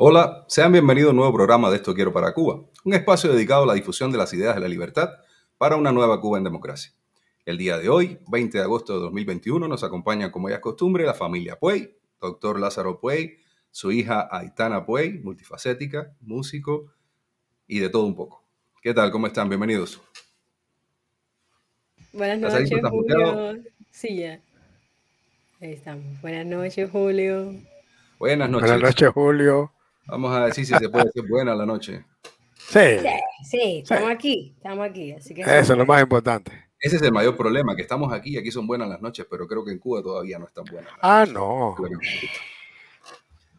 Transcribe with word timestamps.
Hola, 0.00 0.44
sean 0.46 0.70
bienvenidos 0.70 1.08
a 1.08 1.10
un 1.10 1.16
nuevo 1.16 1.32
programa 1.32 1.70
de 1.70 1.76
Esto 1.78 1.92
Quiero 1.92 2.12
para 2.12 2.32
Cuba, 2.32 2.62
un 2.84 2.94
espacio 2.94 3.32
dedicado 3.32 3.64
a 3.64 3.66
la 3.66 3.74
difusión 3.74 4.12
de 4.12 4.18
las 4.18 4.32
ideas 4.32 4.54
de 4.54 4.60
la 4.60 4.68
libertad 4.68 5.10
para 5.56 5.74
una 5.74 5.90
nueva 5.90 6.20
Cuba 6.20 6.38
en 6.38 6.44
democracia. 6.44 6.92
El 7.44 7.58
día 7.58 7.78
de 7.78 7.88
hoy, 7.88 8.20
20 8.28 8.58
de 8.58 8.62
agosto 8.62 8.94
de 8.94 9.00
2021, 9.00 9.66
nos 9.66 9.82
acompaña, 9.82 10.30
como 10.30 10.50
ya 10.50 10.54
es 10.54 10.60
costumbre, 10.60 11.04
la 11.04 11.14
familia 11.14 11.58
Puey, 11.58 11.96
doctor 12.20 12.60
Lázaro 12.60 13.00
Puey, 13.00 13.38
su 13.72 13.90
hija 13.90 14.28
Aitana 14.30 14.86
Puey, 14.86 15.18
multifacética, 15.18 16.14
músico 16.20 16.92
y 17.66 17.80
de 17.80 17.88
todo 17.88 18.04
un 18.04 18.14
poco. 18.14 18.44
¿Qué 18.80 18.94
tal? 18.94 19.10
¿Cómo 19.10 19.26
están? 19.26 19.48
Bienvenidos. 19.48 20.00
Buenas 22.12 22.38
noches, 22.38 22.70
Julio. 22.88 23.56
Sí, 23.90 24.16
ya. 24.16 24.40
Ahí 25.60 25.72
estamos. 25.72 26.22
Buenas 26.22 26.46
noches, 26.46 26.88
Julio. 26.88 27.52
Buenas 28.20 28.48
noches. 28.48 28.70
Buenas 28.70 28.90
noches, 28.90 29.10
Julio. 29.12 29.72
Vamos 30.08 30.34
a 30.34 30.46
decir 30.46 30.64
si 30.64 30.74
se 30.74 30.88
puede 30.88 31.10
ser 31.12 31.24
buena 31.28 31.54
la 31.54 31.66
noche. 31.66 32.04
Sí. 32.56 32.80
Sí, 33.44 33.78
estamos 33.82 34.10
aquí, 34.10 34.54
estamos 34.56 34.88
aquí. 34.88 35.12
Así 35.12 35.34
que 35.34 35.42
Eso 35.42 35.72
es 35.72 35.78
lo 35.78 35.86
más 35.86 36.02
importante. 36.02 36.68
Ese 36.80 36.96
es 36.96 37.02
el 37.02 37.12
mayor 37.12 37.36
problema, 37.36 37.76
que 37.76 37.82
estamos 37.82 38.12
aquí 38.12 38.30
y 38.34 38.38
aquí 38.38 38.50
son 38.50 38.66
buenas 38.66 38.88
las 38.88 39.02
noches, 39.02 39.26
pero 39.28 39.46
creo 39.46 39.64
que 39.64 39.72
en 39.72 39.78
Cuba 39.78 40.02
todavía 40.02 40.38
no 40.38 40.46
están 40.46 40.64
buenas. 40.64 40.92
Ah, 41.02 41.26
no. 41.30 41.76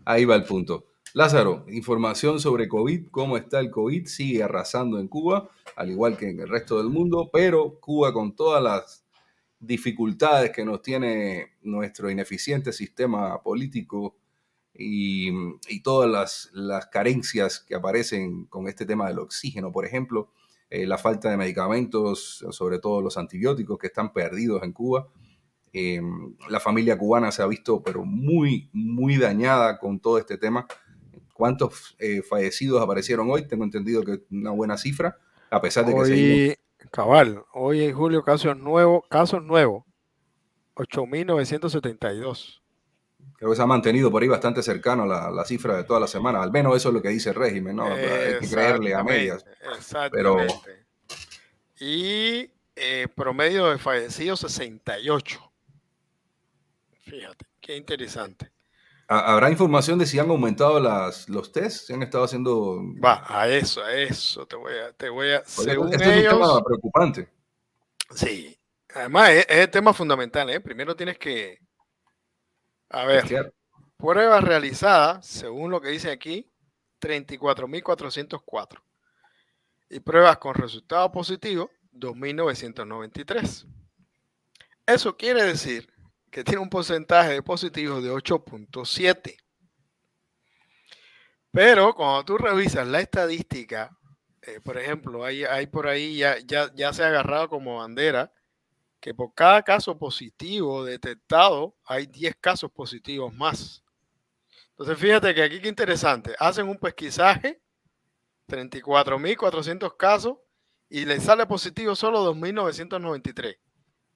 Ahí 0.05 0.25
va 0.25 0.35
el 0.35 0.43
punto. 0.43 0.85
Lázaro, 1.13 1.65
información 1.69 2.39
sobre 2.39 2.67
COVID, 2.67 3.07
cómo 3.11 3.37
está 3.37 3.59
el 3.59 3.69
COVID, 3.69 4.07
sigue 4.07 4.41
arrasando 4.41 4.99
en 4.99 5.07
Cuba, 5.07 5.49
al 5.75 5.91
igual 5.91 6.17
que 6.17 6.29
en 6.29 6.39
el 6.39 6.49
resto 6.49 6.77
del 6.77 6.89
mundo, 6.89 7.29
pero 7.31 7.79
Cuba 7.79 8.13
con 8.13 8.35
todas 8.35 8.63
las 8.63 9.05
dificultades 9.59 10.51
que 10.51 10.63
nos 10.63 10.81
tiene 10.81 11.57
nuestro 11.61 12.09
ineficiente 12.09 12.71
sistema 12.71 13.41
político 13.41 14.15
y, 14.81 15.81
todas 15.81 16.49
las, 16.53 16.87
carencias 16.87 17.59
que 17.59 17.75
aparecen 17.75 18.45
con 18.45 18.67
este 18.67 18.85
tema 18.85 19.07
del 19.07 19.19
oxígeno, 19.19 19.71
por 19.71 19.85
ejemplo, 19.85 20.29
eh, 20.69 20.85
la 20.85 20.97
falta 20.97 21.29
de 21.29 21.37
medicamentos, 21.37 22.45
sobre 22.51 22.79
todo 22.79 23.01
los 23.01 23.17
antibióticos 23.17 23.77
que 23.77 23.87
están 23.87 24.13
perdidos 24.13 24.63
en 24.63 24.71
Cuba. 24.71 25.07
Eh, 25.73 26.01
la 26.49 26.59
familia 26.59 26.97
cubana 26.97 27.31
se 27.31 27.43
ha 27.43 27.47
visto 27.47 27.83
pero 27.83 28.03
muy, 28.03 28.69
muy 28.71 29.17
dañada 29.17 29.79
con 29.79 29.99
todo 29.99 30.17
este 30.17 30.37
tema. 30.37 30.65
¿Cuántos 31.33 31.95
eh, 31.99 32.21
fallecidos 32.21 32.81
aparecieron 32.81 33.29
hoy? 33.29 33.47
Tengo 33.47 33.63
entendido 33.63 34.03
que 34.03 34.23
una 34.31 34.51
buena 34.51 34.77
cifra, 34.77 35.17
a 35.49 35.61
pesar 35.61 35.85
de 35.85 35.93
que 35.93 35.99
hoy, 35.99 36.55
Cabal, 36.91 37.43
hoy 37.53 37.83
en 37.83 37.93
julio 37.93 38.23
casos 38.23 38.57
nuevos, 38.57 39.03
casos 39.09 39.43
nuevos, 39.43 39.83
8.972. 40.75 42.58
Creo 43.39 43.51
que 43.51 43.55
se 43.55 43.61
ha 43.61 43.65
mantenido 43.65 44.11
por 44.11 44.21
ahí 44.21 44.27
bastante 44.27 44.61
cercano 44.61 45.03
a 45.03 45.31
la, 45.31 45.45
cifra 45.45 45.77
de 45.77 45.85
toda 45.85 46.01
la 46.01 46.07
semana. 46.07 46.43
Al 46.43 46.51
menos 46.51 46.75
eso 46.75 46.89
es 46.89 46.93
lo 46.93 47.01
que 47.01 47.07
dice 47.07 47.29
el 47.29 47.35
régimen, 47.35 47.77
¿no? 47.77 47.85
Hay 47.85 48.37
que 48.41 48.49
creerle 48.51 48.93
a 48.93 49.01
medias. 49.01 49.45
Exactamente. 49.77 50.85
Y 51.79 52.51
eh, 52.75 53.07
promedio 53.15 53.69
de 53.69 53.77
fallecidos 53.77 54.41
68. 54.41 55.51
Fíjate, 57.05 57.45
qué 57.61 57.77
interesante. 57.77 58.51
¿Habrá 59.07 59.49
información 59.49 59.97
de 59.97 60.05
si 60.05 60.19
han 60.19 60.29
aumentado 60.29 60.77
las, 60.81 61.29
los 61.29 61.53
tests? 61.53 61.87
¿Si 61.87 61.93
han 61.93 62.03
estado 62.03 62.25
haciendo...? 62.25 62.81
Va, 63.01 63.23
a 63.25 63.47
eso, 63.47 63.81
a 63.81 63.93
eso 63.93 64.45
te 64.45 64.57
voy 64.57 64.73
a... 64.73 64.91
Te 64.91 65.07
voy 65.07 65.31
a 65.31 65.43
según 65.45 65.93
es 65.93 66.01
un 66.05 66.13
tema 66.37 66.61
preocupante. 66.61 67.29
Sí. 68.13 68.59
Además, 68.93 69.29
es, 69.29 69.45
es 69.47 69.57
el 69.59 69.69
tema 69.69 69.93
fundamental. 69.93 70.49
¿eh? 70.49 70.59
Primero 70.59 70.93
tienes 70.93 71.17
que 71.17 71.57
a 72.89 73.05
ver, 73.05 73.53
pruebas 73.97 74.43
realizadas, 74.43 75.25
según 75.25 75.71
lo 75.71 75.81
que 75.81 75.89
dice 75.89 76.11
aquí, 76.11 76.51
34.404. 77.01 78.81
Y 79.89 79.99
pruebas 79.99 80.37
con 80.37 80.55
resultado 80.55 81.11
positivo, 81.11 81.69
2.993. 81.93 83.65
Eso 84.85 85.17
quiere 85.17 85.43
decir 85.43 85.91
que 86.31 86.43
tiene 86.43 86.61
un 86.61 86.69
porcentaje 86.69 87.31
de 87.31 87.43
positivos 87.43 88.03
de 88.03 88.11
8.7. 88.11 89.37
Pero 91.51 91.93
cuando 91.95 92.25
tú 92.25 92.37
revisas 92.37 92.87
la 92.87 92.99
estadística, 92.99 93.97
eh, 94.41 94.59
por 94.61 94.77
ejemplo, 94.77 95.25
hay, 95.25 95.43
hay 95.43 95.67
por 95.67 95.87
ahí, 95.87 96.17
ya, 96.17 96.37
ya, 96.39 96.71
ya 96.75 96.93
se 96.93 97.03
ha 97.03 97.07
agarrado 97.07 97.49
como 97.49 97.77
bandera 97.77 98.31
que 98.99 99.13
por 99.13 99.33
cada 99.33 99.61
caso 99.63 99.97
positivo 99.97 100.83
detectado 100.83 101.75
hay 101.85 102.05
10 102.05 102.35
casos 102.39 102.71
positivos 102.71 103.33
más. 103.33 103.83
Entonces 104.71 104.97
fíjate 104.97 105.33
que 105.33 105.43
aquí 105.43 105.59
qué 105.61 105.69
interesante. 105.69 106.35
Hacen 106.39 106.67
un 106.67 106.77
pesquisaje, 106.77 107.61
34.400 108.47 109.95
casos, 109.97 110.37
y 110.89 111.05
le 111.05 111.19
sale 111.19 111.45
positivo 111.45 111.95
solo 111.95 112.33
2.993. 112.33 113.57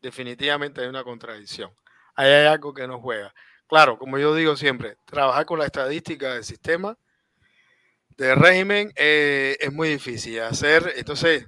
Definitivamente 0.02 0.82
hay 0.82 0.88
una 0.88 1.04
contradicción. 1.04 1.72
Ahí 2.16 2.32
hay 2.32 2.48
algo 2.48 2.74
que 2.74 2.88
no 2.88 3.00
juega. 3.00 3.34
Claro, 3.68 3.98
como 3.98 4.18
yo 4.18 4.36
digo 4.36 4.56
siempre, 4.56 4.98
trabajar 5.06 5.46
con 5.46 5.60
la 5.60 5.66
estadística 5.66 6.34
del 6.34 6.44
sistema 6.44 6.98
de 8.18 8.36
régimen 8.36 8.92
eh, 8.96 9.58
es 9.60 9.72
muy 9.72 9.90
difícil 9.90 10.40
hacer. 10.42 10.94
Entonces, 10.98 11.46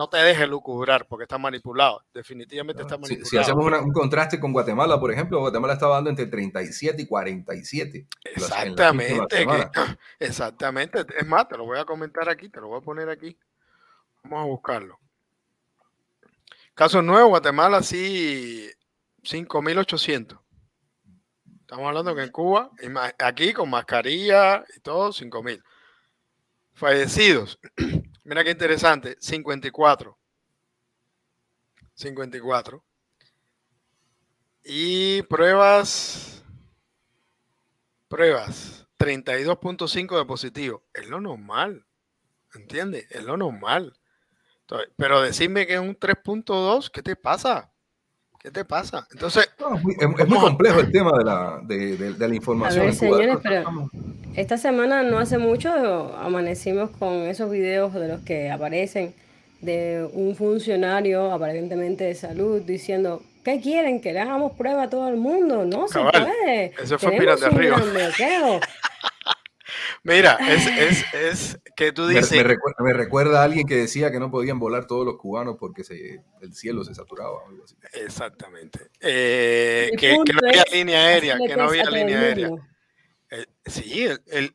no 0.00 0.08
te 0.08 0.16
dejes 0.16 0.48
lucubrar 0.48 1.06
porque 1.06 1.24
está 1.24 1.36
manipulado. 1.36 2.02
Definitivamente 2.14 2.80
está 2.80 2.96
manipulado. 2.96 3.28
Si, 3.28 3.36
hacemos 3.36 3.66
un 3.66 3.92
contraste 3.92 4.40
con 4.40 4.50
Guatemala, 4.50 4.98
por 4.98 5.12
ejemplo, 5.12 5.40
Guatemala 5.40 5.74
estaba 5.74 5.96
dando 5.96 6.08
entre 6.08 6.24
37 6.24 7.02
y 7.02 7.06
47. 7.06 8.06
Exactamente. 8.24 9.46
exactamente. 10.18 11.04
Es 11.18 11.26
más, 11.26 11.46
te 11.48 11.58
lo 11.58 11.66
voy 11.66 11.78
a 11.78 11.84
comentar 11.84 12.30
aquí, 12.30 12.48
te 12.48 12.62
lo 12.62 12.68
voy 12.68 12.78
a 12.78 12.80
poner 12.80 13.10
aquí. 13.10 13.36
Vamos 14.22 14.40
a 14.40 14.46
buscarlo. 14.46 14.98
Caso 16.72 17.02
nuevo, 17.02 17.28
Guatemala 17.28 17.82
sí, 17.82 18.70
5.800. 19.22 20.40
Estamos 21.60 21.86
hablando 21.86 22.14
que 22.14 22.22
en 22.22 22.30
Cuba, 22.30 22.70
aquí 23.18 23.52
con 23.52 23.68
mascarilla 23.68 24.64
y 24.74 24.80
todo, 24.80 25.10
5.000. 25.10 25.62
Fallecidos, 26.72 27.58
Mira 28.24 28.44
qué 28.44 28.50
interesante, 28.50 29.16
54. 29.20 30.18
54. 31.94 32.84
Y 34.64 35.22
pruebas, 35.22 36.44
pruebas, 38.08 38.86
32.5 38.98 40.18
de 40.18 40.24
positivo. 40.26 40.84
Es 40.92 41.08
lo 41.08 41.20
normal, 41.20 41.86
¿entiendes? 42.54 43.06
Es 43.10 43.24
lo 43.24 43.36
normal. 43.36 43.98
pero 44.96 45.22
decirme 45.22 45.66
que 45.66 45.74
es 45.74 45.80
un 45.80 45.98
3.2, 45.98 46.90
¿qué 46.90 47.02
te 47.02 47.16
pasa? 47.16 47.72
¿Qué 48.42 48.50
te 48.50 48.64
pasa? 48.64 49.06
Entonces. 49.12 49.50
es, 49.58 50.28
muy, 50.28 50.38
complejo 50.38 50.80
el 50.80 50.90
tema 50.90 51.10
de 51.18 51.24
la, 51.24 51.60
de, 51.62 52.14
la 52.18 52.34
información. 52.34 52.82
A 52.82 52.84
ver, 52.86 52.94
señores, 52.94 53.36
pero 53.42 53.90
esta 54.34 54.56
semana 54.56 55.02
no 55.02 55.18
hace 55.18 55.36
mucho 55.36 55.70
amanecimos 56.16 56.88
con 56.90 57.12
esos 57.26 57.50
videos 57.50 57.92
de 57.92 58.08
los 58.08 58.20
que 58.20 58.50
aparecen 58.50 59.14
de 59.60 60.08
un 60.14 60.34
funcionario 60.36 61.30
aparentemente 61.32 62.04
de 62.04 62.14
salud 62.14 62.62
diciendo. 62.62 63.22
¿Qué 63.44 63.58
quieren? 63.58 64.02
¿Que 64.02 64.12
le 64.12 64.20
hagamos 64.20 64.52
prueba 64.52 64.82
a 64.82 64.90
todo 64.90 65.08
el 65.08 65.16
mundo? 65.16 65.64
No 65.64 65.88
se 65.88 65.98
puede. 65.98 66.74
Eso 66.82 66.98
fue 66.98 67.12
Tenemos 67.12 67.40
de 67.40 68.04
arriba. 68.04 68.60
Mira, 70.02 70.38
es, 70.48 71.04
es, 71.12 71.58
que 71.76 71.92
tú 71.92 72.06
dices. 72.06 72.32
Me, 72.78 72.92
recuerda, 72.92 73.42
a 73.42 73.44
alguien 73.44 73.66
que 73.66 73.76
decía 73.76 74.10
que 74.10 74.18
no 74.18 74.30
podían 74.30 74.58
volar 74.58 74.86
todos 74.86 75.04
los 75.04 75.16
cubanos 75.16 75.56
porque 75.58 75.84
se, 75.84 76.22
el 76.40 76.54
cielo 76.54 76.84
se 76.84 76.94
saturaba. 76.94 77.38
Algo 77.46 77.64
así. 77.64 77.76
Exactamente. 77.92 78.90
Eh, 78.98 79.90
que, 79.98 80.16
no 80.16 80.48
había 80.48 80.64
línea 80.72 81.00
aérea, 81.00 81.38
que 81.46 81.56
no 81.56 81.64
había 81.64 81.84
línea 81.90 82.18
aérea. 82.18 82.50
Eh, 83.30 83.46
sí, 83.66 84.06
el, 84.26 84.54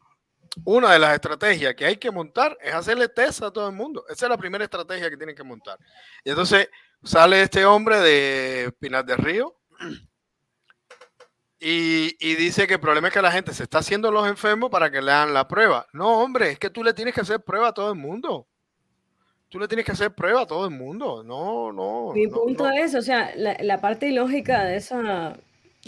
una 0.64 0.94
de 0.94 1.00
las 1.00 1.14
estrategias 1.14 1.76
que 1.76 1.86
hay 1.86 1.98
que 1.98 2.12
montar 2.12 2.58
es 2.62 2.74
hacerle 2.74 3.10
test 3.10 3.44
a 3.44 3.52
todo 3.52 3.70
el 3.70 3.76
mundo. 3.76 4.06
Esa 4.10 4.26
es 4.26 4.30
la 4.30 4.38
primera 4.38 4.64
estrategia 4.64 5.10
que 5.10 5.18
tienen 5.18 5.36
que 5.36 5.44
montar. 5.44 5.78
Y 6.24 6.30
entonces 6.30 6.70
sale 7.04 7.42
este 7.42 7.66
hombre 7.66 8.00
de 8.00 8.72
Pinar 8.80 9.06
del 9.06 9.18
Río 9.18 9.60
y, 11.68 12.36
dice 12.36 12.68
que 12.68 12.76
el 12.76 12.80
problema 12.80 13.08
es 13.08 13.14
que 13.14 13.24
la 13.24 13.32
gente 13.32 13.52
se 13.52 13.64
está 13.64 13.80
haciendo 13.80 14.12
los 14.12 14.28
enfermos 14.28 14.70
para 14.70 14.92
que 14.92 15.02
le 15.02 15.12
hagan 15.12 15.34
la 15.34 15.48
prueba. 15.48 15.88
No, 15.94 16.20
hombre, 16.20 16.52
es 16.52 16.60
que 16.60 16.70
tú 16.70 16.84
le 16.84 16.94
tienes 16.94 17.16
que 17.16 17.22
hacer 17.22 17.40
prueba 17.40 17.70
a 17.70 17.74
todo 17.74 17.92
el 17.92 17.98
mundo. 17.98 18.46
Tú 19.50 19.60
le 19.60 19.68
tienes 19.68 19.84
que 19.84 19.94
hacer 19.94 20.14
prueba 20.14 20.42
a 20.42 20.46
todo 20.46 20.66
el 20.66 20.72
mundo. 20.72 21.24
No, 21.24 21.72
no. 21.72 22.12
Mi 22.14 22.28
punto 22.28 22.70
es, 22.70 22.94
o 22.94 23.02
sea, 23.02 23.32
la, 23.36 23.82
parte 23.82 24.08
ilógica 24.10 24.64
de 24.64 24.76
esa, 24.76 25.38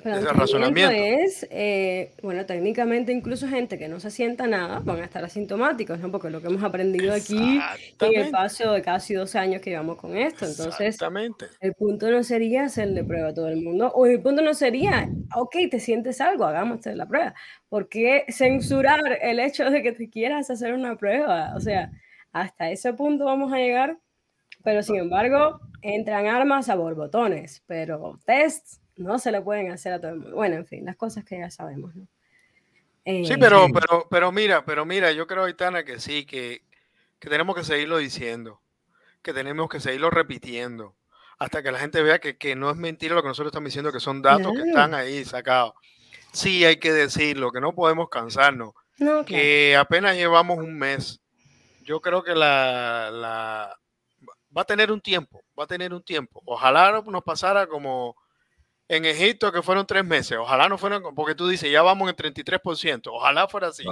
el 0.04 0.26
razonamiento 0.26 0.92
es, 0.92 1.48
eh, 1.50 2.14
bueno, 2.22 2.46
técnicamente 2.46 3.12
incluso 3.12 3.48
gente 3.48 3.80
que 3.80 3.88
no 3.88 4.00
se 4.00 4.12
sienta 4.12 4.46
nada 4.46 4.80
van 4.80 5.00
a 5.02 5.06
estar 5.06 5.24
asintomáticos, 5.26 6.00
¿no? 6.00 6.12
Porque 6.12 6.30
lo 6.30 6.40
que 6.40 6.48
hemos 6.48 6.64
aprendido 6.64 7.14
aquí 7.14 7.60
en 8.00 8.16
el 8.22 8.32
paso 8.32 8.74
de 8.74 8.82
casi 8.82 9.16
dos 9.16 9.36
años 9.36 9.62
que 9.62 9.72
llevamos 9.72 9.98
con 9.98 10.16
esto. 10.16 10.46
Entonces, 10.46 10.98
el 11.60 11.74
punto 11.74 12.12
no 12.12 12.24
sería 12.24 12.66
hacerle 12.66 13.04
prueba 13.04 13.30
a 13.30 13.34
todo 13.34 13.50
el 13.50 13.62
mundo, 13.62 13.92
o 13.94 14.06
el 14.06 14.22
punto 14.22 14.42
no 14.42 14.54
sería, 14.54 15.10
ok, 15.36 15.56
te 15.72 15.80
sientes 15.80 16.22
algo, 16.22 16.46
hagamos 16.46 16.86
la 16.86 17.08
prueba. 17.08 17.34
¿Por 17.68 17.90
qué 17.90 18.26
censurar 18.30 19.02
el 19.22 19.40
hecho 19.40 19.70
de 19.70 19.82
que 19.82 19.92
te 19.92 20.10
quieras 20.10 20.50
hacer 20.50 20.74
una 20.74 20.96
prueba? 20.96 21.54
O 21.56 21.60
sea, 21.60 21.92
hasta 22.32 22.70
ese 22.70 22.94
punto 22.94 23.26
vamos 23.26 23.52
a 23.52 23.58
llegar, 23.58 23.98
pero 24.64 24.84
sin 24.84 24.98
embargo, 24.98 25.60
entran 25.82 26.28
armas 26.28 26.70
a 26.70 26.76
borbotones, 26.76 27.64
pero 27.66 28.20
tests 28.26 28.80
no 28.98 29.20
se 29.20 29.32
lo 29.32 29.44
pueden 29.44 29.72
hacer 29.72 29.94
a 29.94 30.00
todo 30.02 30.12
el 30.12 30.18
mundo. 30.20 30.36
Bueno, 30.36 30.56
en 30.56 30.66
fin, 30.66 30.86
las 30.86 30.96
cosas 30.96 31.24
que 31.24 31.38
ya 31.40 31.50
sabemos, 31.50 31.96
¿no? 31.96 32.08
sí, 33.06 33.34
eh, 33.34 33.38
pero, 33.40 33.68
pero, 33.74 34.08
pero 34.10 34.32
mira, 34.32 34.66
pero 34.66 34.86
mira, 34.86 35.12
yo 35.12 35.28
creo, 35.28 35.46
Aitana, 35.46 35.86
que 35.86 36.00
sí, 36.00 36.26
que, 36.26 36.64
que 37.20 37.30
tenemos 37.30 37.56
que 37.56 37.64
seguirlo 37.64 37.98
diciendo, 37.98 38.62
que 39.22 39.34
tenemos 39.34 39.70
que 39.70 39.80
seguirlo 39.80 40.10
repitiendo, 40.10 40.96
hasta 41.40 41.64
que 41.64 41.72
la 41.72 41.80
gente 41.80 42.02
vea 42.02 42.20
que, 42.20 42.38
que 42.38 42.56
no 42.56 42.70
es 42.70 42.76
mentira 42.76 43.16
lo 43.16 43.22
que 43.22 43.30
nosotros 43.30 43.52
estamos 43.52 43.68
diciendo, 43.68 43.92
que 43.92 44.00
son 44.00 44.22
datos 44.22 44.52
que 44.54 44.68
están 44.68 44.94
ahí 44.94 45.24
sacados. 45.24 45.74
Sí, 46.34 46.66
hay 46.66 46.78
que 46.78 46.92
decirlo, 46.92 47.52
que 47.52 47.62
no 47.62 47.74
podemos 47.74 48.10
cansarnos, 48.10 48.74
que 49.26 49.78
apenas 49.78 50.16
llevamos 50.16 50.58
un 50.58 50.78
mes. 50.78 51.22
Yo 51.84 52.02
creo 52.02 52.24
que 52.24 52.36
la, 52.36 53.10
la 53.12 53.80
va 54.56 54.62
a 54.64 54.66
tener 54.66 54.92
un 54.92 55.00
tiempo, 55.00 55.42
va 55.58 55.64
a 55.64 55.68
tener 55.68 55.94
un 55.94 56.04
tiempo. 56.04 56.42
Ojalá 56.46 57.02
nos 57.06 57.24
pasara 57.24 57.68
como 57.68 58.18
en 58.88 59.06
Egipto 59.06 59.52
que 59.52 59.62
fueron 59.62 59.86
tres 59.86 60.06
meses. 60.06 60.38
Ojalá 60.38 60.70
no 60.70 60.78
fueran, 60.78 61.04
porque 61.16 61.36
tú 61.36 61.48
dices, 61.48 61.72
ya 61.72 61.82
vamos 61.82 62.10
en 62.10 62.16
33%. 62.16 63.10
Ojalá 63.12 63.48
fuera 63.48 63.68
así. 63.68 63.84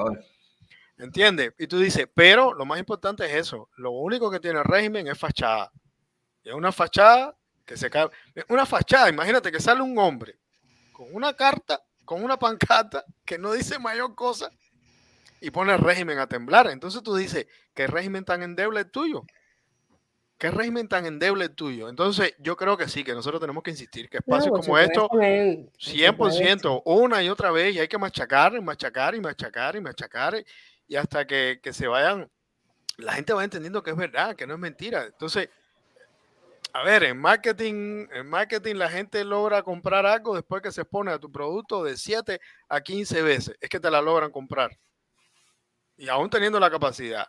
¿Entiendes? 0.98 1.54
Y 1.58 1.68
tú 1.68 1.80
dices, 1.80 2.08
pero 2.14 2.54
lo 2.54 2.66
más 2.66 2.80
importante 2.80 3.26
es 3.26 3.34
eso. 3.34 3.70
Lo 3.76 3.92
único 3.92 4.32
que 4.32 4.40
tiene 4.40 4.60
el 4.60 4.66
régimen 4.66 5.08
es 5.08 5.18
fachada. 5.18 5.72
Y 6.44 6.50
es 6.50 6.56
una 6.56 6.72
fachada 6.72 7.36
que 7.66 7.76
se 7.76 7.90
cae. 7.90 8.10
Una 8.48 8.66
fachada, 8.66 9.10
imagínate 9.10 9.52
que 9.52 9.60
sale 9.60 9.82
un 9.82 9.98
hombre 9.98 10.38
con 10.94 11.14
una 11.14 11.34
carta, 11.34 11.84
con 12.06 12.24
una 12.24 12.38
pancata 12.38 13.04
que 13.26 13.38
no 13.38 13.52
dice 13.52 13.80
mayor 13.80 14.16
cosa 14.16 14.50
y 15.42 15.52
pone 15.52 15.74
el 15.74 15.80
régimen 15.80 16.20
a 16.20 16.28
temblar. 16.28 16.68
Entonces 16.68 17.04
tú 17.04 17.16
dices, 17.16 17.48
¿qué 17.74 17.88
régimen 17.88 18.24
tan 18.24 18.44
endeble 18.44 18.82
es 18.82 18.92
tuyo? 18.92 19.26
¿Qué 20.38 20.52
régimen 20.52 20.90
tan 20.90 21.06
endeble 21.06 21.48
tuyo? 21.48 21.88
Entonces, 21.88 22.36
yo 22.40 22.58
creo 22.58 22.76
que 22.76 22.90
sí, 22.90 23.06
que 23.06 23.14
nosotros 23.14 23.40
tenemos 23.40 23.64
que 23.64 23.72
insistir 23.72 24.10
que 24.10 24.18
espacios 24.18 24.52
como 24.54 24.78
esto, 24.78 25.08
100%, 25.10 26.82
una 26.84 27.24
y 27.24 27.30
otra 27.30 27.52
vez, 27.52 27.74
y 27.74 27.80
hay 27.80 27.88
que 27.88 27.98
machacar, 27.98 28.54
y 28.54 28.62
machacar, 28.62 29.16
y 29.16 29.22
machacar, 29.22 29.78
y 29.78 29.82
machacar, 29.82 30.46
y 30.88 30.96
hasta 30.98 31.26
que, 31.26 31.60
se 31.72 31.88
vayan, 31.88 32.30
la 32.98 33.14
gente 33.14 33.32
va 33.32 33.46
entendiendo 33.46 33.82
que 33.82 33.92
es 33.92 33.98
verdad, 33.98 34.36
que 34.36 34.46
no 34.46 34.56
es 34.56 34.60
mentira. 34.60 35.06
Entonces, 35.06 35.50
a 36.74 36.84
ver, 36.84 37.04
en 37.04 37.18
marketing, 37.18 38.06
en 38.12 38.28
marketing 38.28 38.76
la 38.76 38.90
gente 38.90 39.24
logra 39.24 39.64
comprar 39.64 40.06
algo 40.06 40.36
después 40.36 40.62
que 40.62 40.74
se 40.74 40.82
expone 40.82 41.12
a 41.12 41.20
tu 41.20 41.32
producto 41.32 41.82
de 41.82 41.96
7 41.96 42.42
a 42.68 42.82
15 42.82 43.22
veces. 43.22 43.56
Es 43.62 43.70
que 43.70 43.80
te 43.80 43.90
la 43.90 44.02
logran 44.02 44.32
comprar. 44.32 44.78
Y 45.96 46.10
aún 46.10 46.30
teniendo 46.30 46.60
la 46.60 46.70
capacidad. 46.70 47.26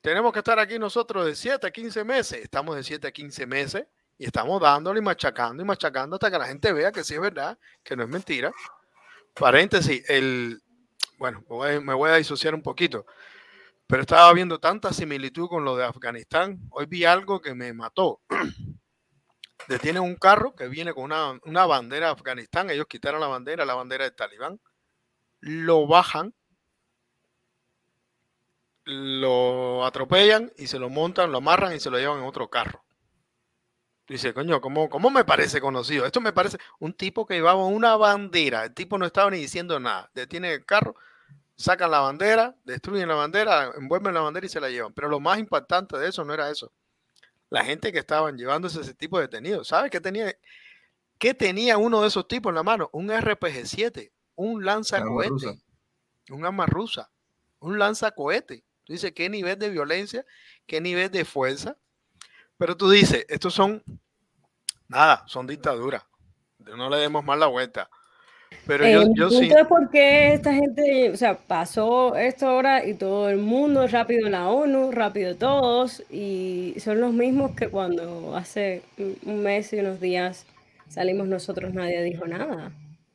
Tenemos 0.00 0.32
que 0.32 0.38
estar 0.38 0.58
aquí 0.58 0.78
nosotros 0.78 1.26
de 1.26 1.34
7 1.34 1.66
a 1.66 1.70
15 1.70 2.04
meses. 2.04 2.42
Estamos 2.42 2.74
de 2.74 2.82
7 2.82 3.06
a 3.06 3.12
15 3.12 3.46
meses 3.46 3.86
y 4.16 4.24
estamos 4.24 4.60
dándole 4.60 5.00
y 5.00 5.02
machacando 5.02 5.62
y 5.62 5.66
machacando 5.66 6.16
hasta 6.16 6.30
que 6.30 6.38
la 6.38 6.46
gente 6.46 6.72
vea 6.72 6.90
que 6.90 7.04
sí 7.04 7.14
es 7.14 7.20
verdad, 7.20 7.58
que 7.82 7.96
no 7.96 8.04
es 8.04 8.08
mentira. 8.08 8.50
Paréntesis, 9.34 10.02
el, 10.08 10.62
bueno, 11.18 11.44
me 11.82 11.94
voy 11.94 12.10
a 12.10 12.16
disociar 12.16 12.54
un 12.54 12.62
poquito, 12.62 13.04
pero 13.86 14.02
estaba 14.02 14.32
viendo 14.32 14.58
tanta 14.58 14.92
similitud 14.92 15.48
con 15.48 15.64
lo 15.64 15.76
de 15.76 15.84
Afganistán. 15.84 16.58
Hoy 16.70 16.86
vi 16.86 17.04
algo 17.04 17.40
que 17.40 17.54
me 17.54 17.72
mató. 17.74 18.22
Detienen 19.68 20.02
un 20.02 20.16
carro 20.16 20.54
que 20.54 20.68
viene 20.68 20.94
con 20.94 21.04
una, 21.04 21.38
una 21.44 21.66
bandera 21.66 22.06
de 22.06 22.12
Afganistán. 22.12 22.70
Ellos 22.70 22.86
quitaron 22.88 23.20
la 23.20 23.26
bandera, 23.26 23.66
la 23.66 23.74
bandera 23.74 24.04
del 24.04 24.14
Talibán. 24.14 24.60
Lo 25.40 25.86
bajan 25.86 26.34
lo 28.84 29.84
atropellan 29.84 30.52
y 30.56 30.66
se 30.66 30.78
lo 30.78 30.88
montan, 30.88 31.32
lo 31.32 31.38
amarran 31.38 31.74
y 31.74 31.80
se 31.80 31.90
lo 31.90 31.98
llevan 31.98 32.18
en 32.18 32.24
otro 32.24 32.48
carro. 32.48 32.82
Dice, 34.08 34.34
coño, 34.34 34.60
¿cómo, 34.60 34.90
¿cómo 34.90 35.08
me 35.08 35.24
parece 35.24 35.60
conocido? 35.60 36.04
Esto 36.04 36.20
me 36.20 36.32
parece 36.32 36.58
un 36.80 36.92
tipo 36.94 37.24
que 37.24 37.34
llevaba 37.34 37.64
una 37.66 37.96
bandera. 37.96 38.64
El 38.64 38.74
tipo 38.74 38.98
no 38.98 39.06
estaba 39.06 39.30
ni 39.30 39.38
diciendo 39.38 39.78
nada. 39.78 40.10
Detiene 40.14 40.52
el 40.52 40.66
carro, 40.66 40.96
sacan 41.54 41.92
la 41.92 42.00
bandera, 42.00 42.56
destruyen 42.64 43.08
la 43.08 43.14
bandera, 43.14 43.72
envuelven 43.76 44.12
la 44.12 44.22
bandera 44.22 44.46
y 44.46 44.48
se 44.48 44.60
la 44.60 44.68
llevan. 44.68 44.92
Pero 44.94 45.08
lo 45.08 45.20
más 45.20 45.38
impactante 45.38 45.96
de 45.96 46.08
eso 46.08 46.24
no 46.24 46.34
era 46.34 46.50
eso. 46.50 46.72
La 47.50 47.64
gente 47.64 47.92
que 47.92 48.00
estaban 48.00 48.36
llevándose 48.36 48.80
ese 48.80 48.94
tipo 48.94 49.16
de 49.16 49.28
detenidos. 49.28 49.68
¿Sabes 49.68 49.92
qué 49.92 50.00
tenía? 50.00 50.34
¿Qué 51.18 51.34
tenía 51.34 51.78
uno 51.78 52.00
de 52.00 52.08
esos 52.08 52.26
tipos 52.26 52.50
en 52.50 52.56
la 52.56 52.62
mano? 52.64 52.90
Un 52.92 53.10
RPG-7, 53.10 54.10
un 54.34 54.64
lanzacohete, 54.64 55.60
un 56.30 56.44
arma 56.44 56.66
rusa, 56.66 57.10
un 57.60 57.78
lanzacohete. 57.78 58.64
Tú 58.90 58.94
dices, 58.94 59.12
¿qué 59.12 59.30
nivel 59.30 59.56
de 59.56 59.70
violencia? 59.70 60.26
¿Qué 60.66 60.80
nivel 60.80 61.12
de 61.12 61.24
fuerza? 61.24 61.76
Pero 62.58 62.76
tú 62.76 62.90
dices, 62.90 63.24
estos 63.28 63.54
son, 63.54 63.84
nada, 64.88 65.22
son 65.28 65.46
dictaduras. 65.46 66.02
No 66.58 66.90
le 66.90 66.96
demos 66.96 67.24
más 67.24 67.38
la 67.38 67.46
vuelta. 67.46 67.88
Pero 68.66 68.88
yo, 68.88 69.14
yo 69.14 69.30
sí. 69.30 69.48
por 69.68 69.90
qué 69.90 70.32
esta 70.32 70.52
gente, 70.52 71.08
o 71.08 71.16
sea, 71.16 71.38
pasó 71.38 72.16
esto 72.16 72.48
ahora 72.48 72.84
y 72.84 72.94
todo 72.94 73.28
el 73.28 73.36
mundo, 73.36 73.86
rápido 73.86 74.26
en 74.26 74.32
la 74.32 74.48
ONU, 74.48 74.90
rápido 74.90 75.36
todos, 75.36 76.02
y 76.10 76.74
son 76.80 77.00
los 77.00 77.12
mismos 77.12 77.54
que 77.54 77.68
cuando 77.68 78.36
hace 78.36 78.82
un 78.98 79.44
mes 79.44 79.72
y 79.72 79.78
unos 79.78 80.00
días 80.00 80.46
salimos 80.88 81.28
nosotros, 81.28 81.72
nadie 81.72 82.02
dijo 82.02 82.26
nada. 82.26 82.72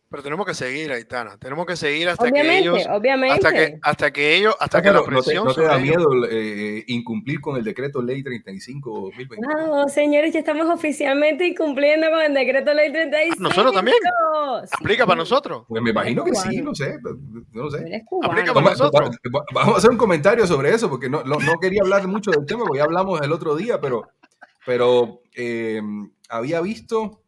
Pero 0.07 0.21
tenemos 0.21 0.45
que 0.45 0.53
seguir, 0.53 0.91
Aitana. 0.91 1.37
Tenemos 1.37 1.65
que 1.65 1.75
seguir 1.75 2.07
hasta 2.09 2.31
que 2.31 2.57
ellos. 2.59 2.85
Obviamente. 2.89 3.35
Hasta 3.35 3.51
que, 3.51 3.79
hasta 3.81 4.13
que 4.13 4.35
ellos. 4.35 4.55
Hasta 4.59 4.81
que 4.81 4.91
la 4.91 5.03
presión. 5.03 5.45
¿No 5.45 5.53
te, 5.53 5.63
da 5.63 5.79
miedo 5.79 6.07
eh, 6.29 6.83
incumplir 6.87 7.41
con 7.41 7.57
el 7.57 7.63
decreto 7.63 8.03
ley 8.03 8.21
35 8.21 9.11
No, 9.39 9.87
señores, 9.89 10.31
ya 10.31 10.39
estamos 10.39 10.69
oficialmente 10.69 11.47
incumpliendo 11.47 12.09
con 12.11 12.21
el 12.21 12.33
decreto 12.35 12.73
ley 12.73 12.91
35. 12.91 13.41
Nosotros 13.41 13.73
también. 13.73 13.97
¿Aplica 14.79 15.07
para 15.07 15.17
nosotros? 15.17 15.65
Pues 15.67 15.81
me 15.81 15.89
imagino 15.89 16.23
que 16.23 16.35
sí, 16.35 16.61
no 16.61 16.75
sé. 16.75 16.97
No 17.51 17.71
sé. 17.71 18.03
¿Aplica 18.23 18.53
para 18.53 18.69
nosotros? 18.69 19.17
Vamos 19.53 19.75
a 19.75 19.77
hacer 19.79 19.89
un 19.89 19.97
comentario 19.97 20.45
sobre 20.45 20.69
eso, 20.69 20.87
porque 20.87 21.09
no, 21.09 21.23
no, 21.23 21.39
no 21.39 21.59
quería 21.59 21.81
hablar 21.81 22.07
mucho 22.07 22.29
del 22.29 22.45
tema, 22.45 22.63
porque 22.63 22.77
ya 22.77 22.83
hablamos 22.83 23.21
el 23.21 23.31
otro 23.31 23.55
día, 23.55 23.81
pero, 23.81 24.07
pero 24.65 25.21
eh, 25.35 25.81
había 26.29 26.61
visto 26.61 27.24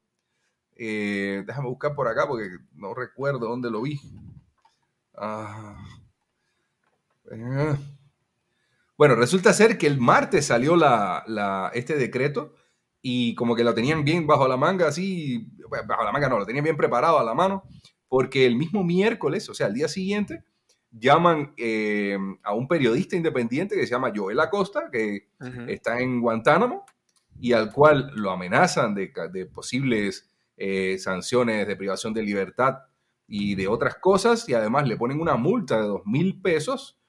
eh, 0.79 1.43
déjame 1.45 1.69
buscar 1.69 1.95
por 1.95 2.07
acá 2.07 2.27
porque 2.27 2.49
no 2.75 2.93
recuerdo 2.93 3.47
dónde 3.47 3.71
lo 3.71 3.81
vi. 3.81 3.99
Ah. 5.15 5.75
Eh. 7.31 7.75
Bueno, 8.95 9.15
resulta 9.15 9.53
ser 9.53 9.77
que 9.77 9.87
el 9.87 9.99
martes 9.99 10.45
salió 10.45 10.75
la, 10.75 11.71
este 11.73 11.95
decreto 11.97 12.55
y 13.01 13.35
como 13.35 13.55
que 13.55 13.63
lo 13.63 13.73
tenían 13.73 14.03
bien 14.03 14.27
bajo 14.27 14.47
la 14.47 14.57
manga, 14.57 14.87
así, 14.87 15.47
bajo 15.87 16.03
la 16.03 16.11
manga 16.11 16.29
no, 16.29 16.39
lo 16.39 16.45
tenían 16.45 16.63
bien 16.63 16.77
preparado 16.77 17.19
a 17.19 17.23
la 17.23 17.33
mano, 17.33 17.63
porque 18.07 18.45
el 18.45 18.55
mismo 18.55 18.83
miércoles, 18.83 19.49
o 19.49 19.53
sea, 19.53 19.67
el 19.67 19.73
día 19.73 19.87
siguiente, 19.87 20.43
llaman 20.91 21.53
eh, 21.57 22.17
a 22.43 22.53
un 22.53 22.67
periodista 22.67 23.15
independiente 23.15 23.75
que 23.75 23.85
se 23.85 23.91
llama 23.91 24.11
Joel 24.15 24.39
Acosta, 24.39 24.89
que 24.91 25.29
está 25.67 25.99
en 25.99 26.19
Guantánamo, 26.19 26.85
y 27.39 27.53
al 27.53 27.71
cual 27.71 28.11
lo 28.15 28.31
amenazan 28.31 28.95
de, 28.95 29.11
de 29.31 29.45
posibles 29.45 30.26
eh, 30.57 30.97
sanciones 30.99 31.67
de 31.67 31.75
privación 31.75 32.13
de 32.13 32.23
libertad 32.23 32.79
y 33.27 33.55
de 33.55 33.67
otras 33.67 33.95
cosas, 33.95 34.47
y 34.49 34.53
además 34.53 34.87
le 34.87 34.97
ponen 34.97 35.21
una 35.21 35.35
multa 35.35 35.79
de 35.79 35.87
dos 35.87 36.01
mil 36.05 36.41
pesos, 36.41 36.99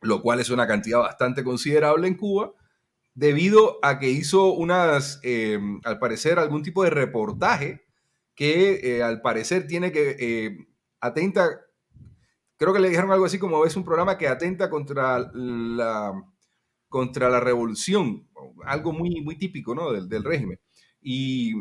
lo 0.00 0.22
cual 0.22 0.40
es 0.40 0.50
una 0.50 0.66
cantidad 0.66 1.00
bastante 1.00 1.42
considerable 1.42 2.06
en 2.06 2.14
Cuba, 2.14 2.52
debido 3.14 3.78
a 3.82 3.98
que 3.98 4.10
hizo 4.10 4.52
unas, 4.52 5.20
eh, 5.22 5.58
al 5.84 5.98
parecer, 5.98 6.38
algún 6.38 6.62
tipo 6.62 6.84
de 6.84 6.90
reportaje 6.90 7.86
que 8.34 8.80
eh, 8.82 9.02
al 9.02 9.22
parecer 9.22 9.66
tiene 9.66 9.90
que 9.90 10.66
atenta, 11.00 11.62
creo 12.56 12.72
que 12.72 12.80
le 12.80 12.90
dijeron 12.90 13.10
algo 13.10 13.24
así 13.24 13.38
como 13.38 13.64
es 13.64 13.76
un 13.76 13.84
programa 13.84 14.18
que 14.18 14.28
atenta 14.28 14.70
contra 14.70 15.30
la, 15.32 16.12
contra 16.88 17.28
la 17.28 17.40
revolución, 17.40 18.28
algo 18.64 18.92
muy, 18.92 19.20
muy 19.22 19.36
típico 19.36 19.74
¿no? 19.74 19.92
del, 19.92 20.08
del 20.08 20.24
régimen. 20.24 20.60
Y 21.00 21.54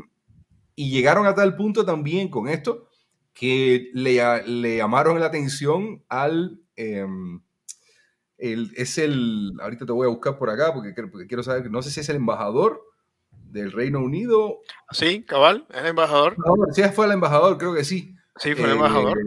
y 0.75 0.91
llegaron 0.91 1.25
a 1.25 1.35
tal 1.35 1.55
punto 1.55 1.85
también 1.85 2.29
con 2.29 2.47
esto 2.47 2.89
que 3.33 3.91
le, 3.93 4.43
le 4.47 4.77
llamaron 4.77 5.19
la 5.19 5.27
atención 5.27 6.03
al... 6.09 6.61
Em, 6.75 7.41
es 8.37 8.97
el, 8.97 9.53
ahorita 9.61 9.85
te 9.85 9.91
voy 9.93 10.05
a 10.05 10.09
buscar 10.09 10.37
por 10.37 10.49
acá 10.49 10.73
porque, 10.73 10.93
quiero 11.27 11.41
saber, 11.41 11.71
no 11.71 11.81
sé 11.81 11.89
si 11.89 12.01
es 12.01 12.09
el 12.09 12.17
embajador 12.17 12.83
del 13.31 13.71
Reino 13.71 13.99
Unido. 13.99 14.59
Sí, 14.91 15.23
cabal, 15.23 15.65
es 15.71 15.79
el 15.79 15.87
embajador. 15.87 16.35
sí, 16.73 16.83
fue 16.93 17.05
el 17.05 17.13
embajador, 17.13 17.57
creo 17.57 17.73
que 17.73 17.85
sí. 17.85 18.13
Sí, 18.37 18.53
fue 18.53 18.65
el 18.65 18.73
embajador. 18.73 19.17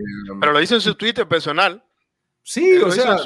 Pero 0.41 0.53
lo 0.53 0.61
hizo 0.61 0.75
en 0.75 0.83
su 0.83 0.95
Twitter 0.95 1.27
personal. 1.27 1.83
Sí, 2.43 2.77
o 2.79 2.91
sea, 2.91 3.19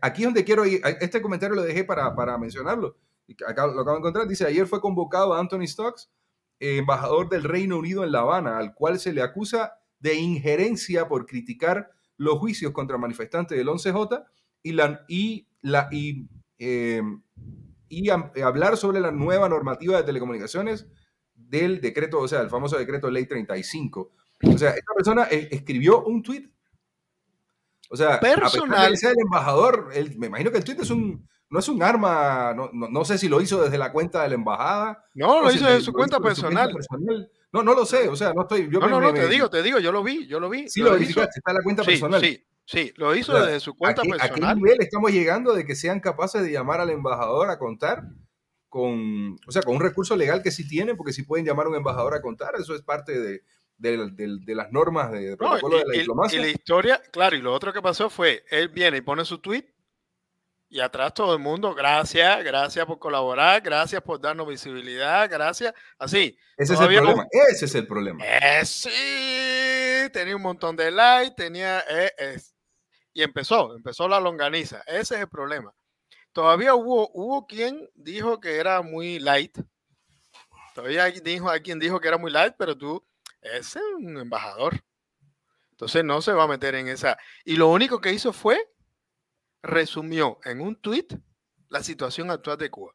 aquí 0.00 0.22
es 0.22 0.26
donde 0.26 0.44
quiero 0.44 0.64
ir. 0.64 0.80
Este 1.00 1.20
comentario 1.20 1.56
lo 1.56 1.62
dejé 1.62 1.84
para, 1.84 2.14
para 2.14 2.38
mencionarlo. 2.38 2.96
Acá 3.46 3.66
lo 3.66 3.80
acabo 3.80 3.92
de 3.92 3.98
encontrar. 3.98 4.26
Dice, 4.26 4.46
ayer 4.46 4.66
fue 4.66 4.80
convocado 4.80 5.34
Anthony 5.34 5.66
Stocks, 5.66 6.10
embajador 6.60 7.28
del 7.28 7.44
Reino 7.44 7.78
Unido 7.78 8.04
en 8.04 8.12
La 8.12 8.20
Habana, 8.20 8.58
al 8.58 8.74
cual 8.74 8.98
se 8.98 9.12
le 9.12 9.22
acusa 9.22 9.74
de 9.98 10.14
injerencia 10.14 11.08
por 11.08 11.26
criticar 11.26 11.90
los 12.16 12.38
juicios 12.38 12.72
contra 12.72 12.98
manifestantes 12.98 13.56
del 13.56 13.68
11J 13.68 14.24
y, 14.62 14.72
la, 14.72 15.04
y, 15.08 15.46
la, 15.62 15.88
y, 15.90 16.28
em, 16.58 17.22
y 17.88 18.10
hablar 18.10 18.76
sobre 18.76 19.00
la 19.00 19.10
nueva 19.10 19.48
normativa 19.48 19.96
de 19.96 20.04
telecomunicaciones 20.04 20.86
del 21.34 21.80
decreto, 21.80 22.20
o 22.20 22.28
sea, 22.28 22.40
el 22.40 22.50
famoso 22.50 22.78
decreto 22.78 23.10
ley 23.10 23.26
35. 23.26 24.12
O 24.42 24.58
sea, 24.58 24.70
esta 24.70 24.94
persona 24.94 25.28
e, 25.30 25.48
escribió 25.50 26.04
un 26.04 26.22
tweet. 26.22 26.50
O 27.90 27.96
sea, 27.96 28.18
personal. 28.20 28.80
A 28.80 28.86
el 28.88 29.18
embajador, 29.18 29.90
me 30.16 30.26
imagino 30.26 30.50
que 30.50 30.58
el 30.58 30.64
tweet 30.64 30.78
es 30.80 30.90
un, 30.90 31.28
no 31.54 31.60
es 31.60 31.68
un 31.68 31.80
arma, 31.84 32.52
no, 32.52 32.68
no, 32.72 33.04
sé 33.04 33.16
si 33.16 33.28
lo 33.28 33.40
hizo 33.40 33.62
desde 33.62 33.78
la 33.78 33.92
cuenta 33.92 34.24
de 34.24 34.28
la 34.28 34.34
embajada. 34.34 35.04
No, 35.14 35.40
lo 35.40 35.52
hizo 35.52 35.64
desde 35.64 35.82
su, 35.82 35.92
cuenta, 35.92 36.18
personal. 36.18 36.74
No, 37.52 37.62
no 37.62 37.74
lo 37.74 37.86
sé, 37.86 38.08
o 38.08 38.16
sea, 38.16 38.32
no 38.32 38.42
estoy. 38.42 38.68
Yo 38.68 38.80
no, 38.80 38.88
no, 38.88 39.00
no, 39.00 39.14
te 39.14 39.28
digo, 39.28 39.48
te 39.48 39.62
digo, 39.62 39.78
yo 39.78 39.92
lo 39.92 40.02
vi, 40.02 40.26
yo 40.26 40.40
lo 40.40 40.50
vi. 40.50 40.68
Sí, 40.68 40.80
lo, 40.80 40.90
verificaste, 40.90 41.38
está 41.38 41.52
en 41.52 41.58
la 41.58 41.62
cuenta 41.62 41.84
personal. 41.84 42.20
Sí, 42.20 42.44
sí, 42.64 42.92
lo 42.96 43.14
hizo 43.14 43.40
desde 43.40 43.60
su 43.60 43.76
cuenta 43.76 44.02
personal. 44.02 44.32
¿A 44.32 44.34
qué 44.34 44.54
nivel 44.56 44.78
estamos 44.80 45.12
llegando 45.12 45.54
de 45.54 45.64
que 45.64 45.76
sean 45.76 46.00
capaces 46.00 46.42
de 46.42 46.50
llamar 46.50 46.80
al 46.80 46.90
embajador 46.90 47.48
a 47.48 47.56
contar? 47.60 48.02
Con, 48.68 49.36
o 49.46 49.52
sea, 49.52 49.62
con 49.62 49.76
un 49.76 49.80
recurso 49.80 50.16
legal 50.16 50.42
que 50.42 50.50
sí 50.50 50.66
tienen, 50.66 50.96
porque 50.96 51.12
si 51.12 51.22
pueden 51.22 51.46
llamar 51.46 51.66
a 51.66 51.68
un 51.68 51.76
embajador 51.76 52.14
a 52.14 52.20
contar, 52.20 52.54
eso 52.58 52.74
es 52.74 52.82
parte 52.82 53.16
de, 53.20 53.44
de, 53.78 54.54
las 54.56 54.72
normas 54.72 55.12
de 55.12 55.36
protocolo 55.36 55.78
de 55.78 55.84
la 55.86 55.92
diplomacia. 55.92 56.40
Y 56.40 56.42
la 56.42 56.48
historia, 56.48 57.00
claro, 57.12 57.36
y 57.36 57.42
lo 57.42 57.54
otro 57.54 57.72
que 57.72 57.80
pasó 57.80 58.10
fue, 58.10 58.42
él 58.50 58.70
viene 58.70 58.96
y 58.96 59.02
pone 59.02 59.24
su 59.24 59.38
tweet 59.38 59.73
y 60.68 60.80
atrás 60.80 61.14
todo 61.14 61.34
el 61.34 61.38
mundo, 61.38 61.74
gracias, 61.74 62.42
gracias 62.42 62.84
por 62.86 62.98
colaborar, 62.98 63.60
gracias 63.60 64.02
por 64.02 64.20
darnos 64.20 64.48
visibilidad, 64.48 65.28
gracias. 65.30 65.72
Así. 65.98 66.36
Ese 66.56 66.74
es 66.74 66.80
el 66.80 66.88
problema. 66.88 67.26
Ese 67.50 67.64
es 67.66 67.74
el 67.74 67.86
problema. 67.86 68.24
Eh, 68.24 68.64
sí, 68.64 70.10
tenía 70.12 70.34
un 70.34 70.42
montón 70.42 70.74
de 70.76 70.90
likes, 70.90 71.34
tenía. 71.36 71.84
Eh, 71.88 72.40
y 73.12 73.22
empezó, 73.22 73.76
empezó 73.76 74.08
la 74.08 74.18
longaniza. 74.18 74.82
Ese 74.86 75.14
es 75.14 75.20
el 75.20 75.28
problema. 75.28 75.72
Todavía 76.32 76.74
hubo, 76.74 77.10
hubo 77.14 77.46
quien 77.46 77.88
dijo 77.94 78.40
que 78.40 78.56
era 78.56 78.82
muy 78.82 79.20
light. 79.20 79.56
Todavía 80.74 81.04
dijo, 81.04 81.48
hay 81.48 81.60
quien 81.60 81.78
dijo 81.78 82.00
que 82.00 82.08
era 82.08 82.18
muy 82.18 82.32
light, 82.32 82.54
pero 82.58 82.76
tú, 82.76 83.06
ese 83.40 83.78
es 83.78 83.84
un 83.96 84.18
embajador. 84.18 84.82
Entonces 85.70 86.04
no 86.04 86.20
se 86.20 86.32
va 86.32 86.44
a 86.44 86.48
meter 86.48 86.74
en 86.74 86.88
esa. 86.88 87.16
Y 87.44 87.56
lo 87.56 87.68
único 87.68 88.00
que 88.00 88.12
hizo 88.12 88.32
fue 88.32 88.68
resumió 89.64 90.38
en 90.44 90.60
un 90.60 90.76
tuit 90.76 91.14
la 91.68 91.82
situación 91.82 92.30
actual 92.30 92.58
de 92.58 92.70
Cuba. 92.70 92.92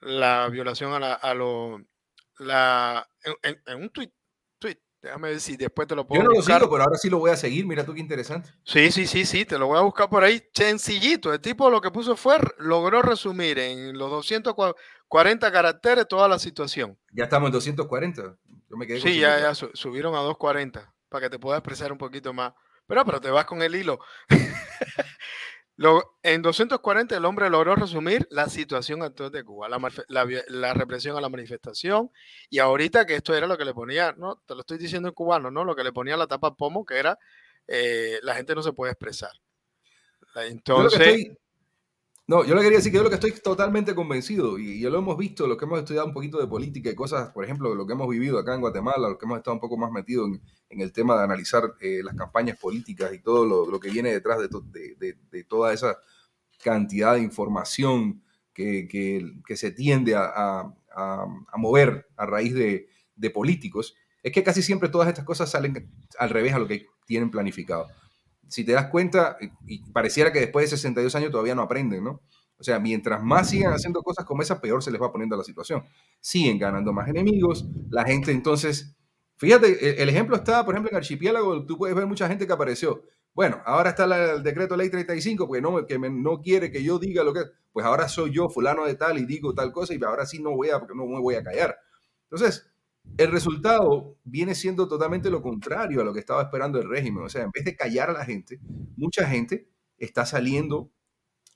La 0.00 0.48
violación 0.48 0.92
a, 0.92 0.98
la, 0.98 1.14
a 1.14 1.34
lo... 1.34 1.80
La, 2.38 3.08
en, 3.42 3.82
un 3.82 3.90
tuit, 3.90 4.12
tweet, 4.58 4.80
déjame 5.02 5.30
ver 5.30 5.40
si 5.40 5.56
después 5.56 5.88
te 5.88 5.96
lo 5.96 6.06
puedo 6.06 6.22
Yo 6.22 6.28
no 6.28 6.34
lo 6.34 6.42
sigo, 6.42 6.70
pero 6.70 6.84
ahora 6.84 6.96
sí 6.96 7.10
lo 7.10 7.18
voy 7.18 7.32
a 7.32 7.36
seguir. 7.36 7.66
Mira 7.66 7.84
tú 7.84 7.94
qué 7.94 8.00
interesante. 8.00 8.50
Sí, 8.64 8.92
sí, 8.92 9.06
sí, 9.06 9.26
sí, 9.26 9.44
te 9.44 9.58
lo 9.58 9.66
voy 9.66 9.78
a 9.78 9.82
buscar 9.82 10.08
por 10.08 10.22
ahí. 10.22 10.42
Sencillito. 10.54 11.32
El 11.32 11.40
tipo 11.40 11.68
lo 11.68 11.80
que 11.80 11.90
puso 11.90 12.16
fue, 12.16 12.38
logró 12.58 13.02
resumir 13.02 13.58
en 13.58 13.98
los 13.98 14.08
240 14.10 15.52
caracteres 15.52 16.06
toda 16.08 16.28
la 16.28 16.38
situación. 16.38 16.96
Ya 17.12 17.24
estamos 17.24 17.48
en 17.48 17.52
240. 17.52 18.36
Yo 18.70 18.76
me 18.76 18.86
quedé 18.86 19.00
sí, 19.00 19.18
ya, 19.18 19.40
ya 19.40 19.54
subieron 19.54 20.14
a 20.14 20.18
240 20.18 20.94
para 21.08 21.26
que 21.26 21.30
te 21.30 21.38
pueda 21.38 21.58
expresar 21.58 21.90
un 21.90 21.98
poquito 21.98 22.32
más. 22.32 22.52
Pero, 22.86 23.04
pero 23.04 23.20
te 23.20 23.30
vas 23.30 23.44
con 23.44 23.62
el 23.62 23.74
hilo. 23.74 23.98
en 26.22 26.42
240 26.42 27.16
el 27.16 27.24
hombre 27.24 27.48
logró 27.50 27.76
resumir 27.76 28.26
la 28.30 28.48
situación 28.48 29.02
actual 29.02 29.30
de 29.30 29.44
Cuba, 29.44 29.68
la, 29.68 30.74
represión 30.74 31.16
a 31.16 31.20
la 31.20 31.28
manifestación 31.28 32.10
y 32.50 32.58
ahorita 32.58 33.06
que 33.06 33.14
esto 33.14 33.34
era 33.34 33.46
lo 33.46 33.56
que 33.56 33.64
le 33.64 33.74
ponía, 33.74 34.12
no, 34.18 34.42
te 34.46 34.54
lo 34.54 34.60
estoy 34.60 34.78
diciendo 34.78 35.08
en 35.08 35.14
cubano, 35.14 35.50
¿no? 35.50 35.64
Lo 35.64 35.76
que 35.76 35.84
le 35.84 35.92
ponía 35.92 36.16
la 36.16 36.26
tapa 36.26 36.56
pomo, 36.56 36.84
que 36.84 36.98
era 36.98 37.18
eh, 37.68 38.18
la 38.22 38.34
gente 38.34 38.54
no 38.54 38.62
se 38.62 38.72
puede 38.72 38.92
expresar. 38.92 39.32
Entonces... 40.34 41.30
No, 42.28 42.44
yo 42.44 42.54
le 42.54 42.60
quería 42.60 42.76
decir 42.76 42.92
que 42.92 42.98
yo 42.98 43.02
lo 43.02 43.08
que 43.08 43.14
estoy 43.14 43.32
totalmente 43.32 43.94
convencido, 43.94 44.58
y 44.58 44.80
ya 44.80 44.90
lo 44.90 44.98
hemos 44.98 45.16
visto, 45.16 45.46
lo 45.46 45.56
que 45.56 45.64
hemos 45.64 45.78
estudiado 45.78 46.06
un 46.06 46.12
poquito 46.12 46.38
de 46.38 46.46
política 46.46 46.90
y 46.90 46.94
cosas, 46.94 47.30
por 47.30 47.42
ejemplo, 47.42 47.74
lo 47.74 47.86
que 47.86 47.94
hemos 47.94 48.06
vivido 48.06 48.38
acá 48.38 48.54
en 48.54 48.60
Guatemala, 48.60 49.08
lo 49.08 49.16
que 49.16 49.24
hemos 49.24 49.38
estado 49.38 49.54
un 49.54 49.60
poco 49.60 49.78
más 49.78 49.90
metidos 49.90 50.28
en, 50.68 50.80
el 50.82 50.92
tema 50.92 51.16
de 51.16 51.24
analizar 51.24 51.62
eh, 51.80 52.02
las 52.04 52.14
campañas 52.14 52.58
políticas 52.58 53.14
y 53.14 53.20
todo 53.20 53.66
lo, 53.66 53.80
que 53.80 53.88
viene 53.88 54.12
detrás 54.12 54.40
de, 54.40 55.44
toda 55.44 55.72
esa 55.72 55.96
cantidad 56.62 57.14
de 57.14 57.22
información 57.22 58.22
que, 58.52 59.46
se 59.56 59.70
tiende 59.70 60.14
a, 60.14 60.70
mover 61.56 62.08
a 62.14 62.26
raíz 62.26 62.52
de, 62.52 63.30
políticos, 63.30 63.94
es 64.22 64.32
que 64.32 64.44
casi 64.44 64.60
siempre 64.60 64.90
todas 64.90 65.08
estas 65.08 65.24
cosas 65.24 65.50
salen 65.50 65.90
al 66.18 66.28
revés 66.28 66.52
a 66.52 66.58
lo 66.58 66.68
que 66.68 66.88
tienen 67.06 67.30
planificado 67.30 67.86
si 68.48 68.64
te 68.64 68.72
das 68.72 68.86
cuenta, 68.86 69.36
y 69.66 69.90
pareciera 69.92 70.32
que 70.32 70.40
después 70.40 70.64
de 70.70 70.76
62 70.76 71.14
años 71.14 71.30
todavía 71.30 71.54
no 71.54 71.62
aprenden, 71.62 72.04
¿no? 72.04 72.22
O 72.58 72.64
sea, 72.64 72.80
mientras 72.80 73.22
más 73.22 73.50
sigan 73.50 73.72
haciendo 73.72 74.02
cosas 74.02 74.24
como 74.24 74.42
esa, 74.42 74.60
peor 74.60 74.82
se 74.82 74.90
les 74.90 75.00
va 75.00 75.12
poniendo 75.12 75.36
la 75.36 75.44
situación. 75.44 75.84
Siguen 76.20 76.58
ganando 76.58 76.92
más 76.92 77.08
enemigos, 77.08 77.66
la 77.90 78.04
gente 78.04 78.32
entonces... 78.32 78.94
Fíjate, 79.36 80.02
el 80.02 80.08
ejemplo 80.08 80.34
está, 80.34 80.64
por 80.64 80.74
ejemplo, 80.74 80.90
en 80.90 80.96
Archipiélago, 80.96 81.64
tú 81.64 81.78
puedes 81.78 81.94
ver 81.94 82.06
mucha 82.06 82.26
gente 82.26 82.44
que 82.44 82.52
apareció. 82.52 83.04
Bueno, 83.32 83.62
ahora 83.64 83.90
está 83.90 84.04
el 84.34 84.42
decreto 84.42 84.76
ley 84.76 84.90
35, 84.90 85.46
porque 85.46 85.62
no, 85.62 85.86
que 85.86 85.96
no 85.96 86.40
quiere 86.40 86.72
que 86.72 86.82
yo 86.82 86.98
diga 86.98 87.22
lo 87.22 87.32
que... 87.32 87.42
Pues 87.72 87.86
ahora 87.86 88.08
soy 88.08 88.32
yo, 88.32 88.48
fulano 88.48 88.84
de 88.84 88.96
tal, 88.96 89.16
y 89.18 89.26
digo 89.26 89.54
tal 89.54 89.70
cosa, 89.70 89.94
y 89.94 90.02
ahora 90.02 90.26
sí 90.26 90.42
no 90.42 90.56
voy 90.56 90.70
a, 90.70 90.80
no 90.92 91.06
me 91.06 91.20
voy 91.20 91.36
a 91.36 91.44
callar. 91.44 91.78
Entonces, 92.24 92.68
el 93.16 93.30
resultado 93.30 94.16
viene 94.24 94.54
siendo 94.54 94.86
totalmente 94.88 95.30
lo 95.30 95.42
contrario 95.42 96.00
a 96.00 96.04
lo 96.04 96.12
que 96.12 96.20
estaba 96.20 96.42
esperando 96.42 96.80
el 96.80 96.88
régimen. 96.88 97.24
O 97.24 97.28
sea, 97.28 97.42
en 97.42 97.50
vez 97.50 97.64
de 97.64 97.76
callar 97.76 98.10
a 98.10 98.12
la 98.12 98.24
gente, 98.24 98.60
mucha 98.96 99.26
gente 99.26 99.68
está 99.96 100.26
saliendo 100.26 100.90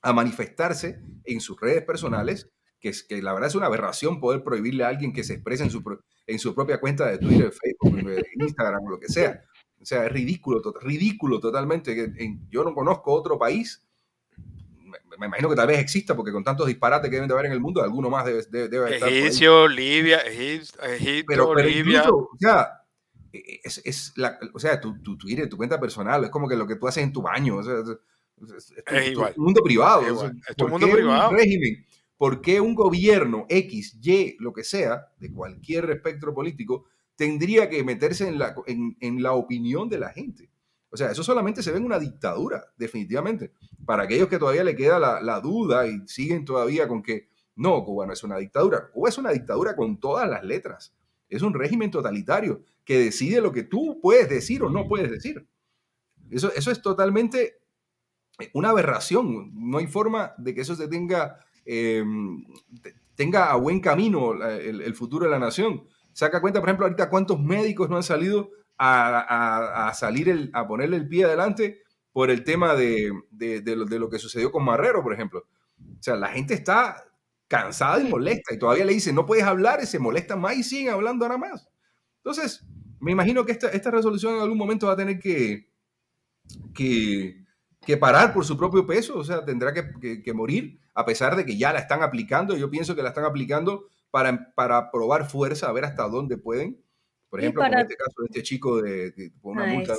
a 0.01 0.11
manifestarse 0.11 1.01
en 1.23 1.39
sus 1.39 1.59
redes 1.59 1.83
personales, 1.83 2.49
que, 2.79 2.89
es, 2.89 3.03
que 3.03 3.21
la 3.21 3.33
verdad 3.33 3.47
es 3.47 3.55
una 3.55 3.67
aberración 3.67 4.19
poder 4.19 4.43
prohibirle 4.43 4.83
a 4.83 4.89
alguien 4.89 5.13
que 5.13 5.23
se 5.23 5.35
exprese 5.35 5.63
en 5.63 5.69
su, 5.69 5.81
en 6.27 6.39
su 6.39 6.53
propia 6.53 6.79
cuenta 6.79 7.07
de 7.07 7.17
Twitter, 7.17 7.51
Facebook, 7.51 8.23
Instagram 8.39 8.83
o 8.85 8.89
lo 8.89 8.99
que 8.99 9.07
sea. 9.07 9.41
O 9.79 9.85
sea, 9.85 10.05
es 10.05 10.11
ridículo, 10.11 10.61
ridículo 10.81 11.39
totalmente. 11.39 12.13
Yo 12.49 12.63
no 12.63 12.73
conozco 12.73 13.13
otro 13.13 13.37
país 13.37 13.85
me 15.19 15.27
imagino 15.27 15.49
que 15.49 15.55
tal 15.55 15.67
vez 15.67 15.79
exista, 15.79 16.15
porque 16.15 16.31
con 16.31 16.43
tantos 16.43 16.67
disparates 16.67 17.09
que 17.09 17.15
deben 17.15 17.27
de 17.27 17.33
haber 17.33 17.47
en 17.47 17.53
el 17.53 17.59
mundo, 17.59 17.83
alguno 17.83 18.09
más 18.09 18.25
debe, 18.25 18.43
debe, 18.67 18.93
estar. 18.95 19.09
Egipcio, 19.09 19.67
Libia, 19.67 20.19
Egipto, 20.19 20.77
pero, 21.27 21.55
Libia. 21.55 22.03
o 22.09 22.29
sea, 22.39 22.83
es, 23.31 23.81
es 23.83 24.13
la, 24.15 24.39
o 24.53 24.59
sea 24.59 24.79
tu, 24.79 25.01
tu, 25.01 25.17
Twitter, 25.17 25.49
tu 25.49 25.57
cuenta 25.57 25.79
personal, 25.79 26.23
es 26.23 26.29
como 26.29 26.47
que 26.47 26.55
lo 26.55 26.67
que 26.67 26.75
tú 26.75 26.87
haces 26.87 27.03
en 27.03 27.13
tu 27.13 27.21
baño. 27.21 27.57
O 27.57 27.63
sea, 27.63 27.75
es, 28.91 29.09
igual. 29.09 29.33
mundo 29.37 29.63
privado. 29.63 30.01
Es, 30.01 30.55
tu 30.55 30.67
mundo 30.67 30.87
privado. 30.89 31.29
Un 31.31 31.37
régimen, 31.37 31.85
¿Por 32.17 32.41
qué 32.41 32.61
un 32.61 32.75
gobierno 32.75 33.45
X, 33.49 33.97
Y, 34.01 34.37
lo 34.39 34.53
que 34.53 34.63
sea, 34.63 35.07
de 35.17 35.31
cualquier 35.31 35.89
espectro 35.89 36.33
político, 36.33 36.85
tendría 37.15 37.69
que 37.69 37.83
meterse 37.83 38.27
en 38.27 38.39
la, 38.39 38.55
en, 38.67 38.95
en 38.99 39.21
la 39.21 39.33
opinión 39.33 39.89
de 39.89 39.99
la 39.99 40.09
gente? 40.09 40.49
O 40.93 40.97
sea, 40.97 41.09
eso 41.09 41.23
solamente 41.23 41.63
se 41.63 41.71
ve 41.71 41.77
en 41.77 41.85
una 41.85 41.97
dictadura, 41.97 42.71
definitivamente. 42.77 43.51
Para 43.83 44.03
aquellos 44.03 44.27
que 44.27 44.37
todavía 44.37 44.63
le 44.63 44.75
queda 44.75 44.99
la, 44.99 45.39
duda 45.41 45.87
y 45.87 46.07
siguen 46.07 46.45
todavía 46.45 46.87
con 46.87 47.01
que 47.01 47.29
no, 47.55 47.83
Cuba 47.83 48.05
no 48.05 48.13
es 48.13 48.23
una 48.23 48.37
dictadura. 48.37 48.91
Cuba 48.91 49.09
es 49.09 49.17
una 49.17 49.31
dictadura 49.31 49.75
con 49.75 49.99
todas 49.99 50.29
las 50.29 50.43
letras. 50.43 50.93
Es 51.29 51.41
un 51.41 51.55
régimen 51.55 51.89
totalitario 51.89 52.61
que 52.85 52.99
decide 52.99 53.41
lo 53.41 53.51
que 53.51 53.63
tú 53.63 53.99
puedes 54.03 54.29
decir 54.29 54.61
o 54.61 54.69
no 54.69 54.87
puedes 54.87 55.09
decir. 55.09 55.47
Eso, 56.29 56.53
eso 56.53 56.69
es 56.69 56.79
totalmente 56.79 57.57
una 58.53 58.69
aberración. 58.69 59.51
No 59.55 59.79
hay 59.79 59.87
forma 59.87 60.35
de 60.37 60.53
que 60.53 60.61
eso 60.61 60.75
se 60.75 60.87
tenga, 60.87 61.39
em, 61.65 62.45
tenga 63.15 63.51
a 63.51 63.55
buen 63.55 63.79
camino 63.79 64.33
el, 64.45 64.79
el 64.79 64.93
futuro 64.93 65.25
de 65.25 65.31
la 65.31 65.39
nación. 65.39 65.87
Saca 66.11 66.39
cuenta, 66.39 66.59
por 66.59 66.69
ejemplo, 66.69 66.85
ahorita 66.85 67.09
cuántos 67.09 67.39
médicos 67.39 67.89
no 67.89 67.95
han 67.95 68.03
salido 68.03 68.51
a, 68.77 69.91
salir, 69.95 70.29
el, 70.29 70.49
a 70.53 70.67
ponerle 70.67 70.97
el 70.97 71.07
pie 71.07 71.25
adelante 71.25 71.83
por 72.11 72.29
el 72.29 72.43
tema 72.43 72.75
de, 72.75 73.11
lo, 73.39 74.09
que 74.09 74.19
sucedió 74.19 74.51
con 74.51 74.63
Marrero, 74.63 75.01
por 75.03 75.13
ejemplo. 75.13 75.45
O 75.79 76.03
sea, 76.03 76.15
la 76.15 76.29
gente 76.29 76.53
está 76.53 77.03
cansada 77.47 77.99
y 77.99 78.09
molesta 78.09 78.53
y 78.53 78.59
todavía 78.59 78.85
le 78.85 78.93
dicen, 78.93 79.15
no 79.15 79.25
puedes 79.25 79.43
hablar 79.43 79.79
y 79.81 79.85
se 79.85 79.99
molesta 79.99 80.35
más 80.35 80.55
y 80.55 80.63
siguen 80.63 80.93
hablando 80.93 81.25
ahora 81.25 81.37
más. 81.37 81.67
Entonces, 82.17 82.65
me 82.99 83.11
imagino 83.11 83.45
que 83.45 83.51
esta, 83.51 83.69
esta 83.69 83.91
resolución 83.91 84.35
en 84.35 84.41
algún 84.41 84.57
momento 84.57 84.87
va 84.87 84.93
a 84.93 84.97
tener 84.97 85.19
que, 85.19 85.67
que, 86.73 87.97
parar 87.99 88.33
por 88.33 88.45
su 88.45 88.57
propio 88.57 88.85
peso, 88.85 89.17
o 89.17 89.23
sea, 89.23 89.43
tendrá 89.43 89.73
que, 89.73 90.33
morir 90.33 90.79
a 90.95 91.05
pesar 91.05 91.35
de 91.35 91.45
que 91.45 91.57
ya 91.57 91.73
la 91.73 91.79
están 91.79 92.03
aplicando. 92.03 92.55
Yo 92.55 92.69
pienso 92.69 92.95
que 92.95 93.03
la 93.03 93.09
están 93.09 93.25
aplicando 93.25 93.87
para, 94.11 94.53
para 94.53 94.91
probar 94.91 95.29
fuerza, 95.29 95.67
a 95.67 95.73
ver 95.73 95.85
hasta 95.85 96.07
dónde 96.07 96.37
pueden. 96.37 96.79
Por 97.33 97.39
ejemplo, 97.39 97.65
en 97.65 97.79
este 97.79 97.95
caso 97.95 98.21
de 98.21 98.25
este 98.27 98.43
chico 98.43 98.79
de, 98.79 99.31
una 99.41 99.63
ah, 99.63 99.67
multa. 99.73 99.95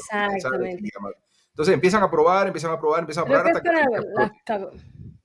Entonces 1.51 1.75
empiezan 1.75 2.05
a 2.05 2.09
probar, 2.09 2.47
empiezan 2.47 2.71
a 2.71 2.79
probar, 2.79 3.01
empiezan 3.01 3.25
a 3.25 3.27
probar 3.27 3.49
hasta 3.49 3.61
que, 3.61 4.79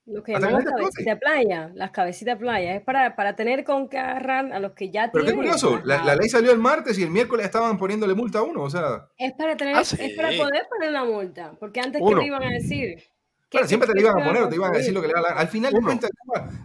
lo 0.07 0.23
que 0.23 0.31
llamamos 0.31 0.63
cabecita 0.63 1.19
playa, 1.19 1.71
las 1.75 1.91
cabecitas 1.91 2.39
playa, 2.39 2.73
es 2.73 2.81
para, 2.81 3.15
para 3.15 3.35
tener 3.35 3.63
con 3.63 3.89
qué 3.89 3.99
agarrar 3.99 4.51
a 4.51 4.59
los 4.59 4.71
que 4.71 4.89
ya 4.89 5.11
Pero 5.11 5.23
tienen. 5.23 5.39
Pero 5.39 5.53
qué 5.53 5.61
curioso, 5.61 5.85
la, 5.85 6.15
ley 6.15 6.27
salió 6.29 6.51
el 6.51 6.57
martes 6.57 6.97
y 6.97 7.03
el 7.03 7.11
miércoles 7.11 7.45
estaban 7.45 7.77
poniéndole 7.77 8.15
multa 8.15 8.39
a 8.39 8.41
uno, 8.41 8.63
o 8.63 8.69
sea. 8.71 9.07
Es 9.15 9.33
para 9.33 9.55
tener, 9.55 9.75
ah, 9.75 9.81
es 9.81 10.15
para 10.15 10.29
poder 10.29 10.65
poner 10.67 10.91
la 10.91 11.03
multa, 11.03 11.55
porque 11.59 11.79
antes 11.79 12.01
que 12.01 12.15
le 12.15 12.25
iban 12.25 12.41
a 12.41 12.49
decir. 12.49 13.03
Claro, 13.49 13.67
siempre 13.67 13.87
te 13.87 13.93
le 13.93 14.01
iban 14.01 14.19
a 14.19 14.25
poner 14.25 14.49
te 14.49 14.55
iban 14.55 14.73
a 14.73 14.77
decir 14.79 14.93
lo 14.95 15.01
que 15.01 15.09
le 15.09 15.13
da 15.13 15.21
la 15.21 15.29
Al 15.29 15.47
final 15.47 15.71
de 15.71 15.81
cuentas, 15.81 16.09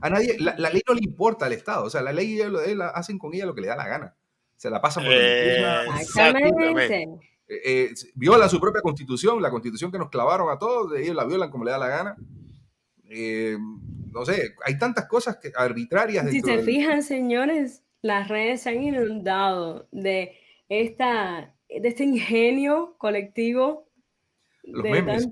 a 0.01 0.09
nadie, 0.09 0.39
la, 0.39 0.71
ley 0.71 0.81
no 0.89 0.95
le 0.95 1.03
importa 1.03 1.45
al 1.45 1.53
Estado, 1.53 1.85
o 1.85 1.91
sea, 1.91 2.01
la 2.01 2.15
ley 2.15 2.41
ellos, 2.41 2.63
hacen 2.95 3.19
con 3.19 3.35
ella 3.35 3.45
lo 3.45 3.55
que 3.55 3.61
le 3.61 3.67
da 3.67 3.77
la 3.77 3.89
gana. 3.89 4.17
Se 4.65 4.71
la 4.71 4.81
pasan 4.81 5.05
por 5.05 5.13
eh, 5.13 5.85
Exactamente. 6.01 7.03
Eh, 7.47 7.61
eh, 7.67 7.95
violan 8.15 8.49
su 8.49 8.59
propia 8.59 8.81
constitución, 8.81 9.43
la 9.43 9.51
constitución 9.51 9.93
que 9.93 9.99
nos 9.99 10.09
clavaron 10.09 10.49
a 10.49 10.59
todos, 10.59 10.99
ellos 10.99 11.15
la 11.15 11.27
violan 11.27 11.51
como 11.51 11.67
le 11.67 11.73
da 11.73 11.77
la 11.77 11.89
gana. 11.89 12.17
Eh, 13.11 13.59
no 14.11 14.25
sé, 14.25 14.55
hay 14.65 14.79
tantas 14.79 15.07
cosas 15.07 15.37
que, 15.37 15.53
arbitrarias. 15.55 16.31
Si 16.31 16.41
se 16.41 16.63
fijan, 16.63 17.03
señores, 17.03 17.85
las 18.01 18.29
redes 18.29 18.63
se 18.63 18.71
han 18.71 18.83
inundado 18.83 19.87
de, 19.93 20.35
esta, 20.71 21.55
de 21.69 21.87
este 21.87 22.05
ingenio 22.05 22.95
colectivo. 22.97 23.91
Los 24.63 24.83
memes, 24.83 25.29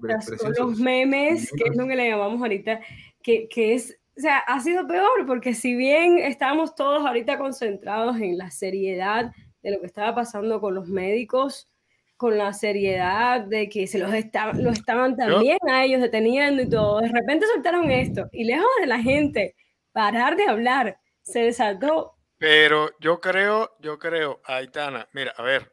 los 0.58 0.78
memes, 0.78 1.50
que 1.52 1.70
es 1.70 1.74
lo 1.74 1.86
que 1.88 1.96
le 1.96 2.10
llamamos 2.10 2.42
ahorita, 2.42 2.82
que, 3.22 3.48
que 3.48 3.72
es, 3.72 3.98
o 4.16 4.20
sea, 4.20 4.38
ha 4.38 4.60
sido 4.60 4.86
peor, 4.86 5.26
porque 5.26 5.54
si 5.54 5.74
bien 5.74 6.18
estamos 6.18 6.74
todos 6.74 7.04
ahorita 7.04 7.38
concentrados 7.38 8.18
en 8.20 8.36
la 8.36 8.50
seriedad 8.50 9.32
de 9.62 9.70
lo 9.70 9.80
que 9.80 9.86
estaba 9.86 10.14
pasando 10.14 10.60
con 10.60 10.74
los 10.74 10.88
médicos, 10.88 11.70
con 12.16 12.36
la 12.36 12.52
seriedad 12.52 13.40
de 13.40 13.68
que 13.68 13.86
se 13.86 13.98
los, 13.98 14.10
los 14.10 14.78
estaban 14.78 15.16
también 15.16 15.58
a 15.68 15.84
ellos 15.84 16.00
deteniendo 16.00 16.62
y 16.62 16.68
todo. 16.68 17.00
De 17.00 17.08
repente 17.08 17.46
soltaron 17.52 17.90
esto 17.90 18.28
y 18.32 18.44
lejos 18.44 18.70
de 18.80 18.86
la 18.86 19.00
gente 19.00 19.56
parar 19.92 20.36
de 20.36 20.46
hablar, 20.46 20.98
se 21.22 21.40
desató. 21.44 22.14
Pero 22.36 22.90
yo 23.00 23.20
creo, 23.20 23.76
yo 23.80 23.98
creo, 23.98 24.42
Aitana, 24.44 25.08
mira, 25.12 25.32
a 25.36 25.42
ver, 25.42 25.72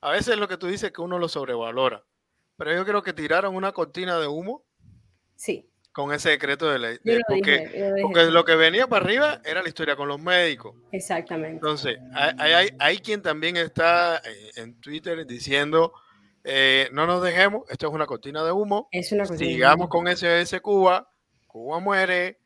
a 0.00 0.10
veces 0.10 0.38
lo 0.38 0.48
que 0.48 0.56
tú 0.56 0.68
dices 0.68 0.84
es 0.84 0.92
que 0.92 1.02
uno 1.02 1.18
lo 1.18 1.28
sobrevalora, 1.28 2.04
pero 2.56 2.72
yo 2.72 2.84
creo 2.84 3.02
que 3.02 3.12
tiraron 3.12 3.54
una 3.54 3.72
cortina 3.72 4.18
de 4.18 4.26
humo. 4.26 4.64
Sí 5.36 5.68
con 5.94 6.12
ese 6.12 6.30
decreto 6.30 6.68
de 6.70 6.78
ley. 6.80 6.98
porque, 7.28 8.30
lo 8.30 8.44
que 8.44 8.56
venía 8.56 8.88
para 8.88 9.04
arriba 9.04 9.40
era 9.44 9.62
la 9.62 9.68
historia 9.68 9.94
con 9.94 10.08
los 10.08 10.20
médicos. 10.20 10.74
Exactamente. 10.90 11.54
Entonces, 11.54 11.98
hay, 12.12 12.68
hay, 12.78 12.98
quien 12.98 13.22
también 13.22 13.56
está 13.56 14.20
en 14.56 14.74
Twitter 14.80 15.24
diciendo, 15.24 15.92
eh, 16.42 16.88
no 16.92 17.06
nos 17.06 17.22
dejemos, 17.22 17.62
esto 17.70 17.86
es 17.86 17.94
una 17.94 18.06
cortina 18.06 18.44
de 18.44 18.50
humo, 18.50 18.88
es 18.90 19.12
una 19.12 19.24
sigamos 19.24 19.88
con 19.88 20.08
SOS 20.08 20.60
Cuba, 20.60 21.08
Cuba 21.46 21.78
muere, 21.78 22.40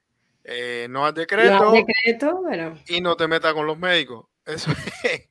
eh, 0.45 0.87
no 0.91 1.07
hay 1.07 1.15
decreto, 1.15 1.73
decreto 1.73 2.45
y 2.87 3.01
no 3.01 3.17
te 3.17 3.27
metas 3.27 3.55
con 3.55 3.67
los 3.67 3.79
médicos. 3.79 4.27
Eso 4.47 4.71
es. 5.05 5.29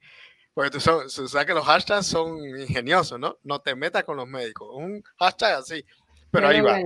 Porque 0.55 0.71
tú 0.71 0.79
sabes 0.79 1.45
que 1.45 1.53
los 1.53 1.65
hashtags 1.65 2.07
son 2.07 2.43
ingeniosos, 2.43 3.19
¿no? 3.19 3.37
No 3.43 3.59
te 3.59 3.75
metas 3.75 4.03
con 4.05 4.17
los 4.17 4.27
médicos. 4.27 4.69
Un 4.73 5.03
hashtag 5.19 5.59
así. 5.59 5.85
Pero 6.31 6.47
ahí 6.47 6.61
va. 6.61 6.79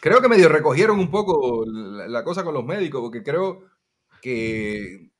Creo 0.00 0.20
que 0.20 0.28
medio 0.28 0.48
recogieron 0.48 0.98
un 0.98 1.10
poco 1.10 1.64
la, 1.66 2.24
cosa 2.24 2.44
con 2.44 2.54
los 2.54 2.64
médicos, 2.64 3.00
porque 3.00 3.22
creo 3.22 3.64
que, 4.20 5.10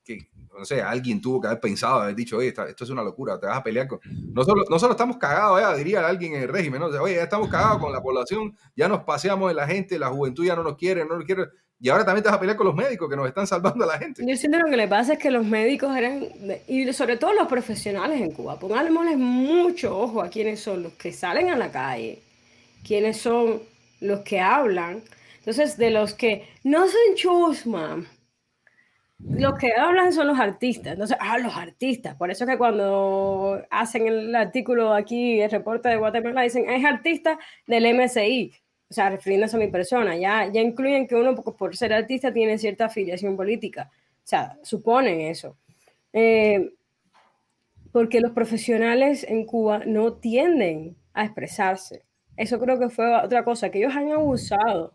no 0.57 0.65
sé, 0.65 0.81
alguien 0.81 1.21
tuvo 1.21 1.39
que 1.39 1.47
haber 1.47 1.59
pensado, 1.59 2.01
haber 2.01 2.15
dicho, 2.15 2.37
oye, 2.37 2.49
esto 2.49 2.83
es 2.83 2.89
una 2.89 3.03
locura, 3.03 3.39
te 3.39 3.47
vas 3.47 3.57
a 3.57 3.63
pelear 3.63 3.87
con... 3.87 3.99
No 4.33 4.43
solo, 4.43 4.63
no 4.69 4.79
solo 4.79 4.91
estamos 4.91 5.17
cagados, 5.17 5.61
ya, 5.61 5.73
diría 5.75 6.05
alguien 6.05 6.33
en 6.35 6.43
el 6.43 6.49
régimen, 6.49 6.81
¿no? 6.81 6.87
oye, 6.87 7.15
ya 7.15 7.23
estamos 7.23 7.47
cagados 7.49 7.79
con 7.79 7.93
la 7.93 8.01
población, 8.01 8.55
ya 8.75 8.87
nos 8.87 9.03
paseamos 9.03 9.51
en 9.51 9.57
la 9.57 9.67
gente, 9.67 9.99
la 9.99 10.09
juventud 10.09 10.45
ya 10.45 10.55
no 10.55 10.63
nos 10.63 10.75
quiere, 10.75 11.05
no 11.05 11.15
nos 11.15 11.25
quiere... 11.25 11.45
Y 11.81 11.87
ahora 11.87 12.03
también 12.03 12.23
te 12.23 12.29
vas 12.29 12.35
a 12.35 12.39
pelear 12.41 12.57
con 12.57 12.67
los 12.67 12.75
médicos 12.75 13.09
que 13.09 13.15
nos 13.15 13.25
están 13.25 13.47
salvando 13.47 13.85
a 13.85 13.87
la 13.87 13.97
gente. 13.97 14.21
Yo 14.27 14.35
siento 14.35 14.57
que 14.57 14.63
lo 14.65 14.69
que 14.69 14.75
le 14.75 14.87
pasa 14.89 15.13
es 15.13 15.19
que 15.19 15.31
los 15.31 15.45
médicos 15.45 15.95
eran, 15.95 16.27
y 16.67 16.91
sobre 16.91 17.15
todo 17.15 17.31
los 17.31 17.47
profesionales 17.47 18.19
en 18.19 18.31
Cuba, 18.31 18.59
pongámosles 18.59 19.17
mucho 19.17 19.97
ojo 19.97 20.21
a 20.21 20.27
quienes 20.27 20.59
son 20.59 20.83
los 20.83 20.93
que 20.93 21.13
salen 21.13 21.49
a 21.49 21.57
la 21.57 21.71
calle, 21.71 22.21
quiénes 22.83 23.17
son 23.17 23.61
los 23.99 24.21
que 24.21 24.39
hablan. 24.39 25.03
Entonces, 25.39 25.77
de 25.77 25.89
los 25.89 26.13
que 26.13 26.47
no 26.63 26.87
son 26.87 27.15
chusma, 27.15 28.05
los 29.19 29.57
que 29.57 29.73
hablan 29.73 30.13
son 30.13 30.27
los 30.27 30.39
artistas. 30.39 30.93
Entonces, 30.93 31.17
ah, 31.19 31.37
los 31.39 31.55
artistas. 31.55 32.15
Por 32.15 32.31
eso 32.31 32.45
que 32.45 32.57
cuando 32.57 33.61
hacen 33.69 34.07
el 34.07 34.35
artículo 34.35 34.93
aquí, 34.93 35.41
el 35.41 35.51
reporte 35.51 35.89
de 35.89 35.97
Guatemala, 35.97 36.41
dicen, 36.41 36.69
es 36.69 36.85
artista 36.85 37.37
del 37.67 37.85
MSI. 37.95 38.51
O 38.89 38.93
sea, 38.93 39.09
refiriéndose 39.09 39.57
a 39.57 39.59
mi 39.59 39.67
persona. 39.67 40.15
Ya, 40.15 40.47
ya 40.51 40.61
incluyen 40.61 41.07
que 41.07 41.15
uno, 41.15 41.35
por 41.35 41.75
ser 41.75 41.93
artista, 41.93 42.33
tiene 42.33 42.57
cierta 42.57 42.85
afiliación 42.85 43.35
política. 43.35 43.91
O 43.91 44.27
sea, 44.29 44.57
suponen 44.63 45.21
eso. 45.21 45.57
Eh, 46.13 46.71
porque 47.91 48.21
los 48.21 48.31
profesionales 48.31 49.25
en 49.27 49.45
Cuba 49.45 49.81
no 49.85 50.13
tienden 50.13 50.95
a 51.13 51.25
expresarse. 51.25 52.03
Eso 52.39 52.57
creo 52.57 52.79
que 52.79 52.87
fue 52.87 53.13
otra 53.21 53.43
cosa, 53.43 53.69
que 53.69 53.79
ellos 53.79 53.93
han 53.93 54.13
abusado 54.13 54.93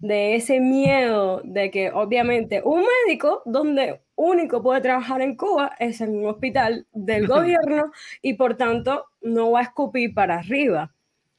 de 0.00 0.34
ese 0.34 0.58
miedo 0.58 1.40
de 1.44 1.70
que 1.70 1.92
obviamente 1.92 2.60
un 2.64 2.84
médico 3.06 3.40
donde 3.46 4.00
único 4.16 4.64
puede 4.64 4.80
trabajar 4.80 5.22
en 5.22 5.36
Cuba 5.36 5.76
es 5.78 6.00
en 6.00 6.16
un 6.16 6.26
hospital 6.26 6.88
del 6.90 7.28
gobierno 7.28 7.92
y 8.20 8.34
por 8.34 8.56
tanto 8.56 9.06
no 9.20 9.52
va 9.52 9.60
a 9.60 9.62
escupir 9.62 10.12
para 10.12 10.38
arriba. 10.38 10.92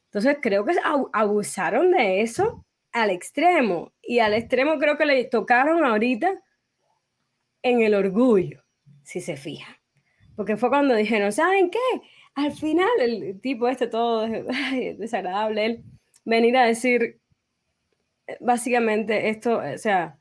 Entonces 0.06 0.38
creo 0.40 0.64
que 0.64 0.76
abusaron 1.12 1.90
de 1.90 2.22
eso 2.22 2.64
al 2.92 3.10
extremo 3.10 3.92
y 4.00 4.20
al 4.20 4.32
extremo 4.32 4.78
creo 4.78 4.96
que 4.96 5.04
le 5.04 5.24
tocaron 5.26 5.84
ahorita 5.84 6.32
en 7.62 7.82
el 7.82 7.94
orgullo, 7.94 8.64
si 9.02 9.20
se 9.20 9.36
fija. 9.36 9.78
Porque 10.36 10.56
fue 10.56 10.70
cuando 10.70 10.94
dijeron, 10.94 11.32
¿saben 11.32 11.68
qué? 11.68 11.78
Al 12.34 12.52
final 12.52 12.88
el 13.00 13.40
tipo 13.40 13.68
este 13.68 13.86
todo 13.86 14.26
desagradable, 14.98 15.66
él 15.66 15.84
venir 16.24 16.56
a 16.56 16.64
decir 16.64 17.20
eh, 18.26 18.36
básicamente 18.40 19.28
esto, 19.28 19.58
o 19.58 19.78
sea, 19.78 20.18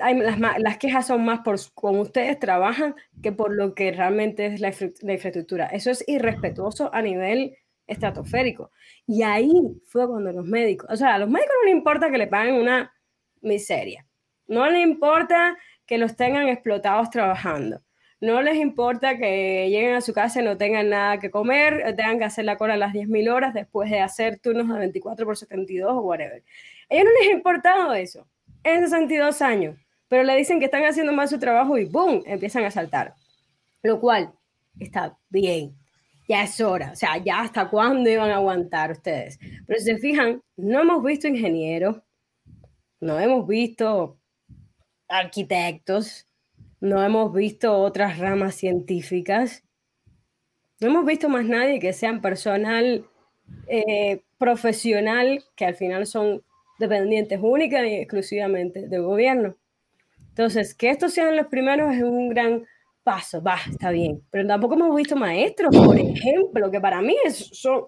hay, 0.00 0.20
las, 0.58 0.78
quejas 0.78 1.06
son 1.06 1.24
más 1.24 1.40
por 1.40 1.56
cómo 1.74 2.02
ustedes 2.02 2.38
trabajan 2.38 2.94
que 3.22 3.32
por 3.32 3.54
lo 3.54 3.74
que 3.74 3.92
realmente 3.92 4.46
es 4.46 4.60
la, 4.60 4.72
la, 5.02 5.12
infraestructura. 5.12 5.66
Eso 5.66 5.90
es 5.90 6.04
irrespetuoso 6.06 6.90
a 6.92 7.02
nivel 7.02 7.56
estratosférico. 7.86 8.70
Y 9.06 9.22
ahí 9.22 9.52
fue 9.86 10.06
cuando 10.08 10.32
los 10.32 10.46
médicos, 10.46 10.88
o 10.90 10.96
sea, 10.96 11.14
a 11.14 11.18
los 11.18 11.28
médicos 11.28 11.54
no 11.60 11.66
les 11.66 11.76
importa 11.76 12.10
que 12.10 12.18
le 12.18 12.26
paguen 12.26 12.54
una 12.54 12.92
miseria, 13.40 14.06
no 14.46 14.68
les 14.70 14.82
importa 14.86 15.56
que 15.86 15.98
los 15.98 16.16
tengan 16.16 16.48
explotados 16.48 17.10
trabajando, 17.10 17.82
no 18.24 18.40
les 18.40 18.56
importa 18.56 19.18
que 19.18 19.68
lleguen 19.68 19.94
a 19.94 20.00
su 20.00 20.14
casa 20.14 20.40
y 20.40 20.44
no 20.44 20.56
tengan 20.56 20.88
nada 20.88 21.20
que 21.20 21.30
comer, 21.30 21.94
tengan 21.94 22.18
que 22.18 22.24
hacer 22.24 22.46
la 22.46 22.56
cola 22.56 22.74
a 22.74 22.78
las 22.78 22.94
10.000 22.94 23.30
horas 23.30 23.52
después 23.52 23.90
de 23.90 24.00
hacer 24.00 24.38
turnos 24.38 24.66
de 24.68 24.78
24 24.78 25.26
por 25.26 25.36
72 25.36 25.92
o 25.92 26.00
whatever. 26.00 26.42
A 26.90 26.94
ellos 26.94 27.04
no 27.04 27.20
les 27.20 27.28
ha 27.28 27.32
importado 27.32 27.92
eso 27.92 28.26
en 28.62 28.80
62 28.80 29.42
años, 29.42 29.76
pero 30.08 30.22
le 30.22 30.34
dicen 30.36 30.58
que 30.58 30.64
están 30.64 30.84
haciendo 30.84 31.12
mal 31.12 31.28
su 31.28 31.38
trabajo 31.38 31.76
y 31.76 31.84
¡boom! 31.84 32.22
empiezan 32.24 32.64
a 32.64 32.70
saltar. 32.70 33.14
Lo 33.82 34.00
cual 34.00 34.32
está 34.80 35.18
bien, 35.28 35.76
ya 36.26 36.44
es 36.44 36.58
hora, 36.62 36.92
o 36.92 36.96
sea, 36.96 37.18
ya 37.18 37.42
hasta 37.42 37.68
cuándo 37.68 38.08
iban 38.08 38.30
a 38.30 38.36
aguantar 38.36 38.92
ustedes. 38.92 39.38
Pero 39.66 39.78
si 39.78 39.84
se 39.84 39.98
fijan, 39.98 40.42
no 40.56 40.80
hemos 40.80 41.04
visto 41.04 41.28
ingenieros, 41.28 42.00
no 43.00 43.20
hemos 43.20 43.46
visto 43.46 44.16
arquitectos, 45.08 46.26
no 46.84 47.02
hemos 47.02 47.32
visto 47.32 47.78
otras 47.78 48.18
ramas 48.18 48.56
científicas, 48.56 49.64
no 50.80 50.88
hemos 50.88 51.06
visto 51.06 51.30
más 51.30 51.46
nadie 51.46 51.80
que 51.80 51.94
sean 51.94 52.20
personal 52.20 53.06
eh, 53.68 54.22
profesional, 54.36 55.42
que 55.56 55.64
al 55.64 55.76
final 55.76 56.06
son 56.06 56.42
dependientes 56.78 57.40
únicas 57.42 57.86
y 57.86 57.94
exclusivamente 57.94 58.86
del 58.86 59.02
gobierno. 59.02 59.56
Entonces, 60.28 60.74
que 60.74 60.90
estos 60.90 61.14
sean 61.14 61.36
los 61.36 61.46
primeros 61.46 61.94
es 61.94 62.02
un 62.02 62.28
gran 62.28 62.66
paso, 63.02 63.42
va, 63.42 63.56
está 63.70 63.90
bien, 63.90 64.22
pero 64.30 64.46
tampoco 64.46 64.74
hemos 64.74 64.94
visto 64.94 65.16
maestros, 65.16 65.74
por 65.74 65.98
ejemplo, 65.98 66.70
que 66.70 66.80
para 66.82 67.00
mí 67.00 67.16
son, 67.30 67.84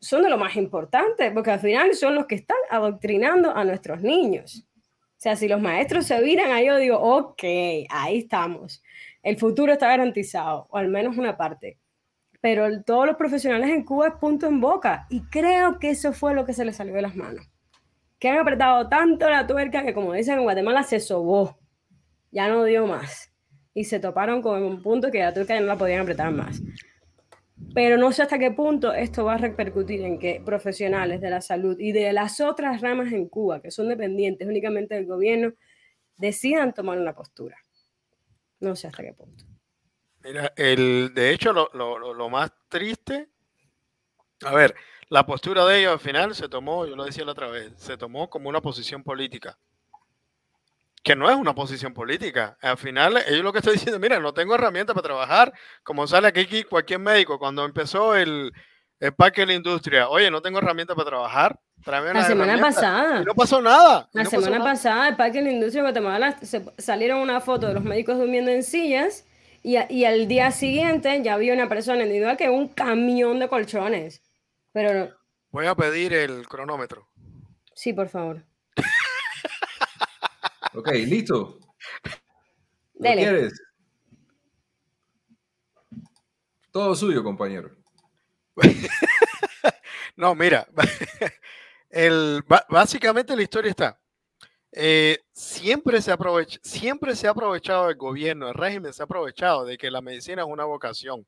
son 0.00 0.22
de 0.22 0.30
lo 0.30 0.38
más 0.38 0.56
importante, 0.56 1.30
porque 1.30 1.50
al 1.50 1.60
final 1.60 1.94
son 1.94 2.14
los 2.14 2.24
que 2.24 2.36
están 2.36 2.58
adoctrinando 2.70 3.54
a 3.54 3.64
nuestros 3.64 4.00
niños. 4.00 4.66
O 5.20 5.22
sea, 5.22 5.36
si 5.36 5.48
los 5.48 5.60
maestros 5.60 6.06
se 6.06 6.18
viran, 6.22 6.50
ahí 6.50 6.64
yo 6.66 6.78
digo, 6.78 6.96
ok, 6.98 7.42
ahí 7.90 8.20
estamos. 8.20 8.82
El 9.22 9.36
futuro 9.36 9.70
está 9.74 9.88
garantizado, 9.88 10.66
o 10.70 10.78
al 10.78 10.88
menos 10.88 11.18
una 11.18 11.36
parte. 11.36 11.78
Pero 12.40 12.82
todos 12.84 13.04
los 13.06 13.16
profesionales 13.16 13.68
en 13.68 13.84
Cuba 13.84 14.08
es 14.08 14.14
punto 14.14 14.46
en 14.46 14.62
boca. 14.62 15.06
Y 15.10 15.20
creo 15.24 15.78
que 15.78 15.90
eso 15.90 16.14
fue 16.14 16.32
lo 16.34 16.46
que 16.46 16.54
se 16.54 16.64
les 16.64 16.76
salió 16.76 16.94
de 16.94 17.02
las 17.02 17.16
manos. 17.16 17.46
que 18.18 18.30
han 18.30 18.38
apretado 18.38 18.88
tanto 18.88 19.28
la 19.28 19.46
tuerca 19.46 19.84
que, 19.84 19.92
como 19.92 20.14
dicen 20.14 20.38
en 20.38 20.44
Guatemala, 20.44 20.84
se 20.84 21.00
sobó. 21.00 21.58
Ya 22.30 22.48
no 22.48 22.64
dio 22.64 22.86
más. 22.86 23.30
Y 23.74 23.84
se 23.84 24.00
toparon 24.00 24.40
con 24.40 24.62
un 24.62 24.80
punto 24.82 25.10
que 25.10 25.18
la 25.18 25.34
tuerca 25.34 25.54
ya 25.54 25.60
no 25.60 25.66
la 25.66 25.76
podían 25.76 26.00
apretar 26.00 26.32
más. 26.32 26.62
Pero 27.74 27.96
no 27.96 28.10
sé 28.12 28.22
hasta 28.22 28.38
qué 28.38 28.50
punto 28.50 28.92
esto 28.92 29.24
va 29.24 29.34
a 29.34 29.38
repercutir 29.38 30.02
en 30.02 30.18
que 30.18 30.42
profesionales 30.44 31.20
de 31.20 31.30
la 31.30 31.40
salud 31.40 31.78
y 31.78 31.92
de 31.92 32.12
las 32.12 32.40
otras 32.40 32.80
ramas 32.80 33.12
en 33.12 33.28
Cuba, 33.28 33.60
que 33.60 33.70
son 33.70 33.88
dependientes 33.88 34.48
únicamente 34.48 34.94
del 34.94 35.06
gobierno, 35.06 35.52
decidan 36.16 36.74
tomar 36.74 36.98
una 36.98 37.14
postura. 37.14 37.56
No 38.58 38.74
sé 38.74 38.88
hasta 38.88 39.02
qué 39.02 39.12
punto. 39.12 39.44
Mira, 40.22 40.52
el, 40.56 41.12
de 41.14 41.30
hecho, 41.30 41.52
lo, 41.52 41.70
lo, 41.72 42.12
lo 42.12 42.28
más 42.28 42.52
triste, 42.68 43.28
a 44.44 44.54
ver, 44.54 44.74
la 45.08 45.24
postura 45.24 45.64
de 45.64 45.80
ellos 45.80 45.92
al 45.92 46.00
final 46.00 46.34
se 46.34 46.48
tomó, 46.48 46.86
yo 46.86 46.96
lo 46.96 47.04
decía 47.04 47.24
la 47.24 47.32
otra 47.32 47.48
vez, 47.48 47.72
se 47.76 47.96
tomó 47.96 48.28
como 48.28 48.48
una 48.48 48.60
posición 48.60 49.02
política 49.02 49.58
que 51.02 51.16
no 51.16 51.30
es 51.30 51.36
una 51.36 51.54
posición 51.54 51.94
política. 51.94 52.56
Al 52.60 52.76
final, 52.76 53.16
ellos 53.26 53.42
lo 53.42 53.52
que 53.52 53.58
estoy 53.58 53.74
diciendo, 53.74 53.98
mira, 53.98 54.20
no 54.20 54.34
tengo 54.34 54.54
herramientas 54.54 54.94
para 54.94 55.06
trabajar, 55.06 55.52
como 55.82 56.06
sale 56.06 56.28
aquí 56.28 56.64
cualquier 56.64 57.00
médico 57.00 57.38
cuando 57.38 57.64
empezó 57.64 58.14
el, 58.14 58.52
el 58.98 59.14
parque 59.14 59.42
de 59.42 59.48
la 59.48 59.54
industria. 59.54 60.08
Oye, 60.08 60.30
no 60.30 60.42
tengo 60.42 60.58
herramientas 60.58 60.94
para 60.94 61.08
trabajar. 61.08 61.58
la 61.86 62.24
semana 62.24 62.60
pasada. 62.60 63.24
no 63.24 63.34
pasó 63.34 63.62
nada. 63.62 64.08
La 64.12 64.26
semana 64.26 64.62
pasada, 64.62 65.08
el 65.08 65.16
parque 65.16 65.38
de 65.38 65.44
la 65.44 65.52
industria 65.52 65.82
de 65.82 65.90
Guatemala 65.90 66.38
se, 66.42 66.64
salieron 66.78 67.20
una 67.20 67.40
foto 67.40 67.66
de 67.66 67.74
los 67.74 67.84
médicos 67.84 68.18
durmiendo 68.18 68.50
en 68.50 68.62
sillas 68.62 69.26
y, 69.62 69.76
y 69.88 70.04
al 70.04 70.28
día 70.28 70.50
siguiente 70.50 71.22
ya 71.22 71.34
había 71.34 71.54
una 71.54 71.68
persona 71.68 72.02
individual 72.02 72.36
que 72.36 72.50
un 72.50 72.68
camión 72.68 73.38
de 73.38 73.48
colchones. 73.48 74.22
Pero 74.72 75.10
Voy 75.50 75.66
a 75.66 75.74
pedir 75.74 76.12
el 76.12 76.46
cronómetro. 76.46 77.08
Sí, 77.74 77.92
por 77.92 78.08
favor. 78.08 78.44
Ok, 80.74 80.88
listo. 81.06 81.58
¿Lo 82.94 83.12
quieres? 83.12 83.60
Todo 86.70 86.94
suyo, 86.94 87.24
compañero. 87.24 87.70
no, 90.16 90.34
mira, 90.34 90.68
el, 91.90 92.44
básicamente 92.68 93.34
la 93.34 93.42
historia 93.42 93.70
está. 93.70 94.00
Eh, 94.72 95.18
siempre, 95.32 96.00
se 96.00 96.12
aprovecha, 96.12 96.60
siempre 96.62 97.16
se 97.16 97.26
ha 97.26 97.30
aprovechado 97.30 97.90
el 97.90 97.96
gobierno, 97.96 98.48
el 98.48 98.54
régimen 98.54 98.92
se 98.92 99.02
ha 99.02 99.04
aprovechado 99.04 99.64
de 99.64 99.76
que 99.76 99.90
la 99.90 100.00
medicina 100.00 100.42
es 100.42 100.48
una 100.48 100.64
vocación 100.64 101.26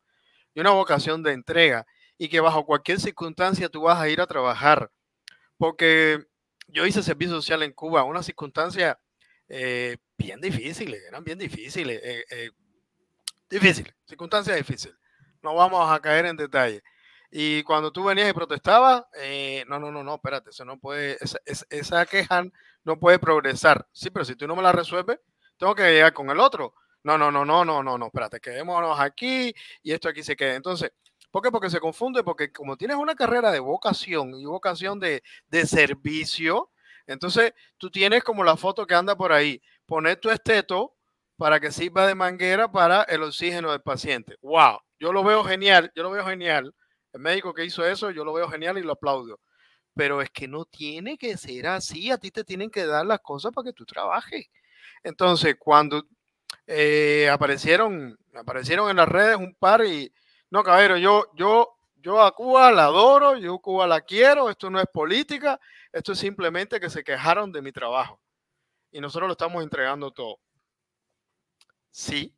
y 0.55 0.61
una 0.61 0.71
vocación 0.71 1.25
de 1.25 1.33
entrega 1.33 1.85
y 2.17 2.29
que 2.29 2.39
bajo 2.39 2.65
cualquier 2.65 3.01
circunstancia 3.01 3.69
tú 3.69 3.83
vas 3.83 3.99
a 4.01 4.09
ir 4.09 4.21
a 4.21 4.29
trabajar. 4.29 4.93
Porque 5.57 6.25
yo 6.69 6.87
hice 6.87 7.03
servicio 7.03 7.35
social 7.35 7.65
en 7.65 7.73
Cuba, 7.73 8.05
una 8.05 8.23
circunstancia 8.23 9.01
eh, 9.55 9.99
bien 10.17 10.41
difíciles, 10.41 11.03
eran 11.07 11.23
bien 11.23 11.39
difíciles. 11.39 12.01
Eh, 12.03 12.25
eh, 12.31 12.51
difíciles, 13.51 13.95
circunstancias 14.07 14.57
difíciles. 14.57 14.97
No 15.43 15.55
vamos 15.55 15.91
a 15.91 16.01
caer 16.01 16.25
en 16.25 16.39
detalle. 16.39 16.83
Y 17.31 17.63
cuando 17.63 17.93
tú 17.93 18.05
venías 18.05 18.31
y 18.31 18.33
protestabas, 18.33 19.05
eh, 19.19 19.63
no, 19.69 19.79
no, 19.79 19.93
no, 19.93 20.03
no, 20.03 20.15
espérate, 20.15 20.51
eso 20.51 20.65
no 20.65 20.79
puede, 20.79 21.19
esa, 21.21 21.39
esa, 21.69 22.07
queja 22.07 22.45
no 22.85 22.99
puede 22.99 23.19
progresar. 23.19 23.87
Sí, 23.93 24.09
pero 24.09 24.25
si 24.25 24.37
tú 24.37 24.47
no 24.47 24.57
me 24.57 24.63
la 24.63 24.73
resuelves, 24.73 25.19
tengo 25.59 25.75
que 25.75 25.83
llegar 25.83 26.15
con 26.15 26.31
el 26.31 26.41
otro. 26.41 26.75
No, 27.05 27.19
no, 27.19 27.31
no, 27.31 27.45
no, 27.45 27.63
no, 27.63 27.83
no, 27.83 27.99
no, 27.99 28.07
espérate, 28.07 28.41
quedémonos 28.41 28.99
aquí 28.99 29.55
y 29.83 29.93
esto 29.93 30.09
aquí 30.09 30.23
se 30.23 30.35
queda. 30.35 30.55
Entonces, 30.55 30.93
¿por 31.31 31.43
qué? 31.43 31.51
Porque 31.51 31.69
se 31.69 31.81
confunde, 31.81 32.25
porque 32.25 32.51
como 32.51 32.79
tienes 32.79 32.97
una 32.97 33.15
carrera 33.15 33.51
de 33.51 33.61
vocación 33.61 34.35
y 34.35 34.47
vocación 34.47 34.99
de, 34.99 35.23
de 35.49 35.67
servicio, 35.67 36.71
entonces, 37.07 37.53
tú 37.79 37.91
tienes 37.91 38.23
como 38.25 38.45
la 38.45 38.57
foto 38.57 38.87
que 38.87 38.95
anda 38.95 39.17
por 39.17 39.33
ahí, 39.33 39.61
poner 39.87 40.17
tu 40.17 40.31
esteto 40.31 40.95
para 41.37 41.61
que 41.61 41.73
sirva 41.73 42.07
de 42.07 42.15
manguera 42.15 42.71
para 42.71 43.03
el 43.03 43.23
oxígeno 43.23 43.73
del 43.73 43.83
paciente. 43.83 44.37
¡Wow! 44.43 44.79
Yo 44.99 45.13
lo 45.13 45.25
veo 45.25 45.43
genial, 45.45 45.91
yo 45.95 46.05
lo 46.05 46.11
veo 46.11 46.25
genial. 46.25 46.75
El 47.13 47.21
médico 47.21 47.53
que 47.53 47.65
hizo 47.65 47.85
eso, 47.85 48.11
yo 48.11 48.25
lo 48.25 48.33
veo 48.33 48.49
genial 48.49 48.79
y 48.79 48.83
lo 48.83 48.93
aplaudo. 48.93 49.41
Pero 49.95 50.23
es 50.23 50.31
que 50.31 50.49
no 50.49 50.65
tiene 50.65 51.19
que 51.19 51.37
ser 51.37 51.67
así, 51.67 52.11
a 52.11 52.19
ti 52.19 52.31
te 52.31 52.45
tienen 52.45 52.71
que 52.71 52.87
dar 52.87 53.05
las 53.05 53.21
cosas 53.21 53.53
para 53.53 53.67
que 53.67 53.73
tú 53.73 53.85
trabajes. 53.85 54.47
Entonces, 55.03 55.57
cuando 55.59 56.07
eh, 56.67 57.29
aparecieron, 57.31 58.17
aparecieron 58.35 58.89
en 58.91 58.97
las 58.97 59.09
redes 59.09 59.37
un 59.37 59.55
par 59.55 59.85
y, 59.85 60.13
no, 60.51 60.63
caballero, 60.63 60.97
yo, 60.97 61.27
yo, 61.35 61.77
yo 61.97 62.23
a 62.23 62.33
Cuba 62.35 62.71
la 62.73 62.85
adoro, 62.85 63.37
yo 63.37 63.55
a 63.55 63.61
Cuba 63.61 63.87
la 63.87 64.01
quiero, 64.01 64.49
esto 64.49 64.71
no 64.71 64.81
es 64.81 64.87
política, 64.93 65.59
esto 65.93 66.13
es 66.13 66.19
simplemente 66.19 66.81
que 66.81 66.91
se 66.91 67.05
quejaron 67.05 67.53
de 67.53 67.63
mi 67.63 67.73
trabajo 67.73 68.21
y 68.91 69.01
nosotros 69.01 69.29
lo 69.29 69.33
estamos 69.33 69.63
entregando 69.63 70.11
todo. 70.11 70.39
Sí, 71.91 72.35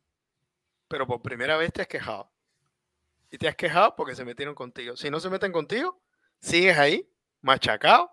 pero 0.87 1.07
por 1.07 1.21
primera 1.21 1.57
vez 1.57 1.71
te 1.71 1.81
has 1.81 1.87
quejado. 1.87 2.31
Y 3.31 3.37
te 3.37 3.47
has 3.47 3.55
quejado 3.55 3.95
porque 3.95 4.15
se 4.15 4.25
metieron 4.25 4.55
contigo. 4.55 4.95
Si 4.95 5.09
no 5.09 5.19
se 5.19 5.29
meten 5.29 5.51
contigo, 5.51 6.01
sigues 6.39 6.77
ahí, 6.77 7.09
machacado. 7.41 8.11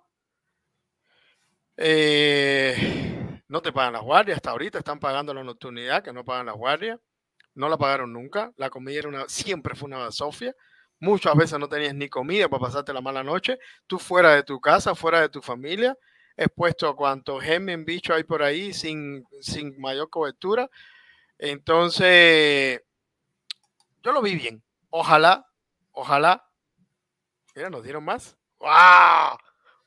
Eh, 1.76 3.42
no 3.48 3.62
te 3.62 3.72
pagan 3.72 3.92
las 3.92 4.02
guardias. 4.02 4.37
Hasta 4.37 4.50
ahorita 4.50 4.78
están 4.78 4.98
pagando 4.98 5.35
la 5.35 5.44
nocturnidad, 5.44 6.02
que 6.02 6.12
no 6.12 6.24
pagan 6.24 6.46
las 6.46 6.57
guardias. 6.57 6.98
No 7.55 7.68
la 7.68 7.76
pagaron 7.76 8.12
nunca. 8.12 8.52
La 8.57 8.70
comida 8.70 9.00
era 9.00 9.09
una, 9.09 9.28
siempre 9.28 9.74
fue 9.74 9.87
una 9.87 10.11
sofia. 10.11 10.55
Muchas 11.02 11.34
veces 11.34 11.58
no 11.58 11.68
tenías 11.68 11.96
ni 11.96 12.08
comida 12.08 12.48
para 12.48 12.60
pasarte 12.60 12.92
la 12.92 13.00
mala 13.00 13.24
noche. 13.24 13.58
Tú 13.88 13.98
fuera 13.98 14.36
de 14.36 14.44
tu 14.44 14.60
casa, 14.60 14.94
fuera 14.94 15.20
de 15.20 15.28
tu 15.28 15.42
familia, 15.42 15.98
expuesto 16.36 16.88
a 16.88 16.94
cuanto 16.94 17.40
gemen 17.40 17.84
bicho 17.84 18.14
hay 18.14 18.22
por 18.22 18.40
ahí 18.40 18.72
sin, 18.72 19.26
sin 19.40 19.80
mayor 19.80 20.08
cobertura. 20.10 20.70
Entonces, 21.38 22.80
yo 24.00 24.12
lo 24.12 24.22
vi 24.22 24.36
bien. 24.36 24.62
Ojalá, 24.90 25.44
ojalá. 25.90 26.48
Mira, 27.56 27.68
nos 27.68 27.82
dieron 27.82 28.04
más. 28.04 28.36
¡Wow! 28.60 29.38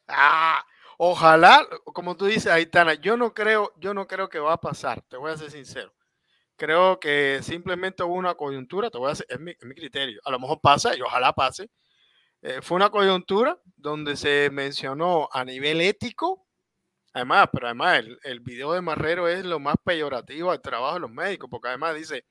¡Ah! 0.09 0.65
Ojalá, 0.97 1.65
como 1.85 2.17
tú 2.17 2.25
dices, 2.25 2.47
Aitana, 2.47 2.95
yo 2.95 3.15
no 3.15 3.33
creo, 3.33 3.71
yo 3.77 3.93
no 3.93 4.05
creo 4.05 4.27
que 4.27 4.39
va 4.39 4.51
a 4.51 4.59
pasar, 4.59 5.01
te 5.03 5.15
voy 5.15 5.31
a 5.31 5.37
ser 5.37 5.49
sincero. 5.49 5.93
Creo 6.57 6.99
que 6.99 7.39
simplemente 7.43 8.03
hubo 8.03 8.13
una 8.15 8.35
coyuntura, 8.35 8.89
te 8.89 8.97
voy 8.97 9.07
a 9.07 9.09
decir, 9.11 9.25
es 9.29 9.39
mi, 9.39 9.55
criterio. 9.55 10.21
A 10.25 10.31
lo 10.31 10.39
mejor 10.39 10.61
pasa 10.61 10.95
y 10.95 11.01
ojalá 11.01 11.33
pase. 11.33 11.69
Eh, 12.41 12.59
fue 12.61 12.77
una 12.77 12.89
coyuntura 12.89 13.59
donde 13.75 14.15
se 14.15 14.49
mencionó 14.51 15.29
a 15.31 15.43
nivel 15.43 15.81
ético, 15.81 16.45
además, 17.13 17.49
pero 17.51 17.67
además 17.67 17.99
el, 17.99 18.19
el, 18.23 18.39
video 18.39 18.73
de 18.73 18.81
Marrero 18.81 19.27
es 19.27 19.43
lo 19.45 19.59
más 19.59 19.75
peyorativo 19.83 20.51
al 20.51 20.61
trabajo 20.61 20.95
de 20.95 20.99
los 21.01 21.11
médicos, 21.11 21.49
porque 21.49 21.69
además 21.69 21.95
dice, 21.95 22.25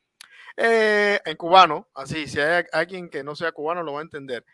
eh, 0.57 1.21
en 1.25 1.37
cubano, 1.37 1.89
así, 1.95 2.29
si 2.29 2.41
hay 2.41 2.65
alguien 2.73 3.09
que 3.09 3.25
no 3.25 3.35
sea 3.35 3.53
cubano 3.53 3.83
lo 3.83 3.95
va 3.95 4.01
a 4.01 4.05
entender. 4.05 4.45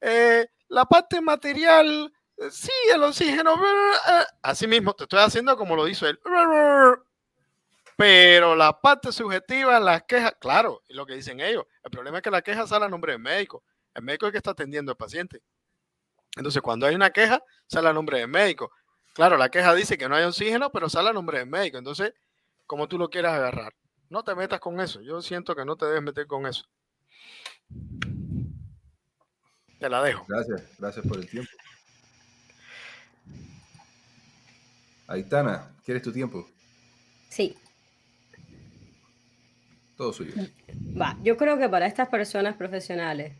Eh, 0.00 0.46
la 0.68 0.86
parte 0.86 1.20
material, 1.20 2.12
sí, 2.50 2.72
el 2.92 3.02
oxígeno, 3.02 3.60
así 4.42 4.66
mismo, 4.66 4.94
te 4.94 5.04
estoy 5.04 5.20
haciendo 5.20 5.56
como 5.56 5.76
lo 5.76 5.86
hizo 5.88 6.06
él. 6.06 6.18
Pero 7.96 8.56
la 8.56 8.80
parte 8.80 9.12
subjetiva, 9.12 9.78
las 9.80 10.02
quejas, 10.04 10.34
claro, 10.40 10.82
es 10.88 10.96
lo 10.96 11.06
que 11.06 11.14
dicen 11.14 11.40
ellos. 11.40 11.64
El 11.82 11.90
problema 11.90 12.18
es 12.18 12.22
que 12.22 12.30
la 12.30 12.42
queja 12.42 12.66
sale 12.66 12.86
a 12.86 12.88
nombre 12.88 13.12
del 13.12 13.20
médico. 13.20 13.64
El 13.94 14.02
médico 14.02 14.26
es 14.26 14.28
el 14.28 14.32
que 14.32 14.38
está 14.38 14.52
atendiendo 14.52 14.92
al 14.92 14.96
paciente. 14.96 15.42
Entonces, 16.36 16.62
cuando 16.62 16.86
hay 16.86 16.94
una 16.94 17.10
queja, 17.10 17.42
sale 17.66 17.88
a 17.88 17.92
nombre 17.92 18.18
del 18.18 18.28
médico. 18.28 18.72
Claro, 19.12 19.36
la 19.36 19.50
queja 19.50 19.74
dice 19.74 19.98
que 19.98 20.08
no 20.08 20.16
hay 20.16 20.24
oxígeno, 20.24 20.70
pero 20.70 20.88
sale 20.88 21.10
a 21.10 21.12
nombre 21.12 21.38
del 21.38 21.48
médico. 21.48 21.76
Entonces, 21.76 22.14
como 22.66 22.88
tú 22.88 22.96
lo 22.98 23.10
quieras 23.10 23.34
agarrar. 23.34 23.74
No 24.08 24.24
te 24.24 24.34
metas 24.34 24.60
con 24.60 24.80
eso. 24.80 25.00
Yo 25.02 25.20
siento 25.20 25.54
que 25.54 25.64
no 25.64 25.76
te 25.76 25.86
debes 25.86 26.02
meter 26.02 26.26
con 26.26 26.46
eso. 26.46 26.64
Te 29.78 29.88
la 29.88 30.02
dejo. 30.02 30.24
Gracias, 30.28 30.62
gracias 30.78 31.06
por 31.06 31.18
el 31.18 31.28
tiempo. 31.28 31.50
Aitana, 35.06 35.74
¿quieres 35.84 36.02
tu 36.02 36.12
tiempo? 36.12 36.48
Sí. 37.28 37.56
Todo 39.96 40.12
suyo. 40.12 40.32
Va, 40.98 41.18
yo 41.22 41.36
creo 41.36 41.58
que 41.58 41.68
para 41.68 41.86
estas 41.86 42.08
personas 42.08 42.56
profesionales 42.56 43.32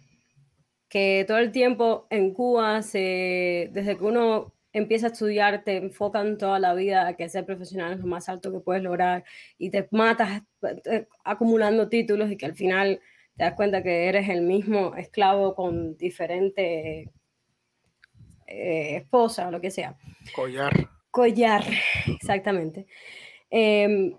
que 0.93 1.25
todo 1.27 1.39
el 1.39 1.53
tiempo 1.53 2.07
en 2.11 2.35
Cuba, 2.35 2.83
se, 2.83 3.71
desde 3.73 3.97
que 3.97 4.05
uno 4.05 4.53
empieza 4.75 5.07
a 5.07 5.11
estudiar, 5.11 5.65
te 5.65 5.79
enfocan 5.79 6.37
toda 6.37 6.59
la 6.59 6.75
vida 6.75 7.07
a 7.07 7.17
que 7.17 7.31
ser 7.31 7.47
profesional 7.47 7.95
es 7.95 8.01
lo 8.01 8.07
más 8.07 8.29
alto 8.29 8.53
que 8.53 8.61
puedes 8.61 8.83
lograr 8.83 9.25
y 9.57 9.71
te 9.71 9.89
matas 9.91 10.43
eh, 10.85 11.07
acumulando 11.25 11.89
títulos 11.89 12.31
y 12.31 12.37
que 12.37 12.45
al 12.45 12.55
final 12.55 13.01
te 13.39 13.45
das 13.45 13.55
cuenta 13.55 13.83
que 13.83 14.07
eres 14.07 14.29
el 14.29 14.43
mismo 14.43 14.95
esclavo 14.95 15.55
con 15.55 15.97
diferente 15.97 17.11
eh, 18.47 18.97
esposa 18.97 19.49
o 19.49 19.51
lo 19.51 19.63
que 19.63 19.71
sea. 19.71 19.97
Collar. 20.35 20.91
Collar, 21.11 21.65
exactamente. 22.07 22.87
Eh, 23.51 24.15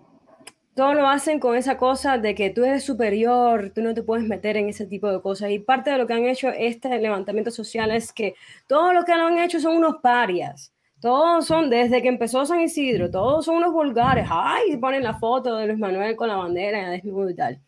todo 0.74 0.94
lo 0.94 1.06
hacen 1.06 1.38
con 1.38 1.56
esa 1.56 1.76
cosa 1.76 2.18
de 2.18 2.34
que 2.34 2.50
tú 2.50 2.64
eres 2.64 2.84
superior, 2.84 3.70
tú 3.74 3.82
no 3.82 3.94
te 3.94 4.02
puedes 4.02 4.26
meter 4.26 4.56
en 4.56 4.68
ese 4.68 4.86
tipo 4.86 5.10
de 5.10 5.20
cosas. 5.22 5.50
Y 5.50 5.60
parte 5.60 5.90
de 5.90 5.98
lo 5.98 6.06
que 6.06 6.14
han 6.14 6.26
hecho 6.26 6.48
este 6.48 6.98
levantamiento 6.98 7.50
social 7.50 7.90
es 7.92 8.12
que 8.12 8.34
todo 8.66 8.92
lo 8.92 9.04
que 9.04 9.14
lo 9.14 9.26
han 9.26 9.38
hecho 9.38 9.60
son 9.60 9.76
unos 9.76 9.96
parias. 10.02 10.72
Todos 11.00 11.46
son, 11.46 11.70
desde 11.70 12.02
que 12.02 12.08
empezó 12.08 12.46
San 12.46 12.60
Isidro, 12.60 13.10
todos 13.10 13.44
son 13.44 13.56
unos 13.56 13.72
vulgares. 13.72 14.26
Ay, 14.30 14.76
ponen 14.78 15.04
la 15.04 15.14
foto 15.18 15.56
de 15.56 15.66
Luis 15.66 15.78
Manuel 15.78 16.16
con 16.16 16.28
la 16.28 16.36
bandera 16.36 16.90
desnudo 16.90 17.30
y 17.30 17.34
tal. 17.34 17.60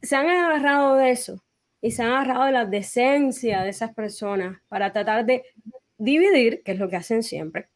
Se 0.00 0.16
han 0.16 0.28
agarrado 0.28 0.96
de 0.96 1.10
eso 1.10 1.42
y 1.80 1.90
se 1.90 2.02
han 2.02 2.12
agarrado 2.12 2.44
de 2.44 2.52
la 2.52 2.64
decencia 2.64 3.62
de 3.62 3.70
esas 3.70 3.92
personas 3.92 4.58
para 4.68 4.92
tratar 4.92 5.26
de 5.26 5.44
dividir, 5.98 6.62
que 6.62 6.72
es 6.72 6.78
lo 6.78 6.88
que 6.88 6.96
hacen 6.96 7.22
siempre. 7.22 7.68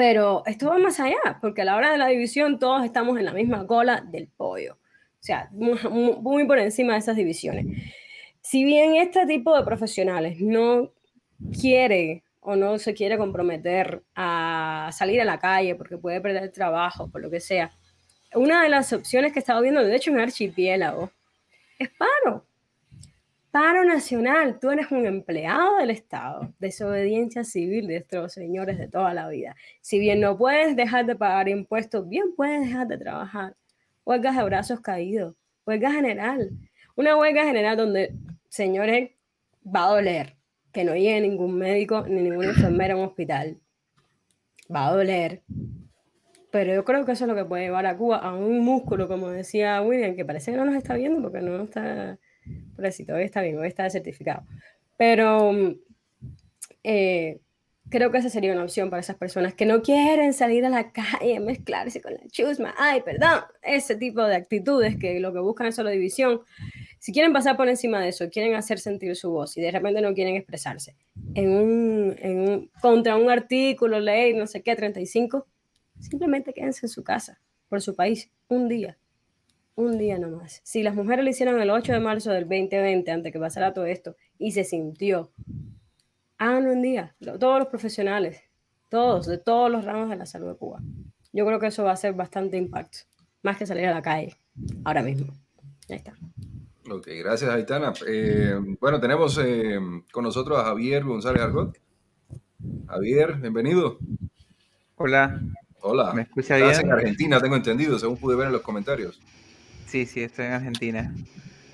Pero 0.00 0.42
esto 0.46 0.70
va 0.70 0.78
más 0.78 0.98
allá, 0.98 1.36
porque 1.42 1.60
a 1.60 1.66
la 1.66 1.76
hora 1.76 1.92
de 1.92 1.98
la 1.98 2.06
división 2.06 2.58
todos 2.58 2.86
estamos 2.86 3.18
en 3.18 3.26
la 3.26 3.34
misma 3.34 3.66
cola 3.66 4.00
del 4.00 4.28
pollo. 4.28 4.76
O 4.76 5.22
sea, 5.22 5.50
muy, 5.52 6.46
por 6.46 6.58
encima 6.58 6.94
de 6.94 7.00
esas 7.00 7.16
divisiones. 7.16 7.66
Si 8.40 8.64
bien 8.64 8.96
este 8.96 9.26
tipo 9.26 9.54
de 9.54 9.62
profesionales 9.62 10.40
no 10.40 10.90
quiere 11.60 12.24
o 12.40 12.56
no 12.56 12.78
se 12.78 12.94
quiere 12.94 13.18
comprometer 13.18 14.02
a 14.14 14.88
salir 14.90 15.20
a 15.20 15.26
la 15.26 15.38
calle 15.38 15.74
porque 15.74 15.98
puede 15.98 16.22
perder 16.22 16.50
trabajo, 16.50 17.10
por 17.10 17.20
lo 17.20 17.30
que 17.30 17.40
sea, 17.40 17.70
una 18.34 18.62
de 18.62 18.70
las 18.70 18.94
opciones 18.94 19.34
que 19.34 19.40
he 19.40 19.42
estado 19.42 19.60
viendo, 19.60 19.84
de 19.84 19.94
hecho 19.94 20.10
en 20.12 20.20
Archipiélago, 20.20 21.10
es 21.78 21.90
paro. 21.90 22.46
Paro 23.50 23.84
nacional. 23.84 24.60
Tú 24.60 24.70
eres 24.70 24.92
un 24.92 25.06
empleado 25.06 25.78
del 25.78 25.90
Estado, 25.90 26.54
desobediencia 26.60 27.42
civil 27.42 27.88
de 27.88 27.96
estos 27.96 28.32
señores 28.32 28.78
de 28.78 28.86
toda 28.86 29.12
la 29.12 29.28
vida. 29.28 29.56
Si 29.80 29.98
bien 29.98 30.20
no 30.20 30.38
puedes 30.38 30.76
dejar 30.76 31.06
de 31.06 31.16
pagar 31.16 31.48
impuestos, 31.48 32.08
bien 32.08 32.34
puedes 32.36 32.60
dejar 32.60 32.86
de 32.86 32.98
trabajar 32.98 33.56
huelgas 34.04 34.36
de 34.36 34.44
brazos 34.44 34.80
caídos, 34.80 35.34
huelga 35.66 35.90
general. 35.90 36.50
Una 36.96 37.16
huelga 37.16 37.44
general 37.44 37.76
donde, 37.76 38.14
señores, 38.48 39.10
va 39.64 39.86
a 39.86 39.90
doler 39.94 40.36
que 40.72 40.84
no 40.84 40.94
llegue 40.94 41.20
ningún 41.20 41.58
médico 41.58 42.04
ni 42.06 42.20
ninguna 42.22 42.50
enfermera 42.50 42.94
a 42.94 42.96
un 42.96 43.04
hospital. 43.04 43.58
Va 44.72 44.86
a 44.86 44.92
doler. 44.92 45.42
Pero 46.52 46.74
yo 46.74 46.84
creo 46.84 47.04
que 47.04 47.12
eso 47.12 47.24
es 47.24 47.28
lo 47.28 47.34
que 47.34 47.44
puede 47.44 47.64
llevar 47.64 47.86
a 47.86 47.96
Cuba 47.96 48.18
a 48.18 48.32
un 48.32 48.60
músculo, 48.60 49.08
como 49.08 49.28
decía 49.28 49.82
William, 49.82 50.14
que 50.14 50.24
parece 50.24 50.52
que 50.52 50.56
no 50.56 50.64
nos 50.64 50.76
está 50.76 50.94
viendo 50.94 51.20
porque 51.22 51.40
no 51.40 51.64
está. 51.64 52.18
Si 52.90 53.04
todavía 53.04 53.26
está 53.26 53.42
bien, 53.42 53.58
hoy 53.58 53.68
está 53.68 53.88
certificado. 53.90 54.42
Pero 54.96 55.52
eh, 56.82 57.40
creo 57.90 58.10
que 58.10 58.18
esa 58.18 58.30
sería 58.30 58.52
una 58.52 58.62
opción 58.62 58.88
para 58.88 59.00
esas 59.00 59.16
personas 59.16 59.54
que 59.54 59.66
no 59.66 59.82
quieren 59.82 60.32
salir 60.32 60.64
a 60.64 60.70
la 60.70 60.92
calle, 60.92 61.40
mezclarse 61.40 62.00
con 62.00 62.14
la 62.14 62.26
chusma, 62.28 62.74
ay, 62.78 63.02
perdón, 63.02 63.42
ese 63.62 63.96
tipo 63.96 64.22
de 64.22 64.36
actitudes 64.36 64.96
que 64.96 65.20
lo 65.20 65.32
que 65.32 65.40
buscan 65.40 65.66
es 65.66 65.74
solo 65.74 65.90
división. 65.90 66.40
Si 66.98 67.12
quieren 67.12 67.32
pasar 67.32 67.56
por 67.56 67.68
encima 67.68 68.00
de 68.00 68.08
eso, 68.08 68.28
quieren 68.30 68.54
hacer 68.54 68.78
sentir 68.78 69.16
su 69.16 69.30
voz 69.30 69.56
y 69.56 69.60
de 69.60 69.70
repente 69.70 70.00
no 70.00 70.14
quieren 70.14 70.36
expresarse 70.36 70.96
en 71.34 71.50
un, 71.50 72.16
en 72.18 72.38
un, 72.40 72.70
contra 72.80 73.16
un 73.16 73.30
artículo, 73.30 74.00
ley, 74.00 74.34
no 74.34 74.46
sé 74.46 74.62
qué, 74.62 74.76
35, 74.76 75.46
simplemente 75.98 76.52
quédense 76.52 76.86
en 76.86 76.90
su 76.90 77.02
casa, 77.02 77.40
por 77.68 77.80
su 77.80 77.94
país, 77.94 78.30
un 78.48 78.68
día, 78.68 78.98
un 79.74 79.98
día 79.98 80.18
nomás. 80.18 80.60
Si 80.64 80.82
las 80.82 80.94
mujeres 80.94 81.24
lo 81.24 81.30
hicieron 81.30 81.60
el 81.60 81.70
8 81.70 81.92
de 81.92 82.00
marzo 82.00 82.30
del 82.30 82.44
2020, 82.44 83.10
antes 83.10 83.32
que 83.32 83.38
pasara 83.38 83.72
todo 83.72 83.86
esto, 83.86 84.16
y 84.38 84.52
se 84.52 84.64
sintió 84.64 85.30
háganlo 86.40 86.72
un 86.72 86.82
día, 86.82 87.14
todos 87.38 87.58
los 87.58 87.68
profesionales, 87.68 88.42
todos, 88.88 89.26
de 89.26 89.38
todos 89.38 89.70
los 89.70 89.84
ramos 89.84 90.08
de 90.08 90.16
la 90.16 90.26
salud 90.26 90.48
de 90.48 90.56
Cuba. 90.56 90.80
Yo 91.32 91.46
creo 91.46 91.60
que 91.60 91.66
eso 91.66 91.84
va 91.84 91.92
a 91.92 91.96
ser 91.96 92.14
bastante 92.14 92.56
impacto, 92.56 92.98
más 93.42 93.58
que 93.58 93.66
salir 93.66 93.86
a 93.86 93.94
la 93.94 94.02
calle 94.02 94.36
ahora 94.84 95.02
mismo. 95.02 95.32
Ahí 95.88 95.96
está. 95.96 96.14
Ok, 96.90 97.08
gracias 97.18 97.50
Aitana. 97.50 97.92
Eh, 98.08 98.58
bueno, 98.80 98.98
tenemos 98.98 99.38
eh, 99.42 99.78
con 100.10 100.24
nosotros 100.24 100.58
a 100.58 100.64
Javier 100.64 101.04
González 101.04 101.42
Argot. 101.42 101.78
Javier, 102.88 103.34
bienvenido. 103.36 103.98
Hola. 104.96 105.40
Hola. 105.82 106.14
¿Me 106.14 106.22
escucha 106.22 106.56
bien? 106.56 106.70
Estás 106.70 106.84
en 106.84 106.92
Argentina, 106.92 107.40
tengo 107.40 107.56
entendido, 107.56 107.98
según 107.98 108.16
pude 108.16 108.34
ver 108.34 108.46
en 108.46 108.54
los 108.54 108.62
comentarios. 108.62 109.20
Sí, 109.90 110.06
sí, 110.06 110.22
estoy 110.22 110.46
en 110.46 110.52
Argentina. 110.52 111.12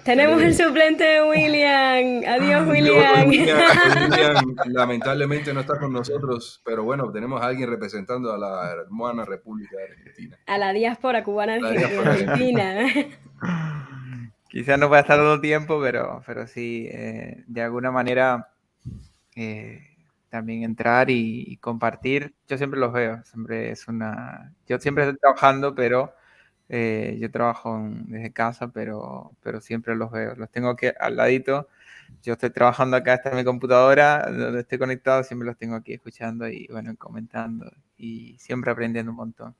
Tenemos 0.02 0.40
el 0.40 0.54
suplente 0.54 1.04
de 1.04 1.22
William. 1.22 2.22
Adiós, 2.26 2.66
William. 2.66 3.28
William. 3.28 4.56
Lamentablemente 4.68 5.52
no 5.52 5.60
está 5.60 5.78
con 5.78 5.92
nosotros, 5.92 6.62
pero 6.64 6.82
bueno, 6.82 7.12
tenemos 7.12 7.42
a 7.42 7.48
alguien 7.48 7.68
representando 7.68 8.32
a 8.32 8.38
la 8.38 8.70
hermana 8.70 9.26
República 9.26 9.76
de 9.76 9.84
Argentina. 9.84 10.38
A 10.46 10.56
la 10.56 10.72
diáspora 10.72 11.22
cubana 11.24 11.58
de 11.58 11.84
Argentina. 11.84 12.86
Quizás 14.48 14.78
no 14.78 14.88
va 14.88 14.96
a 14.96 15.00
estar 15.00 15.18
todo 15.18 15.34
el 15.34 15.40
tiempo, 15.42 15.78
pero, 15.78 16.22
pero 16.24 16.46
sí, 16.46 16.88
eh, 16.90 17.44
de 17.46 17.60
alguna 17.60 17.90
manera 17.90 18.48
eh, 19.34 19.82
también 20.30 20.62
entrar 20.62 21.10
y, 21.10 21.44
y, 21.46 21.58
compartir. 21.58 22.32
Yo 22.48 22.56
siempre 22.56 22.80
los 22.80 22.94
veo, 22.94 23.22
siempre 23.24 23.72
es 23.72 23.86
una. 23.88 24.54
Yo 24.66 24.78
siempre 24.78 25.04
estoy 25.04 25.18
trabajando, 25.18 25.74
pero 25.74 26.14
eh, 26.68 27.16
yo 27.20 27.30
trabajo 27.30 27.78
desde 28.06 28.32
casa, 28.32 28.68
pero, 28.68 29.32
pero 29.42 29.60
siempre 29.60 29.94
los 29.94 30.10
veo. 30.10 30.34
Los 30.34 30.50
tengo 30.50 30.70
aquí 30.70 30.88
al 30.98 31.16
ladito. 31.16 31.68
Yo 32.22 32.34
estoy 32.34 32.50
trabajando 32.50 32.96
acá, 32.96 33.14
está 33.14 33.30
mi 33.32 33.44
computadora, 33.44 34.26
donde 34.30 34.60
estoy 34.60 34.78
conectado, 34.78 35.22
siempre 35.24 35.46
los 35.46 35.56
tengo 35.56 35.76
aquí 35.76 35.94
escuchando 35.94 36.48
y 36.48 36.66
bueno, 36.70 36.94
comentando 36.98 37.70
y 37.96 38.36
siempre 38.38 38.70
aprendiendo 38.70 39.10
un 39.12 39.16
montón. 39.16 39.56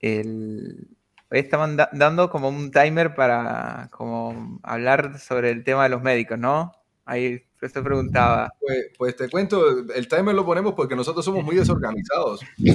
El, 0.00 0.96
hoy 1.30 1.38
estaban 1.38 1.76
dando 1.76 2.30
como 2.30 2.48
un 2.48 2.70
timer 2.70 3.14
para 3.14 3.88
como 3.90 4.60
hablar 4.62 5.18
sobre 5.18 5.50
el 5.50 5.64
tema 5.64 5.84
de 5.84 5.88
los 5.90 6.02
médicos, 6.02 6.38
¿no? 6.38 6.72
Ahí 7.04 7.47
se 7.60 7.82
preguntaba. 7.82 8.52
Pues, 8.60 8.86
pues, 8.96 9.16
te 9.16 9.28
cuento, 9.28 9.92
el 9.92 10.08
timer 10.08 10.34
lo 10.34 10.44
ponemos 10.44 10.74
porque 10.74 10.94
nosotros 10.94 11.24
somos 11.24 11.44
muy 11.44 11.56
desorganizados. 11.56 12.40
sí, 12.56 12.72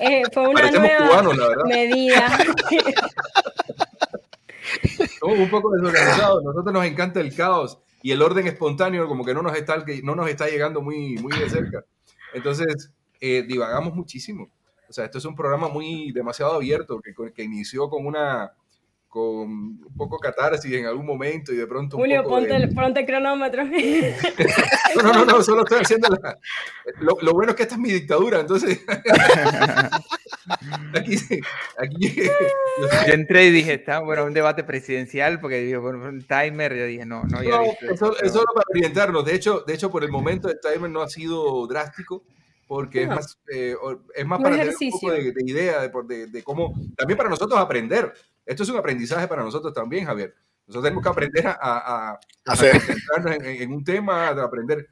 eh, 0.00 0.22
fue 0.32 0.48
una 0.48 0.70
nueva 0.70 1.08
cubanos, 1.08 1.36
la 1.36 1.48
verdad. 1.48 1.64
medida. 1.64 2.38
somos 5.20 5.38
un 5.38 5.50
poco 5.50 5.72
desorganizados, 5.72 6.44
nosotros 6.44 6.72
nos 6.72 6.84
encanta 6.84 7.20
el 7.20 7.34
caos 7.34 7.78
y 8.02 8.12
el 8.12 8.22
orden 8.22 8.46
espontáneo 8.46 9.08
como 9.08 9.24
que 9.24 9.34
no 9.34 9.42
nos 9.42 9.56
está, 9.56 9.84
no 10.02 10.14
nos 10.14 10.28
está 10.28 10.48
llegando 10.48 10.82
muy, 10.82 11.16
muy 11.16 11.36
de 11.36 11.50
cerca. 11.50 11.84
Entonces, 12.34 12.92
eh, 13.20 13.42
divagamos 13.42 13.94
muchísimo. 13.94 14.48
O 14.88 14.92
sea, 14.92 15.06
esto 15.06 15.18
es 15.18 15.24
un 15.24 15.34
programa 15.34 15.68
muy 15.68 16.12
demasiado 16.12 16.54
abierto 16.54 17.00
que, 17.00 17.14
que 17.32 17.42
inició 17.42 17.88
con 17.88 18.06
una 18.06 18.52
con 19.12 19.28
un 19.28 19.94
poco 19.94 20.18
catarsis 20.18 20.72
en 20.72 20.86
algún 20.86 21.04
momento 21.04 21.52
y 21.52 21.56
de 21.56 21.66
pronto. 21.66 21.98
Julio, 21.98 22.24
ponte, 22.24 22.56
el, 22.56 22.72
ponte, 22.72 23.00
el, 23.00 23.06
cronómetro. 23.06 23.62
no, 24.96 25.02
no, 25.02 25.26
no, 25.26 25.42
solo 25.42 25.64
estoy 25.64 25.80
haciendo 25.80 26.08
la... 26.08 26.38
lo, 26.98 27.18
lo, 27.20 27.32
bueno 27.34 27.50
es 27.50 27.56
que 27.56 27.64
esta 27.64 27.74
es 27.74 27.80
mi 27.82 27.90
dictadura, 27.90 28.40
entonces. 28.40 28.80
aquí, 30.94 31.16
aquí 31.76 32.10
yo, 33.06 33.12
entré 33.12 33.48
y 33.48 33.50
dije, 33.50 33.74
está 33.74 33.98
bueno, 33.98 34.24
un 34.24 34.32
debate 34.32 34.64
presidencial, 34.64 35.40
porque 35.40 35.60
digo, 35.60 35.82
bueno, 35.82 36.08
un 36.08 36.22
timer, 36.22 36.74
yo 36.74 36.86
dije, 36.86 37.04
no, 37.04 37.24
no 37.24 37.36
había 37.36 37.58
no, 37.58 37.64
visto 37.64 37.84
eso, 37.92 38.16
eso 38.18 38.32
solo 38.32 38.46
para 38.54 38.64
orientarnos. 38.70 39.26
De 39.26 39.34
hecho, 39.34 39.62
de 39.66 39.74
hecho, 39.74 39.90
por 39.90 40.04
el 40.04 40.10
momento 40.10 40.48
el 40.48 40.58
timer 40.58 40.88
no 40.88 41.02
ha 41.02 41.08
sido 41.10 41.66
drástico 41.66 42.24
porque 42.66 43.06
no. 43.06 43.12
es 43.12 43.18
más, 43.18 43.38
eh, 43.52 43.76
es 44.14 44.24
más 44.24 44.40
para 44.40 44.56
tener 44.56 44.74
un 44.80 44.90
poco 44.90 45.12
de, 45.12 45.32
de 45.32 45.42
idea 45.44 45.82
de, 45.82 45.90
de, 46.06 46.26
de, 46.28 46.42
cómo, 46.42 46.72
también 46.96 47.18
para 47.18 47.28
nosotros 47.28 47.60
aprender. 47.60 48.14
Esto 48.44 48.62
es 48.62 48.68
un 48.68 48.76
aprendizaje 48.76 49.28
para 49.28 49.42
nosotros 49.42 49.72
también, 49.72 50.06
Javier. 50.06 50.34
Nosotros 50.66 50.84
tenemos 50.84 51.02
que 51.02 51.08
aprender 51.08 51.46
a, 51.46 51.58
a, 51.60 52.10
a, 52.10 52.20
a 52.46 52.56
concentrarnos 52.56 53.34
en, 53.36 53.62
en, 53.62 53.72
un 53.72 53.84
tema, 53.84 54.28
a 54.28 54.44
aprender. 54.44 54.88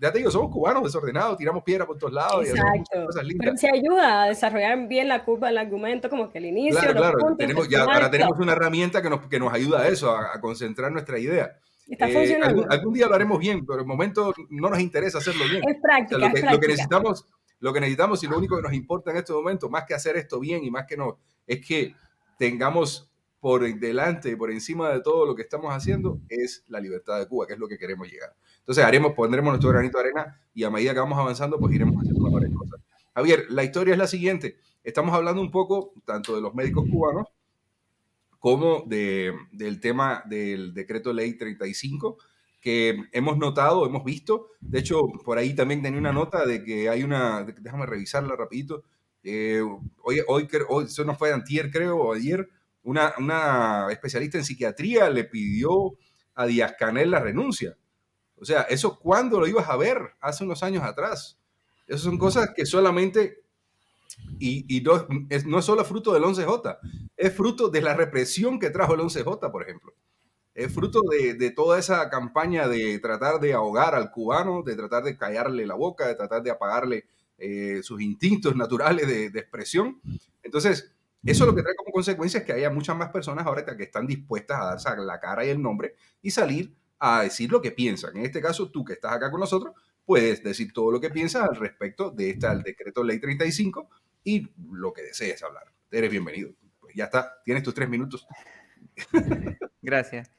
Ya 0.00 0.10
te 0.10 0.18
digo, 0.18 0.30
somos 0.30 0.50
cubanos 0.50 0.82
desordenados, 0.82 1.36
tiramos 1.36 1.62
piedra 1.62 1.86
por 1.86 1.98
todos 1.98 2.12
lados 2.12 2.46
Exacto. 2.48 3.02
y 3.02 3.06
cosas 3.06 3.24
lindas. 3.24 3.44
Pero 3.44 3.56
se 3.56 3.70
ayuda 3.70 4.22
a 4.22 4.28
desarrollar 4.28 4.88
bien 4.88 5.08
la 5.08 5.24
curva 5.24 5.48
del 5.48 5.58
argumento, 5.58 6.08
como 6.08 6.30
que 6.30 6.38
el 6.38 6.46
inicio. 6.46 6.80
Claro, 6.80 6.94
claro. 7.00 7.18
Puntos, 7.18 7.38
tenemos, 7.38 7.68
ya, 7.68 7.82
ahora 7.82 8.10
tenemos 8.10 8.38
una 8.38 8.52
herramienta 8.52 9.02
que 9.02 9.10
nos, 9.10 9.26
que 9.26 9.38
nos 9.38 9.52
ayuda 9.52 9.80
a 9.80 9.88
eso, 9.88 10.14
a, 10.14 10.40
concentrar 10.40 10.90
nuestra 10.90 11.18
idea. 11.18 11.58
Está 11.86 12.08
eh, 12.08 12.12
funcionando. 12.12 12.60
Algún, 12.60 12.72
algún, 12.72 12.94
día 12.94 13.08
lo 13.08 13.14
haremos 13.14 13.38
bien, 13.38 13.66
pero 13.66 13.80
el 13.80 13.86
momento 13.86 14.32
no 14.48 14.70
nos 14.70 14.80
interesa 14.80 15.18
hacerlo 15.18 15.44
bien. 15.50 15.62
Es 15.68 15.76
práctica. 15.82 16.16
O 16.16 16.20
sea, 16.20 16.28
lo, 16.28 16.32
que, 16.32 16.38
es 16.38 16.44
práctica. 16.44 16.52
lo 16.52 16.60
que 16.60 16.68
necesitamos 16.68 17.26
lo 17.60 17.74
que 17.74 17.80
necesitamos 17.80 18.24
y 18.24 18.26
lo 18.26 18.38
único 18.38 18.56
que 18.56 18.62
nos 18.62 18.72
importa 18.72 19.10
en 19.10 19.18
este 19.18 19.32
momento, 19.32 19.68
más 19.68 19.84
que 19.84 19.94
hacer 19.94 20.16
esto 20.16 20.40
bien 20.40 20.64
y 20.64 20.70
más 20.70 20.86
que 20.86 20.96
no, 20.96 21.18
es 21.46 21.64
que 21.64 21.94
tengamos 22.40 23.12
por 23.38 23.62
delante, 23.78 24.34
por 24.34 24.50
encima 24.50 24.88
de 24.88 25.02
todo 25.02 25.26
lo 25.26 25.36
que 25.36 25.42
estamos 25.42 25.74
haciendo, 25.74 26.22
es 26.30 26.64
la 26.68 26.80
libertad 26.80 27.18
de 27.18 27.28
Cuba, 27.28 27.46
que 27.46 27.52
es 27.52 27.58
lo 27.58 27.68
que 27.68 27.76
queremos 27.76 28.10
llegar. 28.10 28.34
Entonces 28.60 28.82
haremos, 28.82 29.12
pondremos 29.12 29.50
nuestro 29.50 29.68
granito 29.68 29.98
de 29.98 30.04
arena 30.04 30.40
y 30.54 30.64
a 30.64 30.70
medida 30.70 30.94
que 30.94 31.00
vamos 31.00 31.18
avanzando, 31.18 31.58
pues 31.58 31.74
iremos 31.74 32.00
haciendo 32.00 32.22
mejores 32.22 32.50
cosas. 32.54 32.80
Javier, 33.14 33.44
la 33.50 33.62
historia 33.62 33.92
es 33.92 33.98
la 33.98 34.06
siguiente. 34.06 34.56
Estamos 34.82 35.14
hablando 35.14 35.42
un 35.42 35.50
poco 35.50 35.92
tanto 36.06 36.34
de 36.34 36.40
los 36.40 36.54
médicos 36.54 36.86
cubanos 36.90 37.26
como 38.38 38.84
de, 38.86 39.34
del 39.52 39.78
tema 39.78 40.22
del 40.24 40.72
decreto 40.72 41.12
ley 41.12 41.34
35, 41.34 42.16
que 42.58 43.04
hemos 43.12 43.36
notado, 43.36 43.84
hemos 43.84 44.02
visto. 44.02 44.48
De 44.60 44.78
hecho, 44.78 45.08
por 45.26 45.36
ahí 45.36 45.54
también 45.54 45.82
tenía 45.82 46.00
una 46.00 46.12
nota 46.12 46.46
de 46.46 46.64
que 46.64 46.88
hay 46.88 47.02
una, 47.02 47.44
déjame 47.44 47.84
revisarla 47.84 48.34
rapidito. 48.34 48.84
Eh, 49.22 49.62
hoy, 50.02 50.22
hoy, 50.26 50.48
eso 50.84 51.04
no 51.04 51.14
fue 51.14 51.32
antier, 51.32 51.70
creo, 51.70 51.96
o 51.96 52.14
ayer, 52.14 52.48
una, 52.82 53.86
especialista 53.90 54.38
en 54.38 54.44
psiquiatría 54.44 55.10
le 55.10 55.24
pidió 55.24 55.96
a 56.34 56.46
Díaz 56.46 56.74
Canel 56.78 57.10
la 57.10 57.20
renuncia. 57.20 57.76
O 58.36 58.44
sea, 58.44 58.62
¿eso 58.62 58.98
cuándo 58.98 59.38
lo 59.38 59.46
ibas 59.46 59.68
a 59.68 59.76
ver? 59.76 60.14
Hace 60.20 60.44
unos 60.44 60.62
años 60.62 60.82
atrás. 60.82 61.38
Esas 61.86 62.02
son 62.02 62.18
cosas 62.18 62.50
que 62.54 62.64
solamente, 62.64 63.42
y, 64.38 64.80
no, 64.80 65.06
es, 65.28 65.44
no 65.44 65.58
es 65.58 65.64
solo 65.64 65.84
fruto 65.84 66.12
del 66.12 66.22
11J, 66.22 66.78
es 67.16 67.34
fruto 67.34 67.68
de 67.68 67.82
la 67.82 67.94
represión 67.94 68.58
que 68.58 68.70
trajo 68.70 68.94
el 68.94 69.00
11J, 69.00 69.50
por 69.50 69.62
ejemplo. 69.62 69.92
Es 70.54 70.72
fruto 70.74 71.00
de, 71.08 71.50
toda 71.52 71.78
esa 71.78 72.10
campaña 72.10 72.66
de 72.68 72.98
tratar 72.98 73.40
de 73.40 73.52
ahogar 73.52 73.94
al 73.94 74.10
cubano, 74.10 74.62
de 74.62 74.74
tratar 74.74 75.04
de 75.04 75.16
callarle 75.16 75.66
la 75.66 75.74
boca, 75.74 76.06
de 76.06 76.14
tratar 76.14 76.42
de 76.42 76.50
apagarle 76.50 77.04
eh, 77.40 77.80
sus 77.82 78.00
instintos 78.00 78.54
naturales 78.56 79.06
de, 79.08 79.26
expresión. 79.26 80.00
Entonces, 80.42 80.92
eso 81.24 81.46
lo 81.46 81.54
que 81.54 81.62
trae 81.62 81.74
como 81.74 81.92
consecuencia 81.92 82.40
es 82.40 82.46
que 82.46 82.52
haya 82.52 82.70
muchas 82.70 82.96
más 82.96 83.08
personas 83.10 83.46
ahora 83.46 83.64
que 83.76 83.82
están 83.82 84.06
dispuestas 84.06 84.60
a 84.60 84.64
darse 84.66 84.90
la 84.98 85.18
cara 85.18 85.44
y 85.44 85.48
el 85.48 85.60
nombre 85.60 85.94
y 86.22 86.30
salir 86.30 86.74
a 86.98 87.22
decir 87.22 87.50
lo 87.50 87.60
que 87.60 87.72
piensan. 87.72 88.16
En 88.16 88.24
este 88.26 88.40
caso, 88.40 88.70
tú 88.70 88.84
que 88.84 88.92
estás 88.92 89.12
acá 89.12 89.30
con 89.30 89.40
nosotros, 89.40 89.74
puedes 90.04 90.42
decir 90.42 90.72
todo 90.72 90.90
lo 90.90 91.00
que 91.00 91.10
piensas 91.10 91.48
al 91.48 91.56
respecto 91.56 92.10
de 92.10 92.30
este 92.30 92.46
decreto 92.64 93.02
ley 93.02 93.18
35 93.18 93.88
y 94.24 94.48
lo 94.70 94.92
que 94.92 95.02
desees 95.02 95.42
hablar. 95.42 95.64
Eres 95.90 96.10
bienvenido. 96.10 96.50
Pues 96.78 96.94
ya 96.94 97.04
está, 97.04 97.40
tienes 97.44 97.62
tus 97.62 97.74
tres 97.74 97.88
minutos. 97.88 98.26
Gracias. 99.82 100.30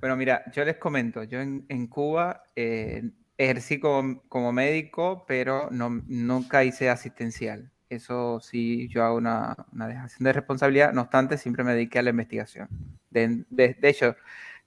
Bueno, 0.00 0.16
mira, 0.16 0.50
yo 0.52 0.64
les 0.64 0.76
comento, 0.76 1.22
yo 1.22 1.40
en, 1.40 1.86
Cuba 1.86 2.42
eh, 2.56 3.10
ejercí 3.44 3.80
como, 3.80 4.52
médico, 4.52 5.24
pero 5.26 5.68
no, 5.70 6.02
nunca 6.06 6.64
hice 6.64 6.90
asistencial. 6.90 7.70
Eso 7.88 8.40
sí, 8.40 8.88
yo 8.88 9.04
hago 9.04 9.16
una, 9.16 9.56
dejación 9.72 10.24
de 10.24 10.32
responsabilidad, 10.32 10.92
no 10.92 11.02
obstante, 11.02 11.36
siempre 11.36 11.64
me 11.64 11.74
dediqué 11.74 11.98
a 11.98 12.02
la 12.02 12.10
investigación. 12.10 12.68
De, 13.10 13.44
de 13.50 13.76
hecho, 13.82 14.16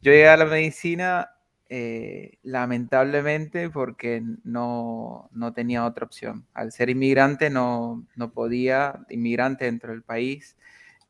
yo 0.02 0.12
llegué 0.12 0.28
a 0.28 0.38
la 0.38 0.46
medicina 0.46 1.30
eh, 1.68 2.38
lamentablemente 2.44 3.72
porque 3.72 4.22
no, 4.44 5.30
no, 5.32 5.54
tenía 5.54 5.86
otra 5.86 6.06
opción. 6.06 6.46
Al 6.54 6.72
ser 6.72 6.90
inmigrante 6.92 7.50
no, 7.50 8.06
no 8.16 8.32
podía, 8.34 9.00
inmigrante 9.10 9.66
dentro 9.66 9.92
del 9.92 10.04
país, 10.04 10.58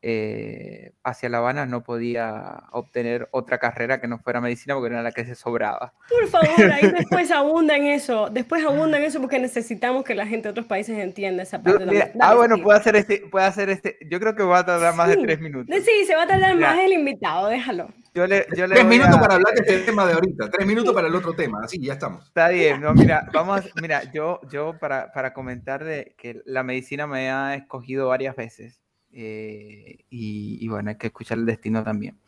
eh, 0.08 0.92
hacia 1.02 1.28
La 1.28 1.38
Habana 1.38 1.66
no 1.66 1.82
podía 1.82 2.62
obtener 2.70 3.28
otra 3.32 3.58
carrera 3.58 4.00
que 4.00 4.06
no 4.06 4.20
fuera 4.20 4.40
medicina 4.40 4.74
porque 4.74 4.94
era 4.94 5.02
la 5.02 5.10
que 5.10 5.24
se 5.24 5.34
sobraba. 5.34 5.94
Por 6.08 6.28
favor, 6.28 6.70
ahí 6.70 6.92
después 6.96 7.28
abunda 7.32 7.76
en 7.76 7.86
eso, 7.86 8.30
después 8.30 8.64
abunda 8.64 8.98
en 8.98 9.04
eso 9.04 9.20
porque 9.20 9.40
necesitamos 9.40 10.04
que 10.04 10.14
la 10.14 10.24
gente 10.24 10.44
de 10.44 10.50
otros 10.50 10.66
países 10.66 10.96
entienda 10.96 11.42
esa 11.42 11.60
parte. 11.60 12.12
ah, 12.20 12.34
bueno, 12.36 12.62
puede 12.62 12.78
hacer 12.78 12.94
este, 12.94 13.24
puede 13.28 13.46
hacer 13.46 13.68
este, 13.68 13.98
yo 14.08 14.20
creo 14.20 14.36
que 14.36 14.44
va 14.44 14.60
a 14.60 14.64
tardar 14.64 14.94
más 14.94 15.08
de 15.08 15.16
tres 15.16 15.40
minutos. 15.40 15.74
Sí, 15.84 16.04
se 16.06 16.14
va 16.14 16.22
a 16.22 16.26
tardar 16.28 16.54
más 16.54 16.78
el 16.78 16.92
invitado, 16.92 17.48
déjalo 17.48 17.88
tres 18.24 18.86
minutos 18.86 19.18
para 19.18 19.34
hablar 19.34 19.54
de 19.54 19.60
este 19.60 19.78
tema 19.80 20.06
de 20.06 20.14
ahorita, 20.14 20.50
tres 20.50 20.66
minutos 20.66 20.94
para 20.94 21.08
el 21.08 21.14
otro 21.14 21.34
tema, 21.34 21.60
así 21.64 21.78
ya 21.84 21.94
estamos. 21.94 22.24
Está 22.26 22.48
bien, 22.48 22.80
no, 22.80 22.94
mira, 22.94 23.28
vamos, 23.32 23.68
mira, 23.80 24.10
yo, 24.12 24.40
yo 24.50 24.78
para, 24.78 25.12
para 25.12 25.34
comentar 25.34 25.84
de 25.84 26.14
que 26.16 26.40
la 26.46 26.62
medicina 26.62 27.06
me 27.06 27.30
ha 27.30 27.54
escogido 27.54 28.08
varias 28.08 28.36
veces 28.36 28.85
eh, 29.18 30.04
y, 30.10 30.68
bueno, 30.68 30.90
hay 30.90 30.98
que 30.98 31.06
escuchar 31.06 31.38
el 31.38 31.46
destino 31.46 31.82
también. 31.82 32.18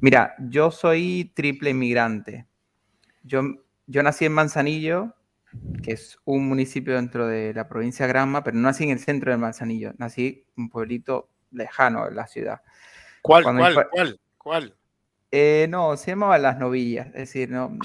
Mira, 0.00 0.34
yo 0.38 0.70
soy 0.70 1.30
triple 1.34 1.68
inmigrante. 1.68 2.46
Yo, 3.22 3.42
yo 3.86 4.02
nací 4.02 4.24
en 4.24 4.32
Manzanillo, 4.32 5.14
que 5.82 5.92
es 5.92 6.18
un 6.24 6.48
municipio 6.48 6.94
dentro 6.94 7.26
de 7.26 7.52
la 7.52 7.68
provincia 7.68 8.06
de 8.06 8.12
Granma, 8.12 8.42
pero 8.42 8.56
no 8.56 8.62
nací 8.62 8.84
en 8.84 8.90
el 8.90 9.00
centro 9.00 9.30
de 9.30 9.36
Manzanillo, 9.36 9.92
nací 9.98 10.46
en 10.56 10.64
un 10.64 10.70
pueblito 10.70 11.28
lejano 11.50 12.06
de 12.06 12.14
la 12.14 12.26
ciudad. 12.26 12.62
¿Cuál, 13.20 13.44
cuál, 13.44 13.74
cuál, 13.92 14.20
cuál? 14.38 14.74
Eh, 15.30 15.66
no, 15.68 15.94
se 15.98 16.12
llamaba 16.12 16.38
Las 16.38 16.58
Novillas, 16.58 17.08
es 17.08 17.12
decir, 17.12 17.50
no, 17.50 17.76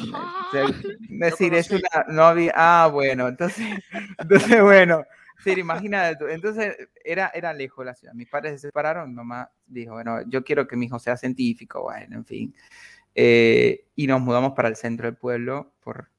es 0.53 1.19
decir, 1.19 1.53
es 1.53 1.69
una, 1.69 2.05
no 2.07 2.23
había, 2.23 2.53
ah, 2.55 2.87
bueno, 2.87 3.27
entonces, 3.27 3.67
entonces 4.17 4.63
bueno, 4.63 5.03
sí, 5.43 5.51
imagínate 5.51 6.33
entonces 6.33 6.75
era, 7.03 7.31
era 7.33 7.53
lejos 7.53 7.85
la 7.85 7.95
ciudad, 7.95 8.13
mis 8.13 8.29
padres 8.29 8.53
se 8.53 8.67
separaron, 8.67 9.09
mi 9.09 9.15
mamá 9.15 9.49
dijo, 9.65 9.93
bueno, 9.93 10.21
yo 10.27 10.43
quiero 10.43 10.67
que 10.67 10.75
mi 10.75 10.87
hijo 10.87 10.99
sea 10.99 11.17
científico, 11.17 11.83
bueno, 11.83 12.17
en 12.17 12.25
fin, 12.25 12.55
eh, 13.15 13.85
y 13.95 14.07
nos 14.07 14.21
mudamos 14.21 14.53
para 14.53 14.67
el 14.67 14.75
centro 14.75 15.07
del 15.07 15.17
pueblo, 15.17 15.73
por 15.81 16.09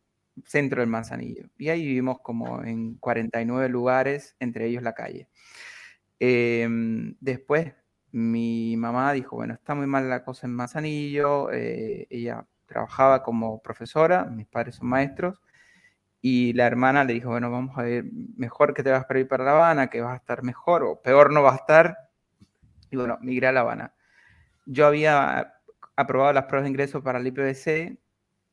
centro 0.44 0.80
del 0.80 0.88
Manzanillo, 0.88 1.48
y 1.58 1.68
ahí 1.68 1.84
vivimos 1.84 2.20
como 2.20 2.62
en 2.62 2.96
49 2.96 3.68
lugares, 3.68 4.36
entre 4.40 4.66
ellos 4.66 4.82
la 4.82 4.94
calle. 4.94 5.28
Em, 6.18 7.14
después 7.20 7.74
mi 8.12 8.76
mamá 8.76 9.12
dijo, 9.12 9.36
bueno, 9.36 9.54
está 9.54 9.74
muy 9.74 9.86
mal 9.86 10.08
la 10.08 10.24
cosa 10.24 10.46
en 10.46 10.54
Manzanillo, 10.54 11.52
eh, 11.52 12.06
ella 12.10 12.46
trabajaba 12.66 13.22
como 13.22 13.60
profesora, 13.62 14.24
mis 14.24 14.46
padres 14.46 14.76
son 14.76 14.88
maestros, 14.88 15.40
y 16.28 16.54
la 16.54 16.66
hermana 16.66 17.04
le 17.04 17.12
dijo, 17.12 17.28
bueno, 17.28 17.52
vamos 17.52 17.78
a 17.78 17.82
ver, 17.82 18.04
mejor 18.36 18.74
que 18.74 18.82
te 18.82 18.90
vas 18.90 19.04
para 19.04 19.20
ir 19.20 19.28
para 19.28 19.44
La 19.44 19.52
Habana, 19.52 19.86
que 19.86 20.00
vas 20.00 20.14
a 20.14 20.16
estar 20.16 20.42
mejor, 20.42 20.82
o 20.82 21.00
peor 21.00 21.32
no 21.32 21.40
va 21.40 21.52
a 21.52 21.54
estar, 21.54 21.98
y 22.90 22.96
bueno, 22.96 23.16
migré 23.20 23.46
a 23.46 23.52
La 23.52 23.60
Habana. 23.60 23.94
Yo 24.64 24.88
había 24.88 25.54
aprobado 25.94 26.32
las 26.32 26.46
pruebas 26.46 26.64
de 26.64 26.70
ingreso 26.70 27.00
para 27.00 27.20
el 27.20 27.28
IPBC 27.28 27.96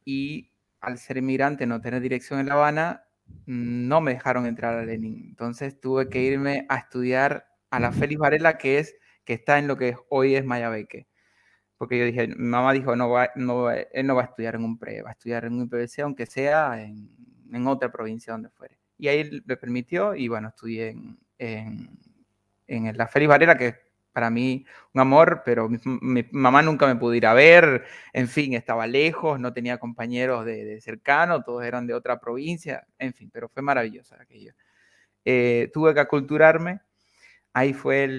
y 0.05 0.51
al 0.81 0.99
ser 0.99 1.17
inmigrante, 1.17 1.65
no 1.65 1.81
tener 1.81 1.99
dirección 1.99 2.39
en 2.39 2.45
La 2.45 2.53
Habana, 2.53 3.05
no 3.47 4.01
me 4.01 4.13
dejaron 4.13 4.45
entrar 4.45 4.77
a 4.77 4.85
Lenin. 4.85 5.29
Entonces 5.29 5.81
tuve 5.81 6.09
que 6.09 6.21
irme 6.21 6.67
a 6.69 6.77
estudiar 6.77 7.47
a 7.71 7.79
la 7.79 7.91
Félix 7.91 8.19
Varela, 8.19 8.59
que 8.59 8.77
es 8.77 8.95
que 9.25 9.33
está 9.33 9.57
en 9.57 9.67
lo 9.67 9.77
que 9.77 9.95
hoy 10.09 10.35
es 10.35 10.45
Mayabeque. 10.45 11.07
Porque 11.79 11.97
yo 11.97 12.05
dije, 12.05 12.27
mi 12.27 12.35
mamá 12.35 12.71
dijo, 12.71 12.95
no 12.95 13.09
va, 13.09 13.31
no, 13.35 13.71
él 13.71 14.05
no 14.05 14.13
va 14.13 14.21
a 14.21 14.25
estudiar 14.25 14.53
en 14.53 14.63
un 14.63 14.77
pre, 14.77 15.01
va 15.01 15.09
a 15.09 15.13
estudiar 15.13 15.45
en 15.45 15.53
un 15.53 15.63
IPBC, 15.63 16.01
aunque 16.01 16.27
sea 16.27 16.79
en, 16.79 17.22
en 17.55 17.67
otra 17.67 17.91
provincia 17.91 18.33
donde 18.33 18.49
fuere. 18.49 18.79
Y 18.97 19.07
ahí 19.07 19.41
le 19.45 19.57
permitió, 19.57 20.15
y 20.15 20.27
bueno, 20.27 20.49
estudié 20.49 20.89
en, 20.89 21.17
en, 21.37 21.89
en 22.67 22.97
la 22.97 23.07
Félix 23.07 23.29
Varela, 23.29 23.57
que 23.57 23.75
para 24.11 24.29
mí 24.29 24.65
un 24.93 25.01
amor, 25.01 25.41
pero 25.43 25.67
mi, 25.69 26.25
mamá 26.31 26.61
nunca 26.61 26.85
me 26.85 26.95
pudo 26.95 27.15
ir 27.15 27.25
a 27.25 27.33
ver, 27.33 27.85
en 28.13 28.27
fin, 28.27 28.53
estaba 28.53 28.85
lejos, 28.85 29.39
no 29.39 29.53
tenía 29.53 29.79
compañeros 29.79 30.45
de, 30.45 30.79
cercano, 30.81 31.43
todos 31.43 31.63
eran 31.63 31.87
de 31.87 31.95
otra 31.95 32.19
provincia, 32.19 32.85
en 32.99 33.13
fin, 33.13 33.29
pero 33.33 33.49
fue 33.49 33.63
maravillosa 33.63 34.21
aquello. 34.21 34.53
Eh, 35.25 35.71
tuve 35.73 35.93
que 35.93 35.99
aculturarme 36.01 36.81
ahí 37.53 37.73
fue 37.73 38.09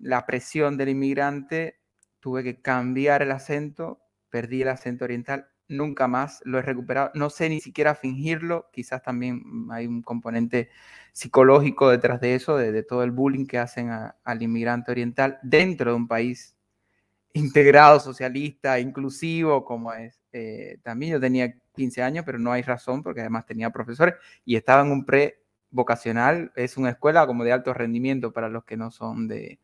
la 0.00 0.24
presión 0.24 0.76
del 0.76 0.90
inmigrante, 0.90 1.80
tuve 2.20 2.42
que 2.44 2.62
cambiar 2.62 3.22
el 3.22 3.32
acento, 3.32 4.00
perdí 4.30 4.62
el 4.62 4.68
acento 4.68 5.04
oriental, 5.04 5.48
nunca 5.72 6.08
más 6.08 6.42
lo 6.44 6.58
he 6.58 6.62
recuperado, 6.62 7.10
no 7.14 7.30
sé 7.30 7.48
ni 7.48 7.60
siquiera 7.60 7.94
fingirlo, 7.94 8.68
quizás 8.72 9.02
también 9.02 9.42
hay 9.70 9.86
un 9.86 10.02
componente 10.02 10.70
psicológico 11.12 11.90
detrás 11.90 12.20
de 12.20 12.34
eso, 12.34 12.56
de, 12.56 12.82
todo 12.82 13.02
el 13.02 13.10
bullying 13.10 13.46
que 13.46 13.58
hacen 13.58 13.90
al 13.90 14.42
inmigrante 14.42 14.90
oriental 14.90 15.38
dentro 15.42 15.90
de 15.90 15.96
un 15.96 16.08
país 16.08 16.56
integrado, 17.34 18.00
socialista, 18.00 18.78
inclusivo, 18.80 19.64
como 19.64 19.92
es. 19.92 20.20
Eh, 20.32 20.78
también 20.82 21.12
yo 21.12 21.20
tenía 21.20 21.54
15 21.74 22.02
años, 22.02 22.24
pero 22.24 22.38
no 22.38 22.52
hay 22.52 22.62
razón, 22.62 23.02
porque 23.02 23.20
además 23.20 23.46
tenía 23.46 23.70
profesores 23.70 24.14
y 24.44 24.56
estaba 24.56 24.82
en 24.82 24.92
un 24.92 25.04
pre 25.04 25.42
vocacional, 25.70 26.52
es 26.54 26.76
una 26.76 26.90
escuela 26.90 27.26
como 27.26 27.44
de 27.44 27.52
alto 27.52 27.72
rendimiento 27.74 28.32
para 28.32 28.48
los 28.48 28.64
que 28.64 28.76
no 28.76 28.90
son 28.90 29.26
de, 29.28 29.58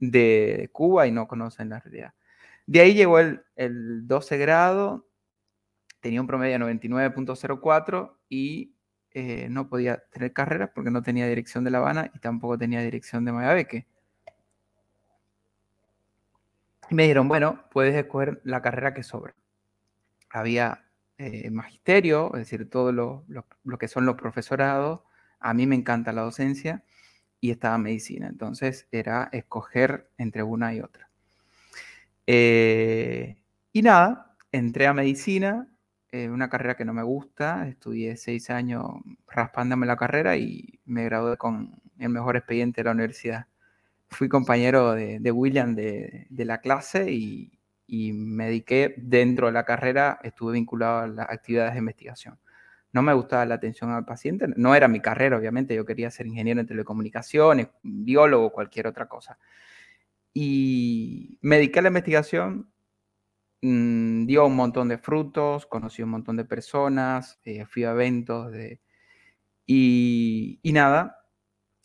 de 0.00 0.68
Cuba 0.72 1.06
y 1.06 1.12
no 1.12 1.28
conocen 1.28 1.70
la 1.70 1.80
realidad. 1.80 2.14
De 2.66 2.80
ahí 2.80 2.94
llegó 2.94 3.18
el, 3.20 3.42
el 3.54 4.06
12 4.08 4.38
grado, 4.38 5.06
tenía 6.06 6.20
un 6.20 6.28
promedio 6.28 6.56
de 6.56 6.64
99.04 6.64 8.12
y 8.28 8.72
eh, 9.10 9.48
no 9.50 9.68
podía 9.68 10.04
tener 10.12 10.32
carreras 10.32 10.70
porque 10.72 10.92
no 10.92 11.02
tenía 11.02 11.26
dirección 11.26 11.64
de 11.64 11.72
La 11.72 11.78
Habana 11.78 12.12
y 12.14 12.20
tampoco 12.20 12.56
tenía 12.56 12.80
dirección 12.80 13.24
de 13.24 13.32
Mayabeque. 13.32 13.86
Y 16.88 16.94
me 16.94 17.02
dijeron, 17.02 17.26
bueno, 17.26 17.64
puedes 17.72 17.96
escoger 17.96 18.40
la 18.44 18.62
carrera 18.62 18.94
que 18.94 19.02
sobra. 19.02 19.34
Había 20.30 20.84
eh, 21.18 21.50
magisterio, 21.50 22.32
es 22.34 22.42
decir, 22.42 22.70
todo 22.70 22.92
lo, 22.92 23.24
lo, 23.26 23.78
que 23.78 23.88
son 23.88 24.06
los 24.06 24.14
profesorados, 24.14 25.00
a 25.40 25.54
mí 25.54 25.66
me 25.66 25.74
encanta 25.74 26.12
la 26.12 26.22
docencia 26.22 26.84
y 27.40 27.50
estaba 27.50 27.78
medicina. 27.78 28.28
Entonces 28.28 28.86
era 28.92 29.28
escoger 29.32 30.08
entre 30.18 30.44
una 30.44 30.72
y 30.72 30.80
otra. 30.80 31.10
Eh, 32.28 33.34
y 33.72 33.82
nada, 33.82 34.36
entré 34.52 34.86
a 34.86 34.94
medicina, 34.94 35.68
eh, 36.24 36.30
una 36.30 36.48
carrera 36.48 36.76
que 36.76 36.84
no 36.84 36.92
me 36.94 37.02
gusta. 37.02 37.68
Estudié 37.68 38.16
seis 38.16 38.50
años 38.50 38.84
raspándome 39.28 39.86
la 39.86 39.96
carrera 39.96 40.36
y 40.36 40.80
me 40.84 41.04
gradué 41.04 41.36
con 41.36 41.80
el 41.98 42.08
mejor 42.10 42.36
expediente 42.36 42.80
de 42.80 42.84
la 42.84 42.92
universidad. 42.92 43.46
Fui 44.08 44.28
compañero 44.28 44.92
de, 44.94 45.30
William 45.32 45.74
de, 45.74 46.26
la 46.30 46.60
clase 46.60 47.10
y, 47.12 47.58
y 47.86 48.12
me 48.12 48.46
dediqué 48.46 48.94
dentro 48.98 49.48
de 49.48 49.52
la 49.52 49.64
carrera, 49.64 50.20
estuve 50.22 50.54
vinculado 50.54 51.00
a 51.00 51.06
las 51.08 51.30
actividades 51.30 51.72
de 51.74 51.80
investigación 51.80 52.38
no 52.96 53.02
me 53.02 53.12
gustaba 53.12 53.44
la 53.44 53.56
atención 53.56 53.90
al 53.90 54.06
paciente, 54.06 54.46
no 54.56 54.74
era 54.74 54.88
mi 54.88 55.00
carrera, 55.00 55.36
obviamente, 55.36 55.74
yo 55.74 55.84
quería 55.84 56.10
ser 56.10 56.26
ingeniero 56.26 56.62
en 56.62 56.66
telecomunicaciones, 56.66 57.68
biólogo, 57.82 58.50
cualquier 58.50 58.86
otra 58.86 59.06
cosa. 59.06 59.38
Y 60.32 61.38
me 61.42 61.56
dediqué 61.56 61.80
a 61.80 61.82
la 61.82 61.88
investigación, 61.88 62.70
mm, 63.66 64.26
dio 64.26 64.46
un 64.46 64.56
montón 64.56 64.88
de 64.88 64.98
frutos, 64.98 65.66
conocí 65.66 66.02
un 66.02 66.10
montón 66.10 66.36
de 66.36 66.44
personas, 66.44 67.40
eh, 67.44 67.64
fui 67.66 67.84
a 67.84 67.92
eventos 67.92 68.52
de, 68.52 68.80
Y, 69.66 70.60
nada, 70.64 71.18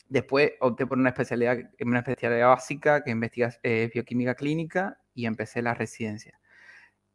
después 0.08 0.52
opté 0.60 0.86
por 0.86 0.98
una 0.98 1.10
especialidad, 1.10 1.58
una 1.84 2.00
especialidad 2.00 2.48
básica 2.48 3.04
que 3.04 3.10
investiga 3.12 3.52
eh, 3.62 3.90
bioquímica 3.94 4.34
clínica 4.34 4.98
y 5.14 5.26
empecé 5.26 5.62
la 5.62 5.74
residencia. 5.74 6.40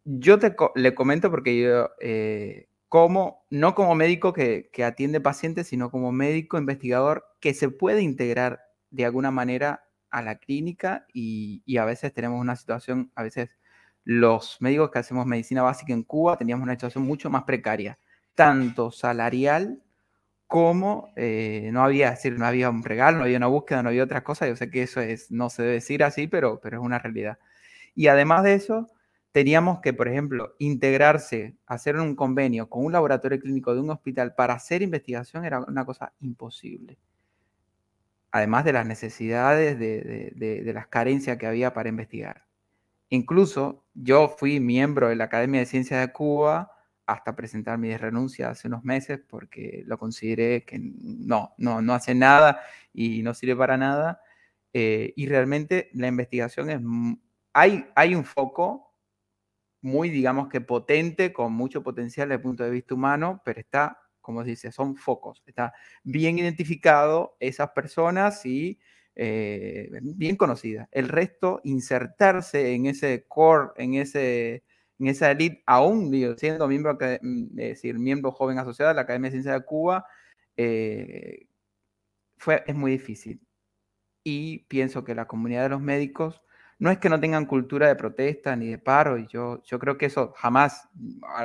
Yo 0.05 0.39
te 0.39 0.55
le 0.75 0.95
comento 0.95 1.29
porque 1.31 1.59
yo, 1.61 1.91
eh, 2.01 2.69
como, 2.89 3.45
no 3.49 3.75
como 3.75 3.95
médico 3.95 4.33
que, 4.33 4.69
atiende 4.85 5.21
pacientes, 5.21 5.67
sino 5.67 5.91
como 5.91 6.11
médico 6.11 6.57
investigador 6.57 7.25
que 7.41 7.53
se 7.53 7.69
puede 7.69 8.01
integrar 8.01 8.61
de 8.89 9.05
alguna 9.05 9.31
manera 9.31 9.85
a 10.09 10.21
la 10.21 10.37
clínica 10.37 11.05
y, 11.13 11.77
a 11.77 11.85
veces 11.85 12.13
tenemos 12.13 12.39
una 12.41 12.55
situación, 12.55 13.11
a 13.15 13.23
veces 13.23 13.49
los 14.09 14.55
médicos 14.61 14.89
que 14.89 14.99
hacemos 14.99 15.25
medicina 15.25 15.63
básica 15.63 15.91
en 15.91 16.01
Cuba 16.01 16.37
teníamos 16.37 16.63
una 16.63 16.71
situación 16.71 17.03
mucho 17.03 17.29
más 17.29 17.43
precaria, 17.43 17.99
tanto 18.35 18.89
salarial 18.89 19.83
como 20.47 21.11
eh, 21.17 21.71
no 21.73 21.83
había, 21.83 22.11
decir, 22.11 22.39
no 22.39 22.45
había 22.45 22.69
un 22.69 22.83
regalo, 22.83 23.17
no 23.17 23.25
había 23.25 23.35
una 23.35 23.47
búsqueda, 23.47 23.83
no 23.83 23.89
había 23.89 24.05
otras 24.05 24.23
cosas. 24.23 24.47
Yo 24.47 24.55
sé 24.55 24.69
que 24.69 24.81
eso 24.83 25.01
es, 25.01 25.29
no 25.29 25.49
se 25.49 25.63
debe 25.63 25.73
decir 25.73 26.05
así, 26.05 26.27
pero, 26.27 26.61
pero 26.61 26.77
es 26.77 26.85
una 26.85 26.99
realidad. 26.99 27.37
Y 27.95 28.07
además 28.07 28.43
de 28.43 28.53
eso, 28.53 28.87
teníamos 29.33 29.81
que, 29.81 29.91
por 29.91 30.07
ejemplo, 30.07 30.55
integrarse, 30.57 31.57
hacer 31.65 31.97
un 31.97 32.15
convenio 32.15 32.69
con 32.69 32.85
un 32.85 32.93
laboratorio 32.93 33.41
clínico 33.41 33.75
de 33.75 33.81
un 33.81 33.89
hospital 33.89 34.35
para 34.35 34.53
hacer 34.53 34.83
investigación 34.83 35.43
era 35.43 35.59
una 35.59 35.83
cosa 35.83 36.13
imposible. 36.21 36.97
Además 38.31 38.63
de 38.63 38.71
las 38.71 38.85
necesidades, 38.85 39.77
de, 39.77 40.31
de 40.33 40.73
las 40.73 40.87
carencias 40.87 41.37
que 41.37 41.45
había 41.45 41.73
para 41.73 41.89
investigar. 41.89 42.47
Incluso 43.09 43.85
yo 43.99 44.29
fui 44.29 44.59
miembro 44.59 45.09
de 45.09 45.15
la 45.15 45.25
Academia 45.25 45.59
de 45.59 45.65
Ciencias 45.65 45.99
de 45.99 46.13
Cuba 46.13 46.71
hasta 47.07 47.35
presentar 47.35 47.77
mi 47.77 47.95
renuncia 47.97 48.49
hace 48.49 48.67
unos 48.67 48.83
meses 48.83 49.19
porque 49.27 49.83
lo 49.85 49.97
consideré 49.97 50.65
que 50.65 50.77
no, 50.79 51.53
no, 51.57 51.81
no 51.81 51.93
hace 51.93 52.13
nada 52.13 52.61
y 52.93 53.23
no 53.23 53.33
sirve 53.33 53.55
para 53.55 53.77
nada. 53.77 54.21
Eh, 54.73 55.13
y 55.15 55.25
realmente 55.25 55.89
la 55.93 56.07
investigación 56.07 56.69
es, 56.69 56.79
hay, 57.53 57.87
hay 57.95 58.13
un 58.13 58.23
foco 58.23 58.93
muy, 59.81 60.09
digamos 60.09 60.49
que 60.49 60.61
potente, 60.61 61.33
con 61.33 61.53
mucho 61.53 61.81
potencial 61.81 62.27
desde 62.29 62.35
el 62.37 62.41
punto 62.41 62.63
de 62.63 62.71
vista 62.71 62.93
humano, 62.93 63.41
pero 63.43 63.59
está, 63.59 63.99
como 64.21 64.43
se 64.43 64.51
dice, 64.51 64.71
son 64.71 64.95
focos. 64.95 65.41
Está 65.45 65.73
bien 66.03 66.37
identificado 66.37 67.35
esas 67.39 67.71
personas 67.71 68.45
y 68.45 68.79
eh, 69.19 69.89
bien 70.01 70.35
conocidas. 70.35 70.87
El 70.91 71.09
resto, 71.09 71.59
insertarse 71.63 72.73
en 72.73 72.85
ese 72.85 73.25
core, 73.27 73.69
en 73.77 73.95
ese 73.95 74.63
en 74.99 75.07
esa 75.07 75.31
elite, 75.31 75.63
aún 75.65 76.11
siendo 76.37 76.67
miembro, 76.67 76.95
mm, 76.95 77.55
decir, 77.55 77.99
miembro 77.99 78.31
joven 78.31 78.59
asociado 78.59 78.91
a 78.91 78.93
la 78.93 79.01
Academia 79.01 79.27
de 79.29 79.31
Ciencias 79.33 79.55
de 79.55 79.65
Cuba, 79.65 80.05
eh, 80.57 81.47
fue, 82.37 82.63
es 82.67 82.75
muy 82.75 82.91
difícil. 82.91 83.41
Y 84.23 84.59
pienso 84.67 85.03
que 85.03 85.15
la 85.15 85.27
comunidad 85.27 85.63
de 85.63 85.69
los 85.69 85.81
médicos 85.81 86.41
no 86.79 86.91
es 86.91 86.99
que 86.99 87.09
no 87.09 87.19
tengan 87.19 87.45
cultura 87.45 87.87
de 87.87 87.95
protesta 87.95 88.55
ni 88.55 88.67
de 88.67 88.77
paro, 88.79 89.17
y 89.17 89.27
yo, 89.27 89.63
yo 89.63 89.79
creo 89.79 89.97
que 89.97 90.07
eso 90.07 90.33
jamás, 90.37 90.89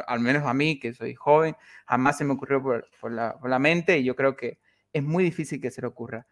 al, 0.07 0.21
menos 0.21 0.45
a 0.47 0.55
mí, 0.55 0.79
que 0.79 0.95
soy 0.95 1.15
joven, 1.15 1.57
jamás 1.87 2.19
se 2.19 2.25
me 2.25 2.35
ocurrió 2.35 2.63
por, 2.63 2.87
por, 3.01 3.13
la, 3.13 3.39
por, 3.39 3.51
la, 3.51 3.59
mente, 3.59 3.99
y 3.99 4.05
yo 4.05 4.17
creo 4.17 4.37
que 4.37 4.59
es 4.93 5.03
muy 5.03 5.25
difícil 5.25 5.61
que 5.61 5.71
se 5.71 5.81
le 5.81 5.87
ocurra. 5.89 6.27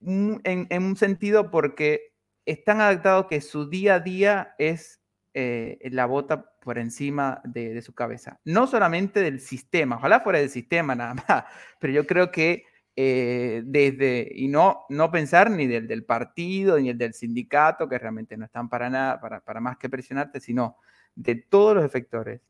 En, 0.00 0.40
en 0.44 0.82
un 0.82 0.96
sentido 0.96 1.50
porque 1.50 2.12
están 2.46 2.80
adaptados 2.80 3.26
que 3.26 3.40
su 3.40 3.68
día 3.68 3.96
a 3.96 4.00
día 4.00 4.54
es 4.58 5.00
eh, 5.34 5.78
la 5.92 6.06
bota 6.06 6.50
por 6.60 6.78
encima 6.78 7.40
de, 7.44 7.80
su 7.82 7.94
cabeza. 7.94 8.40
No 8.44 8.66
solamente 8.66 9.20
del 9.20 9.40
sistema, 9.40 9.96
ojalá 9.96 10.20
fuera 10.20 10.38
del 10.38 10.50
sistema 10.50 10.94
nada 10.94 11.14
más, 11.14 11.44
pero 11.80 11.92
yo 11.92 12.06
creo 12.06 12.32
que 12.32 12.64
eh, 12.96 13.62
desde, 13.64 14.28
y 14.34 14.48
no, 14.48 14.84
no 14.88 15.10
pensar 15.10 15.50
ni 15.50 15.66
del, 15.66 15.86
del 15.86 16.04
partido, 16.04 16.78
ni 16.78 16.88
el 16.88 16.98
del 16.98 17.14
sindicato, 17.14 17.88
que 17.88 17.98
realmente 17.98 18.36
no 18.36 18.46
están 18.46 18.68
para 18.68 18.90
nada, 18.90 19.20
para, 19.20 19.40
para 19.40 19.60
más 19.60 19.76
que 19.76 19.88
presionarte, 19.88 20.40
sino 20.40 20.78
de 21.14 21.36
todos 21.36 21.76
los 21.76 21.84
efectores, 21.84 22.40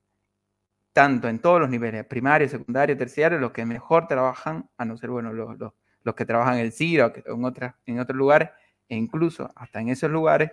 tanto 0.92 1.28
en 1.28 1.40
todos 1.40 1.60
los 1.60 1.68
niveles, 1.68 2.06
primario, 2.06 2.48
secundario, 2.48 2.96
terciario, 2.96 3.38
los 3.38 3.52
que 3.52 3.66
mejor 3.66 4.06
trabajan, 4.06 4.70
a 4.78 4.84
no 4.84 4.96
ser, 4.96 5.10
bueno, 5.10 5.32
los, 5.32 5.58
los, 5.58 5.72
los 6.08 6.14
que 6.14 6.24
trabajan 6.24 6.54
en 6.54 6.60
el 6.60 6.72
CIRA 6.72 7.06
o 7.06 7.12
en, 7.34 7.72
en 7.86 8.00
otros 8.00 8.16
lugares, 8.16 8.48
e 8.88 8.96
incluso 8.96 9.50
hasta 9.54 9.80
en 9.80 9.90
esos 9.90 10.10
lugares, 10.10 10.50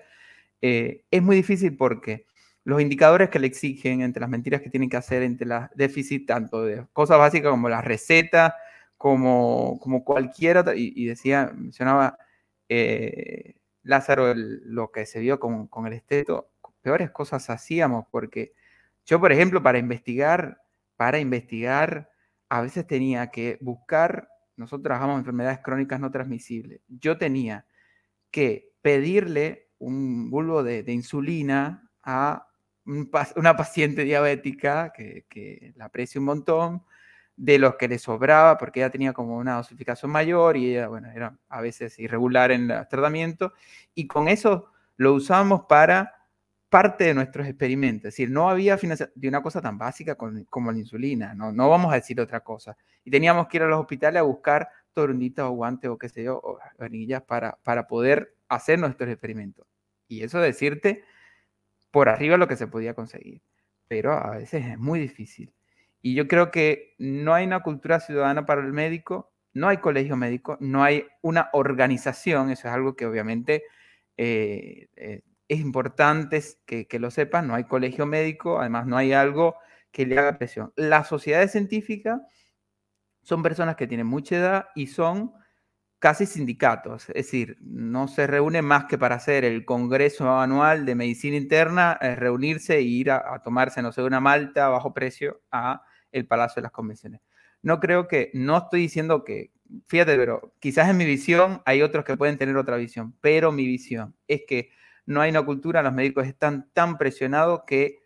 eh, 0.61 1.05
es 1.09 1.23
muy 1.23 1.37
difícil 1.37 1.77
porque 1.77 2.25
los 2.65 2.81
indicadores 2.81 3.29
que 3.29 3.39
le 3.39 3.47
exigen, 3.47 4.01
entre 4.01 4.19
las 4.19 4.29
mentiras 4.29 4.61
que 4.61 4.69
tienen 4.69 4.89
que 4.89 4.97
hacer, 4.97 5.23
entre 5.23 5.47
las 5.47 5.69
déficits, 5.75 6.25
tanto 6.25 6.63
de 6.63 6.85
cosas 6.91 7.17
básicas 7.17 7.51
como 7.51 7.69
la 7.69 7.81
receta, 7.81 8.55
como, 8.97 9.79
como 9.79 10.03
cualquier 10.03 10.57
otra, 10.57 10.73
y, 10.75 11.05
decía, 11.05 11.51
mencionaba 11.55 12.17
eh, 12.67 13.55
Lázaro 13.83 14.33
lo 14.35 14.91
que 14.91 15.05
se 15.05 15.19
vio 15.21 15.39
con, 15.39 15.67
con 15.67 15.87
el 15.87 15.93
esteto, 15.93 16.49
peores 16.81 17.11
cosas 17.11 17.49
hacíamos, 17.49 18.05
porque 18.11 18.53
yo, 19.05 19.21
por 19.21 19.31
ejemplo, 19.31 19.63
para 19.63 19.77
investigar, 19.77 20.61
para 20.97 21.19
investigar, 21.19 22.09
a 22.49 22.61
veces 22.61 22.85
tenía 22.85 23.31
que 23.31 23.57
buscar, 23.61 24.29
nosotros 24.57 24.83
trabajamos 24.83 25.19
enfermedades 25.19 25.59
crónicas 25.59 25.99
no 25.99 26.11
transmisibles, 26.11 26.81
yo 26.87 27.17
tenía 27.17 27.65
que 28.31 28.73
pedirle 28.81 29.69
un 29.77 30.29
bulbo 30.29 30.63
de, 30.63 30.83
insulina 30.91 31.91
a 32.03 32.47
una 33.35 33.55
paciente 33.55 34.03
diabética 34.03 34.91
que, 34.93 35.73
la 35.75 35.85
aprecio 35.85 36.21
un 36.21 36.25
montón, 36.25 36.83
de 37.37 37.59
los 37.59 37.75
que 37.75 37.89
le 37.89 37.99
sobraba 37.99 38.57
porque 38.57 38.79
ella 38.79 38.89
tenía 38.89 39.11
como 39.11 39.37
una 39.37 39.55
dosificación 39.55 40.09
mayor 40.09 40.55
y 40.55 40.71
ella, 40.71 40.87
bueno, 40.87 41.09
era 41.11 41.37
a 41.49 41.59
veces 41.59 41.99
irregular 41.99 42.51
en 42.51 42.71
el 42.71 42.87
tratamiento, 42.87 43.53
y 43.93 44.07
con 44.07 44.27
eso 44.29 44.71
lo 44.95 45.13
usamos 45.13 45.65
para 45.67 46.14
parte 46.75 47.05
de 47.05 47.13
nuestros 47.13 47.47
experimentos. 47.47 48.09
Es 48.09 48.15
decir, 48.15 48.29
no 48.29 48.49
había 48.49 48.77
financiación 48.77 49.13
de 49.15 49.29
una 49.29 49.41
cosa 49.41 49.61
tan 49.61 49.77
básica 49.77 50.15
como 50.15 50.73
la 50.73 50.77
insulina, 50.77 51.33
no, 51.33 51.53
no 51.53 51.69
vamos 51.69 51.89
a 51.93 51.95
decir 51.95 52.19
otra 52.19 52.41
cosa. 52.41 52.75
Y 53.05 53.11
teníamos 53.11 53.47
que 53.47 53.55
ir 53.55 53.63
a 53.63 53.67
los 53.67 53.79
hospitales 53.79 54.19
a 54.19 54.23
buscar 54.23 54.67
torunditas 54.93 55.45
o 55.45 55.51
guantes 55.51 55.89
o 55.89 55.97
qué 55.97 56.09
sé 56.09 56.25
yo, 56.25 56.35
o 56.43 56.59
vainillas 56.77 57.21
para, 57.21 57.57
para 57.63 57.87
poder 57.87 58.35
hacer 58.49 58.77
nuestros 58.77 59.09
experimentos. 59.09 59.65
Y 60.09 60.23
eso 60.23 60.41
decirte 60.41 61.05
por 61.91 62.09
arriba 62.09 62.35
lo 62.35 62.49
que 62.49 62.57
se 62.57 62.67
podía 62.67 62.93
conseguir. 62.93 63.41
Pero 63.87 64.11
a 64.11 64.31
veces 64.31 64.65
es 64.65 64.77
muy 64.77 64.99
difícil. 64.99 65.53
Y 66.01 66.13
yo 66.13 66.27
creo 66.27 66.51
que 66.51 66.93
no 66.97 67.33
hay 67.33 67.45
una 67.45 67.63
cultura 67.63 68.01
ciudadana 68.01 68.45
para 68.45 68.59
el 68.59 68.73
médico, 68.73 69.31
no 69.53 69.69
hay 69.69 69.77
colegio 69.77 70.17
médico, 70.17 70.57
no 70.59 70.83
hay 70.83 71.07
una 71.21 71.49
organización, 71.53 72.51
eso 72.51 72.67
es 72.67 72.73
algo 72.73 72.97
que 72.97 73.05
obviamente 73.05 73.63
eh, 74.17 74.89
eh, 74.97 75.21
es 75.47 75.59
importante 75.59 76.41
que, 76.65 76.99
lo 76.99 77.11
sepan, 77.11 77.47
no 77.47 77.55
hay 77.55 77.65
colegio 77.65 78.05
médico, 78.05 78.59
además 78.59 78.87
no 78.87 78.97
hay 78.97 79.13
algo 79.13 79.55
que 79.91 80.05
le 80.05 80.17
haga 80.17 80.37
presión. 80.37 80.73
Las 80.75 81.07
sociedades 81.07 81.51
científicas 81.51 82.21
son 83.21 83.43
personas 83.43 83.75
que 83.75 83.87
tienen 83.87 84.07
mucha 84.07 84.35
edad 84.37 84.65
y 84.75 84.87
son 84.87 85.33
casi 85.99 86.25
sindicatos, 86.25 87.09
es 87.09 87.15
decir, 87.15 87.57
no 87.61 88.07
se 88.07 88.27
reúnen 88.27 88.65
más 88.65 88.85
que 88.85 88.97
para 88.97 89.15
hacer 89.15 89.43
el 89.43 89.65
congreso 89.65 90.37
anual 90.37 90.85
de 90.85 90.93
medicina 90.93 91.35
interna, 91.35 91.97
reunirse 91.99 92.75
e 92.75 92.81
ir 92.81 93.09
a, 93.09 93.41
tomarse, 93.43 93.81
no 93.81 93.91
sé, 93.91 94.03
una 94.03 94.19
malta 94.19 94.67
a 94.67 94.69
bajo 94.69 94.93
precio 94.93 95.41
a 95.51 95.81
el 96.11 96.27
Palacio 96.27 96.59
de 96.59 96.63
las 96.63 96.71
Convenciones. 96.71 97.21
No 97.63 97.79
creo 97.79 98.07
que, 98.07 98.29
no 98.33 98.57
estoy 98.57 98.81
diciendo 98.81 99.23
que, 99.23 99.51
fíjate, 99.87 100.15
pero 100.15 100.53
quizás 100.59 100.89
en 100.89 100.97
mi 100.97 101.05
visión 101.05 101.63
hay 101.65 101.81
otros 101.81 102.05
que 102.05 102.17
pueden 102.17 102.37
tener 102.37 102.55
otra 102.57 102.77
visión, 102.77 103.15
pero 103.21 103.51
mi 103.51 103.65
visión 103.65 104.15
es 104.27 104.43
que 104.47 104.69
no 105.05 105.21
hay 105.21 105.31
una 105.31 105.45
cultura, 105.45 105.83
los 105.83 105.93
médicos 105.93 106.25
están 106.27 106.69
tan 106.73 106.97
presionados 106.97 107.61
que 107.67 107.99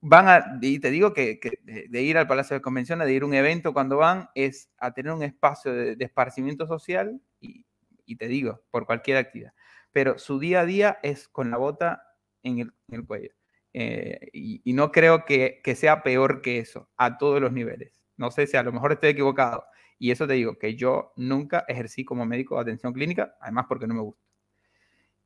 van 0.00 0.28
a, 0.28 0.58
y 0.60 0.78
te 0.78 0.90
digo 0.90 1.12
que, 1.12 1.38
de, 1.62 2.02
ir 2.02 2.16
al 2.16 2.26
Palacio 2.26 2.54
de 2.54 2.62
Convenciones, 2.62 3.06
de 3.06 3.14
ir 3.14 3.22
a 3.22 3.26
un 3.26 3.34
evento 3.34 3.72
cuando 3.72 3.98
van, 3.98 4.28
es 4.34 4.70
a 4.78 4.92
tener 4.92 5.12
un 5.12 5.22
espacio 5.22 5.72
de, 5.72 5.96
esparcimiento 5.98 6.66
social 6.66 7.20
y, 7.40 7.66
te 8.16 8.26
digo, 8.26 8.62
por 8.70 8.86
cualquier 8.86 9.18
actividad. 9.18 9.52
Pero 9.92 10.18
su 10.18 10.38
día 10.38 10.60
a 10.60 10.66
día 10.66 10.98
es 11.02 11.28
con 11.28 11.50
la 11.50 11.58
bota 11.58 12.02
en 12.42 12.72
el, 12.88 13.06
cuello. 13.06 13.30
Eh, 13.72 14.30
y, 14.32 14.72
no 14.72 14.90
creo 14.90 15.24
que, 15.24 15.60
sea 15.76 16.02
peor 16.02 16.42
que 16.42 16.58
eso, 16.58 16.90
a 16.96 17.18
todos 17.18 17.40
los 17.40 17.52
niveles. 17.52 18.00
No 18.16 18.30
sé 18.30 18.46
si 18.46 18.56
a 18.56 18.62
lo 18.62 18.72
mejor 18.72 18.92
estoy 18.92 19.10
equivocado. 19.10 19.64
Y 19.98 20.10
eso 20.10 20.26
te 20.26 20.32
digo, 20.32 20.58
que 20.58 20.76
yo 20.76 21.12
nunca 21.16 21.64
ejercí 21.68 22.04
como 22.04 22.24
médico 22.24 22.56
de 22.56 22.62
atención 22.62 22.92
clínica, 22.94 23.36
además 23.40 23.66
porque 23.68 23.86
no 23.86 23.94
me 23.94 24.00
gusta. 24.00 24.29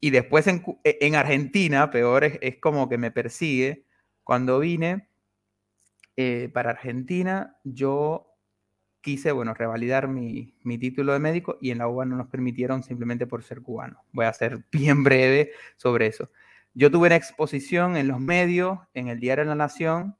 Y 0.05 0.11
después 0.11 0.46
en, 0.48 0.62
en 0.84 1.14
Argentina, 1.14 1.90
peor 1.90 2.24
es, 2.24 2.38
es 2.42 2.59
como 2.59 2.90
que 2.90 2.98
me 2.98 3.11
persigue 3.11 3.86
cuando 4.22 4.59
vine 4.59 5.09
eh, 6.14 6.50
para 6.52 6.72
Argentina, 6.72 7.57
yo 7.64 8.30
quise, 9.00 9.32
bueno, 9.32 9.55
revalidar 9.55 10.09
mi, 10.09 10.52
título 10.78 11.14
de 11.14 11.20
médico 11.20 11.57
y 11.59 11.70
en 11.70 11.78
la 11.78 11.88
UBA 11.88 12.05
no 12.05 12.16
nos 12.16 12.28
permitieron 12.28 12.82
simplemente 12.82 13.26
por 13.26 13.44
ser 13.44 13.62
cubano. 13.62 14.05
Voy 14.12 14.26
a 14.26 14.32
ser 14.34 14.66
bien 14.70 15.05
breve 15.05 15.52
sobre 15.78 16.09
eso. 16.09 16.28
Yo 16.74 16.90
tuve 16.90 17.07
una 17.07 17.16
exposición 17.16 17.96
en 17.96 18.09
los 18.09 18.20
medios, 18.20 18.80
en 18.92 19.09
el 19.09 19.20
diario 19.20 19.46
La 19.46 19.55
Nación, 19.55 20.18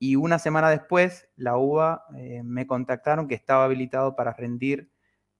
Y 0.00 0.16
una 0.16 0.40
semana 0.40 0.70
después, 0.70 1.28
la 1.36 1.56
UBA 1.56 2.04
eh, 2.16 2.42
me 2.42 2.66
contactaron 2.66 3.28
que 3.28 3.36
estaba 3.36 3.64
habilitado 3.66 4.16
para 4.16 4.32
rendir 4.32 4.90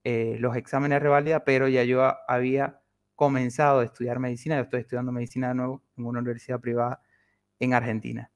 eh, 0.05 0.37
los 0.39 0.55
exámenes 0.55 0.97
de 0.97 1.01
revalida, 1.01 1.45
pero 1.45 1.67
ya 1.67 1.83
yo 1.83 2.15
había 2.29 2.80
comenzado 3.21 3.81
a 3.81 3.85
estudiar 3.85 4.19
medicina. 4.19 4.57
Yo 4.57 4.63
estoy 4.63 4.81
estudiando 4.81 5.13
medicina 5.13 5.49
de 5.49 5.55
nuevo 5.55 5.83
en 5.99 6.07
una 6.07 6.21
universidad 6.21 6.59
privada 6.59 7.03
en 7.59 7.75
Argentina. 7.75 8.33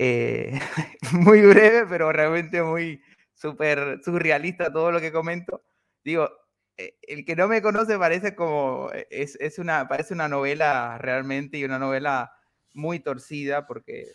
Eh, 0.00 0.58
muy 1.12 1.42
breve, 1.42 1.86
pero 1.88 2.10
realmente 2.10 2.60
muy 2.60 3.00
súper 3.34 4.00
surrealista 4.04 4.72
todo 4.72 4.90
lo 4.90 5.00
que 5.00 5.12
comento. 5.12 5.62
Digo, 6.02 6.28
el 6.76 7.24
que 7.24 7.36
no 7.36 7.46
me 7.46 7.62
conoce 7.62 8.00
parece 8.00 8.34
como, 8.34 8.90
es, 9.10 9.36
es, 9.40 9.60
una, 9.60 9.86
parece 9.86 10.12
una 10.12 10.26
novela 10.26 10.98
realmente 10.98 11.58
y 11.58 11.64
una 11.64 11.78
novela 11.78 12.32
muy 12.74 12.98
torcida 12.98 13.64
porque 13.68 14.08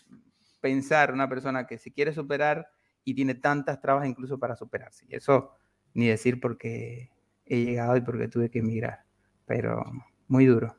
pensar 0.60 1.14
una 1.14 1.30
persona 1.30 1.68
que 1.68 1.78
se 1.78 1.94
quiere 1.94 2.12
superar 2.12 2.68
y 3.06 3.14
tiene 3.14 3.36
tantas 3.36 3.80
trabas 3.80 4.06
incluso 4.10 4.38
para 4.38 4.58
superarse. 4.58 5.06
Y 5.08 5.16
eso 5.16 5.52
ni 5.94 6.10
decir 6.10 6.42
porque 6.42 7.12
he 7.46 7.64
llegado 7.64 7.96
y 7.96 8.02
porque 8.02 8.28
tuve 8.28 8.52
que 8.52 8.60
emigrar, 8.60 9.06
pero 9.46 9.84
muy 10.28 10.46
duro. 10.46 10.76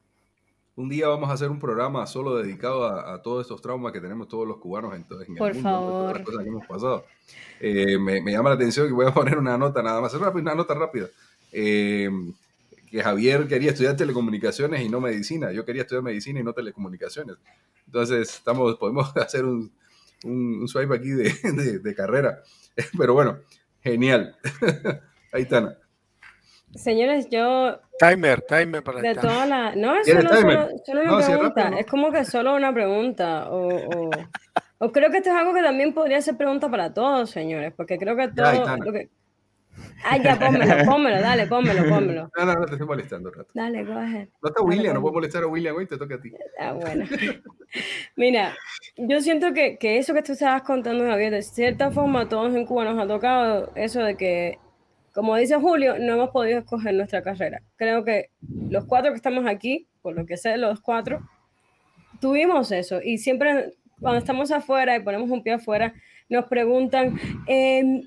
Un 0.75 0.89
día 0.89 1.07
vamos 1.09 1.29
a 1.29 1.35
hacer 1.35 1.51
un 1.51 1.59
programa 1.59 2.07
solo 2.07 2.37
dedicado 2.37 2.87
a, 2.87 3.21
todos 3.21 3.43
estos 3.43 3.61
traumas 3.61 3.93
que 3.93 4.01
tenemos 4.01 4.27
todos 4.27 4.49
los 4.49 4.57
cubanos 4.57 4.95
en, 4.95 5.03
en 5.03 5.37
Por 5.37 5.51
el 5.51 5.55
mundo, 5.57 5.63
favor. 5.63 6.17
las 6.17 6.27
cosas 6.27 6.43
que 6.43 6.49
hemos 6.49 6.67
pasado. 6.67 7.05
Eh, 7.61 7.99
me, 7.99 8.23
llama 8.33 8.49
la 8.49 8.55
atención 8.55 8.87
que 8.87 8.95
voy 8.95 9.07
a 9.07 9.13
poner 9.15 9.37
una 9.37 9.59
nota 9.59 9.83
nada 9.83 10.01
más, 10.01 10.15
una 10.15 10.55
nota 10.55 10.75
rápida. 10.75 11.09
Eh, 11.53 12.11
que 12.91 13.03
Javier 13.03 13.47
quería 13.49 13.71
estudiar 13.71 13.97
telecomunicaciones 13.97 14.83
y 14.83 14.89
no 14.89 15.01
medicina. 15.01 15.53
Yo 15.53 15.65
quería 15.65 15.83
estudiar 15.83 16.03
medicina 16.03 16.41
y 16.41 16.43
no 16.43 16.55
telecomunicaciones. 16.55 17.37
Entonces, 17.87 18.35
estamos, 18.37 18.77
podemos 18.77 19.15
hacer 19.17 19.45
un, 19.45 19.71
un, 20.25 20.67
swipe 20.69 20.95
aquí 20.95 21.09
de, 21.09 21.33
de, 21.83 21.95
carrera. 21.95 22.43
Pero 22.97 23.15
bueno, 23.15 23.39
genial. 23.83 24.37
Ahí 25.33 25.43
están. 25.43 25.75
Señores, 26.75 27.29
yo. 27.31 27.79
Timer, 27.99 28.41
timer 28.43 28.83
para 28.83 29.01
de 29.01 29.15
toda 29.15 29.47
la... 29.47 29.75
No, 29.77 29.97
es 29.97 30.07
solo, 30.07 30.29
solo, 30.29 30.69
solo, 30.85 31.03
una 31.03 31.25
pregunta. 31.25 31.79
es 31.79 31.87
como 31.87 32.11
que 32.11 32.25
solo 32.25 32.55
una 32.57 32.73
pregunta. 32.73 33.51
O, 33.51 34.11
o, 34.79 34.93
creo 34.93 35.11
que 35.11 35.19
esto 35.19 35.31
es 35.31 35.37
algo 35.37 35.55
que 35.55 35.63
también 35.63 35.93
podría 35.93 36.21
ser 36.21 36.37
pregunta 36.37 36.69
para 36.71 36.93
todos, 36.93 37.31
señores, 37.31 37.73
porque 37.77 37.99
creo 37.99 38.17
que 38.17 38.29
todo. 38.29 38.77
Lo 38.79 38.93
que, 38.93 39.11
Ah, 40.05 40.17
ya, 40.19 40.39
pónmelo, 40.39 40.85
pónmelo, 40.85 41.21
dale, 41.21 41.47
pónmelo, 41.47 41.89
pónmelo. 41.89 42.31
No, 42.37 42.45
no, 42.45 42.55
no 42.55 42.67
te 42.67 42.73
estoy 42.73 42.87
molestando, 42.87 43.31
rato. 43.31 43.51
Dale, 43.55 43.87
coge. 43.87 44.29
No 44.43 44.49
está 44.49 44.63
William, 44.63 44.95
no 44.95 45.01
puedo 45.01 45.15
molestar 45.15 45.45
a 45.45 45.47
William 45.47 45.77
hoy, 45.77 45.87
te 45.87 45.97
toca 45.97 46.17
a 46.17 46.21
ti. 46.21 46.33
Ah, 46.59 46.73
bueno. 46.73 47.05
Mira, 48.17 48.55
yo 48.97 49.21
siento 49.21 49.53
que, 49.53 49.79
que 49.79 49.99
eso 49.99 50.13
que 50.13 50.23
tú 50.23 50.33
estabas 50.33 50.63
contando, 50.63 51.05
Javier, 51.07 51.33
de 51.33 51.43
cierta 51.43 51.91
forma, 51.91 52.29
todos 52.29 52.55
en 52.55 52.67
Cuba 52.67 52.85
nos 52.85 52.99
ha 52.99 53.07
tocado 53.07 53.73
eso 53.77 54.03
de 54.03 54.17
que, 54.17 54.59
como 55.13 55.37
dice 55.37 55.57
Julio, 55.57 55.99
no 55.99 56.15
hemos 56.15 56.31
podido 56.31 56.59
escoger 56.59 56.95
nuestra 56.95 57.23
carrera. 57.23 57.63
Creo 57.77 58.05
que 58.05 58.31
los 58.71 58.87
cuatro 58.87 59.11
que 59.11 59.17
estamos 59.17 59.47
aquí, 59.47 59.89
por 60.01 60.15
lo 60.15 60.27
que 60.27 60.37
sé, 60.37 60.57
los 60.57 60.81
cuatro, 60.81 61.21
tuvimos 62.21 62.73
eso. 62.73 63.01
Y 63.03 63.19
siempre, 63.19 63.75
cuando 64.01 64.19
estamos 64.19 64.51
afuera 64.51 64.97
y 64.97 65.03
ponemos 65.03 65.31
un 65.31 65.43
pie 65.43 65.55
afuera, 65.55 65.93
nos 66.29 66.47
preguntan, 66.47 67.19
eh, 67.47 68.03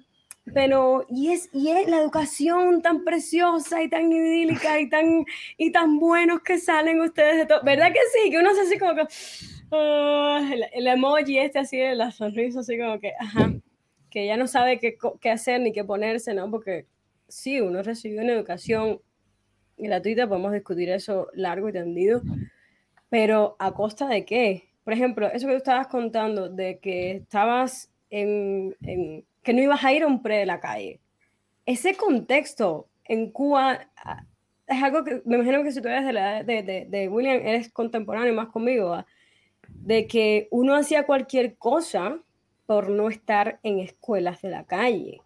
pero 0.54 1.06
y 1.10 1.32
es, 1.32 1.50
y 1.54 1.70
es 1.70 1.88
la 1.88 1.98
educación 1.98 2.82
tan 2.82 3.04
preciosa 3.04 3.82
y 3.82 3.90
tan 3.90 4.12
idílica 4.12 4.80
y 4.80 4.90
tan, 4.90 5.26
y 5.58 5.72
tan 5.72 6.00
buenos 6.00 6.42
que 6.42 6.60
salen 6.60 7.02
ustedes 7.02 7.38
de 7.38 7.46
todo. 7.46 7.62
¿Verdad 7.64 7.92
que 7.92 8.00
sí? 8.14 8.30
Que 8.30 8.40
uno 8.40 8.54
se 8.54 8.62
así 8.62 8.78
como 8.78 8.96
que, 8.96 9.08
ah, 9.72 10.52
el, 10.74 10.88
emoji 10.88 11.40
este 11.40 11.60
así 11.60 11.78
de 11.78 11.96
la 11.96 12.12
sonrisa, 12.12 12.60
así 12.60 12.78
como 12.78 13.00
que, 13.00 13.14
ajá, 13.20 13.54
que 14.10 14.28
ya 14.28 14.38
no 14.38 14.48
sabe 14.48 14.80
qué, 14.80 14.98
qué 15.20 15.30
hacer 15.32 15.62
ni 15.62 15.72
qué 15.72 15.84
ponerse, 15.84 16.34
¿no? 16.34 16.50
Porque 16.52 16.86
sí, 17.28 17.62
uno 17.62 17.84
recibió 17.84 18.22
una 18.22 18.34
educación 18.34 19.02
gratuita, 19.78 20.28
podemos 20.28 20.54
discutir 20.54 20.90
eso 20.90 21.28
largo 21.34 21.70
y 21.70 21.74
tendido, 21.74 22.22
pero 23.10 23.56
¿a 23.60 23.74
costa 23.74 24.08
de 24.08 24.26
qué? 24.26 24.70
Por 24.84 24.94
ejemplo, 24.94 25.28
eso 25.28 25.48
que 25.48 25.54
tú 25.54 25.58
estabas 25.58 25.88
contando, 25.88 26.50
de 26.50 26.80
que 26.80 27.12
estabas 27.12 27.92
en, 28.10 28.76
que 29.44 29.54
no 29.54 29.62
ibas 29.62 29.84
a 29.84 29.94
ir 29.94 30.04
a 30.04 30.08
un 30.08 30.22
pre 30.22 30.38
de 30.38 30.46
la 30.46 30.60
calle. 30.60 31.00
Ese 31.66 31.96
contexto 31.96 32.88
en 33.06 33.32
Cuba 33.32 33.88
ah, 33.98 34.26
es 34.68 34.84
algo 34.84 35.04
que 35.04 35.22
me 35.26 35.36
imagino 35.36 35.64
que 35.64 35.72
si 35.72 35.82
tú 35.82 35.88
eres 35.88 36.06
de, 36.46 37.10
William, 37.10 37.42
eres 37.44 37.72
contemporáneo 37.72 38.34
más 38.34 38.48
conmigo, 38.48 39.04
de 39.68 40.08
que 40.08 40.48
uno 40.52 40.76
hacía 40.76 41.06
cualquier 41.06 41.56
cosa 41.58 42.20
por 42.66 42.90
no 42.90 43.10
estar 43.10 43.60
en 43.64 43.80
escuelas 43.80 44.42
de 44.42 44.50
la 44.50 44.66
calle. 44.66 45.22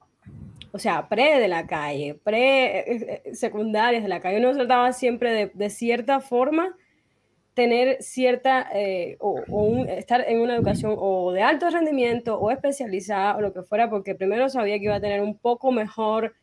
O 0.72 0.80
sea, 0.80 1.10
pre 1.10 1.40
de 1.40 1.48
la 1.48 1.66
calle, 1.66 2.16
pre 2.24 2.80
eh, 2.80 3.22
eh, 3.26 3.36
secundarias 3.36 4.04
de 4.04 4.10
la 4.10 4.22
calle. 4.22 4.38
Uno 4.38 4.54
trataba 4.54 4.94
siempre 4.94 5.32
de, 5.32 5.52
de 5.54 5.70
cierta 5.70 6.20
forma 6.20 6.76
tener 7.60 8.02
cierta, 8.02 8.70
eh, 8.74 9.18
o, 9.20 9.84
estar 9.86 10.24
en 10.26 10.40
una 10.40 10.56
educación 10.56 10.96
o 10.98 11.34
de 11.34 11.42
alto 11.42 11.70
rendimiento 11.70 12.40
o 12.40 12.52
especializada 12.52 13.36
o 13.36 13.42
lo 13.42 13.52
que 13.52 13.64
fuera, 13.64 13.90
porque 13.90 14.16
primero 14.16 14.48
sabía 14.48 14.78
que 14.78 14.86
iba 14.86 14.96
a 14.96 15.02
tener 15.02 15.22
un 15.22 15.38
poco 15.38 15.70
mejor 15.70 16.36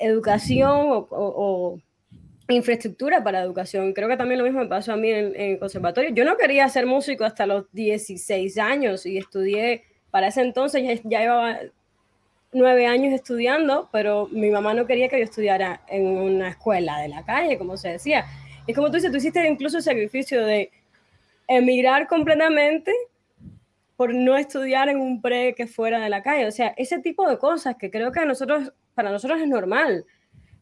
educación 0.00 1.06
o, 1.10 1.78
infraestructura 2.48 3.24
para 3.24 3.40
educación. 3.40 3.94
Creo 3.94 4.06
que 4.06 4.18
también 4.18 4.38
lo 4.38 4.44
mismo 4.44 4.60
me 4.60 4.66
pasó 4.66 4.92
a 4.92 4.96
mí 4.98 5.10
en, 5.10 5.34
el 5.34 5.58
conservatorio. 5.58 6.10
Yo 6.10 6.26
no 6.26 6.36
quería 6.36 6.68
ser 6.68 6.84
músico 6.84 7.24
hasta 7.24 7.46
los 7.46 7.72
16 7.72 8.58
años 8.58 9.06
y 9.06 9.16
estudié, 9.16 9.84
para 10.10 10.26
ese 10.26 10.42
entonces 10.42 10.82
ya, 10.82 11.00
ya 11.04 11.20
llevaba 11.20 11.58
nueve 12.52 12.86
años 12.86 13.12
estudiando, 13.12 13.88
pero 13.92 14.28
mi 14.30 14.50
mamá 14.50 14.74
no 14.74 14.86
quería 14.86 15.08
que 15.08 15.18
yo 15.18 15.24
estudiara 15.24 15.82
en 15.88 16.06
una 16.06 16.50
escuela 16.50 16.98
de 16.98 17.08
la 17.08 17.24
calle, 17.24 17.58
como 17.58 17.76
se 17.76 17.88
decía. 17.90 18.26
Es 18.66 18.76
como 18.76 18.88
tú 18.88 18.94
dices, 18.94 19.10
tú 19.10 19.16
hiciste 19.16 19.46
incluso 19.48 19.78
el 19.78 19.82
sacrificio 19.82 20.44
de 20.44 20.70
emigrar 21.48 22.06
completamente 22.06 22.92
por 23.96 24.14
no 24.14 24.36
estudiar 24.36 24.88
en 24.88 24.98
un 25.00 25.20
pre 25.22 25.54
que 25.54 25.66
fuera 25.66 26.00
de 26.00 26.08
la 26.10 26.22
calle. 26.22 26.46
O 26.46 26.50
sea, 26.50 26.74
ese 26.76 26.98
tipo 26.98 27.28
de 27.28 27.38
cosas 27.38 27.76
que 27.76 27.90
creo 27.90 28.12
que 28.12 28.20
a 28.20 28.24
nosotros, 28.24 28.72
para 28.94 29.10
nosotros 29.10 29.40
es 29.40 29.48
normal, 29.48 30.04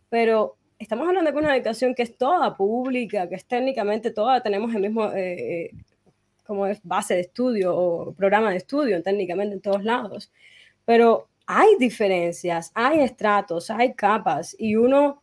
pero 0.08 0.56
estamos 0.78 1.08
hablando 1.08 1.30
de 1.30 1.38
una 1.38 1.56
educación 1.56 1.94
que 1.94 2.02
es 2.02 2.16
toda 2.16 2.56
pública, 2.56 3.28
que 3.28 3.36
es 3.36 3.46
técnicamente 3.46 4.10
toda, 4.10 4.42
tenemos 4.42 4.74
el 4.74 4.82
mismo, 4.82 5.12
eh, 5.12 5.64
eh, 5.64 5.70
como 6.44 6.66
es 6.66 6.80
base 6.82 7.14
de 7.14 7.20
estudio 7.20 7.74
o 7.74 8.12
programa 8.12 8.50
de 8.50 8.56
estudio 8.56 9.02
técnicamente 9.02 9.54
en 9.54 9.60
todos 9.60 9.84
lados. 9.84 10.30
Pero 10.84 11.29
hay 11.52 11.74
diferencias, 11.80 12.70
hay 12.76 13.00
estratos, 13.00 13.70
hay 13.70 13.92
capas 13.94 14.54
y 14.56 14.76
uno 14.76 15.20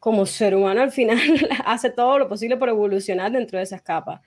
como 0.00 0.26
ser 0.26 0.56
humano 0.56 0.82
al 0.82 0.90
final 0.90 1.16
hace 1.64 1.90
todo 1.90 2.18
lo 2.18 2.28
posible 2.28 2.56
por 2.56 2.68
evolucionar 2.68 3.30
dentro 3.30 3.56
de 3.56 3.62
esas 3.62 3.80
capas. 3.80 4.20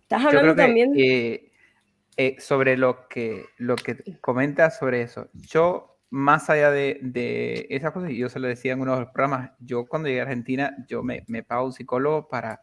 Estás 0.00 0.24
hablando 0.24 0.54
también 0.54 0.92
eh, 0.96 2.36
sobre 2.38 2.76
lo 2.76 3.08
que, 3.08 3.46
lo 3.56 3.74
que 3.74 3.96
comentas 4.20 4.78
sobre 4.78 5.02
eso. 5.02 5.28
Yo, 5.32 5.98
más 6.10 6.48
allá 6.48 6.70
de, 6.70 7.00
de, 7.02 7.66
esas 7.70 7.90
cosas, 7.90 8.10
y 8.10 8.16
yo 8.16 8.28
se 8.28 8.38
lo 8.38 8.46
decía 8.46 8.74
en 8.74 8.80
uno 8.80 8.94
de 8.94 9.00
los 9.00 9.10
programas, 9.10 9.50
yo 9.58 9.86
cuando 9.86 10.08
llegué 10.08 10.20
a 10.20 10.24
Argentina, 10.24 10.76
yo 10.86 11.02
me, 11.02 11.24
me 11.26 11.42
pago 11.42 11.64
un 11.64 11.72
psicólogo 11.72 12.28
para, 12.28 12.62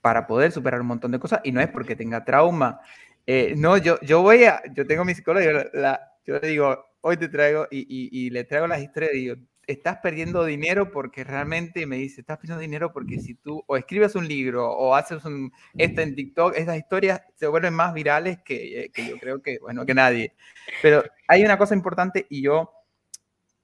para 0.00 0.26
poder 0.26 0.52
superar 0.52 0.80
un 0.80 0.86
montón 0.86 1.12
de 1.12 1.18
cosas, 1.18 1.40
y 1.44 1.52
no 1.52 1.60
es 1.60 1.68
porque 1.68 1.96
tenga 1.96 2.24
trauma. 2.24 2.80
Eh, 3.26 3.52
no, 3.58 3.76
yo, 3.76 4.00
yo 4.00 4.22
voy 4.22 4.44
a, 4.44 4.62
yo 4.72 4.86
tengo 4.86 5.04
mi 5.04 5.14
psicólogo, 5.14 5.44
yo, 5.44 5.52
la, 5.74 6.00
yo 6.24 6.38
le 6.38 6.48
digo, 6.48 6.93
hoy 7.06 7.18
te 7.18 7.28
traigo, 7.28 7.66
y, 7.70 7.80
y, 7.80 8.26
y 8.26 8.30
le 8.30 8.44
traigo 8.44 8.66
las 8.66 8.80
historias, 8.80 9.12
y 9.14 9.18
digo, 9.18 9.36
estás 9.66 9.98
perdiendo 9.98 10.42
dinero 10.44 10.90
porque 10.90 11.22
realmente 11.22 11.86
me 11.86 11.96
dice, 11.96 12.22
estás 12.22 12.38
perdiendo 12.38 12.62
dinero 12.62 12.92
porque 12.92 13.20
si 13.20 13.34
tú 13.34 13.62
o 13.66 13.76
escribes 13.76 14.14
un 14.14 14.26
libro 14.26 14.70
o 14.70 14.94
haces 14.94 15.22
un, 15.26 15.52
esto 15.76 16.00
en 16.00 16.14
TikTok, 16.14 16.54
esas 16.56 16.78
historias 16.78 17.22
se 17.34 17.46
vuelven 17.46 17.74
más 17.74 17.92
virales 17.92 18.38
que, 18.42 18.84
eh, 18.84 18.90
que, 18.90 19.06
yo 19.06 19.18
creo 19.18 19.42
que, 19.42 19.58
bueno, 19.58 19.84
que 19.84 19.94
nadie. 19.94 20.34
Pero 20.80 21.02
hay 21.28 21.44
una 21.44 21.58
cosa 21.58 21.74
importante 21.74 22.26
y 22.30 22.42
yo 22.42 22.72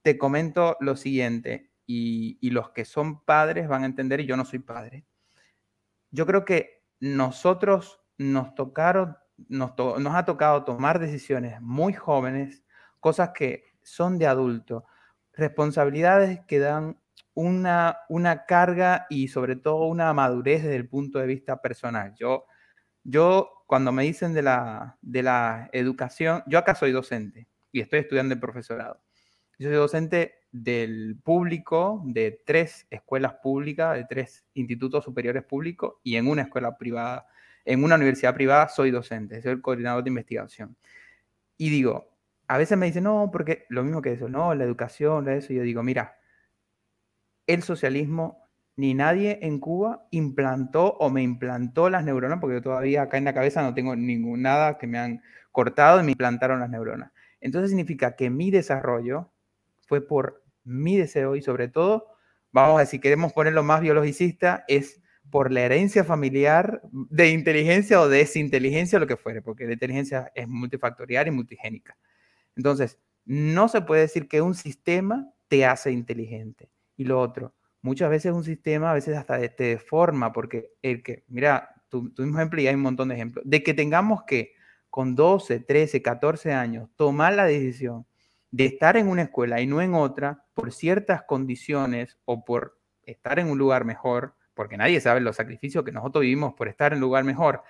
te 0.02 0.18
comento 0.18 0.76
lo 0.80 0.96
siguiente, 0.96 1.70
y, 1.86 2.36
y 2.42 2.50
los 2.50 2.70
que 2.70 2.84
son 2.84 3.24
padres 3.24 3.68
van 3.68 3.84
a 3.84 3.86
entender, 3.86 4.20
y 4.20 4.26
yo 4.26 4.36
no 4.36 4.44
soy 4.44 4.58
padre. 4.58 5.04
Yo 6.10 6.26
creo 6.26 6.44
que 6.44 6.82
nosotros 7.00 8.00
nos 8.18 8.54
tocaron, 8.54 9.16
nos, 9.48 9.72
nos 9.76 10.14
ha 10.14 10.24
tocado 10.26 10.64
tomar 10.64 10.98
decisiones 10.98 11.60
muy 11.62 11.94
jóvenes, 11.94 12.62
cosas 13.00 13.30
que 13.30 13.64
son 13.82 14.18
de 14.18 14.26
adulto 14.26 14.84
responsabilidades 15.40 16.40
que 16.46 16.58
dan 16.58 17.00
una, 17.34 17.98
una 18.08 18.44
carga 18.44 19.06
y 19.08 19.28
sobre 19.28 19.56
todo 19.56 19.86
una 19.86 20.12
madurez 20.12 20.62
desde 20.62 20.76
el 20.76 20.88
punto 20.88 21.18
de 21.18 21.26
vista 21.26 21.60
personal. 21.60 22.14
Yo, 22.16 22.44
yo 23.02 23.64
cuando 23.66 23.92
me 23.92 24.02
dicen 24.02 24.34
de 24.34 24.42
la, 24.42 24.98
de 25.00 25.22
la 25.22 25.70
educación, 25.72 26.42
yo 26.46 26.58
acá 26.58 26.74
soy 26.74 26.92
docente 26.92 27.48
y 27.72 27.80
estoy 27.80 28.00
estudiando 28.00 28.34
el 28.34 28.40
profesorado. 28.40 29.00
Yo 29.58 29.68
soy 29.68 29.76
docente 29.76 30.34
del 30.52 31.18
público, 31.22 32.02
de 32.04 32.42
tres 32.44 32.86
escuelas 32.90 33.34
públicas, 33.34 33.96
de 33.96 34.04
tres 34.04 34.44
institutos 34.54 35.04
superiores 35.04 35.44
públicos 35.44 35.94
y 36.02 36.16
en 36.16 36.26
una 36.28 36.42
escuela 36.42 36.76
privada, 36.76 37.26
en 37.64 37.84
una 37.84 37.94
universidad 37.94 38.34
privada 38.34 38.68
soy 38.68 38.90
docente, 38.90 39.40
soy 39.42 39.52
el 39.52 39.62
coordinador 39.62 40.02
de 40.02 40.10
investigación. 40.10 40.76
y 41.56 41.70
digo, 41.70 42.10
a 42.50 42.58
veces 42.58 42.76
me 42.76 42.86
dicen, 42.86 43.04
no, 43.04 43.30
porque 43.32 43.64
lo 43.68 43.84
mismo 43.84 44.02
que 44.02 44.14
eso, 44.14 44.28
no, 44.28 44.56
la 44.56 44.64
educación, 44.64 45.28
eso. 45.28 45.52
Y 45.52 45.56
yo 45.56 45.62
digo, 45.62 45.84
mira, 45.84 46.16
el 47.46 47.62
socialismo, 47.62 48.42
ni 48.74 48.92
nadie 48.92 49.38
en 49.42 49.60
Cuba 49.60 50.08
implantó 50.10 50.94
o 50.94 51.10
me 51.10 51.22
implantó 51.22 51.88
las 51.90 52.02
neuronas, 52.04 52.40
porque 52.40 52.56
yo 52.56 52.62
todavía 52.62 53.02
acá 53.02 53.18
en 53.18 53.24
la 53.24 53.34
cabeza 53.34 53.62
no 53.62 53.72
tengo 53.72 53.94
ningún 53.94 54.42
nada 54.42 54.78
que 54.78 54.88
me 54.88 54.98
han 54.98 55.22
cortado 55.52 56.00
y 56.00 56.02
me 56.02 56.10
implantaron 56.10 56.58
las 56.58 56.68
neuronas. 56.68 57.12
Entonces 57.40 57.70
significa 57.70 58.16
que 58.16 58.30
mi 58.30 58.50
desarrollo 58.50 59.30
fue 59.86 60.04
por 60.04 60.42
mi 60.64 60.96
deseo 60.96 61.36
y 61.36 61.42
sobre 61.42 61.68
todo, 61.68 62.08
vamos 62.50 62.78
a 62.78 62.80
decir, 62.80 63.00
queremos 63.00 63.32
ponerlo 63.32 63.62
más 63.62 63.80
biologicista, 63.80 64.64
es 64.66 65.00
por 65.30 65.52
la 65.52 65.60
herencia 65.60 66.02
familiar 66.02 66.82
de 66.90 67.30
inteligencia 67.30 68.00
o 68.00 68.08
desinteligencia, 68.08 68.98
lo 68.98 69.06
que 69.06 69.16
fuere, 69.16 69.40
porque 69.40 69.66
la 69.66 69.74
inteligencia 69.74 70.32
es 70.34 70.48
multifactorial 70.48 71.28
y 71.28 71.30
multigénica. 71.30 71.96
Entonces, 72.60 72.98
no 73.24 73.68
se 73.68 73.80
puede 73.80 74.02
decir 74.02 74.28
que 74.28 74.42
un 74.42 74.54
sistema 74.54 75.32
te 75.48 75.64
hace 75.64 75.92
inteligente. 75.92 76.70
Y 76.94 77.04
lo 77.04 77.18
otro, 77.18 77.54
muchas 77.80 78.10
veces 78.10 78.34
un 78.34 78.44
sistema 78.44 78.90
a 78.90 78.94
veces 78.94 79.16
hasta 79.16 79.38
te 79.48 79.64
deforma, 79.64 80.30
porque 80.30 80.74
el 80.82 81.02
que, 81.02 81.24
mira, 81.28 81.70
tu, 81.88 82.10
tu 82.10 82.22
mismo 82.22 82.36
ejemplo 82.38 82.60
y 82.60 82.66
hay 82.66 82.74
un 82.74 82.82
montón 82.82 83.08
de 83.08 83.14
ejemplos, 83.14 83.42
de 83.48 83.62
que 83.62 83.72
tengamos 83.72 84.24
que 84.24 84.52
con 84.90 85.14
12, 85.14 85.60
13, 85.60 86.02
14 86.02 86.52
años 86.52 86.90
tomar 86.96 87.32
la 87.32 87.46
decisión 87.46 88.06
de 88.50 88.66
estar 88.66 88.98
en 88.98 89.08
una 89.08 89.22
escuela 89.22 89.62
y 89.62 89.66
no 89.66 89.80
en 89.80 89.94
otra 89.94 90.44
por 90.52 90.70
ciertas 90.70 91.22
condiciones 91.22 92.18
o 92.26 92.44
por 92.44 92.78
estar 93.04 93.38
en 93.38 93.48
un 93.48 93.56
lugar 93.56 93.86
mejor, 93.86 94.34
porque 94.52 94.76
nadie 94.76 95.00
sabe 95.00 95.22
los 95.22 95.36
sacrificios 95.36 95.82
que 95.82 95.92
nosotros 95.92 96.20
vivimos 96.20 96.52
por 96.52 96.68
estar 96.68 96.92
en 96.92 96.98
un 96.98 97.02
lugar 97.04 97.24
mejor. 97.24 97.62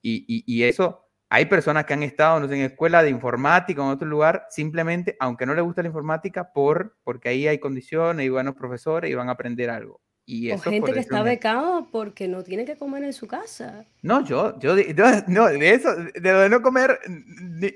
Y, 0.00 0.24
y 0.46 0.62
eso 0.62 1.07
hay 1.30 1.46
personas 1.46 1.84
que 1.84 1.92
han 1.92 2.02
estado 2.02 2.40
no 2.40 2.48
sé, 2.48 2.54
en 2.54 2.62
escuela 2.62 3.02
de 3.02 3.10
informática 3.10 3.82
o 3.82 3.84
en 3.84 3.90
otro 3.90 4.08
lugar, 4.08 4.46
simplemente, 4.50 5.16
aunque 5.20 5.46
no 5.46 5.54
les 5.54 5.64
gusta 5.64 5.82
la 5.82 5.88
informática, 5.88 6.52
por, 6.52 6.96
porque 7.04 7.28
ahí 7.28 7.46
hay 7.46 7.58
condiciones 7.58 8.24
y 8.24 8.28
buenos 8.30 8.54
profesores 8.54 9.10
y 9.10 9.14
van 9.14 9.28
a 9.28 9.32
aprender 9.32 9.70
algo. 9.70 10.00
Y 10.24 10.52
o 10.52 10.58
gente 10.58 10.92
que 10.92 11.00
está 11.00 11.22
becado 11.22 11.88
porque 11.90 12.28
no 12.28 12.42
tiene 12.42 12.66
que 12.66 12.76
comer 12.76 13.02
en 13.02 13.14
su 13.14 13.26
casa. 13.26 13.86
No, 14.02 14.22
yo, 14.22 14.58
yo, 14.58 14.76
no, 15.26 15.46
de 15.46 15.70
eso, 15.70 15.94
de 15.94 16.32
lo 16.32 16.40
de 16.40 16.50
no 16.50 16.60
comer, 16.60 16.98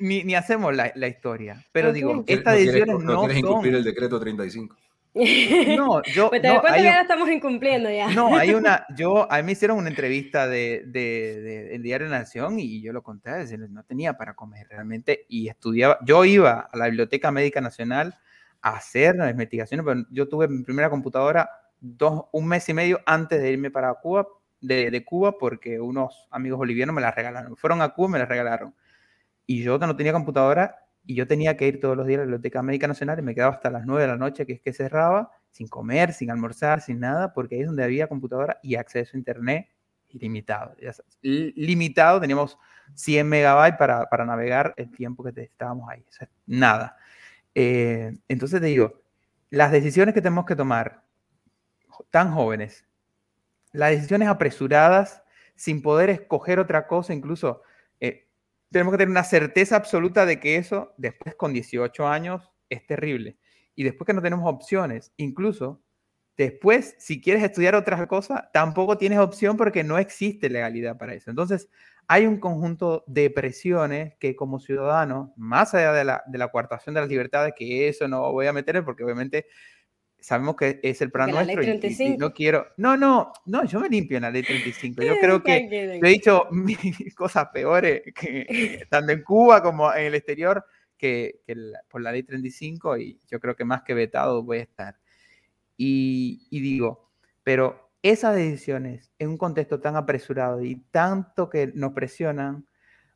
ni, 0.00 0.22
ni 0.22 0.34
hacemos 0.34 0.76
la, 0.76 0.92
la, 0.94 1.08
historia. 1.08 1.64
Pero 1.72 1.94
digo, 1.94 2.24
estas 2.26 2.56
decisiones 2.56 3.02
no, 3.02 3.14
no 3.14 3.20
quieres 3.20 3.38
incumplir 3.38 3.74
el 3.74 3.84
decreto 3.84 4.20
35. 4.20 4.76
No, 5.14 6.02
yo. 6.14 6.30
Pues 6.30 6.40
cuenta 6.40 6.74
que 6.74 6.82
ya 6.82 7.02
estamos 7.02 7.28
incumpliendo 7.28 7.90
ya. 7.90 8.08
No, 8.08 8.34
hay 8.34 8.54
una. 8.54 8.86
Yo, 8.96 9.30
a 9.30 9.36
mí 9.38 9.42
me 9.42 9.52
hicieron 9.52 9.78
una 9.78 9.88
entrevista 9.88 10.46
de, 10.46 10.84
de, 10.86 11.40
de, 11.40 11.74
el 11.74 11.82
Diario 11.82 12.08
Nación 12.08 12.58
y 12.58 12.80
yo 12.80 12.92
lo 12.92 13.02
conté, 13.02 13.30
no 13.68 13.84
tenía 13.84 14.16
para 14.16 14.34
comer 14.34 14.68
realmente 14.68 15.26
y 15.28 15.48
estudiaba. 15.48 15.98
Yo 16.04 16.24
iba 16.24 16.68
a 16.72 16.76
la 16.76 16.86
Biblioteca 16.86 17.30
Médica 17.30 17.60
Nacional 17.60 18.18
a 18.62 18.76
hacer 18.76 19.16
las 19.16 19.30
investigaciones, 19.30 19.84
pero 19.84 20.06
yo 20.10 20.28
tuve 20.28 20.48
mi 20.48 20.62
primera 20.62 20.88
computadora 20.88 21.50
dos, 21.80 22.24
un 22.32 22.46
mes 22.46 22.68
y 22.68 22.74
medio 22.74 23.00
antes 23.04 23.42
de 23.42 23.50
irme 23.50 23.70
para 23.70 23.92
Cuba, 23.94 24.26
de, 24.60 24.90
de 24.90 25.04
Cuba, 25.04 25.36
porque 25.36 25.80
unos 25.80 26.28
amigos 26.30 26.58
bolivianos 26.58 26.94
me 26.94 27.02
la 27.02 27.10
regalaron. 27.10 27.56
Fueron 27.56 27.82
a 27.82 27.90
Cuba 27.90 28.08
y 28.08 28.12
me 28.12 28.18
la 28.18 28.26
regalaron. 28.26 28.74
Y 29.46 29.62
yo 29.62 29.76
no 29.78 29.96
tenía 29.96 30.12
computadora 30.12 30.76
y 31.04 31.14
yo 31.14 31.26
tenía 31.26 31.56
que 31.56 31.66
ir 31.66 31.80
todos 31.80 31.96
los 31.96 32.06
días 32.06 32.18
a 32.18 32.20
la 32.20 32.26
Biblioteca 32.26 32.62
Médica 32.62 32.86
Nacional 32.86 33.18
y 33.18 33.22
me 33.22 33.34
quedaba 33.34 33.54
hasta 33.54 33.70
las 33.70 33.84
9 33.86 34.02
de 34.02 34.08
la 34.08 34.16
noche, 34.16 34.46
que 34.46 34.54
es 34.54 34.60
que 34.60 34.72
cerraba, 34.72 35.30
sin 35.50 35.68
comer, 35.68 36.12
sin 36.12 36.30
almorzar, 36.30 36.80
sin 36.80 37.00
nada, 37.00 37.32
porque 37.32 37.56
ahí 37.56 37.62
es 37.62 37.66
donde 37.66 37.84
había 37.84 38.06
computadora 38.06 38.58
y 38.62 38.76
acceso 38.76 39.16
a 39.16 39.18
Internet 39.18 39.68
ilimitado. 40.08 40.76
Limitado, 41.22 42.20
teníamos 42.20 42.58
100 42.94 43.28
megabytes 43.28 43.78
para, 43.78 44.08
para 44.08 44.24
navegar 44.24 44.74
el 44.76 44.90
tiempo 44.90 45.24
que 45.24 45.42
estábamos 45.42 45.88
ahí. 45.90 46.04
Nada. 46.46 46.96
Eh, 47.54 48.16
entonces 48.28 48.60
te 48.60 48.66
digo, 48.66 49.02
las 49.50 49.72
decisiones 49.72 50.14
que 50.14 50.22
tenemos 50.22 50.44
que 50.44 50.56
tomar 50.56 51.02
tan 52.10 52.32
jóvenes, 52.32 52.86
las 53.72 53.90
decisiones 53.90 54.28
apresuradas, 54.28 55.22
sin 55.54 55.82
poder 55.82 56.10
escoger 56.10 56.58
otra 56.58 56.86
cosa, 56.86 57.12
incluso 57.12 57.62
tenemos 58.72 58.92
que 58.92 58.98
tener 58.98 59.10
una 59.10 59.24
certeza 59.24 59.76
absoluta 59.76 60.26
de 60.26 60.40
que 60.40 60.56
eso 60.56 60.94
después 60.96 61.34
con 61.34 61.52
18 61.52 62.06
años 62.08 62.50
es 62.68 62.86
terrible. 62.86 63.38
Y 63.74 63.84
después 63.84 64.06
que 64.06 64.14
no 64.14 64.22
tenemos 64.22 64.50
opciones, 64.52 65.12
incluso 65.16 65.82
después, 66.36 66.96
si 66.98 67.20
quieres 67.20 67.42
estudiar 67.42 67.74
otras 67.74 68.06
cosas, 68.06 68.44
tampoco 68.52 68.98
tienes 68.98 69.18
opción 69.18 69.56
porque 69.56 69.84
no 69.84 69.98
existe 69.98 70.48
legalidad 70.48 70.96
para 70.98 71.14
eso. 71.14 71.30
Entonces, 71.30 71.68
hay 72.08 72.26
un 72.26 72.40
conjunto 72.40 73.04
de 73.06 73.30
presiones 73.30 74.14
que 74.18 74.34
como 74.34 74.58
ciudadano, 74.58 75.32
más 75.36 75.74
allá 75.74 75.92
de 75.92 76.04
la, 76.04 76.22
de 76.26 76.38
la 76.38 76.48
coartación 76.48 76.94
de 76.94 77.00
las 77.02 77.10
libertades, 77.10 77.54
que 77.56 77.88
eso 77.88 78.08
no 78.08 78.32
voy 78.32 78.46
a 78.46 78.52
meter 78.52 78.84
porque 78.84 79.04
obviamente 79.04 79.46
sabemos 80.22 80.56
que 80.56 80.80
es 80.82 81.02
el 81.02 81.10
plan 81.10 81.30
nuestro 81.30 81.62
y, 81.62 82.16
no 82.16 82.32
quiero, 82.32 82.68
no, 82.76 82.96
no, 82.96 83.32
no, 83.46 83.64
yo 83.64 83.80
me 83.80 83.88
limpio 83.88 84.16
en 84.16 84.22
la 84.22 84.30
ley 84.30 84.42
35. 84.42 85.02
Yo 85.02 85.14
creo 85.20 85.42
que 85.42 85.98
he 86.02 86.08
dicho 86.08 86.48
cosas 87.16 87.48
peores 87.52 88.02
que 88.14 88.86
tanto 88.90 89.12
en 89.12 89.22
Cuba 89.22 89.62
como 89.62 89.92
en 89.92 90.06
el 90.06 90.14
exterior 90.14 90.64
que, 90.96 91.40
por 91.88 92.00
la 92.00 92.12
ley 92.12 92.22
35 92.22 92.96
y 92.98 93.20
yo 93.28 93.40
creo 93.40 93.56
que 93.56 93.64
más 93.64 93.82
que 93.82 93.94
vetado 93.94 94.42
voy 94.42 94.58
a 94.58 94.62
estar. 94.62 94.96
Y, 95.76 96.46
y 96.50 96.60
digo, 96.60 97.10
pero 97.42 97.90
esas 98.02 98.36
decisiones 98.36 99.10
en 99.18 99.30
un 99.30 99.38
contexto 99.38 99.80
tan 99.80 99.96
apresurado 99.96 100.62
y 100.62 100.76
tanto 100.90 101.50
que 101.50 101.72
nos 101.74 101.92
presionan, 101.92 102.66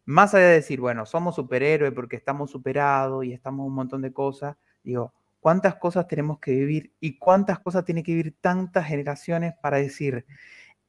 más 0.04 0.34
allá 0.34 0.46
de 0.46 0.54
decir, 0.54 0.80
bueno, 0.80 1.06
somos 1.06 1.36
superhéroes 1.36 1.92
porque 1.92 2.16
estamos 2.16 2.50
superados 2.50 3.24
y 3.24 3.32
estamos 3.32 3.66
un 3.66 3.74
montón 3.74 4.02
de 4.02 4.12
cosas, 4.12 4.56
digo, 4.82 5.12
cuántas 5.46 5.76
cosas 5.76 6.08
tenemos 6.08 6.40
que 6.40 6.50
vivir 6.50 6.92
y 6.98 7.18
cuántas 7.18 7.60
cosas 7.60 7.84
tiene 7.84 8.02
que 8.02 8.10
vivir 8.10 8.34
tantas 8.40 8.84
generaciones 8.84 9.54
para 9.62 9.76
decir, 9.76 10.26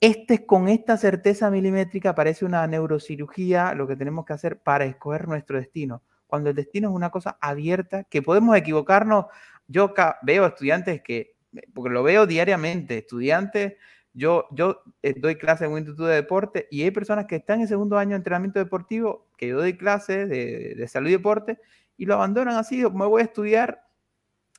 este 0.02 0.48
con 0.48 0.68
esta 0.68 0.98
certeza 0.98 1.52
milimétrica 1.52 2.16
parece 2.16 2.44
una 2.44 2.66
neurocirugía 2.66 3.76
lo 3.76 3.88
que 3.88 3.96
tenemos 3.96 4.26
que 4.26 4.34
hacer 4.34 4.60
para 4.60 4.86
escoger 4.86 5.28
nuestro 5.28 5.60
destino. 5.60 6.02
Cuando 6.26 6.50
el 6.50 6.56
destino 6.56 6.90
es 6.90 6.96
una 6.96 7.12
cosa 7.12 7.38
abierta, 7.40 8.06
que 8.06 8.24
podemos 8.24 8.58
equivocarnos. 8.58 9.26
Yo 9.68 9.94
veo 10.24 10.48
estudiantes 10.48 11.04
que, 11.04 11.36
porque 11.76 11.94
lo 11.94 12.02
veo 12.02 12.26
diariamente, 12.26 12.98
estudiantes, 12.98 13.76
yo, 14.12 14.48
yo 14.50 14.82
eh, 15.04 15.14
doy 15.16 15.36
clase 15.36 15.66
en 15.66 15.72
un 15.74 15.78
instituto 15.78 16.08
de 16.08 16.16
deporte 16.16 16.68
y 16.72 16.82
hay 16.82 16.90
personas 16.90 17.28
que 17.28 17.36
están 17.36 17.62
en 17.62 17.68
segundo 17.68 18.00
año 18.00 18.10
de 18.10 18.16
entrenamiento 18.16 18.58
deportivo, 18.58 19.28
que 19.38 19.50
yo 19.50 19.58
doy 19.58 19.78
clases 19.78 20.28
de, 20.28 20.74
de 20.76 20.88
salud 20.88 21.10
y 21.10 21.12
deporte, 21.12 21.60
y 21.96 22.08
lo 22.08 22.16
abandonan 22.16 22.56
así, 22.56 22.78
me 22.78 23.06
voy 23.06 23.22
a 23.22 23.26
estudiar 23.26 23.87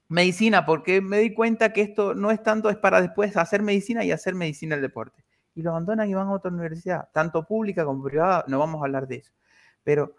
medicina, 0.09 0.65
porque 0.65 1.01
me 1.01 1.19
di 1.19 1.35
cuenta 1.35 1.73
que 1.73 1.83
esto 1.83 2.15
no 2.15 2.31
es 2.31 2.43
tanto, 2.43 2.71
es 2.71 2.77
para 2.77 3.01
después 3.01 3.37
hacer 3.37 3.63
medicina 3.63 4.05
y 4.05 4.11
hacer 4.11 4.35
medicina 4.35 4.75
el 4.75 4.83
deporte. 4.83 5.25
Y 5.55 5.63
lo 5.63 5.71
abandonan 5.71 6.09
y 6.09 6.15
van 6.15 6.29
a 6.29 6.33
otra 6.33 6.51
universidad, 6.51 7.09
tanto 7.13 7.47
pública 7.47 7.85
como 7.85 8.03
privada, 8.03 8.45
no 8.49 8.59
vamos 8.59 8.81
a 8.81 8.87
hablar 8.87 9.07
de 9.07 9.17
eso. 9.17 9.33
Pero, 9.85 10.15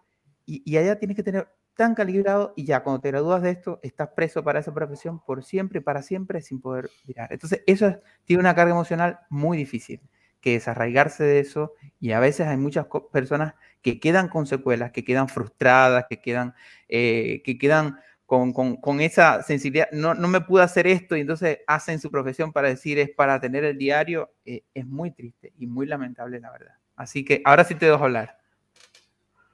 y, 0.45 0.77
allá 0.77 0.97
tienes 0.99 1.15
que 1.15 1.23
tener 1.23 1.47
tan 1.75 1.95
calibrado 1.95 2.53
y 2.57 2.65
ya 2.65 2.83
cuando 2.83 3.01
te 3.01 3.09
gradúas 3.09 3.41
de 3.41 3.51
esto, 3.51 3.79
estás 3.83 4.09
preso 4.09 4.43
para 4.43 4.59
esa 4.59 4.73
profesión 4.73 5.23
por 5.23 5.43
siempre 5.43 5.79
y 5.79 5.81
para 5.81 6.01
siempre 6.01 6.41
sin 6.41 6.59
poder 6.59 6.89
mirar. 7.07 7.31
Entonces, 7.31 7.63
eso 7.67 7.99
tiene 8.25 8.41
una 8.41 8.53
carga 8.53 8.73
emocional 8.73 9.19
muy 9.29 9.57
difícil, 9.57 10.01
que 10.41 10.51
desarraigarse 10.51 11.23
de 11.23 11.39
eso 11.39 11.73
y 11.99 12.11
a 12.11 12.19
veces 12.19 12.47
hay 12.47 12.57
muchas 12.57 12.87
personas 13.11 13.55
que 13.81 13.99
quedan 13.99 14.27
con 14.27 14.45
secuelas, 14.45 14.91
que 14.91 15.03
quedan 15.03 15.29
frustradas, 15.29 16.05
que 16.09 16.21
quedan, 16.21 16.53
eh, 16.87 17.41
que 17.43 17.57
quedan 17.57 17.99
con, 18.29 18.53
con, 18.53 18.75
con, 18.75 19.01
esa 19.01 19.41
sensibilidad, 19.41 19.89
no, 19.91 20.13
no, 20.13 20.27
me 20.27 20.41
pude 20.41 20.61
hacer 20.61 20.85
esto 20.85 21.17
y 21.17 21.21
entonces 21.21 21.61
hacen 21.65 21.99
su 21.99 22.11
profesión 22.11 22.53
para 22.53 22.67
decir 22.67 22.99
es 22.99 23.09
para 23.09 23.41
tener 23.41 23.63
el 23.63 23.75
diario, 23.75 24.35
eh, 24.45 24.61
es 24.75 24.85
muy 24.85 25.09
triste 25.09 25.51
y 25.57 25.65
muy 25.65 25.87
lamentable 25.87 26.39
la 26.39 26.51
verdad. 26.51 26.75
Así 26.95 27.25
que 27.25 27.41
ahora 27.43 27.63
sí 27.63 27.73
te 27.73 27.87
dejo 27.87 28.03
hablar. 28.03 28.37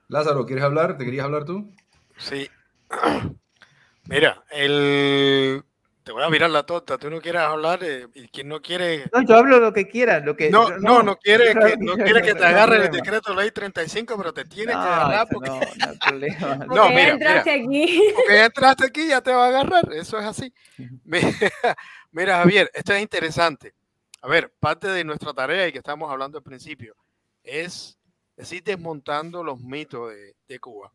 Lázaro, 0.09 0.45
¿quieres 0.45 0.65
hablar? 0.65 0.97
¿Te 0.97 1.05
querías 1.05 1.23
hablar 1.23 1.45
tú? 1.45 1.73
Sí. 2.17 2.49
Mira, 4.09 4.43
el 4.51 5.63
te 6.05 6.11
voy 6.11 6.21
a 6.21 6.29
mirar 6.29 6.51
la 6.51 6.61
tota, 6.61 6.99
tú 6.99 7.09
no 7.09 7.19
quieres 7.19 7.41
hablar 7.41 7.79
eh, 7.83 8.07
y 8.13 8.27
quien 8.27 8.47
no 8.47 8.61
quiere... 8.61 9.09
No, 9.11 9.23
yo 9.23 9.37
hablo 9.37 9.59
lo 9.59 9.73
que 9.73 9.87
quiera, 9.87 10.19
lo 10.19 10.35
que... 10.35 10.51
No, 10.51 10.77
no, 10.77 11.01
no, 11.01 11.17
quiere, 11.17 11.51
que, 11.55 11.77
no 11.79 11.95
quiere 11.95 12.21
que 12.21 12.35
te 12.35 12.45
agarre 12.45 12.85
el 12.85 12.91
decreto 12.91 13.33
ley 13.33 13.49
35, 13.49 14.15
pero 14.15 14.31
te 14.31 14.45
tiene 14.45 14.73
que 14.73 14.77
agarrar 14.77 15.27
porque... 15.31 15.49
No, 15.49 15.59
no 15.59 15.65
hay 15.89 15.97
problema. 15.97 16.55
No, 16.57 16.67
porque 16.67 16.89
mira, 16.89 17.09
entraste 17.09 17.57
mira, 17.57 17.85
aquí. 17.85 18.13
Porque 18.15 18.43
entraste 18.43 18.85
aquí 18.85 19.07
ya 19.07 19.21
te 19.21 19.33
va 19.33 19.45
a 19.45 19.47
agarrar, 19.47 19.91
eso 19.93 20.19
es 20.19 20.25
así. 20.25 20.53
Mira, 22.11 22.37
Javier, 22.37 22.69
esto 22.75 22.93
es 22.93 23.01
interesante. 23.01 23.73
A 24.21 24.27
ver, 24.27 24.53
parte 24.59 24.87
de 24.87 25.03
nuestra 25.03 25.33
tarea 25.33 25.67
y 25.67 25.71
que 25.71 25.79
estamos 25.79 26.11
hablando 26.11 26.37
al 26.37 26.43
principio 26.43 26.95
es, 27.43 27.97
decir 28.37 28.61
desmontando 28.63 29.43
los 29.43 29.59
mitos 29.59 30.11
de, 30.11 30.35
de 30.47 30.59
Cuba. 30.59 30.93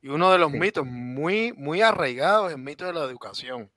Y 0.00 0.08
uno 0.08 0.30
de 0.30 0.38
los 0.38 0.52
sí. 0.52 0.58
mitos 0.60 0.86
muy, 0.86 1.52
muy 1.54 1.82
arraigados 1.82 2.50
es 2.50 2.56
el 2.56 2.62
mito 2.62 2.86
de 2.86 2.92
la 2.92 3.02
educación. 3.02 3.68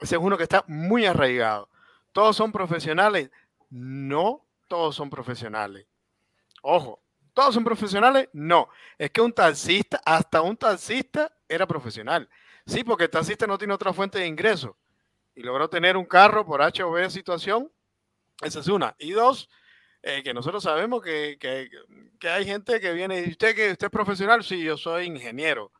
Ese 0.00 0.16
es 0.16 0.22
uno 0.22 0.36
que 0.36 0.42
está 0.42 0.64
muy 0.66 1.06
arraigado. 1.06 1.68
¿Todos 2.12 2.36
son 2.36 2.52
profesionales? 2.52 3.30
No, 3.70 4.44
todos 4.68 4.94
son 4.94 5.10
profesionales. 5.10 5.86
Ojo, 6.62 7.04
¿Todos 7.34 7.52
son 7.52 7.64
profesionales? 7.64 8.28
No. 8.32 8.68
Es 8.96 9.10
que 9.10 9.20
un 9.20 9.32
taxista, 9.32 10.00
hasta 10.04 10.40
un 10.40 10.56
taxista 10.56 11.36
era 11.48 11.66
profesional. 11.66 12.28
Sí, 12.64 12.84
porque 12.84 13.04
el 13.04 13.10
taxista 13.10 13.46
no 13.46 13.58
tiene 13.58 13.74
otra 13.74 13.92
fuente 13.92 14.20
de 14.20 14.26
ingreso 14.26 14.78
y 15.34 15.42
logró 15.42 15.68
tener 15.68 15.96
un 15.96 16.06
carro 16.06 16.46
por 16.46 16.62
H 16.62 16.82
o 16.84 16.92
B 16.92 17.10
situación. 17.10 17.70
Esa 18.40 18.60
es 18.60 18.68
una. 18.68 18.94
Y 19.00 19.10
dos, 19.10 19.50
eh, 20.00 20.22
que 20.22 20.32
nosotros 20.32 20.62
sabemos 20.62 21.02
que, 21.02 21.36
que, 21.40 22.28
hay 22.28 22.44
gente 22.44 22.80
que 22.80 22.92
viene 22.92 23.20
y 23.20 23.30
usted 23.30 23.54
que 23.54 23.72
usted 23.72 23.86
es 23.88 23.90
profesional, 23.90 24.44
sí, 24.44 24.62
yo 24.62 24.76
soy 24.76 25.06
ingeniero 25.06 25.72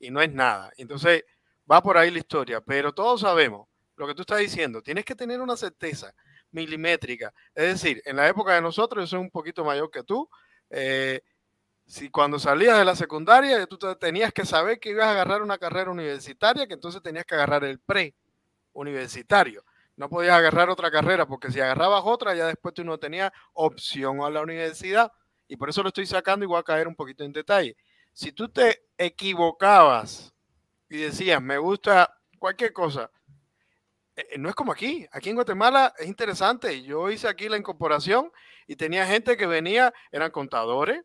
y 0.00 0.10
no 0.10 0.22
es 0.22 0.32
nada. 0.32 0.72
Entonces 0.78 1.24
va 1.72 1.82
por 1.82 1.96
ahí 1.96 2.10
la 2.10 2.18
historia, 2.18 2.60
pero 2.60 2.92
todos 2.92 3.22
sabemos 3.22 3.66
lo 3.96 4.06
que 4.06 4.14
tú 4.14 4.22
estás 4.22 4.38
diciendo. 4.38 4.82
Tienes 4.82 5.04
que 5.04 5.14
tener 5.14 5.40
una 5.40 5.56
certeza 5.56 6.14
milimétrica. 6.50 7.32
Es 7.54 7.80
decir, 7.80 8.02
en 8.04 8.16
la 8.16 8.28
época 8.28 8.54
de 8.54 8.60
nosotros, 8.60 9.04
yo 9.04 9.06
soy 9.16 9.20
un 9.20 9.30
poquito 9.30 9.64
mayor 9.64 9.90
que 9.90 10.02
tú, 10.02 10.28
eh, 10.68 11.22
si 11.86 12.10
cuando 12.10 12.38
salías 12.38 12.78
de 12.78 12.84
la 12.84 12.94
secundaria, 12.94 13.66
tú 13.66 13.78
tenías 13.98 14.32
que 14.32 14.44
saber 14.44 14.78
que 14.78 14.90
ibas 14.90 15.06
a 15.06 15.12
agarrar 15.12 15.42
una 15.42 15.58
carrera 15.58 15.90
universitaria, 15.90 16.66
que 16.66 16.74
entonces 16.74 17.02
tenías 17.02 17.24
que 17.24 17.34
agarrar 17.34 17.64
el 17.64 17.78
pre 17.80 18.14
universitario. 18.74 19.64
No 19.96 20.08
podías 20.08 20.36
agarrar 20.36 20.70
otra 20.70 20.90
carrera, 20.90 21.26
porque 21.26 21.50
si 21.50 21.60
agarrabas 21.60 22.02
otra, 22.04 22.34
ya 22.34 22.46
después 22.46 22.74
tú 22.74 22.84
no 22.84 22.98
tenías 22.98 23.30
opción 23.52 24.22
a 24.22 24.30
la 24.30 24.40
universidad. 24.40 25.10
Y 25.48 25.56
por 25.56 25.68
eso 25.68 25.82
lo 25.82 25.88
estoy 25.88 26.06
sacando 26.06 26.44
y 26.44 26.48
voy 26.48 26.58
a 26.58 26.62
caer 26.62 26.88
un 26.88 26.94
poquito 26.94 27.24
en 27.24 27.32
detalle. 27.32 27.76
Si 28.12 28.32
tú 28.32 28.48
te 28.48 28.84
equivocabas 28.96 30.31
y 30.92 30.98
decías, 30.98 31.40
me 31.40 31.56
gusta 31.56 32.18
cualquier 32.38 32.74
cosa, 32.74 33.10
eh, 34.14 34.26
eh, 34.32 34.38
no 34.38 34.50
es 34.50 34.54
como 34.54 34.72
aquí. 34.72 35.06
Aquí 35.10 35.30
en 35.30 35.36
Guatemala 35.36 35.94
es 35.98 36.06
interesante. 36.06 36.82
Yo 36.82 37.10
hice 37.10 37.28
aquí 37.28 37.48
la 37.48 37.56
incorporación 37.56 38.30
y 38.66 38.76
tenía 38.76 39.06
gente 39.06 39.38
que 39.38 39.46
venía, 39.46 39.92
eran 40.10 40.30
contadores, 40.30 41.02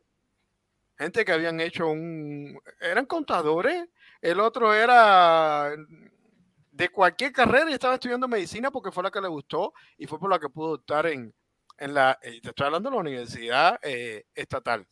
gente 0.98 1.24
que 1.24 1.32
habían 1.32 1.62
hecho 1.62 1.88
un, 1.88 2.60
eran 2.82 3.06
contadores, 3.06 3.88
el 4.20 4.42
otro 4.42 4.74
era 4.74 5.74
de 6.72 6.90
cualquier 6.90 7.32
carrera 7.32 7.70
y 7.70 7.74
estaba 7.74 7.94
estudiando 7.94 8.28
medicina 8.28 8.72
porque 8.72 8.92
fue 8.92 9.04
la 9.04 9.12
que 9.12 9.22
le 9.22 9.30
gustó 9.30 9.74
y 9.98 10.06
fue 10.06 10.20
por 10.20 10.30
la 10.30 10.40
que 10.40 10.50
pudo 10.50 10.74
optar 10.74 11.08
en, 11.08 11.34
en 11.78 11.94
la, 11.94 12.20
eh, 12.22 12.42
te 12.42 12.50
estoy 12.50 12.66
hablando 12.66 12.90
de 12.90 12.96
la 12.96 13.02
universidad 13.02 13.80
estatal. 14.36 14.86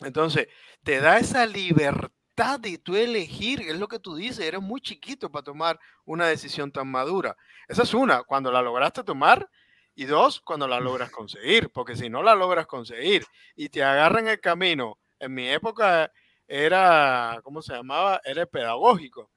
Entonces, 0.00 0.46
te 0.82 1.00
da 1.00 1.18
esa 1.18 1.46
libertad 1.46 2.17
de 2.38 2.78
tú 2.78 2.94
elegir, 2.94 3.62
es 3.62 3.76
lo 3.78 3.88
que 3.88 3.98
tú 3.98 4.14
dices, 4.14 4.38
eres 4.38 4.60
muy 4.60 4.80
chiquito 4.80 5.30
para 5.30 5.42
tomar 5.42 5.78
una 6.04 6.26
decisión 6.26 6.70
tan 6.70 6.86
madura. 6.88 7.36
Esa 7.66 7.82
es 7.82 7.92
una, 7.94 8.22
cuando 8.22 8.52
la 8.52 8.62
lograste 8.62 9.02
tomar, 9.02 9.48
y 9.96 10.04
dos, 10.04 10.40
cuando 10.40 10.68
la 10.68 10.78
logras 10.78 11.10
conseguir, 11.10 11.70
porque 11.70 11.96
si 11.96 12.08
no 12.08 12.22
la 12.22 12.36
logras 12.36 12.68
conseguir 12.68 13.24
y 13.56 13.68
te 13.68 13.82
agarran 13.82 14.28
el 14.28 14.40
camino, 14.40 14.96
en 15.18 15.34
mi 15.34 15.48
época 15.48 16.12
era, 16.46 17.40
¿cómo 17.42 17.60
se 17.60 17.74
llamaba? 17.74 18.20
Era 18.24 18.46
pedagógico. 18.46 19.28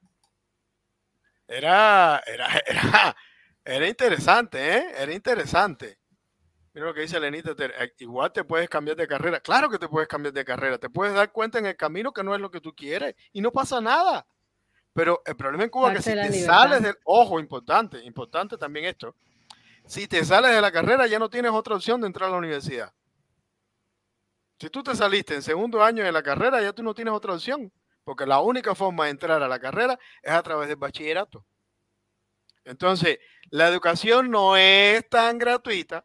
Era, 1.48 2.22
era, 2.24 2.46
era, 2.66 3.16
era 3.64 3.88
interesante, 3.88 4.76
¿eh? 4.76 4.94
Era 4.96 5.12
interesante. 5.12 5.98
Mira 6.74 6.86
lo 6.86 6.94
que 6.94 7.02
dice 7.02 7.20
Lenita, 7.20 7.54
eh, 7.58 7.92
igual 7.98 8.32
te 8.32 8.44
puedes 8.44 8.68
cambiar 8.68 8.96
de 8.96 9.06
carrera. 9.06 9.40
Claro 9.40 9.68
que 9.68 9.78
te 9.78 9.88
puedes 9.88 10.08
cambiar 10.08 10.32
de 10.32 10.44
carrera. 10.44 10.78
Te 10.78 10.88
puedes 10.88 11.14
dar 11.14 11.30
cuenta 11.30 11.58
en 11.58 11.66
el 11.66 11.76
camino 11.76 12.12
que 12.12 12.22
no 12.22 12.34
es 12.34 12.40
lo 12.40 12.50
que 12.50 12.60
tú 12.60 12.74
quieres 12.74 13.14
y 13.32 13.42
no 13.42 13.52
pasa 13.52 13.80
nada. 13.80 14.26
Pero 14.94 15.22
el 15.26 15.36
problema 15.36 15.64
en 15.64 15.70
Cuba 15.70 15.92
es 15.92 15.98
que 15.98 16.10
si 16.10 16.16
te 16.16 16.44
sales 16.44 16.82
del... 16.82 16.96
Ojo, 17.04 17.38
importante, 17.40 18.02
importante 18.04 18.56
también 18.56 18.86
esto. 18.86 19.14
Si 19.86 20.06
te 20.06 20.24
sales 20.24 20.54
de 20.54 20.60
la 20.60 20.72
carrera 20.72 21.06
ya 21.06 21.18
no 21.18 21.28
tienes 21.28 21.52
otra 21.52 21.74
opción 21.74 22.00
de 22.00 22.06
entrar 22.06 22.28
a 22.28 22.32
la 22.32 22.38
universidad. 22.38 22.92
Si 24.58 24.70
tú 24.70 24.82
te 24.82 24.94
saliste 24.94 25.34
en 25.34 25.42
segundo 25.42 25.82
año 25.82 26.04
de 26.04 26.12
la 26.12 26.22
carrera 26.22 26.62
ya 26.62 26.72
tú 26.72 26.82
no 26.82 26.94
tienes 26.94 27.12
otra 27.12 27.34
opción. 27.34 27.70
Porque 28.04 28.26
la 28.26 28.40
única 28.40 28.74
forma 28.74 29.04
de 29.04 29.10
entrar 29.10 29.42
a 29.42 29.48
la 29.48 29.58
carrera 29.58 29.98
es 30.22 30.32
a 30.32 30.42
través 30.42 30.68
del 30.68 30.76
bachillerato. 30.76 31.44
Entonces, 32.64 33.18
la 33.50 33.68
educación 33.68 34.30
no 34.30 34.56
es 34.56 35.08
tan 35.08 35.38
gratuita 35.38 36.04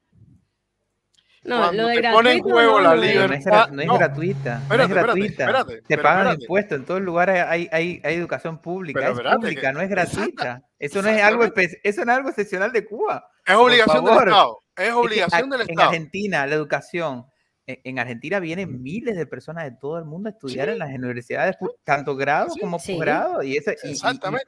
no, 1.47 1.71
lo 1.71 1.87
de 1.87 2.01
te 2.01 2.11
pone 2.11 2.33
en 2.33 2.39
juego 2.41 2.81
la 2.81 2.95
libertad. 2.95 3.69
No 3.69 3.81
es, 3.81 3.87
gratuita. 3.87 4.61
no 4.67 4.83
es 4.83 4.89
gratuita. 4.89 5.65
te 5.87 5.97
pagan 5.97 6.39
impuestos. 6.39 6.79
En 6.79 6.85
todos 6.85 7.01
lugares 7.01 7.43
hay, 7.47 7.69
hay, 7.71 8.01
hay 8.03 8.15
educación 8.15 8.61
pública. 8.61 9.09
es 9.09 9.19
pública, 9.19 9.71
no 9.71 9.81
es 9.81 9.89
gratuita. 9.89 10.61
Eso 10.77 11.01
no 11.01 11.09
es, 11.09 11.21
algo 11.21 11.43
eso 11.45 12.05
no 12.05 12.11
es 12.11 12.17
algo 12.17 12.29
excepcional 12.29 12.71
de 12.71 12.85
Cuba. 12.85 13.29
Es 13.45 13.55
obligación 13.55 14.03
del 14.03 14.17
Estado. 14.17 14.59
Es 14.75 14.91
obligación 14.91 15.49
del 15.49 15.61
Estado. 15.61 15.81
En 15.81 15.87
Argentina, 15.87 16.45
la 16.45 16.55
educación. 16.55 17.25
En 17.65 17.99
Argentina 17.99 18.39
vienen 18.39 18.81
miles 18.81 19.17
de 19.17 19.25
personas 19.25 19.65
de 19.65 19.71
todo 19.71 19.97
el 19.97 20.05
mundo 20.05 20.29
a 20.29 20.31
estudiar 20.31 20.69
en 20.69 20.79
las 20.79 20.89
universidades, 20.89 21.57
tanto 21.83 22.15
grado 22.15 22.53
como 22.61 22.77
posgrado. 22.77 23.43
Y, 23.43 23.57
y, 23.57 23.61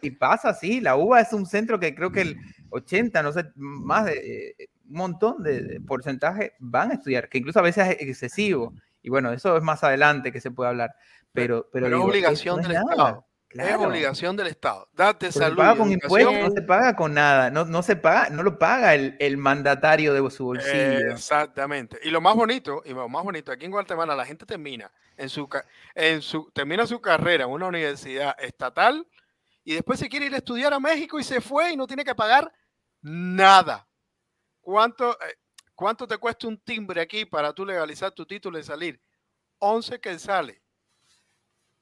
y, 0.02 0.12
pasa 0.12 0.50
así. 0.50 0.80
La 0.80 0.96
UBA 0.96 1.22
es 1.22 1.34
un 1.34 1.46
centro 1.46 1.80
que 1.80 1.94
creo 1.94 2.12
que 2.12 2.22
el 2.22 2.38
80, 2.70 3.22
no 3.24 3.34
sé, 3.34 3.46
más 3.56 4.06
de 4.06 4.56
un 4.56 4.79
montón 4.90 5.44
de, 5.44 5.82
porcentaje 5.86 6.54
van 6.60 6.92
a 6.92 6.96
estudiar, 6.96 7.30
que 7.30 7.38
incluso 7.38 7.60
a 7.60 7.64
veces 7.64 7.88
es 7.90 8.02
excesivo. 8.02 8.74
Y 9.02 9.10
bueno, 9.10 9.32
eso 9.32 9.56
es 9.56 9.64
más 9.64 9.84
adelante 9.84 10.32
que 10.32 10.42
se 10.42 10.52
puede 10.52 10.70
hablar. 10.70 10.96
Pero, 11.32 11.70
pero, 11.72 11.88
es 11.88 11.94
obligación 11.94 12.62
del 12.62 12.72
Estado. 12.72 13.26
Es 13.52 13.76
obligación 13.76 14.36
del 14.36 14.48
Estado. 14.48 14.88
Date 14.94 15.32
salud. 15.32 15.56
Se 15.56 15.58
paga 15.58 15.76
con 15.76 15.92
impuestos, 15.92 16.34
no 16.34 16.52
se 16.52 16.62
paga 16.62 16.96
con 16.96 17.14
nada. 17.14 17.50
No, 17.50 17.66
no 17.66 17.82
se 17.82 17.96
paga, 17.96 18.30
no 18.30 18.44
lo 18.44 18.60
paga 18.60 18.94
el, 18.94 19.16
el 19.20 19.38
mandatario 19.38 20.14
de 20.14 20.30
su 20.30 20.46
bolsillo. 20.46 21.12
exactamente. 21.12 21.98
Y 22.04 22.12
lo 22.12 22.22
más 22.22 22.36
bonito, 22.36 22.84
y 22.86 22.94
lo 22.94 23.10
más 23.10 23.24
bonito, 23.24 23.52
aquí 23.52 23.66
en 23.66 23.72
Guatemala 23.72 24.16
la 24.16 24.26
gente 24.26 24.46
termina 24.46 24.92
en 25.18 25.30
su, 25.30 25.50
en 25.96 26.22
su, 26.22 26.52
termina 26.52 26.86
su 26.86 27.02
carrera 27.02 27.46
en 27.46 27.50
una 27.50 27.68
universidad 27.68 28.36
estatal 28.40 29.08
y 29.64 29.74
después 29.74 30.00
se 30.00 30.10
quiere 30.10 30.28
ir 30.28 30.34
a 30.34 30.38
estudiar 30.38 30.74
a 30.74 30.80
México 30.80 31.20
y 31.20 31.24
se 31.24 31.42
fue 31.42 31.72
y 31.72 31.78
no 31.78 31.88
tiene 31.88 32.04
que 32.04 32.16
pagar 32.16 32.52
nada. 33.02 33.88
¿Cuánto, 34.70 35.14
eh, 35.14 35.36
¿Cuánto 35.74 36.08
te 36.08 36.20
cuesta 36.20 36.48
un 36.48 36.60
timbre 36.60 37.02
aquí 37.02 37.26
para 37.26 37.52
tú 37.52 37.66
legalizar 37.66 38.12
tu 38.12 38.24
título 38.24 38.60
y 38.60 38.64
salir? 38.64 39.02
11 39.58 40.00
que 40.00 40.20
sale. 40.20 40.62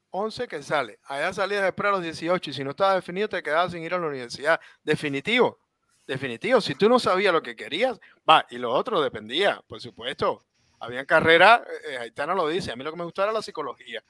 11 0.08 0.48
que 0.48 0.62
sale. 0.62 0.98
Allá 1.04 1.34
salías 1.34 1.64
después 1.64 1.86
a 1.86 1.92
los 1.92 2.02
18 2.02 2.48
y 2.48 2.52
si 2.54 2.64
no 2.64 2.70
estaba 2.70 2.94
definido 2.94 3.28
te 3.28 3.42
quedabas 3.42 3.72
sin 3.72 3.82
ir 3.82 3.92
a 3.92 3.98
la 3.98 4.06
universidad. 4.06 4.58
Definitivo. 4.82 5.58
Definitivo. 6.06 6.62
Si 6.62 6.76
tú 6.76 6.88
no 6.88 6.98
sabías 6.98 7.30
lo 7.30 7.42
que 7.42 7.54
querías, 7.54 8.00
va. 8.26 8.46
Y 8.48 8.56
lo 8.56 8.72
otro 8.72 9.02
dependía, 9.02 9.62
por 9.68 9.82
supuesto. 9.82 10.46
Había 10.80 11.04
carrera, 11.04 11.62
eh, 11.90 12.10
no 12.16 12.34
lo 12.34 12.48
dice, 12.48 12.72
a 12.72 12.76
mí 12.76 12.84
lo 12.84 12.90
que 12.90 12.96
me 12.96 13.04
gustaba 13.04 13.26
era 13.26 13.34
la 13.34 13.42
psicología. 13.42 14.02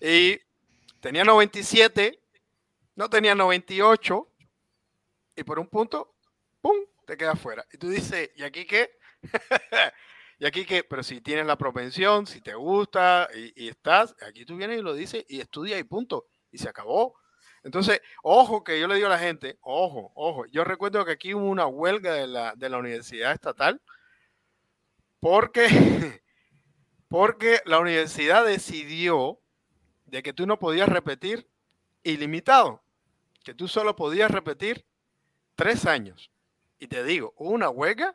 Y 0.00 0.38
tenía 1.00 1.24
97, 1.24 2.16
no 2.94 3.10
tenía 3.10 3.34
98, 3.34 4.28
y 5.34 5.42
por 5.42 5.58
un 5.58 5.66
punto, 5.66 6.14
¡pum! 6.60 6.76
Te 7.06 7.16
queda 7.16 7.36
fuera. 7.36 7.66
Y 7.72 7.78
tú 7.78 7.88
dices, 7.88 8.30
¿y 8.36 8.42
aquí 8.42 8.66
qué? 8.66 8.90
¿Y 10.38 10.46
aquí 10.46 10.64
qué? 10.64 10.82
Pero 10.84 11.02
si 11.02 11.20
tienes 11.20 11.46
la 11.46 11.56
propensión, 11.56 12.26
si 12.26 12.40
te 12.40 12.54
gusta 12.54 13.28
y, 13.34 13.68
estás, 13.68 14.16
aquí 14.26 14.44
tú 14.44 14.56
vienes 14.56 14.78
y 14.78 14.82
lo 14.82 14.94
dices 14.94 15.24
y 15.28 15.40
estudia 15.40 15.78
y 15.78 15.84
punto. 15.84 16.26
Y 16.50 16.58
se 16.58 16.68
acabó. 16.68 17.14
Entonces, 17.62 18.00
ojo 18.22 18.64
que 18.64 18.80
yo 18.80 18.88
le 18.88 18.96
digo 18.96 19.06
a 19.06 19.10
la 19.10 19.18
gente, 19.18 19.58
ojo, 19.60 20.10
ojo. 20.14 20.46
Yo 20.46 20.64
recuerdo 20.64 21.04
que 21.04 21.12
aquí 21.12 21.32
hubo 21.32 21.48
una 21.48 21.66
huelga 21.66 22.14
de 22.14 22.26
la, 22.26 22.54
de 22.56 22.68
la 22.68 22.78
universidad 22.78 23.32
estatal 23.32 23.80
porque, 25.20 25.68
porque 27.08 27.60
la 27.64 27.78
universidad 27.78 28.44
decidió 28.44 29.38
de 30.06 30.22
que 30.24 30.32
tú 30.32 30.46
no 30.46 30.58
podías 30.58 30.88
repetir 30.88 31.48
ilimitado, 32.02 32.82
que 33.44 33.54
tú 33.54 33.68
solo 33.68 33.94
podías 33.94 34.30
repetir 34.30 34.84
tres 35.54 35.86
años. 35.86 36.32
Y 36.82 36.88
te 36.88 37.04
digo, 37.04 37.32
hubo 37.36 37.50
una 37.50 37.70
huelga 37.70 38.12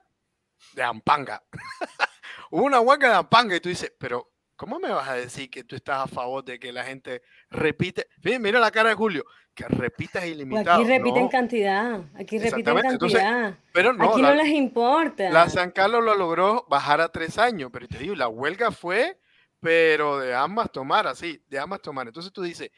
de 0.74 0.84
Ampanga. 0.84 1.42
hubo 2.52 2.64
una 2.64 2.82
huelga 2.82 3.08
de 3.08 3.16
Ampanga 3.16 3.56
y 3.56 3.62
tú 3.62 3.70
dices, 3.70 3.94
pero 3.98 4.34
¿cómo 4.58 4.78
me 4.78 4.90
vas 4.90 5.08
a 5.08 5.14
decir 5.14 5.50
que 5.50 5.64
tú 5.64 5.78
estás 5.78 6.00
a 6.00 6.08
favor 6.08 6.44
de 6.44 6.60
que 6.60 6.74
la 6.74 6.84
gente 6.84 7.22
repite? 7.50 8.10
Mira 8.22 8.60
la 8.60 8.70
cara 8.70 8.90
de 8.90 8.96
Julio, 8.96 9.24
que 9.54 9.64
repitas 9.70 10.26
ilimitado. 10.26 10.82
Aquí 10.82 10.90
repiten 10.90 11.30
cantidad, 11.30 12.02
aquí 12.14 12.40
repiten 12.40 12.78
cantidad. 12.78 13.58
pero 13.72 13.94
no, 13.94 14.12
aquí 14.12 14.22
no 14.22 14.36
les 14.36 14.50
importa. 14.50 15.30
La 15.30 15.48
San 15.48 15.72
Carlos 15.72 16.04
lo 16.04 16.16
logró 16.16 16.66
bajar 16.68 17.00
a 17.00 17.08
tres 17.08 17.38
años, 17.38 17.70
pero 17.72 17.88
te 17.88 17.98
digo, 17.98 18.16
la 18.16 18.28
huelga 18.28 18.72
fue, 18.72 19.18
pero 19.62 20.20
de 20.20 20.36
ambas 20.36 20.74
tomar, 20.74 21.08
así, 21.08 21.42
de 21.48 21.58
ambas 21.58 21.82
tomar. 21.82 22.06
Entonces 22.08 22.34
tú 22.34 22.42
dices, 22.42 22.70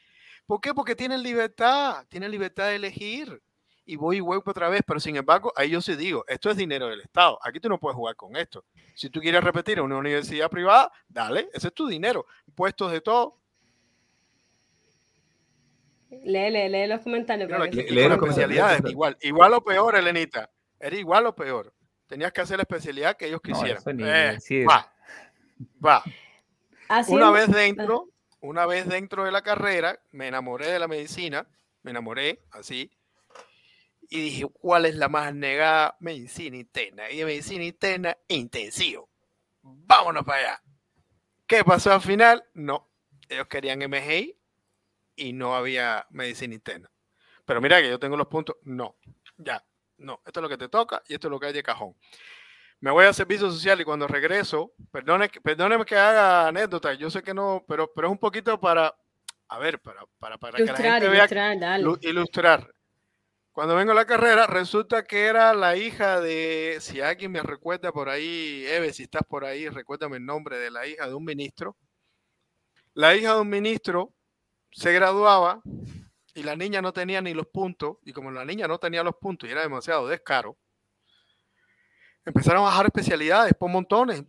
¿por 0.46 0.60
qué? 0.60 0.72
Porque 0.72 0.94
tienen 0.94 1.20
libertad, 1.20 2.06
tienen 2.08 2.30
libertad 2.30 2.68
de 2.68 2.76
elegir 2.76 3.42
y 3.84 3.96
voy 3.96 4.18
y 4.18 4.20
vuelvo 4.20 4.44
otra 4.46 4.68
vez, 4.68 4.82
pero 4.86 5.00
sin 5.00 5.16
embargo, 5.16 5.52
ahí 5.56 5.70
yo 5.70 5.80
sí 5.80 5.96
digo, 5.96 6.24
esto 6.28 6.50
es 6.50 6.56
dinero 6.56 6.88
del 6.88 7.00
Estado, 7.00 7.38
aquí 7.42 7.60
tú 7.60 7.68
no 7.68 7.78
puedes 7.78 7.96
jugar 7.96 8.14
con 8.16 8.36
esto. 8.36 8.64
Si 8.94 9.10
tú 9.10 9.20
quieres 9.20 9.42
repetir 9.42 9.78
en 9.78 9.84
una 9.84 9.96
universidad 9.96 10.48
privada, 10.50 10.92
dale, 11.08 11.48
ese 11.52 11.68
es 11.68 11.74
tu 11.74 11.88
dinero, 11.88 12.26
puestos 12.54 12.92
de 12.92 13.00
todo. 13.00 13.36
Lee, 16.10 16.50
lee, 16.50 16.68
lee 16.68 16.86
los 16.86 17.00
comentarios. 17.00 17.50
lee, 17.72 18.08
las 18.08 18.18
especialidades, 18.18 18.82
igual, 18.90 19.16
igual 19.22 19.54
o 19.54 19.64
peor, 19.64 19.96
Elenita, 19.96 20.50
era 20.78 20.96
igual 20.96 21.26
o 21.26 21.34
peor. 21.34 21.72
Tenías 22.06 22.32
que 22.32 22.40
hacer 22.40 22.56
la 22.56 22.62
especialidad 22.62 23.16
que 23.16 23.26
ellos 23.26 23.40
quisieran. 23.40 23.82
Eh, 24.00 24.38
va, 24.68 24.92
va. 25.84 26.02
una 27.08 27.30
vez 27.30 27.48
dentro, 27.48 28.08
una 28.40 28.66
vez 28.66 28.88
dentro 28.88 29.24
de 29.24 29.30
la 29.30 29.42
carrera, 29.42 30.00
me 30.10 30.26
enamoré 30.26 30.66
de 30.66 30.80
la 30.80 30.88
medicina, 30.88 31.46
me 31.82 31.92
enamoré 31.92 32.42
así, 32.50 32.90
y 34.10 34.20
dije, 34.20 34.46
¿cuál 34.52 34.86
es 34.86 34.96
la 34.96 35.08
más 35.08 35.32
negada? 35.32 35.96
Medicina 36.00 36.56
interna. 36.56 37.08
Y 37.10 37.18
de 37.18 37.24
medicina 37.24 37.64
interna, 37.64 38.18
intensivo. 38.26 39.08
Vámonos 39.62 40.24
para 40.24 40.38
allá. 40.38 40.62
¿Qué 41.46 41.64
pasó 41.64 41.92
al 41.92 42.00
final? 42.00 42.44
No, 42.52 42.88
ellos 43.28 43.46
querían 43.46 43.78
MGI 43.78 44.36
y 45.14 45.32
no 45.32 45.54
había 45.54 46.06
medicina 46.10 46.54
interna. 46.54 46.90
Pero 47.44 47.60
mira 47.60 47.80
que 47.80 47.88
yo 47.88 47.98
tengo 47.98 48.16
los 48.16 48.26
puntos, 48.26 48.56
no, 48.62 48.96
ya, 49.36 49.64
no, 49.98 50.20
esto 50.26 50.40
es 50.40 50.42
lo 50.42 50.48
que 50.48 50.58
te 50.58 50.68
toca 50.68 51.02
y 51.08 51.14
esto 51.14 51.28
es 51.28 51.30
lo 51.30 51.38
que 51.38 51.46
hay 51.46 51.52
de 51.52 51.62
cajón. 51.62 51.94
Me 52.80 52.90
voy 52.90 53.04
a 53.04 53.12
servicio 53.12 53.50
social 53.50 53.80
y 53.80 53.84
cuando 53.84 54.08
regreso, 54.08 54.72
perdone, 54.90 55.28
perdóneme 55.28 55.84
que 55.84 55.96
haga 55.96 56.48
anécdota, 56.48 56.94
yo 56.94 57.10
sé 57.10 57.22
que 57.22 57.34
no, 57.34 57.64
pero, 57.68 57.92
pero 57.92 58.08
es 58.08 58.12
un 58.12 58.18
poquito 58.18 58.58
para, 58.58 58.96
a 59.48 59.58
ver, 59.58 59.80
para, 59.80 60.04
para, 60.18 60.38
para 60.38 60.56
que 60.56 60.64
la 60.64 60.76
gente 60.76 61.08
vea, 61.08 61.26
ilustrar, 61.26 61.80
ilustrar. 62.02 62.74
Cuando 63.60 63.76
vengo 63.76 63.92
a 63.92 63.94
la 63.94 64.06
carrera, 64.06 64.46
resulta 64.46 65.04
que 65.04 65.26
era 65.26 65.52
la 65.52 65.76
hija 65.76 66.18
de, 66.22 66.78
si 66.80 67.02
alguien 67.02 67.30
me 67.30 67.42
recuerda 67.42 67.92
por 67.92 68.08
ahí, 68.08 68.64
Eve, 68.66 68.90
si 68.94 69.02
estás 69.02 69.20
por 69.28 69.44
ahí, 69.44 69.68
recuérdame 69.68 70.16
el 70.16 70.24
nombre 70.24 70.56
de 70.56 70.70
la 70.70 70.86
hija 70.86 71.06
de 71.06 71.12
un 71.12 71.26
ministro. 71.26 71.76
La 72.94 73.14
hija 73.14 73.34
de 73.34 73.40
un 73.42 73.50
ministro 73.50 74.14
se 74.70 74.94
graduaba 74.94 75.60
y 76.34 76.42
la 76.42 76.56
niña 76.56 76.80
no 76.80 76.94
tenía 76.94 77.20
ni 77.20 77.34
los 77.34 77.48
puntos, 77.48 77.98
y 78.02 78.14
como 78.14 78.30
la 78.30 78.46
niña 78.46 78.66
no 78.66 78.78
tenía 78.78 79.02
los 79.02 79.16
puntos 79.16 79.46
y 79.46 79.52
era 79.52 79.60
demasiado 79.60 80.08
descaro, 80.08 80.56
empezaron 82.24 82.62
a 82.62 82.68
bajar 82.70 82.86
especialidades 82.86 83.52
por 83.52 83.68
montones, 83.68 84.24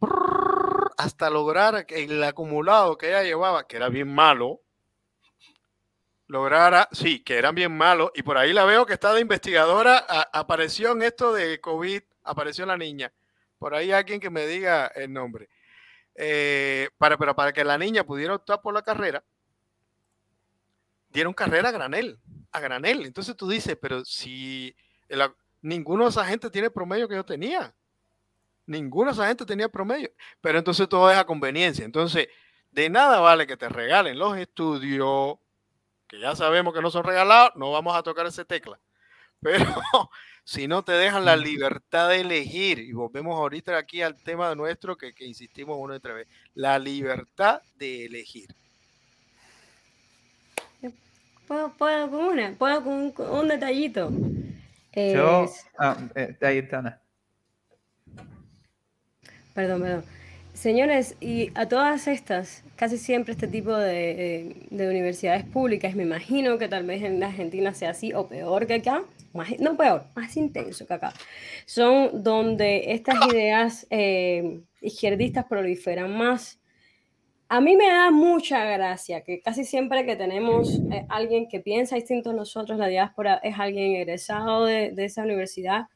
hasta 0.97 1.29
lograr 1.29 1.85
que 1.85 2.03
el 2.03 2.21
acumulado 2.21 2.97
que 2.97 3.07
ella 3.07 3.23
llevaba, 3.23 3.65
que 3.65 3.77
era 3.77 3.87
bien 3.87 4.13
malo, 4.13 4.59
lograra, 6.31 6.87
sí, 6.93 7.19
que 7.19 7.37
eran 7.37 7.53
bien 7.53 7.75
malos, 7.75 8.11
y 8.15 8.23
por 8.23 8.37
ahí 8.37 8.53
la 8.53 8.63
veo 8.63 8.85
que 8.85 8.93
está 8.93 9.13
de 9.13 9.19
investigadora, 9.19 9.97
apareció 10.31 10.93
en 10.93 11.01
esto 11.01 11.33
de 11.33 11.59
COVID, 11.59 12.01
apareció 12.23 12.65
la 12.65 12.77
niña. 12.77 13.11
Por 13.59 13.75
ahí 13.75 13.91
alguien 13.91 14.21
que 14.21 14.29
me 14.29 14.47
diga 14.47 14.87
el 14.95 15.11
nombre. 15.11 15.49
Eh, 16.15 16.89
para, 16.97 17.17
pero 17.17 17.35
para 17.35 17.51
que 17.51 17.65
la 17.65 17.77
niña 17.77 18.05
pudiera 18.05 18.35
optar 18.35 18.61
por 18.61 18.73
la 18.73 18.81
carrera, 18.81 19.21
dieron 21.09 21.33
carrera 21.33 21.67
a 21.67 21.73
granel, 21.73 22.17
a 22.53 22.59
granel. 22.61 23.05
Entonces 23.05 23.35
tú 23.35 23.49
dices, 23.49 23.77
pero 23.79 24.05
si 24.05 24.73
ninguno 25.61 26.05
de 26.05 26.11
esa 26.11 26.25
gente 26.25 26.49
tiene 26.49 26.71
promedio 26.71 27.09
que 27.09 27.15
yo 27.15 27.25
tenía. 27.25 27.75
Ninguno 28.67 29.11
de 29.11 29.15
esa 29.15 29.27
gente 29.27 29.45
tenía 29.45 29.67
promedio. 29.67 30.09
Pero 30.39 30.57
entonces 30.57 30.87
todo 30.87 31.11
es 31.11 31.17
a 31.17 31.25
conveniencia. 31.25 31.83
Entonces, 31.83 32.29
de 32.71 32.89
nada 32.89 33.19
vale 33.19 33.45
que 33.45 33.57
te 33.57 33.67
regalen 33.67 34.17
los 34.17 34.37
estudios, 34.37 35.40
que 36.11 36.19
ya 36.19 36.35
sabemos 36.35 36.73
que 36.73 36.81
no 36.81 36.91
son 36.91 37.05
regalados, 37.05 37.55
no 37.55 37.71
vamos 37.71 37.95
a 37.95 38.03
tocar 38.03 38.25
ese 38.25 38.43
tecla. 38.43 38.77
Pero 39.39 39.65
si 40.43 40.67
no 40.67 40.83
te 40.83 40.91
dejan 40.91 41.23
la 41.23 41.37
libertad 41.37 42.09
de 42.09 42.19
elegir, 42.19 42.79
y 42.79 42.91
volvemos 42.91 43.39
ahorita 43.39 43.77
aquí 43.77 44.01
al 44.01 44.21
tema 44.21 44.53
nuestro 44.53 44.97
que, 44.97 45.13
que 45.13 45.25
insistimos 45.25 45.77
una 45.79 45.93
y 45.93 45.97
otra 45.97 46.13
vez, 46.13 46.27
la 46.53 46.77
libertad 46.77 47.61
de 47.75 48.07
elegir. 48.07 48.53
Puedo, 51.47 51.73
puedo 51.77 52.09
con 52.09 52.19
una, 52.25 52.55
puedo 52.57 52.83
con 52.83 53.13
un, 53.17 53.47
detallito. 53.47 54.11
Yo, 54.93 55.49
ah, 55.79 55.97
eh, 56.15 56.37
ahí 56.41 56.57
está. 56.57 57.01
Perdón, 59.53 59.81
perdón. 59.81 60.05
Señores, 60.53 61.15
y 61.21 61.49
a 61.55 61.67
todas 61.67 62.07
estas, 62.07 62.63
casi 62.75 62.97
siempre 62.97 63.33
este 63.33 63.47
tipo 63.47 63.75
de, 63.75 64.67
de, 64.69 64.89
universidades 64.89 65.45
públicas, 65.45 65.95
me 65.95 66.03
imagino 66.03 66.57
que 66.57 66.67
tal 66.67 66.85
vez 66.85 67.01
en 67.03 67.23
Argentina 67.23 67.73
sea 67.73 67.91
así 67.91 68.13
o 68.13 68.27
peor 68.27 68.67
que 68.67 68.75
acá, 68.75 69.03
no 69.59 69.77
peor, 69.77 70.05
más 70.15 70.35
intenso 70.35 70.85
que 70.85 70.93
acá, 70.93 71.13
son 71.65 72.23
donde 72.23 72.91
estas 72.91 73.15
ideas 73.31 73.87
eh, 73.89 74.61
izquierdistas 74.81 75.45
proliferan 75.45 76.15
más. 76.17 76.59
A 77.47 77.59
mí 77.59 77.75
me 77.75 77.87
da 77.87 78.11
mucha 78.11 78.63
gracia 78.63 79.21
que 79.23 79.41
casi 79.41 79.65
siempre 79.65 80.05
que 80.05 80.15
tenemos 80.15 80.79
eh, 80.91 81.05
alguien 81.09 81.47
que 81.49 81.59
piensa 81.59 81.95
distinto 81.95 82.31
a 82.31 82.33
nosotros, 82.33 82.77
la 82.77 82.87
diáspora 82.87 83.39
es 83.43 83.59
alguien 83.59 83.95
egresado 83.95 84.65
de, 84.65 84.93
esa 84.97 85.23
universidad 85.23 85.87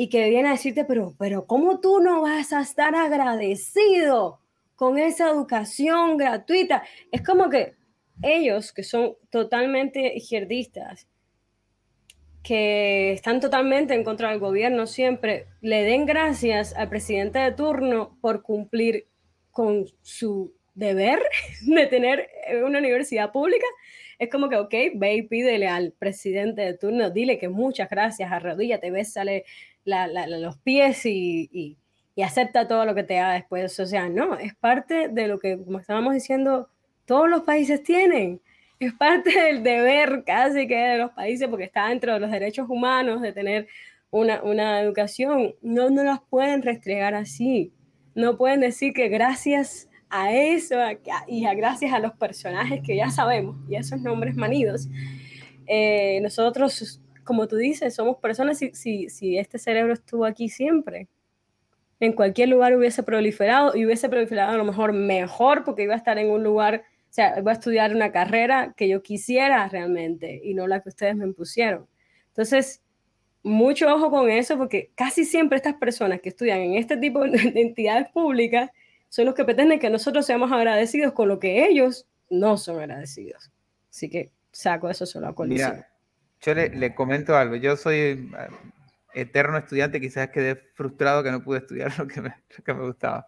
y 0.00 0.08
que 0.08 0.30
viene 0.30 0.48
a 0.48 0.52
decirte, 0.52 0.86
pero, 0.86 1.14
pero 1.18 1.44
¿cómo 1.46 1.78
tú 1.78 2.00
no 2.00 2.22
vas 2.22 2.54
a 2.54 2.62
estar 2.62 2.94
agradecido 2.94 4.40
con 4.74 4.96
esa 4.96 5.28
educación 5.28 6.16
gratuita? 6.16 6.82
Es 7.12 7.20
como 7.20 7.50
que 7.50 7.74
ellos, 8.22 8.72
que 8.72 8.82
son 8.82 9.18
totalmente 9.28 10.16
izquierdistas, 10.16 11.06
que 12.42 13.12
están 13.12 13.40
totalmente 13.40 13.92
en 13.92 14.02
contra 14.02 14.30
del 14.30 14.38
gobierno 14.38 14.86
siempre, 14.86 15.48
le 15.60 15.84
den 15.84 16.06
gracias 16.06 16.74
al 16.74 16.88
presidente 16.88 17.38
de 17.38 17.52
turno 17.52 18.16
por 18.22 18.40
cumplir 18.40 19.06
con 19.50 19.84
su 20.00 20.54
deber 20.72 21.20
de 21.60 21.86
tener 21.88 22.26
una 22.64 22.78
universidad 22.78 23.32
pública, 23.32 23.66
es 24.20 24.28
como 24.30 24.50
que, 24.50 24.56
ok, 24.56 24.74
ve 24.96 25.14
y 25.14 25.22
pídele 25.22 25.66
al 25.66 25.92
presidente 25.92 26.60
de 26.60 26.76
turno, 26.76 27.10
dile 27.10 27.38
que 27.38 27.48
muchas 27.48 27.88
gracias, 27.88 28.30
arrodíllate, 28.30 28.90
sale 29.84 30.40
los 30.40 30.58
pies 30.58 31.06
y, 31.06 31.48
y, 31.52 31.76
acepta 32.22 32.68
todo 32.68 32.84
lo 32.84 32.94
que 32.94 33.02
te 33.02 33.18
haga 33.18 33.32
después. 33.32 33.80
O 33.80 33.86
sea, 33.86 34.10
no, 34.10 34.36
es 34.36 34.54
parte 34.54 35.08
de 35.08 35.26
lo 35.26 35.38
que, 35.38 35.56
como 35.56 35.78
estábamos 35.78 36.12
diciendo, 36.12 36.68
todos 37.06 37.30
los 37.30 37.44
países 37.44 37.82
tienen. 37.82 38.42
Es 38.78 38.92
parte 38.92 39.30
del 39.30 39.62
deber 39.62 40.22
casi 40.26 40.66
que 40.66 40.76
de 40.76 40.98
los 40.98 41.12
países, 41.12 41.48
porque 41.48 41.64
está 41.64 41.88
dentro 41.88 42.12
de 42.12 42.20
los 42.20 42.30
derechos 42.30 42.68
humanos 42.68 43.22
de 43.22 43.32
tener 43.32 43.68
una, 44.10 44.42
una 44.42 44.80
educación. 44.80 45.54
No, 45.62 45.88
no 45.88 46.04
las 46.04 46.20
pueden 46.20 46.60
restregar 46.60 47.14
así. 47.14 47.72
No 48.14 48.36
pueden 48.36 48.60
decir 48.60 48.92
que 48.92 49.08
gracias 49.08 49.88
a 50.10 50.34
eso 50.34 50.76
y 51.28 51.46
a 51.46 51.54
gracias 51.54 51.92
a 51.92 52.00
los 52.00 52.12
personajes 52.12 52.82
que 52.84 52.96
ya 52.96 53.10
sabemos 53.10 53.56
y 53.68 53.76
a 53.76 53.80
esos 53.80 54.00
nombres 54.00 54.34
manidos, 54.36 54.88
eh, 55.66 56.20
nosotros, 56.20 57.00
como 57.30 57.46
tú 57.46 57.54
dices, 57.54 57.94
somos 57.94 58.16
personas, 58.16 58.58
si, 58.58 58.72
si, 58.74 59.08
si 59.08 59.38
este 59.38 59.56
cerebro 59.56 59.92
estuvo 59.92 60.24
aquí 60.24 60.48
siempre, 60.48 61.06
en 62.00 62.12
cualquier 62.12 62.48
lugar 62.48 62.76
hubiese 62.76 63.04
proliferado 63.04 63.76
y 63.76 63.86
hubiese 63.86 64.08
proliferado 64.08 64.50
a 64.50 64.56
lo 64.56 64.64
mejor 64.64 64.92
mejor 64.92 65.62
porque 65.62 65.84
iba 65.84 65.94
a 65.94 65.96
estar 65.96 66.18
en 66.18 66.28
un 66.28 66.42
lugar, 66.42 66.82
o 67.08 67.12
sea, 67.12 67.38
iba 67.38 67.52
a 67.52 67.54
estudiar 67.54 67.94
una 67.94 68.10
carrera 68.10 68.74
que 68.76 68.88
yo 68.88 69.00
quisiera 69.04 69.68
realmente 69.68 70.40
y 70.42 70.54
no 70.54 70.66
la 70.66 70.80
que 70.80 70.88
ustedes 70.88 71.14
me 71.14 71.24
impusieron. 71.24 71.86
Entonces, 72.30 72.82
mucho 73.44 73.86
ojo 73.94 74.10
con 74.10 74.28
eso 74.28 74.58
porque 74.58 74.90
casi 74.96 75.24
siempre 75.24 75.56
estas 75.56 75.74
personas 75.74 76.20
que 76.20 76.30
estudian 76.30 76.58
en 76.58 76.74
este 76.74 76.96
tipo 76.96 77.20
de 77.20 77.38
entidades 77.54 78.08
públicas 78.10 78.72
son 79.08 79.26
los 79.26 79.36
que 79.36 79.44
pretenden 79.44 79.78
que 79.78 79.88
nosotros 79.88 80.26
seamos 80.26 80.50
agradecidos 80.50 81.12
con 81.12 81.28
lo 81.28 81.38
que 81.38 81.68
ellos 81.68 82.08
no 82.28 82.56
son 82.56 82.80
agradecidos. 82.80 83.52
Así 83.88 84.10
que 84.10 84.32
saco 84.50 84.90
eso 84.90 85.06
solo 85.06 85.28
a 85.28 85.34
colisión. 85.36 85.74
Mira, 85.74 85.89
yo 86.40 86.54
le, 86.54 86.94
comento 86.94 87.36
algo. 87.36 87.56
Yo 87.56 87.76
soy 87.76 87.96
eh, 87.96 88.28
eterno 89.14 89.58
estudiante, 89.58 90.00
quizás 90.00 90.30
quedé 90.30 90.56
frustrado 90.56 91.22
que 91.22 91.30
no 91.30 91.42
pude 91.42 91.58
estudiar 91.58 91.92
lo 91.98 92.06
que 92.06 92.20
me, 92.20 92.34
que 92.64 92.74
me 92.74 92.84
gustaba. 92.84 93.26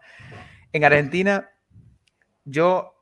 En 0.72 0.84
Argentina, 0.84 1.50
yo 2.44 2.94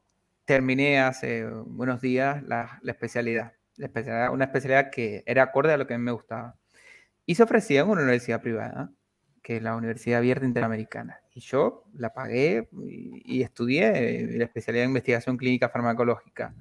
terminé 0.44 1.00
hace 1.00 1.46
unos 1.46 2.00
días 2.00 2.42
la, 2.42 2.78
la, 2.82 2.92
especialidad, 2.92 3.52
la, 3.76 3.86
especialidad, 3.86 4.32
una 4.32 4.46
especialidad 4.46 4.90
que 4.90 5.22
era 5.26 5.44
acorde 5.44 5.72
a 5.72 5.76
lo 5.76 5.86
que 5.86 5.94
a 5.94 5.98
mí 5.98 6.04
me 6.04 6.12
gustaba. 6.12 6.56
Y 7.26 7.36
se 7.36 7.44
ofrecía 7.44 7.82
en 7.82 7.88
una 7.88 8.02
universidad 8.02 8.42
privada, 8.42 8.90
que 9.42 9.56
es 9.56 9.62
la 9.62 9.76
Universidad 9.76 10.18
Abierta 10.18 10.44
Interamericana 10.44 11.20
y 11.34 11.40
yo 11.40 11.84
la 11.94 12.12
pagué 12.12 12.68
y, 12.72 13.42
estudié 13.42 14.36
la 14.36 14.44
especialidad 14.44 14.84
de 14.84 14.88
investigación 14.88 15.36
clínica 15.36 15.68
farmacológica. 15.68 16.54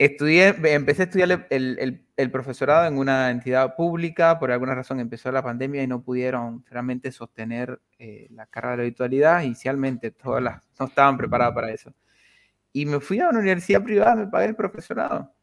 Estudié, 0.00 0.56
empecé 0.64 1.02
a 1.02 1.04
estudiar 1.04 1.46
el, 1.50 2.06
el, 2.16 2.30
profesorado 2.30 2.86
en 2.86 2.96
una 2.96 3.30
entidad 3.30 3.76
pública, 3.76 4.38
por 4.38 4.50
alguna 4.50 4.74
razón 4.74 4.98
empezó 4.98 5.30
la 5.30 5.42
pandemia 5.42 5.82
y 5.82 5.86
no 5.86 6.02
pudieron 6.02 6.64
realmente 6.70 7.12
sostener 7.12 7.82
eh, 7.98 8.26
la 8.30 8.46
carrera 8.46 8.78
de 8.78 8.84
virtualidad, 8.84 9.42
inicialmente 9.42 10.10
todas 10.10 10.42
las, 10.42 10.62
no 10.78 10.86
estaban 10.86 11.18
preparadas 11.18 11.54
para 11.54 11.70
eso. 11.70 11.92
Y 12.72 12.86
me 12.86 12.98
fui 13.00 13.20
a 13.20 13.28
una 13.28 13.40
universidad 13.40 13.84
privada, 13.84 14.14
me 14.14 14.26
pagué 14.28 14.46
el 14.46 14.56
profesorado. 14.56 15.34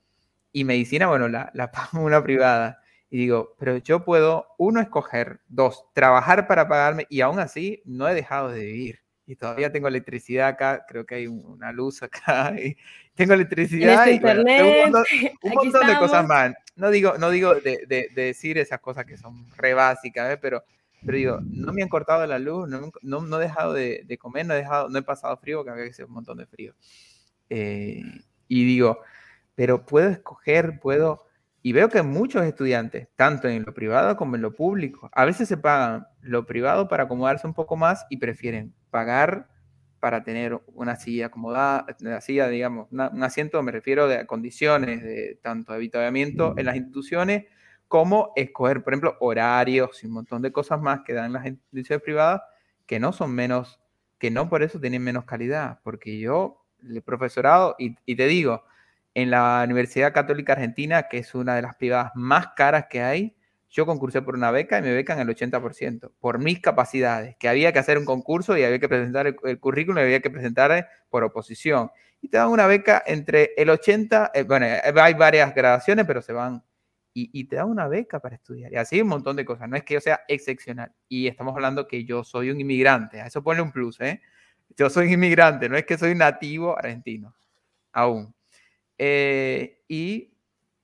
Y 0.52 0.64
medicina, 0.64 1.06
bueno, 1.06 1.28
la, 1.28 1.52
la 1.54 1.72
pago 1.72 2.04
una 2.04 2.24
privada. 2.24 2.82
Y 3.12 3.18
digo, 3.20 3.54
pero 3.60 3.78
yo 3.78 4.04
puedo, 4.04 4.48
uno, 4.58 4.82
escoger, 4.82 5.40
dos, 5.48 5.86
trabajar 5.94 6.48
para 6.48 6.68
pagarme 6.68 7.06
y 7.12 7.22
aún 7.22 7.40
así 7.40 7.84
no 7.86 8.10
he 8.10 8.16
dejado 8.16 8.50
de 8.50 8.66
vivir. 8.66 9.02
Y 9.28 9.36
todavía 9.36 9.72
tengo 9.72 9.88
electricidad 9.88 10.48
acá, 10.48 10.86
creo 10.88 11.06
que 11.06 11.16
hay 11.16 11.28
una 11.28 11.72
luz 11.74 12.02
acá, 12.02 12.56
y 12.60 12.76
tengo 13.18 13.34
electricidad 13.34 14.08
y 14.08 14.20
un 15.44 15.54
montón, 15.56 15.88
de 15.88 15.98
cosas 15.98 16.26
más. 16.26 16.54
No 16.76 16.90
digo, 16.90 17.18
no 17.18 17.30
digo 17.30 17.56
de, 17.56 17.86
de, 17.88 18.10
decir 18.16 18.58
esas 18.58 18.80
cosas 18.80 19.06
que 19.06 19.18
son 19.18 19.46
re 19.58 19.74
básicas, 19.74 20.34
¿eh? 20.34 20.38
pero 20.42 20.64
pero 21.06 21.18
digo, 21.18 21.40
no 21.42 21.74
me 21.74 21.84
han 21.84 21.90
cortado 21.90 22.26
la 22.26 22.40
luz, 22.40 22.68
no, 22.68 22.92
no, 23.02 23.40
he 23.40 23.44
dejado 23.44 23.74
de, 23.74 24.18
comer, 24.20 24.46
no 24.46 24.54
he, 24.54 24.58
dejado, 24.58 24.90
no 24.90 24.98
he 24.98 25.04
pasado 25.04 25.38
frío, 25.38 25.64
que 25.64 25.70
había 25.70 25.90
que 25.90 26.04
un 26.04 26.12
montón 26.12 26.38
de 26.38 26.46
frío. 26.48 26.74
Eh, 27.50 28.02
y 28.48 28.66
digo, 28.66 29.00
pero 29.56 29.86
puedo 29.86 30.10
escoger, 30.10 30.80
puedo... 30.80 31.24
Y 31.62 31.74
veo 31.74 31.90
que 31.90 32.02
muchos 32.02 32.44
estudiantes, 32.44 33.10
tanto 33.16 33.48
en 33.48 33.64
lo 33.64 33.74
privado 33.74 34.16
como 34.16 34.36
en 34.36 34.42
lo 34.42 34.56
público, 34.56 35.10
a 35.14 35.26
veces 35.26 35.48
se 35.48 35.58
pagan 35.58 36.08
lo 36.22 36.46
privado 36.46 36.88
para 36.88 37.04
acomodarse 37.04 37.46
un 37.46 37.54
poco 37.54 37.76
más 37.76 38.06
y 38.10 38.18
prefieren 38.18 38.74
pagar 38.90 39.50
para 40.00 40.24
tener 40.24 40.60
una 40.68 40.96
silla 40.96 41.28
acomodada, 41.28 41.86
una 42.02 42.22
silla, 42.22 42.48
digamos, 42.48 42.88
un 42.92 43.24
asiento, 43.24 43.62
me 43.64 43.72
refiero 43.72 44.08
de 44.08 44.26
condiciones 44.26 45.02
de 45.02 45.40
tanto 45.42 45.74
habitamiento 45.74 46.54
en 46.58 46.66
las 46.66 46.76
instituciones 46.76 47.46
como 47.88 48.34
escoger, 48.36 48.84
por 48.84 48.94
ejemplo, 48.94 49.18
horarios 49.20 50.04
y 50.04 50.08
un 50.08 50.14
montón 50.14 50.42
de 50.42 50.52
cosas 50.52 50.82
más 50.82 51.02
que 51.06 51.14
dan 51.14 51.34
las 51.34 51.46
instituciones 51.46 52.04
privadas 52.04 52.42
que 52.86 53.00
no 53.00 53.14
son 53.14 53.34
menos, 53.34 53.80
que 54.18 54.32
no 54.32 54.50
por 54.50 54.64
eso 54.64 54.80
tienen 54.80 55.04
menos 55.04 55.26
calidad, 55.26 55.80
porque 55.84 56.20
yo, 56.20 56.66
el 56.84 57.02
profesorado, 57.02 57.76
y, 57.80 57.96
y 58.06 58.16
te 58.16 58.28
digo, 58.28 58.64
en 59.14 59.32
la 59.32 59.62
Universidad 59.64 60.14
Católica 60.14 60.54
Argentina, 60.54 61.08
que 61.10 61.20
es 61.20 61.34
una 61.34 61.56
de 61.56 61.62
las 61.62 61.76
privadas 61.76 62.12
más 62.16 62.50
caras 62.56 62.88
que 62.90 63.02
hay, 63.02 63.37
yo 63.70 63.86
concursé 63.86 64.22
por 64.22 64.36
una 64.36 64.52
beca 64.52 64.80
y 64.80 64.82
me 64.82 64.94
becan 64.94 65.20
el 65.20 65.28
80%, 65.28 66.12
por 66.20 66.40
mis 66.40 66.62
capacidades, 66.62 67.36
que 67.38 67.50
había 67.50 67.74
que 67.74 67.80
hacer 67.80 67.98
un 67.98 68.06
concurso 68.06 68.58
y 68.58 68.64
había 68.64 68.80
que 68.80 68.88
presentar 68.88 69.28
el, 69.28 69.60
currículum 69.60 70.00
y 70.00 70.02
había 70.04 70.22
que 70.22 70.30
presentar 70.30 70.88
por 71.10 71.24
oposición. 71.24 71.92
Y 72.22 72.30
te 72.30 72.38
dan 72.38 72.50
una 72.50 72.66
beca 72.66 73.04
entre 73.06 73.54
el 73.58 73.70
80, 73.70 74.32
eh, 74.34 74.44
bueno, 74.44 74.66
eh, 74.66 74.82
hay 74.96 75.14
varias 75.14 75.54
gradaciones, 75.54 76.06
pero 76.06 76.22
se 76.22 76.34
van, 76.34 76.64
y, 77.14 77.46
te 77.46 77.56
dan 77.56 77.70
una 77.70 77.88
beca 77.88 78.20
para 78.20 78.36
estudiar. 78.36 78.72
Y 78.72 78.76
así 78.76 79.02
un 79.02 79.08
montón 79.08 79.36
de 79.36 79.44
cosas, 79.44 79.68
no 79.68 79.76
es 79.76 79.84
que 79.84 79.96
yo 79.96 80.02
sea 80.02 80.22
excepcional. 80.28 80.94
Y 81.10 81.28
estamos 81.28 81.56
hablando 81.56 81.88
que 81.88 82.06
yo 82.06 82.24
soy 82.24 82.52
un 82.52 82.62
inmigrante, 82.62 83.22
a 83.22 83.28
eso 83.28 83.44
pone 83.44 83.62
un 83.62 83.72
plus, 83.72 84.00
¿eh? 84.02 84.22
Yo 84.76 84.90
soy 84.90 85.14
inmigrante, 85.14 85.68
no 85.70 85.78
es 85.78 85.86
que 85.86 85.98
soy 85.98 86.14
nativo 86.14 86.78
argentino, 86.78 87.36
aún. 87.92 88.36
Eh, 88.98 89.84
y 89.88 90.37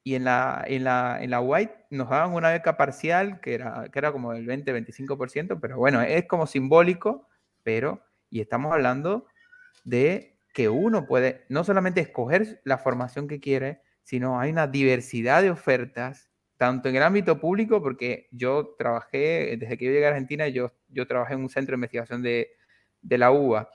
y 0.04 0.16
en 0.16 0.26
la, 0.26 0.64
en 0.68 0.84
la, 0.84 1.18
en 1.22 1.30
la 1.30 1.40
White 1.40 1.86
nos 1.90 2.10
daban 2.10 2.34
una 2.34 2.52
beca 2.52 2.76
parcial 2.76 3.40
que 3.40 3.54
era, 3.54 3.88
que 3.92 4.00
era 4.00 4.12
como 4.12 4.34
del 4.34 4.46
20-25%, 4.46 5.60
pero 5.62 5.78
bueno, 5.78 6.02
es 6.02 6.26
como 6.26 6.46
simbólico, 6.46 7.28
pero, 7.64 8.04
y 8.30 8.42
estamos 8.42 8.74
hablando 8.74 9.28
de 9.86 10.38
que 10.54 10.70
uno 10.70 11.06
puede 11.06 11.46
no 11.50 11.64
solamente 11.64 12.02
escoger 12.02 12.62
la 12.66 12.78
formación 12.78 13.28
que 13.28 13.40
quiere, 13.40 13.82
sino 14.04 14.40
hay 14.40 14.52
una 14.52 14.68
diversidad 14.68 15.42
de 15.42 15.50
ofertas, 15.50 16.30
tanto 16.58 16.90
en 16.90 16.98
el 16.98 17.04
ámbito 17.04 17.40
público, 17.40 17.82
porque 17.82 18.28
yo 18.32 18.76
trabajé, 18.78 19.56
desde 19.58 19.78
que 19.78 19.86
yo 19.86 19.92
llegué 19.92 20.06
a 20.06 20.10
Argentina, 20.10 20.48
yo, 20.50 20.74
yo 20.90 21.08
trabajé 21.08 21.34
en 21.34 21.42
un 21.42 21.50
centro 21.50 21.74
de 21.74 21.78
investigación 21.78 22.22
de, 22.22 22.52
de 23.02 23.18
la 23.18 23.32
UBA, 23.32 23.70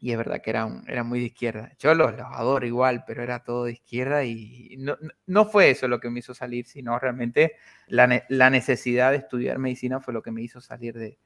y 0.00 0.12
es 0.12 0.18
verdad 0.18 0.40
que 0.40 0.50
era 0.50 1.02
muy 1.02 1.18
de 1.18 1.26
izquierda. 1.26 1.72
Yo 1.78 1.94
los, 1.94 2.12
los, 2.12 2.26
adoro 2.32 2.64
igual, 2.66 3.04
pero 3.06 3.22
era 3.22 3.42
todo 3.42 3.64
de 3.64 3.72
izquierda 3.72 4.24
y 4.24 4.76
no, 4.78 4.96
no, 5.26 5.44
fue 5.46 5.70
eso 5.70 5.88
lo 5.88 5.98
que 5.98 6.08
me 6.08 6.20
hizo 6.20 6.34
salir, 6.34 6.66
sino 6.66 6.98
realmente 6.98 7.56
la, 7.88 8.24
la, 8.28 8.50
necesidad 8.50 9.10
de 9.10 9.18
estudiar 9.18 9.58
medicina 9.58 10.00
fue 10.00 10.14
lo 10.14 10.22
que 10.22 10.30
me 10.30 10.42
hizo 10.42 10.60
salir 10.60 10.94
de, 10.94 11.18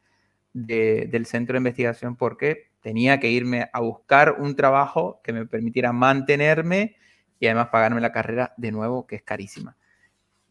de, 0.55 1.07
del 1.11 1.27
centro 1.27 1.55
de 1.55 1.59
investigación 1.59 2.17
porque 2.17 2.71
tenía 2.81 3.21
que 3.21 3.31
irme 3.31 3.69
a 3.73 3.81
buscar 3.81 4.37
un 4.39 4.57
trabajo 4.57 5.21
que 5.23 5.35
me 5.35 5.47
permitiera 5.47 5.93
mantenerme 5.93 6.97
y 7.39 7.47
además 7.47 7.69
pagarme 7.69 8.01
la 8.01 8.13
carrera 8.13 8.55
de 8.57 8.73
nuevo, 8.73 9.07
que 9.07 9.17
es 9.17 9.23
carísima. 9.23 9.77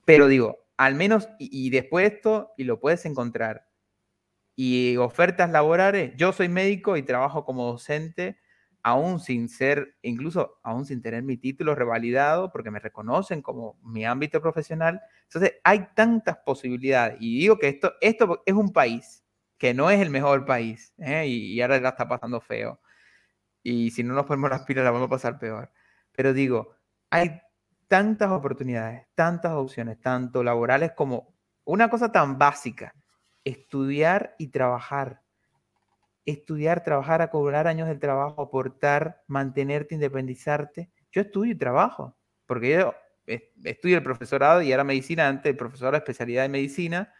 Pero 0.05 0.27
digo, 0.27 0.65
al 0.77 0.93
menos, 0.93 1.27
y, 1.39 1.49
y 1.67 1.69
después 1.71 2.11
esto, 2.11 2.51
y 2.55 2.65
lo 2.65 2.79
puedes 2.79 3.05
encontrar 3.05 3.70
y 4.63 4.95
ofertas 4.97 5.49
laborales, 5.49 6.13
yo 6.17 6.31
soy 6.33 6.47
médico 6.47 6.95
y 6.95 7.01
trabajo 7.01 7.45
como 7.45 7.65
docente, 7.65 8.37
aún 8.83 9.19
sin 9.19 9.49
ser, 9.49 9.97
incluso 10.03 10.59
aún 10.61 10.85
sin 10.85 11.01
tener 11.01 11.23
mi 11.23 11.35
título 11.35 11.73
revalidado, 11.73 12.51
porque 12.51 12.69
me 12.69 12.77
reconocen 12.77 13.41
como 13.41 13.79
mi 13.81 14.05
ámbito 14.05 14.39
profesional. 14.39 15.01
Entonces, 15.23 15.55
hay 15.63 15.87
tantas 15.95 16.37
posibilidades. 16.45 17.17
Y 17.19 17.39
digo 17.39 17.57
que 17.57 17.69
esto, 17.69 17.93
esto 18.01 18.43
es 18.45 18.53
un 18.53 18.71
país 18.71 19.25
que 19.57 19.73
no 19.73 19.89
es 19.89 19.99
el 19.99 20.11
mejor 20.11 20.45
país, 20.45 20.93
¿eh? 20.99 21.25
y, 21.25 21.59
ahora 21.59 21.77
está 21.77 22.07
pasando 22.07 22.39
feo. 22.39 22.79
Y 23.63 23.89
si 23.89 24.03
no 24.03 24.13
nos 24.13 24.27
ponemos 24.27 24.51
las 24.51 24.61
pilas, 24.61 24.83
la 24.83 24.91
vamos 24.91 25.07
a 25.07 25.09
pasar 25.09 25.39
peor. 25.39 25.71
Pero 26.11 26.33
digo, 26.33 26.75
hay 27.09 27.41
tantas 27.87 28.29
oportunidades, 28.29 29.07
tantas 29.15 29.53
opciones, 29.53 29.99
tanto 29.99 30.43
laborales 30.43 30.91
como 30.91 31.33
una 31.63 31.89
cosa 31.89 32.11
tan 32.11 32.37
básica 32.37 32.93
estudiar 33.43 34.35
y 34.37 34.47
trabajar. 34.47 35.21
Estudiar, 36.25 36.83
trabajar, 36.83 37.21
a 37.21 37.29
cobrar 37.29 37.67
años 37.67 37.87
del 37.87 37.99
trabajo, 37.99 38.41
aportar, 38.41 39.23
mantenerte, 39.27 39.95
independizarte. 39.95 40.91
Yo 41.11 41.21
estudio 41.21 41.53
y 41.53 41.57
trabajo, 41.57 42.15
porque 42.45 42.71
yo 42.71 42.93
estudio 43.25 43.97
el 43.97 44.03
profesorado 44.03 44.61
y 44.61 44.71
ahora 44.71 44.83
medicina, 44.83 45.27
antes 45.27 45.49
el 45.51 45.57
profesor 45.57 45.91
de 45.91 45.97
especialidad 45.97 46.43
de 46.43 46.49
medicina, 46.49 47.13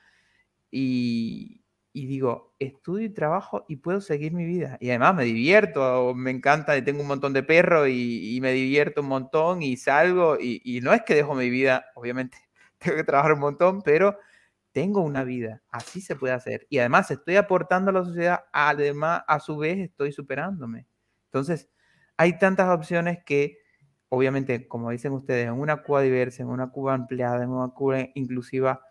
y, 0.69 1.63
digo, 1.93 2.55
estudio 2.59 3.05
y 3.05 3.09
trabajo 3.09 3.65
y 3.67 3.77
puedo 3.77 4.01
seguir 4.01 4.33
mi 4.33 4.45
vida. 4.45 4.77
Y 4.79 4.89
además 4.89 5.15
me 5.15 5.25
divierto, 5.25 6.13
me 6.15 6.31
encanta, 6.31 6.81
tengo 6.83 7.01
un 7.01 7.07
montón 7.07 7.33
de 7.33 7.43
perros 7.43 7.89
y, 7.89 8.39
me 8.41 8.53
divierto 8.53 9.01
un 9.01 9.07
montón 9.07 9.63
y 9.63 9.77
salgo, 9.77 10.37
y, 10.39 10.61
y 10.63 10.81
no 10.81 10.93
es 10.93 11.01
que 11.01 11.15
dejo 11.15 11.35
mi 11.35 11.49
vida, 11.49 11.85
obviamente 11.95 12.37
tengo 12.77 12.97
que 12.97 13.03
trabajar 13.03 13.33
un 13.33 13.39
montón, 13.39 13.81
pero 13.81 14.17
tengo 14.71 15.01
una 15.01 15.23
vida, 15.23 15.61
así 15.69 16.01
se 16.01 16.15
puede 16.15 16.33
hacer. 16.33 16.65
Y 16.69 16.79
además 16.79 17.11
estoy 17.11 17.35
aportando 17.35 17.91
a 17.91 17.93
la 17.93 18.03
sociedad, 18.03 18.41
además 18.53 19.23
a 19.27 19.39
su 19.39 19.57
vez 19.57 19.79
estoy 19.79 20.11
superándome. 20.11 20.87
Entonces, 21.25 21.69
hay 22.17 22.37
tantas 22.37 22.69
opciones 22.69 23.19
que, 23.25 23.57
obviamente, 24.09 24.67
como 24.67 24.91
dicen 24.91 25.13
ustedes, 25.13 25.47
en 25.47 25.53
una 25.53 25.83
Cuba 25.83 26.01
diversa, 26.01 26.43
en 26.43 26.49
una 26.49 26.69
Cuba 26.71 26.93
ampliada, 26.93 27.43
en 27.43 27.49
una 27.49 27.69
Cuba 27.69 27.99
inclusiva, 28.15 28.81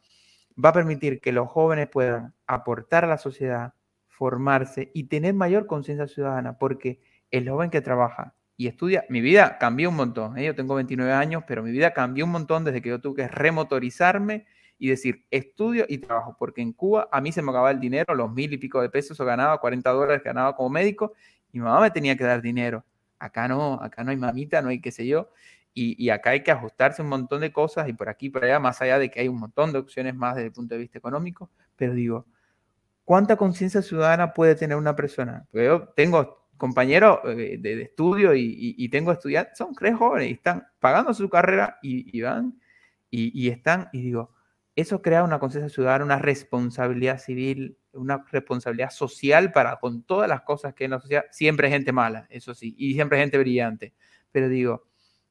va 0.62 0.70
a 0.70 0.72
permitir 0.72 1.20
que 1.20 1.32
los 1.32 1.48
jóvenes 1.48 1.88
puedan 1.88 2.34
aportar 2.46 3.04
a 3.04 3.08
la 3.08 3.18
sociedad, 3.18 3.74
formarse 4.08 4.90
y 4.94 5.04
tener 5.04 5.34
mayor 5.34 5.66
conciencia 5.66 6.06
ciudadana, 6.06 6.58
porque 6.58 7.00
el 7.30 7.48
joven 7.48 7.70
que 7.70 7.80
trabaja 7.80 8.34
y 8.56 8.66
estudia, 8.66 9.06
mi 9.08 9.22
vida 9.22 9.56
cambió 9.56 9.88
un 9.88 9.96
montón. 9.96 10.36
¿eh? 10.36 10.44
Yo 10.44 10.54
tengo 10.54 10.74
29 10.74 11.12
años, 11.12 11.44
pero 11.46 11.62
mi 11.62 11.70
vida 11.70 11.94
cambió 11.94 12.26
un 12.26 12.32
montón 12.32 12.64
desde 12.64 12.82
que 12.82 12.90
yo 12.90 13.00
tuve 13.00 13.22
que 13.22 13.28
remotorizarme 13.28 14.46
y 14.80 14.88
decir, 14.88 15.26
estudio 15.30 15.84
y 15.88 15.98
trabajo, 15.98 16.34
porque 16.38 16.62
en 16.62 16.72
Cuba 16.72 17.08
a 17.12 17.20
mí 17.20 17.32
se 17.32 17.42
me 17.42 17.50
acababa 17.50 17.70
el 17.70 17.78
dinero, 17.78 18.14
los 18.14 18.32
mil 18.32 18.52
y 18.52 18.56
pico 18.56 18.80
de 18.80 18.88
pesos 18.88 19.20
o 19.20 19.24
ganaba 19.26 19.58
40 19.58 19.90
dólares, 19.90 20.22
ganaba 20.24 20.56
como 20.56 20.70
médico, 20.70 21.12
y 21.52 21.58
mi 21.58 21.64
mamá 21.64 21.82
me 21.82 21.90
tenía 21.90 22.16
que 22.16 22.24
dar 22.24 22.40
dinero. 22.40 22.82
Acá 23.18 23.46
no, 23.46 23.74
acá 23.74 24.02
no 24.02 24.10
hay 24.10 24.16
mamita, 24.16 24.62
no 24.62 24.70
hay 24.70 24.80
qué 24.80 24.90
sé 24.90 25.06
yo, 25.06 25.28
y, 25.74 26.02
y, 26.02 26.10
acá 26.10 26.30
hay 26.30 26.42
que 26.42 26.50
ajustarse 26.50 27.02
un 27.02 27.08
montón 27.08 27.42
de 27.42 27.52
cosas 27.52 27.88
y 27.88 27.92
por 27.92 28.08
aquí 28.08 28.26
y 28.26 28.30
por 28.30 28.42
allá, 28.44 28.58
más 28.58 28.80
allá 28.80 28.98
de 28.98 29.10
que 29.10 29.20
hay 29.20 29.28
un 29.28 29.38
montón 29.38 29.72
de 29.72 29.78
opciones 29.78 30.16
más 30.16 30.34
desde 30.34 30.48
el 30.48 30.52
punto 30.52 30.74
de 30.74 30.80
vista 30.80 30.98
económico, 30.98 31.50
pero 31.76 31.94
digo, 31.94 32.26
¿cuánta 33.04 33.36
conciencia 33.36 33.82
ciudadana 33.82 34.32
puede 34.32 34.54
tener 34.56 34.76
una 34.76 34.96
persona? 34.96 35.46
Porque 35.52 35.66
yo 35.66 35.88
tengo 35.94 36.48
compañeros 36.56 37.20
eh, 37.24 37.58
de, 37.60 37.82
estudio 37.82 38.34
y, 38.34 38.74
y, 38.78 38.88
tengo 38.88 39.12
estudiantes, 39.12 39.58
son 39.58 39.74
tres 39.74 39.94
jóvenes 39.94 40.30
y 40.30 40.32
están 40.32 40.66
pagando 40.80 41.14
su 41.14 41.28
carrera 41.28 41.78
y, 41.82 42.16
y 42.16 42.22
van 42.22 42.58
y, 43.10 43.48
están, 43.48 43.88
y 43.92 44.02
digo, 44.02 44.30
eso 44.76 45.02
crea 45.02 45.24
una 45.24 45.38
conciencia 45.38 45.68
ciudadana, 45.68 46.04
una 46.04 46.18
responsabilidad 46.18 47.18
civil, 47.18 47.78
una 47.92 48.24
responsabilidad 48.30 48.90
social 48.90 49.52
para 49.52 49.78
con 49.80 50.02
todas 50.02 50.28
las 50.28 50.42
cosas 50.42 50.74
que 50.74 50.84
en 50.84 50.92
la 50.92 51.00
sociedad, 51.00 51.24
siempre 51.30 51.66
hay 51.66 51.72
gente 51.72 51.92
mala, 51.92 52.26
eso 52.30 52.54
sí, 52.54 52.74
y 52.78 52.94
siempre 52.94 53.18
hay 53.18 53.24
gente 53.24 53.38
brillante, 53.38 53.94
pero 54.32 54.48
digo, 54.48 54.86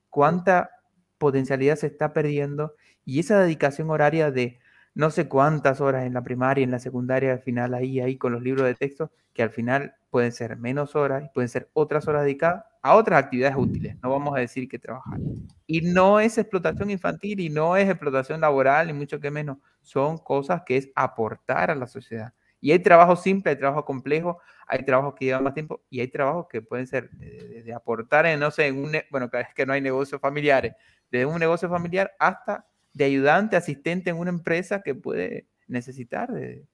¿cuánta 0.10 0.72
potencialidad 1.18 1.78
se 1.78 1.88
está 1.88 2.14
perdiendo? 2.14 2.76
Y 3.06 3.20
esa 3.20 3.40
dedicación 3.40 3.90
horaria 3.90 4.32
de 4.32 4.60
no 4.94 5.10
sé 5.12 5.28
cuántas 5.30 5.82
horas 5.82 6.06
en 6.06 6.14
la 6.14 6.24
primaria, 6.24 6.64
en 6.64 6.72
la 6.72 6.80
secundaria, 6.80 7.32
al 7.32 7.40
final 7.42 7.74
ahí, 7.74 8.00
ahí 8.00 8.18
con 8.18 8.34
los 8.34 8.42
libros 8.42 8.66
de 8.66 8.76
texto, 8.76 9.12
que 9.34 9.44
al 9.44 9.52
final 9.52 9.96
pueden 10.10 10.32
ser 10.32 10.58
menos 10.58 10.96
horas, 10.96 11.30
pueden 11.34 11.50
ser 11.50 11.70
otras 11.74 12.08
horas 12.08 12.24
dedicadas 12.24 12.66
a 12.82 12.96
otras 12.96 13.24
actividades 13.24 13.58
útiles, 13.58 13.96
no 14.02 14.10
vamos 14.10 14.36
a 14.36 14.40
decir 14.40 14.68
que 14.68 14.80
trabajar. 14.80 15.20
Y 15.68 15.82
no 15.82 16.20
es 16.20 16.38
explotación 16.38 16.90
infantil 16.90 17.40
y 17.40 17.50
no 17.50 17.76
es 17.76 17.90
explotación 17.90 18.42
laboral, 18.42 18.88
ni 18.88 18.94
mucho 18.94 19.20
que 19.20 19.32
menos, 19.32 19.58
son 19.82 20.18
cosas 20.18 20.62
que 20.66 20.78
es 20.78 20.90
aportar 20.96 21.72
a 21.72 21.76
la 21.76 21.88
sociedad. 21.88 22.34
Y 22.62 22.72
hay 22.72 22.80
trabajo 22.80 23.16
simple, 23.16 23.52
hay 23.52 23.58
trabajo 23.58 23.86
complejo, 23.86 24.40
hay 24.68 24.84
trabajos 24.84 25.16
que 25.16 25.26
llevan 25.26 25.44
más 25.44 25.54
tiempo 25.54 25.82
y 25.90 26.02
hay 26.02 26.08
trabajos 26.10 26.48
que 26.50 26.62
pueden 26.62 26.88
ser 26.88 27.10
de, 27.12 27.74
aportar 27.74 28.26
en, 28.26 28.40
no 28.40 28.52
sé, 28.52 28.68
en 28.68 28.84
un, 28.84 28.92
bueno, 29.12 29.30
es 29.32 29.54
que 29.54 29.66
no 29.66 29.74
hay 29.74 29.82
negocios 29.82 30.20
familiares, 30.20 30.74
desde 31.10 31.26
un 31.26 31.40
negocio 31.40 31.70
familiar 31.70 32.12
hasta 32.20 32.66
de 32.94 33.06
ayudante, 33.06 33.56
asistente 33.56 34.10
en 34.10 34.18
una 34.18 34.30
empresa 34.30 34.82
que 34.82 34.96
puede 34.96 35.48
necesitar 35.68 36.32
de, 36.32 36.66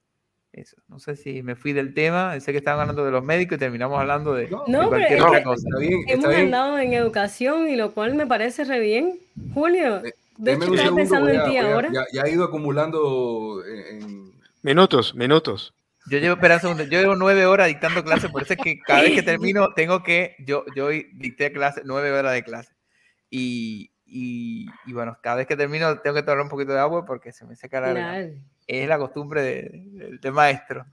eso. 0.55 0.77
No 0.87 0.99
sé 0.99 1.15
si 1.15 1.43
me 1.43 1.55
fui 1.55 1.73
del 1.73 1.93
tema, 1.93 2.39
sé 2.39 2.51
que 2.51 2.57
estaban 2.57 2.81
hablando 2.81 3.05
de 3.05 3.11
los 3.11 3.23
médicos 3.23 3.57
y 3.57 3.59
terminamos 3.59 3.99
hablando 3.99 4.33
de, 4.33 4.49
no, 4.49 4.89
cualquier 4.89 5.21
otra 5.21 5.43
cosa. 5.43 5.67
Hemos 6.07 6.25
hablado 6.25 6.79
en 6.79 6.93
educación 6.93 7.69
y 7.69 7.75
lo 7.75 7.91
cual 7.91 8.15
me 8.15 8.25
parece 8.25 8.63
re 8.63 8.79
bien. 8.79 9.19
Julio, 9.53 10.01
de 10.37 10.53
hecho 10.53 10.73
estaba 10.73 10.95
pensando 10.95 11.29
en 11.29 11.43
ti 11.45 11.57
ahora. 11.57 11.91
Ya, 12.11 12.23
ha 12.23 12.29
ido 12.29 12.43
acumulando 12.43 13.63
en, 13.65 14.33
Minutos, 14.61 15.13
minutos. 15.13 15.75
Yo 16.07 16.17
llevo, 16.17 16.35
espera 16.35 16.59
yo 16.59 17.01
llevo 17.01 17.15
nueve 17.15 17.45
horas 17.45 17.67
dictando 17.67 18.03
clases, 18.03 18.31
por 18.31 18.43
eso 18.43 18.53
es 18.53 18.59
que 18.59 18.79
cada 18.79 19.01
vez 19.01 19.13
que 19.13 19.21
termino 19.23 19.73
tengo 19.73 20.01
que, 20.01 20.35
yo, 20.39 20.65
yo 20.75 20.89
dicté 20.89 21.51
clase, 21.51 21.81
nueve 21.85 22.11
horas 22.11 22.33
de 22.33 22.43
clase. 22.43 22.73
Y, 23.29 23.91
y, 24.05 24.67
bueno, 24.93 25.17
cada 25.21 25.37
vez 25.37 25.47
que 25.47 25.55
termino 25.55 25.99
tengo 25.99 26.15
que 26.15 26.23
tomar 26.23 26.41
un 26.41 26.49
poquito 26.49 26.73
de 26.73 26.79
agua 26.79 27.05
porque 27.05 27.31
se 27.31 27.45
me 27.45 27.55
seca 27.55 27.81
la 27.81 28.29
Es 28.67 28.87
la 28.87 28.97
costumbre 28.97 29.41
de, 29.41 30.31
maestro. 30.31 30.85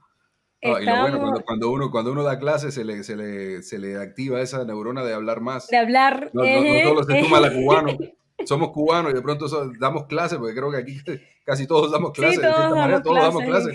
y 0.61 0.67
lo 0.67 1.01
bueno, 1.01 1.41
cuando, 1.45 1.71
uno, 1.71 1.91
cuando 1.91 2.11
uno 2.11 2.23
da 2.23 2.37
clases 2.39 2.73
se 2.73 2.85
le, 2.85 3.03
se, 3.03 3.15
le, 3.15 3.63
se 3.63 3.79
le 3.79 3.97
activa 3.97 4.41
esa 4.41 4.63
neurona 4.63 5.03
de 5.03 5.13
hablar 5.13 5.41
más. 5.41 5.67
De 5.67 5.77
hablar. 5.77 6.29
No, 6.33 6.43
solo 6.43 7.03
se 7.03 7.21
toma 7.21 7.39
la 7.39 7.51
cubano. 7.51 7.97
Somos 8.45 8.71
cubanos 8.71 9.11
y 9.11 9.15
de 9.15 9.21
pronto 9.21 9.47
damos 9.79 10.05
clases, 10.07 10.37
porque 10.37 10.55
creo 10.55 10.71
que 10.71 10.77
aquí 10.77 10.97
casi 11.45 11.67
todos 11.67 11.91
damos 11.91 12.11
clases. 12.11 12.41
de 12.41 12.47
cierta 12.47 12.69
manera, 12.69 13.01
todos 13.01 13.17
damos 13.17 13.43
clases. 13.43 13.73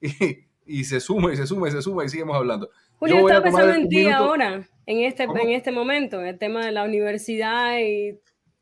y, 0.66 0.84
se 0.84 1.00
suma 1.00 1.32
y 1.32 1.36
se 1.36 1.46
suma 1.46 1.68
y 1.68 1.72
se 1.72 1.82
suma 1.82 2.04
y 2.04 2.08
seguimos 2.08 2.36
hablando. 2.36 2.70
Julio, 2.98 3.18
estaba 3.18 3.42
pensando 3.42 3.74
en 3.74 3.88
ti 3.88 4.08
ahora, 4.08 4.66
en 4.86 5.00
este, 5.00 5.24
en 5.24 5.50
este 5.50 5.72
momento, 5.72 6.20
en 6.20 6.26
el 6.26 6.38
tema 6.38 6.64
de 6.64 6.72
la 6.72 6.84
universidad 6.84 7.78
y 7.78 8.18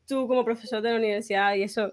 tú 0.06 0.26
como 0.26 0.44
profesor 0.44 0.82
de 0.82 0.90
la 0.90 0.96
universidad 0.96 1.54
y 1.54 1.62
eso. 1.62 1.92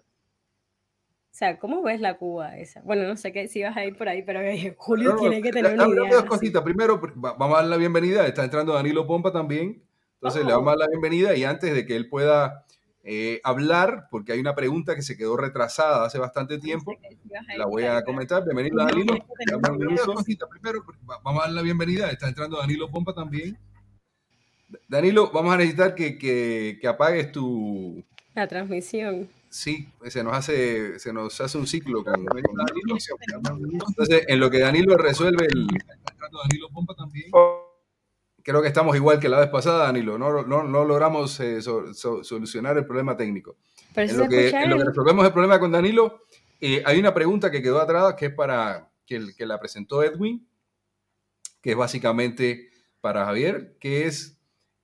Sea, 1.39 1.57
¿cómo 1.57 1.81
ves 1.81 2.01
la 2.01 2.17
Cuba 2.17 2.57
esa? 2.57 2.81
Bueno, 2.81 3.07
no 3.07 3.15
sé 3.15 3.31
qué, 3.31 3.47
si 3.47 3.63
vas 3.63 3.77
a 3.77 3.85
ir 3.85 3.95
por 3.95 4.09
ahí, 4.09 4.23
pero 4.23 4.41
Julio 4.75 5.15
tiene 5.15 5.41
que 5.41 5.53
tener 5.53 5.73
una 5.73 5.87
idea. 5.87 6.15
Dos 6.15 6.25
cositas. 6.25 6.61
Primero, 6.63 6.99
vamos 7.15 7.53
a 7.53 7.61
dar 7.61 7.69
la 7.69 7.77
bienvenida. 7.77 8.27
Está 8.27 8.43
entrando 8.43 8.73
Danilo 8.73 9.07
Pompa 9.07 9.31
también. 9.31 9.81
Entonces 10.15 10.45
le 10.45 10.51
oh. 10.51 10.57
vamos 10.57 10.67
a 10.67 10.71
dar 10.71 10.79
la 10.79 10.87
bienvenida 10.87 11.33
y 11.37 11.45
antes 11.45 11.73
de 11.73 11.85
que 11.85 11.95
él 11.95 12.09
pueda 12.09 12.65
eh, 13.05 13.39
hablar, 13.45 14.09
porque 14.11 14.33
hay 14.33 14.41
una 14.41 14.53
pregunta 14.53 14.95
que 14.95 15.01
se 15.01 15.15
quedó 15.15 15.37
retrasada 15.37 16.03
hace 16.03 16.19
bastante 16.19 16.59
tiempo. 16.59 16.97
La 17.55 17.67
voy 17.67 17.85
a 17.85 18.03
comentar. 18.03 18.43
Bienvenido, 18.43 18.83
Danilo. 18.83 19.13
Primero, 20.49 20.83
vamos 21.23 21.41
a 21.41 21.45
dar 21.45 21.55
la 21.55 21.61
bienvenida. 21.61 22.09
Está 22.09 22.27
entrando 22.27 22.57
Danilo 22.57 22.91
Pompa 22.91 23.13
también. 23.13 23.57
Danilo, 24.89 25.31
vamos 25.31 25.53
a 25.53 25.57
necesitar 25.57 25.95
que, 25.95 26.17
que, 26.17 26.85
apagues 26.85 27.31
tu... 27.31 28.03
La 28.35 28.45
transmisión. 28.45 29.29
Sí, 29.49 29.89
se 30.07 30.23
nos 30.23 30.33
hace, 30.33 30.99
se 30.99 31.11
nos 31.11 31.41
hace 31.41 31.57
un 31.57 31.65
ciclo 31.65 32.03
con, 32.03 32.25
Danilo. 32.25 32.97
Entonces, 33.87 34.25
en 34.27 34.39
lo 34.39 34.49
que 34.49 34.59
Danilo 34.59 34.95
resuelve 34.95 35.47
el... 35.47 35.67
Danilo 35.67 36.69
Pompa 36.71 36.93
también 36.93 37.31
creo 38.49 38.61
que 38.61 38.67
estamos 38.67 38.95
igual 38.95 39.19
que 39.19 39.29
la 39.29 39.39
vez 39.39 39.49
pasada, 39.49 39.85
Danilo. 39.85 40.17
No, 40.17 40.43
no, 40.43 40.63
no 40.63 40.85
logramos 40.85 41.39
eh, 41.39 41.61
solucionar 41.61 42.77
el 42.77 42.85
problema 42.85 43.15
técnico. 43.15 43.57
en, 43.95 44.17
lo 44.17 44.27
que, 44.27 44.51
resolvemos 44.51 45.25
el 45.25 45.31
problema 45.31 45.59
con 45.59 45.71
Danilo, 45.71 46.23
eh, 46.59 46.81
hay 46.83 46.99
una 46.99 47.13
pregunta 47.13 47.51
que 47.51 47.61
quedó 47.61 47.79
atrás 47.79 48.15
que 48.15 48.27
es 48.27 48.33
para 48.33 48.89
que, 49.05 49.33
que, 49.37 49.45
la 49.45 49.59
presentó 49.59 50.03
Edwin, 50.03 50.47
que 51.61 51.71
es 51.71 51.77
básicamente 51.77 52.69
para 53.01 53.25
Javier, 53.25 53.75
que 53.79 54.05
es, 54.05 54.38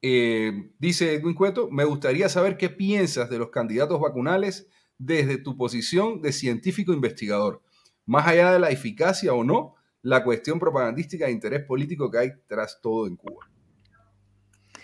eh, 0.08 0.70
dice 0.78 1.16
Edwin 1.16 1.34
Cueto, 1.34 1.68
me 1.72 1.84
gustaría 1.84 2.30
saber 2.30 2.58
qué 2.58 2.70
piensas 2.70 3.28
de 3.28 3.40
los 3.40 3.50
candidatos 3.50 4.00
vacunales 4.00 4.70
desde 5.00 5.40
tu 5.40 5.58
posición 5.58 6.22
de 6.22 6.32
científico 6.32 6.94
investigador, 6.94 7.64
más 8.06 8.28
allá 8.28 8.52
de 8.52 8.60
la 8.60 8.70
eficacia 8.70 9.34
o 9.34 9.44
no 9.44 9.74
la 10.04 10.24
cuestión 10.24 10.60
propagandística 10.60 11.26
de 11.26 11.32
interés 11.32 11.64
político 11.64 12.12
que 12.12 12.20
hay 12.20 12.32
tras 12.46 12.80
todo 12.84 13.08
en 13.08 13.16
Cuba. 13.16 13.50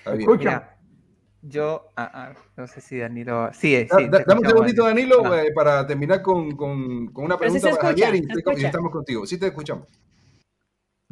Escucha. 0.06 0.76
yo, 1.44 1.90
ah, 1.96 2.12
ah, 2.12 2.34
no 2.58 2.66
sé 2.66 2.82
si 2.82 2.98
Danilo. 2.98 3.52
Sí, 3.54 3.76
eh, 3.76 3.88
sí. 3.96 4.08
dame 4.10 4.42
un 4.42 4.48
segundito, 4.48 4.86
Danilo, 4.86 5.36
eh, 5.36 5.52
para 5.54 5.86
terminar 5.86 6.24
con, 6.24 6.56
con, 6.56 7.10
con 7.10 7.26
una 7.26 7.38
pregunta 7.38 7.70
para 7.70 7.90
Javier 7.90 8.16
y, 8.16 8.66
estamos 8.66 8.92
contigo. 8.92 9.28
Sí, 9.28 9.38
te 9.38 9.46
escuchamos. 9.46 9.88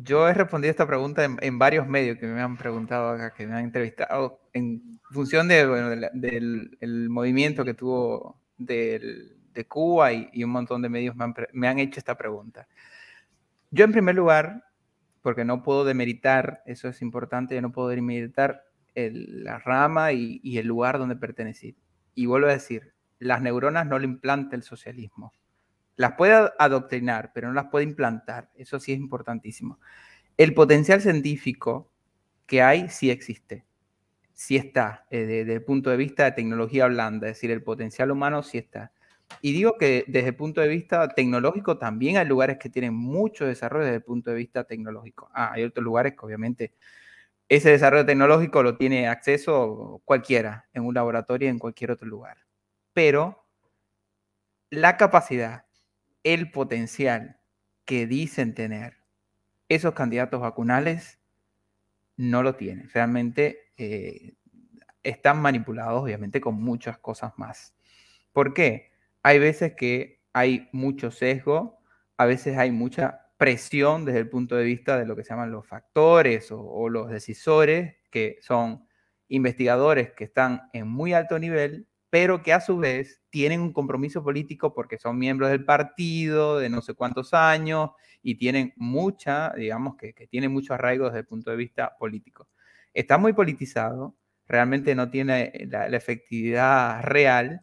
Yo 0.02 0.28
he 0.30 0.34
respondido 0.34 0.72
esta 0.72 0.88
pregunta 0.88 1.26
en, 1.26 1.60
varios 1.60 1.88
medios 1.88 2.18
que 2.18 2.26
me 2.26 2.42
han 2.42 2.58
preguntado 2.58 3.10
acá, 3.10 3.34
que 3.36 3.46
me 3.46 3.54
han 3.54 3.66
entrevistado, 3.66 4.40
en 4.54 5.00
función 5.12 5.48
del, 5.50 7.10
movimiento 7.10 7.66
que 7.66 7.74
tuvo 7.74 8.40
de 8.58 9.66
Cuba 9.68 10.14
y, 10.14 10.44
un 10.44 10.52
montón 10.52 10.82
de 10.82 10.90
medios 10.90 11.16
me 11.16 11.26
han, 11.26 11.34
me 11.54 11.68
han 11.68 11.80
hecho 11.80 12.00
esta 12.00 12.16
pregunta. 12.16 12.68
Yo 13.72 13.86
en 13.86 13.92
primer 13.92 14.16
lugar, 14.16 14.64
porque 15.22 15.44
no 15.44 15.64
puedo 15.64 15.84
demeritar, 15.84 16.64
eso 16.66 16.88
es 16.88 17.02
importante, 17.02 17.56
yo 17.56 17.62
no 17.62 17.72
puedo 17.72 17.90
demeritar 17.90 18.64
la 18.96 19.60
rama 19.60 20.12
y, 20.12 20.58
el 20.58 20.68
lugar 20.68 20.98
donde 20.98 21.16
pertenecí. 21.16 21.76
Y 22.16 22.26
vuelvo 22.26 22.48
a 22.48 22.54
decir, 22.54 22.94
las 23.20 23.42
neuronas 23.42 23.86
no 23.86 24.00
le 24.00 24.06
implanta 24.06 24.56
el 24.56 24.64
socialismo. 24.64 25.34
Las 26.00 26.14
puede 26.14 26.50
adoctrinar, 26.58 27.34
pero 27.34 27.50
no 27.50 27.54
las 27.54 27.66
puede 27.66 27.84
implantar. 27.84 28.50
Eso 28.56 28.80
sí 28.80 28.94
es 28.94 29.00
importantísimo. 29.00 29.82
El 30.38 30.54
potencial 30.54 31.02
científico 31.02 31.92
que 32.46 32.62
hay 32.62 32.88
sí 32.88 33.12
existe, 33.12 33.66
sí 34.32 34.56
está, 34.56 35.06
eh, 35.10 35.26
desde 35.26 35.56
el 35.56 35.62
punto 35.66 35.90
de 35.90 35.98
vista 35.98 36.24
de 36.24 36.32
tecnología 36.32 36.88
blanda, 36.88 37.28
es 37.28 37.36
decir, 37.36 37.52
el 37.52 37.64
potencial 37.64 38.12
humano 38.12 38.44
sí 38.44 38.58
está. 38.58 38.94
Y 39.42 39.52
digo 39.52 39.76
que 39.78 40.06
desde 40.08 40.30
el 40.30 40.38
punto 40.38 40.62
de 40.62 40.70
vista 40.70 41.10
tecnológico 41.10 41.78
también 41.78 42.16
hay 42.16 42.26
lugares 42.26 42.60
que 42.60 42.70
tienen 42.70 42.94
mucho 42.94 43.46
desarrollo 43.46 43.84
desde 43.84 43.98
el 43.98 44.04
punto 44.04 44.30
de 44.30 44.38
vista 44.38 44.64
tecnológico. 44.64 45.30
Ah, 45.34 45.52
hay 45.52 45.66
otros 45.66 45.84
lugares 45.84 46.14
que 46.14 46.26
obviamente 46.26 46.74
ese 47.50 47.72
desarrollo 47.72 48.06
tecnológico 48.06 48.64
lo 48.64 48.78
tiene 48.78 49.10
acceso 49.10 50.02
cualquiera 50.06 50.70
en 50.74 50.86
un 50.86 50.94
laboratorio 50.94 51.50
en 51.50 51.60
cualquier 51.60 51.92
otro 51.92 52.08
lugar. 52.08 52.38
Pero 52.94 53.46
la 54.70 54.96
capacidad, 54.96 55.66
el 56.24 56.52
potencial 56.52 57.40
que 57.86 58.08
dicen 58.08 58.54
tener 58.54 58.98
esos 59.68 59.94
candidatos 59.94 60.42
vacunales 60.42 61.20
no 62.18 62.44
lo 62.44 62.56
tienen. 62.56 62.90
Realmente 62.90 63.72
eh, 63.78 64.34
están 65.04 65.42
manipulados, 65.42 66.04
obviamente, 66.04 66.42
con 66.42 66.56
muchas 66.56 66.98
cosas 66.98 67.34
más. 67.38 67.76
¿Por 68.34 68.54
qué? 68.54 68.90
hay 69.24 69.40
veces 69.40 69.74
que 69.76 70.22
hay 70.34 70.70
mucho 70.72 71.12
sesgo, 71.12 71.82
a 72.18 72.26
veces 72.26 72.58
hay 72.58 72.72
mucha 72.72 73.28
presión 73.38 74.06
desde 74.06 74.20
el 74.20 74.30
punto 74.30 74.56
de 74.56 74.64
vista 74.64 74.98
de 74.98 75.06
lo 75.06 75.16
que 75.16 75.24
se 75.24 75.30
llaman 75.30 75.52
los 75.52 75.68
factores 75.68 76.50
o, 76.52 76.90
los 76.90 77.10
decisores, 77.10 77.96
que 78.10 78.38
son 78.42 78.86
investigadores 79.28 80.12
que 80.12 80.26
están 80.26 80.70
en 80.74 80.88
muy 80.88 81.14
alto 81.14 81.40
nivel, 81.40 81.88
pero 82.10 82.42
que 82.44 82.54
a 82.54 82.62
su 82.62 82.78
vez 82.78 83.22
tienen 83.30 83.62
un 83.62 83.74
compromiso 83.74 84.24
político 84.24 84.74
porque 84.74 84.98
son 84.98 85.18
miembros 85.18 85.50
del 85.50 85.66
partido 85.66 86.60
de 86.60 86.70
no 86.70 86.82
sé 86.82 86.94
cuántos 86.94 87.34
años 87.34 87.92
y 88.22 88.36
tienen 88.36 88.74
mucha, 88.76 89.54
digamos 89.56 89.96
que, 89.96 90.14
que 90.14 90.28
tienen 90.28 90.52
mucho 90.52 90.74
arraigo 90.74 91.06
desde 91.06 91.20
el 91.20 91.26
punto 91.26 91.52
de 91.52 91.58
vista 91.58 91.96
político. 91.98 92.48
Está 92.94 93.18
muy 93.18 93.34
politizado, 93.34 94.16
realmente 94.48 94.96
no 94.96 95.10
tiene 95.10 95.54
la 95.70 95.88
efectividad 95.88 97.04
real 97.04 97.62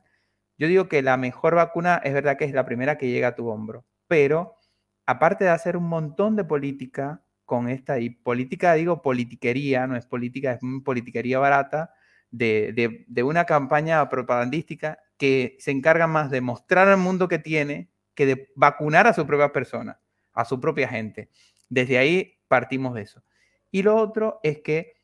yo 0.59 0.68
digo 0.68 0.89
que 0.89 1.02
la 1.02 1.16
mejor 1.16 1.55
vacuna 1.55 2.01
es 2.02 2.14
verdad 2.14 2.36
que 2.39 2.44
es 2.44 2.52
la 2.52 2.64
primera 2.64 2.97
que 2.97 3.10
llega 3.10 3.28
a 3.28 3.35
tu 3.35 3.48
hombro, 3.48 3.85
pero 4.09 4.56
aparte 5.05 5.44
de 5.44 5.51
hacer 5.51 5.77
un 5.77 5.89
montón 5.89 6.36
de 6.36 6.44
política 6.44 7.23
con 7.44 7.68
esta, 7.68 7.98
y 8.01 8.10
política 8.10 8.74
digo 8.74 9.02
politiquería, 9.02 9.86
no 9.86 9.97
es 9.97 10.06
política, 10.06 10.52
es 10.52 10.60
politiquería 10.85 11.39
barata, 11.39 11.93
de, 12.31 13.05
de, 13.07 13.23
una 13.23 13.44
campaña 13.44 14.09
propagandística 14.09 14.98
que 15.16 15.57
se 15.61 15.70
encarga 15.70 16.07
más 16.07 16.31
de 16.31 16.40
mostrar 16.40 16.89
al 16.89 16.98
mundo 16.98 17.28
que 17.28 17.39
tiene 17.39 17.90
que 18.15 18.27
de 18.27 18.53
vacunar 18.57 19.07
a 19.07 19.12
su 19.12 19.27
propia 19.27 19.53
persona, 19.53 20.01
a 20.32 20.44
su 20.44 20.61
propia 20.61 20.89
gente. 20.89 21.31
Desde 21.69 21.98
ahí 21.98 22.39
partimos 22.48 22.94
de 22.94 23.03
eso. 23.03 23.23
Y 23.70 23.82
lo 23.82 23.97
otro 23.97 24.40
es 24.43 24.61
que 24.61 24.97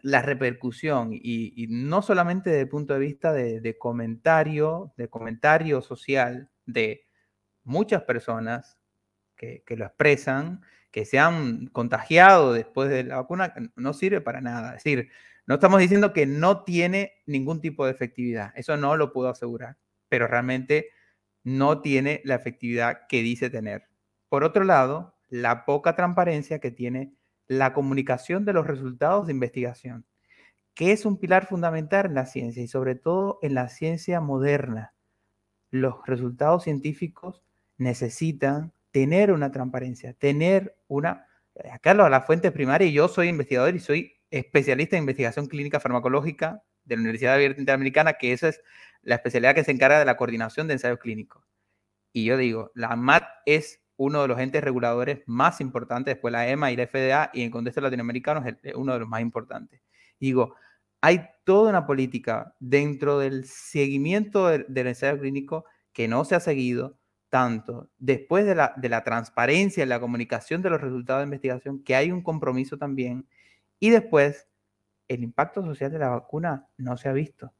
la 0.00 0.22
repercusión 0.22 1.10
y, 1.12 1.66
no 1.70 2.02
solamente 2.02 2.50
desde 2.50 2.62
el 2.62 2.68
punto 2.68 2.94
de 2.94 3.00
vista 3.00 3.32
de, 3.32 3.78
comentario, 3.78 4.92
de 4.96 5.08
comentario 5.08 5.80
social 5.80 6.50
de 6.66 7.06
muchas 7.64 8.02
personas 8.02 8.78
que, 9.36 9.62
lo 9.76 9.86
expresan, 9.86 10.62
que 10.90 11.04
se 11.04 11.18
han 11.18 11.66
contagiado 11.68 12.52
después 12.52 12.88
de 12.90 13.04
la 13.04 13.16
vacuna, 13.16 13.54
no 13.76 13.92
sirve 13.92 14.20
para 14.20 14.40
nada. 14.40 14.76
Es 14.76 14.84
decir, 14.84 15.10
no 15.48 15.54
estamos 15.54 15.80
diciendo 15.80 16.12
que 16.12 16.26
no 16.26 16.62
tiene 16.62 17.14
ningún 17.24 17.62
tipo 17.62 17.86
de 17.86 17.92
efectividad, 17.92 18.52
eso 18.54 18.76
no 18.76 18.98
lo 18.98 19.14
puedo 19.14 19.30
asegurar, 19.30 19.78
pero 20.10 20.26
realmente 20.26 20.90
no 21.42 21.80
tiene 21.80 22.20
la 22.24 22.34
efectividad 22.34 23.06
que 23.08 23.22
dice 23.22 23.48
tener. 23.48 23.88
Por 24.28 24.44
otro 24.44 24.64
lado, 24.64 25.16
la 25.30 25.64
poca 25.64 25.96
transparencia 25.96 26.58
que 26.58 26.70
tiene 26.70 27.14
la 27.46 27.72
comunicación 27.72 28.44
de 28.44 28.52
los 28.52 28.66
resultados 28.66 29.26
de 29.26 29.32
investigación, 29.32 30.04
que 30.74 30.92
es 30.92 31.06
un 31.06 31.18
pilar 31.18 31.46
fundamental 31.46 32.04
en 32.04 32.14
la 32.14 32.26
ciencia 32.26 32.62
y 32.62 32.68
sobre 32.68 32.94
todo 32.94 33.38
en 33.40 33.54
la 33.54 33.70
ciencia 33.70 34.20
moderna. 34.20 34.92
Los 35.70 35.94
resultados 36.06 36.64
científicos 36.64 37.42
necesitan 37.78 38.74
tener 38.90 39.32
una 39.32 39.50
transparencia, 39.50 40.12
tener 40.12 40.76
una... 40.88 41.26
Lo, 41.82 42.08
la 42.10 42.20
fuente 42.20 42.52
primaria, 42.52 42.90
yo 42.90 43.08
soy 43.08 43.28
investigador 43.28 43.74
y 43.74 43.80
soy 43.80 44.17
especialista 44.30 44.96
en 44.96 45.02
investigación 45.02 45.46
clínica 45.46 45.80
farmacológica 45.80 46.62
de 46.84 46.96
la 46.96 47.00
Universidad 47.00 47.34
Abierta 47.34 47.60
Interamericana, 47.60 48.14
que 48.14 48.32
esa 48.32 48.48
es 48.48 48.62
la 49.02 49.16
especialidad 49.16 49.54
que 49.54 49.64
se 49.64 49.72
encarga 49.72 49.98
de 49.98 50.04
la 50.04 50.16
coordinación 50.16 50.66
de 50.66 50.74
ensayos 50.74 50.98
clínicos. 50.98 51.44
Y 52.12 52.24
yo 52.24 52.36
digo, 52.36 52.72
la 52.74 52.88
ANMAT 52.88 53.24
es 53.46 53.80
uno 53.96 54.22
de 54.22 54.28
los 54.28 54.38
entes 54.38 54.62
reguladores 54.62 55.20
más 55.26 55.60
importantes, 55.60 56.14
después 56.14 56.32
la 56.32 56.48
EMA 56.48 56.70
y 56.70 56.76
la 56.76 56.86
FDA, 56.86 57.30
y 57.34 57.42
en 57.42 57.50
contexto 57.50 57.80
latinoamericano 57.80 58.44
es 58.62 58.74
uno 58.74 58.92
de 58.94 59.00
los 59.00 59.08
más 59.08 59.20
importantes. 59.20 59.82
digo, 60.18 60.54
hay 61.00 61.28
toda 61.44 61.70
una 61.70 61.86
política 61.86 62.54
dentro 62.58 63.18
del 63.18 63.44
seguimiento 63.44 64.48
del, 64.48 64.66
ensayo 64.86 65.18
clínico 65.20 65.64
que 65.92 66.08
no 66.08 66.24
se 66.24 66.34
ha 66.34 66.40
seguido, 66.40 66.98
tanto 67.28 67.90
después 67.98 68.46
de 68.46 68.54
la, 68.54 68.72
de 68.76 68.88
la 68.88 69.04
transparencia 69.04 69.82
en 69.82 69.90
la 69.90 70.00
comunicación 70.00 70.62
de 70.62 70.70
los 70.70 70.80
resultados 70.80 71.20
de 71.20 71.24
investigación, 71.24 71.82
que 71.84 71.94
hay 71.94 72.10
un 72.10 72.22
compromiso 72.22 72.78
también, 72.78 73.28
y 73.80 73.90
después 73.90 74.48
el 75.08 75.22
impacto 75.22 75.62
social 75.62 75.90
de 75.90 75.98
la 75.98 76.10
vacuna 76.10 76.68
no 76.76 76.96
se 76.96 77.08
ha 77.08 77.12
visto. 77.12 77.52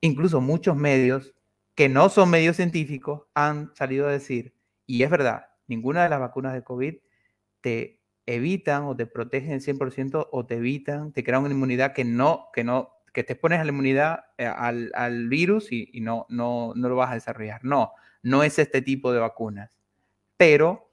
Incluso 0.00 0.40
muchos 0.40 0.76
medios 0.76 1.34
que 1.74 1.88
no 1.88 2.08
son 2.08 2.30
medios 2.30 2.56
científicos 2.56 3.22
han 3.34 3.74
salido 3.74 4.08
a 4.08 4.12
decir, 4.12 4.54
y 4.86 5.02
es 5.02 5.10
verdad, 5.10 5.46
ninguna 5.66 6.02
de 6.02 6.08
las 6.08 6.20
vacunas 6.20 6.54
de 6.54 6.64
COVID 6.64 6.96
te 7.60 8.00
evitan 8.26 8.84
o 8.84 8.96
te 8.96 9.06
protegen 9.06 9.60
100% 9.60 10.28
o 10.30 10.46
te 10.46 10.56
evitan, 10.56 11.12
te 11.12 11.24
crean 11.24 11.44
una 11.44 11.54
inmunidad 11.54 11.92
que 11.92 12.04
no, 12.04 12.48
que 12.52 12.64
no, 12.64 12.90
que 13.12 13.24
te 13.24 13.36
pones 13.36 13.60
a 13.60 13.64
la 13.64 13.70
inmunidad 13.70 14.24
eh, 14.38 14.46
al, 14.46 14.90
al 14.94 15.28
virus 15.28 15.72
y, 15.72 15.88
y, 15.92 16.00
no, 16.00 16.26
no, 16.28 16.72
no 16.74 16.88
lo 16.88 16.96
vas 16.96 17.10
a 17.10 17.14
desarrollar. 17.14 17.64
No, 17.64 17.92
no 18.22 18.42
es 18.42 18.58
este 18.58 18.82
tipo 18.82 19.12
de 19.12 19.20
vacunas. 19.20 19.70
Pero 20.36 20.87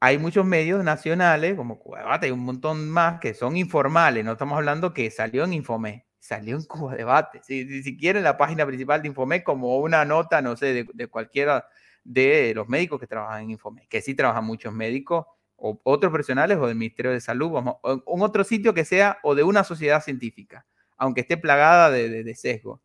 hay 0.00 0.18
muchos 0.18 0.44
medios 0.44 0.84
nacionales, 0.84 1.54
como 1.54 1.78
Cuba 1.78 2.20
y 2.22 2.30
un 2.30 2.40
montón 2.40 2.88
más, 2.90 3.18
que 3.20 3.34
son 3.34 3.56
informales. 3.56 4.24
No 4.24 4.32
estamos 4.32 4.56
hablando 4.56 4.92
que 4.92 5.10
salió 5.10 5.44
en 5.44 5.54
Infomé, 5.54 6.06
salió 6.18 6.56
en 6.56 6.64
Cuba 6.64 6.94
Debate. 6.94 7.40
Si, 7.42 7.82
si, 7.82 7.96
quieren, 7.96 8.22
la 8.22 8.36
página 8.36 8.66
principal 8.66 9.02
de 9.02 9.08
Infomé, 9.08 9.42
como 9.42 9.78
una 9.78 10.04
nota, 10.04 10.42
no 10.42 10.56
sé, 10.56 10.72
de, 10.72 10.86
de 10.92 11.06
cualquiera 11.08 11.66
de 12.04 12.52
los 12.54 12.68
médicos 12.68 13.00
que 13.00 13.06
trabajan 13.06 13.44
en 13.44 13.50
Infomé, 13.50 13.86
que 13.88 14.00
sí 14.02 14.14
trabajan 14.14 14.44
muchos 14.44 14.72
médicos 14.72 15.26
o 15.56 15.80
otros 15.84 16.12
profesionales 16.12 16.58
o 16.58 16.66
del 16.66 16.76
Ministerio 16.76 17.10
de 17.12 17.20
Salud, 17.20 17.50
vamos, 17.50 17.76
o 17.82 18.02
un 18.06 18.22
otro 18.22 18.44
sitio 18.44 18.74
que 18.74 18.84
sea 18.84 19.18
o 19.22 19.34
de 19.34 19.42
una 19.42 19.64
sociedad 19.64 20.02
científica, 20.02 20.66
aunque 20.98 21.22
esté 21.22 21.36
plagada 21.38 21.90
de, 21.90 22.08
de, 22.10 22.22
de 22.22 22.34
sesgo. 22.34 22.82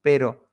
Pero 0.00 0.48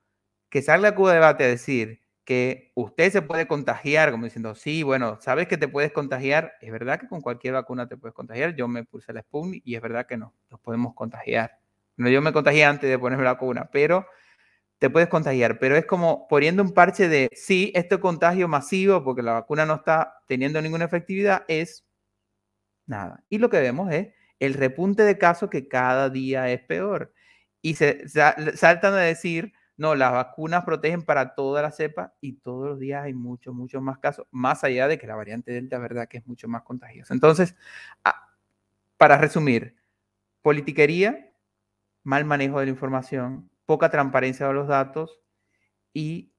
que 0.49 0.61
salga 0.61 0.95
Cuba 0.95 1.13
Debate 1.13 1.43
a 1.43 1.47
decir 1.47 1.98
que 2.29 2.71
usted 2.75 3.11
se 3.11 3.23
puede 3.23 3.47
contagiar, 3.47 4.11
como 4.11 4.25
diciendo, 4.25 4.53
sí, 4.53 4.83
bueno, 4.83 5.17
sabes 5.19 5.47
que 5.47 5.57
te 5.57 5.67
puedes 5.67 5.91
contagiar, 5.91 6.53
es 6.61 6.71
verdad 6.71 6.99
que 6.99 7.07
con 7.07 7.21
cualquier 7.21 7.55
vacuna 7.55 7.87
te 7.87 7.97
puedes 7.97 8.13
contagiar, 8.13 8.55
yo 8.55 8.67
me 8.67 8.83
puse 8.83 9.11
la 9.13 9.23
Sputnik 9.23 9.63
y 9.65 9.73
es 9.73 9.81
verdad 9.81 10.05
que 10.05 10.15
no, 10.15 10.35
nos 10.51 10.59
podemos 10.59 10.93
contagiar. 10.93 11.57
No, 11.97 12.07
yo 12.07 12.21
me 12.21 12.31
contagié 12.31 12.65
antes 12.65 12.87
de 12.87 12.99
ponerme 12.99 13.23
la 13.23 13.33
vacuna, 13.33 13.71
pero 13.73 14.05
te 14.77 14.91
puedes 14.91 15.09
contagiar, 15.09 15.57
pero 15.57 15.75
es 15.75 15.87
como 15.87 16.27
poniendo 16.27 16.61
un 16.61 16.71
parche 16.71 17.09
de, 17.09 17.31
sí, 17.33 17.71
este 17.73 17.99
contagio 17.99 18.47
masivo, 18.47 19.03
porque 19.03 19.23
la 19.23 19.33
vacuna 19.33 19.65
no 19.65 19.73
está 19.73 20.13
teniendo 20.27 20.61
ninguna 20.61 20.85
efectividad, 20.85 21.45
es 21.47 21.83
nada. 22.85 23.23
Y 23.29 23.39
lo 23.39 23.49
que 23.49 23.59
vemos 23.59 23.91
es 23.91 24.09
el 24.37 24.53
repunte 24.53 25.01
de 25.01 25.17
casos 25.17 25.49
que 25.49 25.67
cada 25.67 26.11
día 26.11 26.47
es 26.51 26.61
peor. 26.61 27.11
Y 27.63 27.73
se 27.73 28.07
saltan 28.07 28.93
a 28.93 28.97
decir, 28.97 29.51
no, 29.79 29.95
las 29.95 30.11
vacunas 30.11 30.65
protegen 30.65 31.03
para 31.03 31.35
toda 31.35 31.61
la 31.61 31.71
cepa 31.71 32.13
y 32.19 32.33
todos 32.33 32.67
los 32.67 32.79
días 32.79 33.05
hay 33.05 33.13
muchos, 33.13 33.55
muchos 33.55 33.81
más 33.81 33.97
casos, 33.97 34.27
más 34.29 34.65
allá 34.65 34.89
de 34.89 34.97
que 34.97 35.07
la 35.07 35.15
variante 35.15 35.53
Delta, 35.53 35.79
verdad, 35.79 36.09
que 36.09 36.17
es 36.17 36.27
mucho 36.27 36.49
más 36.49 36.63
contagiosa. 36.63 37.13
Entonces, 37.13 37.55
ah, 38.03 38.29
para 38.97 39.17
resumir, 39.17 39.77
politiquería, 40.41 41.31
mal 42.03 42.25
manejo 42.25 42.59
de 42.59 42.65
la 42.65 42.71
información, 42.71 43.49
poca 43.65 43.89
transparencia 43.89 44.47
de 44.47 44.53
los 44.53 44.67
datos 44.67 45.21
y 45.93 46.33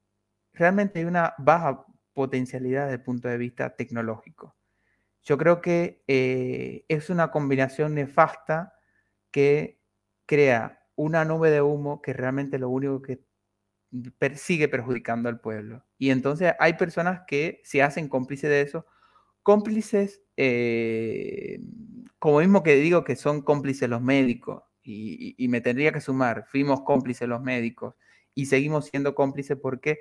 realmente 0.53 0.99
hay 0.99 1.05
una 1.05 1.33
baja 1.39 1.87
potencialidad 2.13 2.83
desde 2.83 2.97
el 2.97 3.03
punto 3.03 3.27
de 3.27 3.39
vista 3.39 3.75
tecnológico. 3.75 4.55
Yo 5.23 5.39
creo 5.39 5.61
que 5.61 6.03
eh, 6.07 6.85
es 6.89 7.09
una 7.09 7.31
combinación 7.31 7.95
nefasta 7.95 8.75
que 9.31 9.81
crea 10.27 10.85
una 10.95 11.25
nube 11.25 11.49
de 11.49 11.63
humo 11.63 12.03
que 12.03 12.13
realmente 12.13 12.59
lo 12.59 12.69
único 12.69 13.01
que 13.01 13.30
sigue 14.35 14.67
perjudicando 14.67 15.29
al 15.29 15.39
pueblo. 15.39 15.83
Y 15.97 16.09
entonces 16.11 16.53
hay 16.59 16.73
personas 16.73 17.21
que 17.27 17.61
se 17.63 17.81
hacen 17.81 18.07
cómplices 18.07 18.49
de 18.49 18.61
eso, 18.61 18.85
cómplices, 19.43 20.21
eh, 20.37 21.59
como 22.19 22.39
mismo 22.39 22.63
que 22.63 22.75
digo 22.75 23.03
que 23.03 23.15
son 23.15 23.41
cómplices 23.41 23.89
los 23.89 24.01
médicos, 24.01 24.63
y, 24.83 25.35
y, 25.37 25.47
me 25.47 25.61
tendría 25.61 25.91
que 25.91 26.01
sumar, 26.01 26.45
fuimos 26.47 26.81
cómplices 26.81 27.27
los 27.27 27.39
médicos 27.39 27.93
y 28.33 28.47
seguimos 28.47 28.87
siendo 28.87 29.13
cómplices 29.13 29.55
porque 29.61 29.99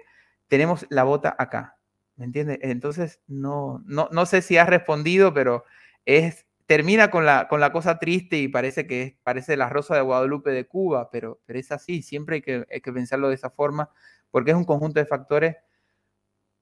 tenemos 0.49 0.87
la 0.89 1.05
bota 1.05 1.37
acá, 1.39 1.77
¿me 2.17 2.25
entiendes? 2.25 2.59
Entonces, 2.63 3.21
no, 3.27 3.83
no, 3.87 4.09
no 4.11 4.25
sé 4.25 4.41
si 4.41 4.57
has 4.57 4.69
respondido, 4.69 5.35
pero 5.35 5.65
es 6.07 6.47
termina 6.71 7.11
con 7.11 7.27
la, 7.27 7.49
con 7.49 7.59
la 7.59 7.73
cosa 7.73 7.99
triste 7.99 8.39
y 8.39 8.47
parece 8.47 8.87
que 8.87 9.19
parece 9.25 9.57
la 9.57 9.69
rosa 9.69 9.97
de 9.97 10.03
Guadalupe 10.03 10.53
de 10.53 10.69
Cuba, 10.69 11.11
pero, 11.11 11.41
pero 11.45 11.59
es 11.59 11.73
así, 11.73 12.01
siempre 12.01 12.37
hay 12.37 12.43
que, 12.43 12.65
hay 12.71 12.81
que 12.81 12.93
pensarlo 12.93 13.29
de 13.29 13.35
esa 13.35 13.51
forma, 13.51 13.91
porque 14.31 14.53
es 14.53 14.57
un 14.57 14.63
conjunto 14.63 15.01
de 15.01 15.05
factores 15.05 15.57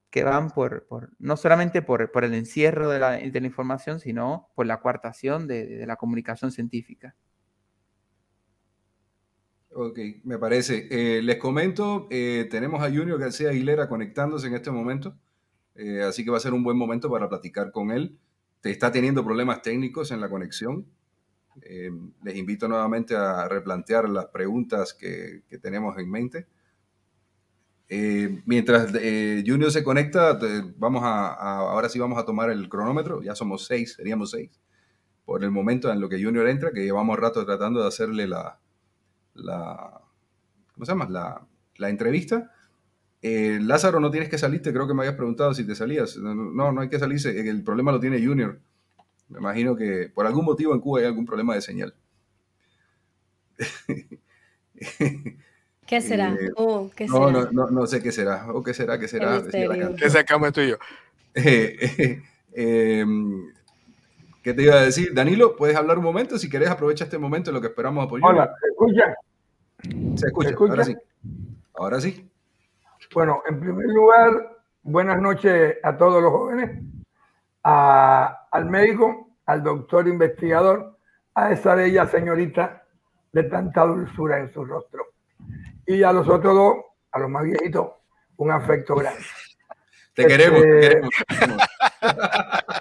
que 0.09 0.25
van 0.25 0.49
por, 0.49 0.87
por 0.87 1.11
no 1.19 1.37
solamente 1.37 1.83
por, 1.83 2.11
por 2.11 2.25
el 2.25 2.33
encierro 2.33 2.89
de 2.89 2.99
la, 2.99 3.11
de 3.19 3.39
la, 3.39 3.47
información, 3.47 4.01
sino 4.01 4.49
por 4.55 4.65
la 4.65 4.81
coartación 4.81 5.47
de, 5.47 5.67
de, 5.67 5.87
la 5.87 5.97
comunicación 5.97 6.53
científica. 6.53 7.15
Ok, 9.75 9.99
me 10.25 10.39
parece. 10.39 10.89
Eh, 10.91 11.21
les 11.21 11.37
comento, 11.37 12.09
eh, 12.11 12.49
tenemos 12.51 12.83
a 12.83 12.89
Junior 12.89 13.21
García 13.21 13.51
Aguilera 13.51 13.91
conectándose 13.91 14.47
en 14.47 14.55
este 14.55 14.71
momento, 14.71 15.19
eh, 15.75 16.01
así 16.01 16.25
que 16.25 16.31
va 16.31 16.39
a 16.39 16.41
ser 16.41 16.55
un 16.55 16.65
buen 16.65 16.79
momento 16.79 17.11
para 17.11 17.29
platicar 17.29 17.73
con 17.73 17.91
él 17.91 18.19
te 18.61 18.71
está 18.71 18.91
teniendo 18.91 19.25
problemas 19.25 19.63
técnicos 19.63 20.11
en 20.11 20.21
la 20.21 20.29
conexión. 20.29 20.87
Eh, 21.63 21.91
les 22.23 22.37
invito 22.37 22.69
nuevamente 22.69 23.17
a 23.17 23.49
replantear 23.49 24.09
las 24.09 24.27
preguntas 24.27 24.95
que, 24.95 25.43
tenemos 25.61 25.99
en 25.99 26.11
mente. 26.11 26.47
Eh, 27.89 28.43
mientras 28.45 28.95
eh, 28.95 29.43
Junior 29.47 29.71
se 29.71 29.83
conecta, 29.83 30.39
vamos 30.77 31.03
a, 31.05 31.33
ahora 31.33 31.89
sí 31.89 31.99
vamos 31.99 32.19
a 32.19 32.25
tomar 32.25 32.51
el 32.51 32.69
cronómetro. 32.69 33.23
Ya 33.23 33.35
somos 33.35 33.67
seis, 33.67 33.95
seríamos 33.95 34.31
seis. 34.31 34.51
Por 35.25 35.45
el 35.45 35.51
momento 35.51 35.93
en 35.93 36.01
lo 36.01 36.09
que 36.09 36.23
Junior 36.23 36.49
entra, 36.49 36.73
que 36.73 36.85
llevamos 36.85 37.19
rato 37.19 37.45
tratando 37.45 37.83
de 37.83 37.89
hacerle 37.89 38.27
la, 38.27 38.59
la 39.35 40.01
¿cómo 40.73 40.87
se 40.87 40.93
llama? 40.93 41.09
La, 41.09 41.47
la 41.77 41.89
entrevista. 41.89 42.51
Eh, 43.21 43.59
Lázaro, 43.61 43.99
no 43.99 44.11
tienes 44.11 44.29
que 44.29 44.39
salirte, 44.39 44.73
creo 44.73 44.87
que 44.87 44.95
me 44.95 45.03
habías 45.03 45.17
preguntado 45.17 45.53
si 45.55 45.67
te 45.67 45.75
salías. 45.75 46.17
No, 46.17 46.73
no 46.73 46.81
hay 46.81 46.89
que 46.89 46.99
salirse, 46.99 47.39
el 47.49 47.63
problema 47.63 47.93
lo 47.93 48.01
tiene 48.01 48.25
Junior. 48.25 48.59
Me 49.29 49.39
imagino 49.39 49.77
que 49.77 50.11
por 50.15 50.27
algún 50.27 50.45
motivo 50.45 50.75
en 50.75 50.81
Cuba 50.81 51.01
hay 51.01 51.07
algún 51.07 51.27
problema 51.27 51.55
de 51.55 51.61
señal. 51.61 51.95
¿Qué 55.87 56.01
será? 56.01 56.35
Eh, 56.35 56.51
oh, 56.57 56.91
¿qué 56.95 57.07
no, 57.07 57.29
será? 57.29 57.33
No, 57.33 57.51
no, 57.51 57.71
no, 57.71 57.87
sé 57.87 58.03
qué 58.03 58.13
será. 58.13 58.47
¿O 58.53 58.63
qué 58.63 58.75
será? 58.75 58.99
¿Qué 58.99 59.09
será? 59.09 59.43
¿Qué 59.51 60.11
sacamos 60.11 60.53
tú 60.53 60.61
y 60.61 60.71
yo? 60.71 60.77
Eh, 61.35 62.23
eh, 62.53 63.05
¿Qué 64.43 64.55
te 64.55 64.63
iba 64.63 64.75
a 64.75 64.83
decir? 64.83 65.13
Danilo, 65.15 65.55
¿puedes 65.55 65.77
hablar 65.77 65.99
un 65.99 66.05
momento? 66.05 66.39
Si 66.39 66.49
querés, 66.49 66.69
aprovecha 66.69 67.05
este 67.05 67.19
momento 67.19 67.51
en 67.51 67.55
lo 67.55 67.61
que 67.61 67.69
esperamos 67.69 68.05
a 68.05 68.09
Junior. 68.09 68.33
Hola, 68.33 68.55
¿se 68.61 68.69
escucha? 68.69 69.15
Se 70.17 70.27
escucha, 70.27 70.49
¿Se 70.49 70.53
escucha? 70.55 70.73
ahora 70.73 70.85
sí. 70.85 70.97
Ahora 71.75 72.01
sí. 72.01 72.29
Bueno, 73.15 73.43
en 73.49 73.59
primer 73.59 73.87
lugar, 73.87 74.59
buenas 74.83 75.21
noches 75.21 75.77
a 75.83 75.97
todos 75.97 76.23
los 76.23 76.31
jóvenes, 76.31 76.83
a, 77.65 78.47
al 78.51 78.67
médico, 78.67 79.31
al 79.47 79.63
doctor 79.63 80.07
investigador, 80.07 80.99
a 81.35 81.53
esa 81.53 81.75
bella 81.75 82.07
señorita 82.07 82.85
de 83.33 83.45
tanta 83.45 83.85
dulzura 83.85 84.39
en 84.39 84.53
su 84.53 84.65
rostro. 84.65 85.07
Y 85.87 86.03
a 86.03 86.13
los 86.13 86.29
otros 86.29 86.55
dos, 86.55 86.77
a 87.13 87.19
los 87.19 87.31
más 87.31 87.45
viejitos, 87.45 87.93
un 88.37 88.51
afecto 88.51 88.95
grande. 88.95 89.25
Te 90.15 90.27
queremos, 90.27 90.63
Este, 90.63 90.81
te 90.81 90.89
queremos. 90.89 91.11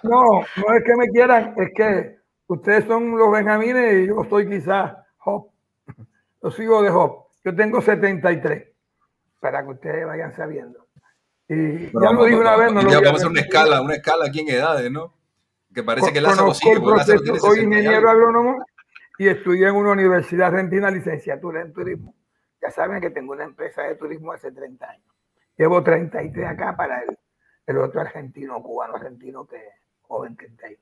No, 0.03 0.23
no 0.55 0.75
es 0.75 0.83
que 0.85 0.95
me 0.95 1.07
quieran, 1.09 1.53
es 1.57 1.71
que 1.73 2.19
ustedes 2.47 2.85
son 2.85 3.17
los 3.17 3.31
benjamines 3.31 4.03
y 4.03 4.07
yo 4.07 4.23
soy 4.29 4.47
quizás 4.47 4.93
Job. 5.17 5.49
Yo 6.41 6.51
sigo 6.51 6.81
de 6.81 6.89
Job. 6.89 7.25
Yo 7.43 7.55
tengo 7.55 7.81
73, 7.81 8.67
para 9.39 9.64
que 9.64 9.69
ustedes 9.69 10.05
vayan 10.05 10.35
sabiendo. 10.35 10.88
Y 11.47 11.88
Pero 11.88 12.01
ya 12.01 12.11
lo 12.11 12.26
dije 12.26 12.38
una 12.38 12.55
vez, 12.57 12.73
no 12.73 12.81
lo 12.81 12.89
ya 12.89 12.97
vamos 12.99 13.11
a 13.11 13.15
hacer 13.15 13.27
una 13.30 13.39
escala, 13.41 13.81
una 13.81 13.93
escala 13.95 14.26
aquí 14.26 14.41
en 14.41 14.49
edades, 14.49 14.91
¿no? 14.91 15.14
Que 15.73 15.84
parece 15.84 16.11
que 16.11 16.19
Lázaro 16.22 16.53
sigue, 16.53 16.73
el 16.73 16.84
proceso, 16.84 17.23
tiene 17.23 17.39
soy 17.39 17.55
60 17.57 17.76
y 17.76 17.77
ingeniero 17.80 18.09
agrónomo 18.09 18.65
y 19.19 19.27
estudié 19.27 19.68
en 19.68 19.76
una 19.76 19.91
universidad 19.91 20.47
argentina 20.49 20.89
licenciatura 20.91 21.61
en 21.61 21.73
turismo. 21.73 22.15
Ya 22.61 22.72
saben 22.72 22.99
que 22.99 23.11
tengo 23.11 23.34
una 23.34 23.43
empresa 23.43 23.84
de 23.84 23.95
turismo 23.95 24.31
hace 24.31 24.51
30 24.51 24.89
años. 24.89 25.05
Llevo 25.57 25.84
33 25.84 26.47
acá 26.47 26.76
para 26.76 27.01
el, 27.03 27.18
el 27.68 27.77
otro 27.77 28.01
argentino, 28.01 28.61
cubano 28.61 28.95
argentino 28.95 29.45
que 29.45 29.61
joven 30.01 30.35
que 30.35 30.47
está 30.47 30.68
ahí. 30.68 30.77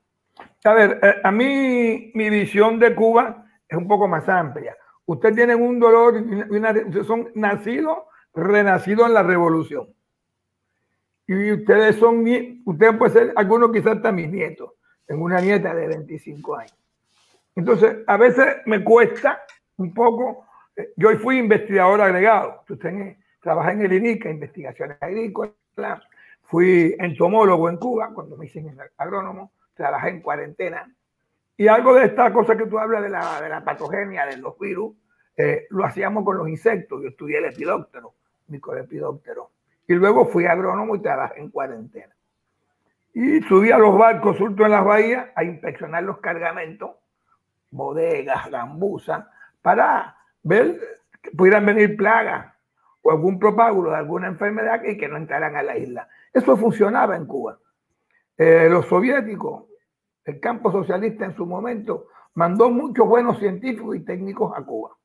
A 0.63 0.73
ver, 0.73 0.99
eh, 1.01 1.15
a 1.23 1.31
mí 1.31 2.11
mi 2.13 2.29
visión 2.29 2.79
de 2.79 2.93
Cuba 2.95 3.45
es 3.67 3.77
un 3.77 3.87
poco 3.87 4.07
más 4.07 4.27
amplia. 4.27 4.75
Ustedes 5.05 5.35
tienen 5.35 5.61
un 5.61 5.79
dolor, 5.79 6.15
una- 6.49 6.73
son 7.05 7.29
nacidos, 7.35 7.99
renacidos 8.35 9.07
en 9.07 9.13
la 9.13 9.23
revolución. 9.23 9.87
Y 11.27 11.51
ustedes 11.51 11.95
son, 11.95 12.23
ustedes 12.65 12.97
pueden 12.97 13.13
ser, 13.13 13.33
algunos 13.35 13.71
quizás 13.71 14.01
también 14.01 14.29
mis 14.29 14.39
nietos. 14.39 14.71
Tengo 15.05 15.23
una 15.23 15.39
nieta 15.39 15.73
de 15.73 15.87
25 15.87 16.55
años. 16.55 16.77
Entonces, 17.55 17.97
a 18.05 18.17
veces 18.17 18.57
me 18.65 18.83
cuesta 18.83 19.43
un 19.77 19.93
poco. 19.93 20.45
Eh, 20.75 20.93
yo 20.95 21.17
fui 21.19 21.37
investigador 21.37 22.01
agregado. 22.01 22.63
Usted 22.69 23.17
trabajé 23.41 23.71
en 23.71 23.81
el 23.81 23.93
INICA, 23.93 24.29
investigaciones 24.29 24.97
agrícolas. 25.01 25.53
Fui 26.43 26.95
entomólogo 26.99 27.69
en 27.69 27.77
Cuba 27.77 28.11
cuando 28.13 28.35
me 28.37 28.45
hice 28.45 28.63
agrónomo. 28.97 29.51
Trabajé 29.73 30.09
en 30.09 30.21
cuarentena. 30.21 30.91
Y 31.57 31.67
algo 31.67 31.93
de 31.93 32.05
esta 32.05 32.31
cosa 32.33 32.57
que 32.57 32.65
tú 32.65 32.77
hablas 32.77 33.01
de 33.01 33.09
la, 33.09 33.41
de 33.41 33.49
la 33.49 33.63
patogenia, 33.63 34.25
de 34.25 34.37
los 34.37 34.59
virus, 34.59 34.93
eh, 35.37 35.67
lo 35.69 35.85
hacíamos 35.85 36.25
con 36.25 36.37
los 36.37 36.49
insectos. 36.49 37.01
Yo 37.01 37.09
estudié 37.09 37.39
el 37.39 37.45
epidóptero, 37.45 38.13
micolepidóptero. 38.47 39.51
Y 39.87 39.93
luego 39.93 40.27
fui 40.27 40.45
agrónomo 40.45 40.95
y 40.95 41.01
trabajé 41.01 41.39
en 41.39 41.49
cuarentena. 41.49 42.15
Y 43.13 43.41
subí 43.43 43.71
a 43.71 43.77
los 43.77 43.97
barcos 43.97 44.37
surto 44.37 44.65
en 44.65 44.71
las 44.71 44.83
bahías 44.83 45.27
a 45.35 45.43
inspeccionar 45.43 46.03
los 46.03 46.19
cargamentos, 46.19 46.91
bodegas, 47.71 48.49
gambusas, 48.49 49.25
para 49.61 50.17
ver 50.43 50.79
que 51.21 51.31
pudieran 51.31 51.65
venir 51.65 51.95
plagas 51.95 52.53
o 53.01 53.11
algún 53.11 53.39
propágulo 53.39 53.91
de 53.91 53.97
alguna 53.97 54.27
enfermedad 54.27 54.83
y 54.83 54.97
que 54.97 55.07
no 55.07 55.17
entraran 55.17 55.55
a 55.55 55.63
la 55.63 55.77
isla. 55.77 56.09
Eso 56.33 56.57
funcionaba 56.57 57.15
en 57.15 57.25
Cuba. 57.25 57.57
Eh, 58.37 58.67
los 58.69 58.85
soviéticos, 58.87 59.65
el 60.25 60.39
campo 60.39 60.71
socialista 60.71 61.25
en 61.25 61.35
su 61.35 61.45
momento, 61.45 62.07
mandó 62.33 62.69
muchos 62.69 63.07
buenos 63.07 63.39
científicos 63.39 63.95
y 63.95 64.01
técnicos 64.01 64.51
a 64.57 64.61
Cuba. 64.63 64.97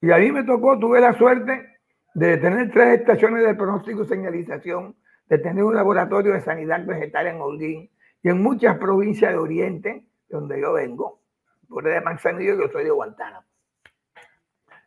Y 0.00 0.10
a 0.12 0.18
mí 0.18 0.32
me 0.32 0.44
tocó, 0.44 0.78
tuve 0.78 1.00
la 1.00 1.12
suerte 1.18 1.77
de 2.14 2.36
tener 2.38 2.70
tres 2.70 3.00
estaciones 3.00 3.44
de 3.44 3.54
pronóstico 3.54 4.02
y 4.02 4.06
señalización, 4.08 4.96
de 5.28 5.38
tener 5.38 5.62
un 5.64 5.74
laboratorio 5.74 6.32
de 6.32 6.40
sanidad 6.40 6.84
vegetal 6.84 7.26
en 7.26 7.40
Holguín 7.40 7.90
y 8.22 8.28
en 8.28 8.42
muchas 8.42 8.78
provincias 8.78 9.32
de 9.32 9.38
Oriente, 9.38 10.06
donde 10.28 10.60
yo 10.60 10.72
vengo, 10.72 11.22
por 11.68 11.84
de 11.84 12.00
Manzanillo, 12.00 12.56
yo 12.56 12.68
soy 12.70 12.84
de 12.84 12.90
Guantánamo. 12.90 13.46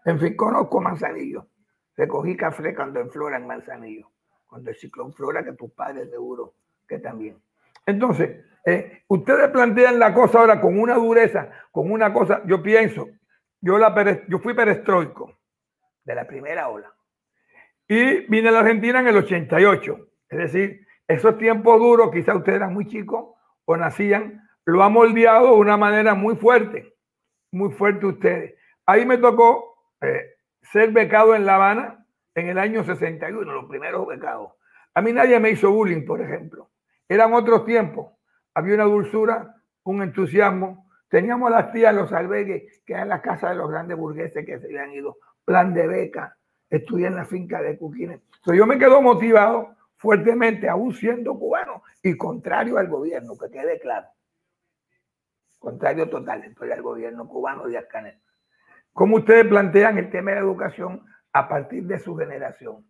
En 0.06 0.20
fin, 0.20 0.36
conozco 0.36 0.82
Manzanillo. 0.82 1.48
Recogí 1.96 2.36
café 2.36 2.74
cuando 2.74 3.00
en 3.00 3.12
Flora 3.12 3.38
en 3.38 3.46
Manzanillo, 3.46 4.10
cuando 4.48 4.72
el 4.72 4.76
ciclón 4.76 5.14
Flora, 5.14 5.44
que 5.44 5.54
tus 5.54 5.72
padres 5.72 6.10
seguro 6.10 6.56
que 6.88 7.00
también. 7.00 7.42
Entonces, 7.86 8.46
eh, 8.66 9.04
ustedes 9.08 9.50
plantean 9.50 10.00
la 10.00 10.14
cosa 10.14 10.40
ahora 10.40 10.60
con 10.60 10.80
una 10.80 10.96
dureza, 10.96 11.50
con 11.72 11.92
una 11.92 12.12
cosa, 12.12 12.42
yo 12.46 12.62
pienso, 12.62 13.08
yo, 13.60 13.78
la, 13.78 13.94
yo 14.28 14.40
fui 14.40 14.54
perestroico 14.54 15.40
de 16.04 16.16
la 16.16 16.26
primera 16.26 16.70
ola. 16.70 16.92
Y 17.94 18.26
vine 18.28 18.48
a 18.48 18.52
la 18.54 18.60
Argentina 18.62 19.02
en 19.02 19.10
el 19.10 19.18
88. 19.18 19.98
Es 20.30 20.38
decir, 20.38 20.88
esos 21.10 21.38
tiempos 21.38 21.78
duros, 21.78 22.10
quizás 22.10 22.38
ustedes 22.38 22.56
eran 22.56 22.74
muy 22.74 22.88
chicos 22.88 23.36
o 23.66 23.76
nacían, 23.76 24.48
lo 24.64 24.82
ha 24.82 24.88
moldeado 24.88 25.48
de 25.48 25.60
una 25.60 25.76
manera 25.76 26.14
muy 26.16 26.38
fuerte, 26.38 26.96
muy 27.52 27.74
fuerte 27.74 28.06
ustedes. 28.06 28.56
Ahí 28.86 29.06
me 29.06 29.18
tocó 29.18 29.76
eh, 30.00 30.36
ser 30.62 30.92
becado 30.92 31.36
en 31.36 31.46
La 31.46 31.56
Habana 31.56 32.06
en 32.34 32.48
el 32.48 32.60
año 32.60 32.86
61, 32.86 33.52
los 33.52 33.66
primeros 33.66 34.08
becados. 34.08 34.54
A 34.94 35.02
mí 35.02 35.12
nadie 35.12 35.38
me 35.42 35.50
hizo 35.50 35.70
bullying, 35.70 36.06
por 36.06 36.22
ejemplo. 36.22 36.70
Eran 37.10 37.34
otros 37.34 37.66
tiempos. 37.66 38.14
Había 38.54 38.76
una 38.76 38.86
dulzura, 38.86 39.54
un 39.84 40.02
entusiasmo. 40.02 40.90
Teníamos 41.10 41.52
las 41.52 41.74
tías, 41.74 41.94
los 41.94 42.14
albergues, 42.14 42.82
que 42.86 42.94
eran 42.94 43.10
las 43.10 43.20
casas 43.20 43.50
de 43.50 43.58
los 43.58 43.70
grandes 43.70 43.98
burgueses 43.98 44.46
que 44.46 44.60
se 44.60 44.68
habían 44.68 44.94
ido. 44.94 45.18
Plan 45.44 45.74
de 45.74 45.88
beca, 45.88 46.38
estudié 46.72 47.08
en 47.08 47.16
la 47.16 47.26
finca 47.26 47.62
de 47.62 47.78
Cuquines. 47.78 48.22
Entonces 48.38 48.58
yo 48.58 48.66
me 48.66 48.80
quedo 48.80 49.02
motivado 49.02 49.76
fuertemente, 49.98 50.68
aún 50.68 50.96
siendo 50.96 51.38
cubano, 51.38 51.84
y 52.02 52.18
contrario 52.18 52.78
al 52.78 52.88
gobierno, 52.88 53.38
que 53.38 53.52
quede 53.52 53.80
claro. 53.80 54.08
Contrario 55.60 56.10
total, 56.10 56.44
estoy 56.44 56.72
al 56.72 56.82
gobierno 56.82 57.28
cubano 57.28 57.68
de 57.68 57.78
Ascanel. 57.78 58.20
¿Cómo 58.94 59.18
ustedes 59.18 59.46
plantean 59.46 60.00
el 60.00 60.10
tema 60.10 60.32
de 60.32 60.38
la 60.38 60.42
educación 60.42 61.06
a 61.34 61.48
partir 61.48 61.84
de 61.84 62.00
su 62.00 62.16
generación? 62.16 62.84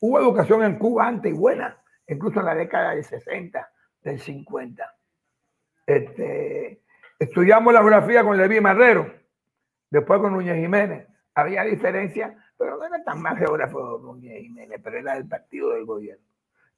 Hubo 0.00 0.18
educación 0.18 0.64
en 0.64 0.78
Cuba 0.78 1.06
antes 1.06 1.32
y 1.32 1.36
buena, 1.36 1.78
incluso 2.08 2.40
en 2.40 2.46
la 2.46 2.54
década 2.54 2.90
del 2.94 3.04
60, 3.04 3.70
del 4.02 4.18
50. 4.18 4.96
Este, 5.86 6.82
estudiamos 7.18 7.72
la 7.72 7.80
geografía 7.80 8.24
con 8.24 8.36
Levi 8.36 8.60
Marrero, 8.60 9.14
después 9.88 10.20
con 10.20 10.32
Núñez 10.32 10.56
Jiménez. 10.56 11.06
Había 11.34 11.62
diferencia 11.62 12.36
pero 12.58 12.76
no 12.76 12.84
era 12.84 13.02
tan 13.04 13.20
mal 13.20 13.36
geógrafo 13.36 13.98
Núñez 13.98 14.42
Jiménez, 14.42 14.80
pero 14.82 14.98
era 14.98 15.14
del 15.14 15.28
partido 15.28 15.70
del 15.70 15.84
gobierno. 15.84 16.24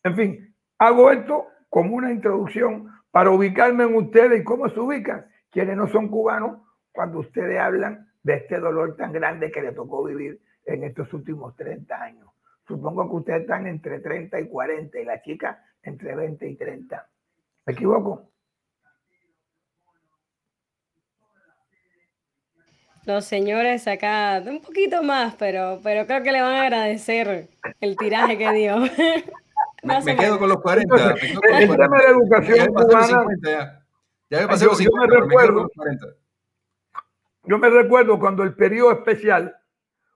En 0.03 0.15
fin, 0.15 0.55
hago 0.79 1.11
esto 1.11 1.47
como 1.69 1.95
una 1.95 2.13
introducción 2.13 2.89
para 3.11 3.31
ubicarme 3.31 3.85
en 3.85 3.95
ustedes 3.95 4.41
y 4.41 4.45
cómo 4.45 4.69
se 4.69 4.81
ubican 4.81 5.27
quienes 5.51 5.77
no 5.77 5.89
son 5.89 6.09
cubanos 6.09 6.61
cuando 6.93 7.21
ustedes 7.21 7.59
hablan 7.59 8.11
de 8.23 8.35
este 8.35 8.59
dolor 8.59 8.97
tan 8.97 9.13
grande 9.13 9.51
que 9.51 9.63
le 9.63 9.73
tocó 9.73 10.05
vivir 10.05 10.41
en 10.65 10.85
estos 10.85 11.13
últimos 11.15 11.57
30 11.57 12.03
años. 12.03 12.29
Supongo 12.67 13.09
que 13.09 13.17
ustedes 13.17 13.41
están 13.43 13.67
entre 13.67 14.01
30 14.01 14.41
y 14.41 14.49
40 14.49 15.01
y 15.01 15.05
la 15.05 15.23
chica 15.23 15.65
entre 15.83 16.15
20 16.15 16.47
y 16.47 16.57
30. 16.57 17.09
¿Me 17.67 17.73
equivoco? 17.73 18.31
Los 23.05 23.25
señores 23.25 23.87
acá 23.89 24.43
un 24.47 24.61
poquito 24.61 25.03
más, 25.03 25.35
pero, 25.37 25.81
pero 25.83 26.07
creo 26.07 26.23
que 26.23 26.33
le 26.33 26.41
van 26.41 26.55
a 26.55 26.63
agradecer 26.63 27.49
el 27.81 27.97
tiraje 27.97 28.37
que 28.37 28.53
dio. 28.53 28.77
me, 29.83 30.17
quedo 30.17 30.39
con 30.39 30.49
los 30.49 30.61
40. 30.61 30.95
Me 30.95 31.15
quedo 31.15 31.41
con 31.41 31.55
el 31.55 31.69
tema 31.69 31.99
de 31.99 32.05
la 32.05 32.11
educación 32.11 32.67
cubana. 32.75 33.25
Ya. 33.43 33.85
ya. 34.31 34.41
me 34.41 34.49
pasé 34.49 34.67
los 34.67 34.79
50, 34.79 35.15
yo 35.15 35.21
me 35.21 35.27
recuerdo, 35.27 35.71
Yo 37.45 37.59
me 37.59 37.71
recuerdo 37.71 38.19
cuando 38.19 38.43
el 38.43 38.55
periodo 38.55 38.93
especial, 38.93 39.57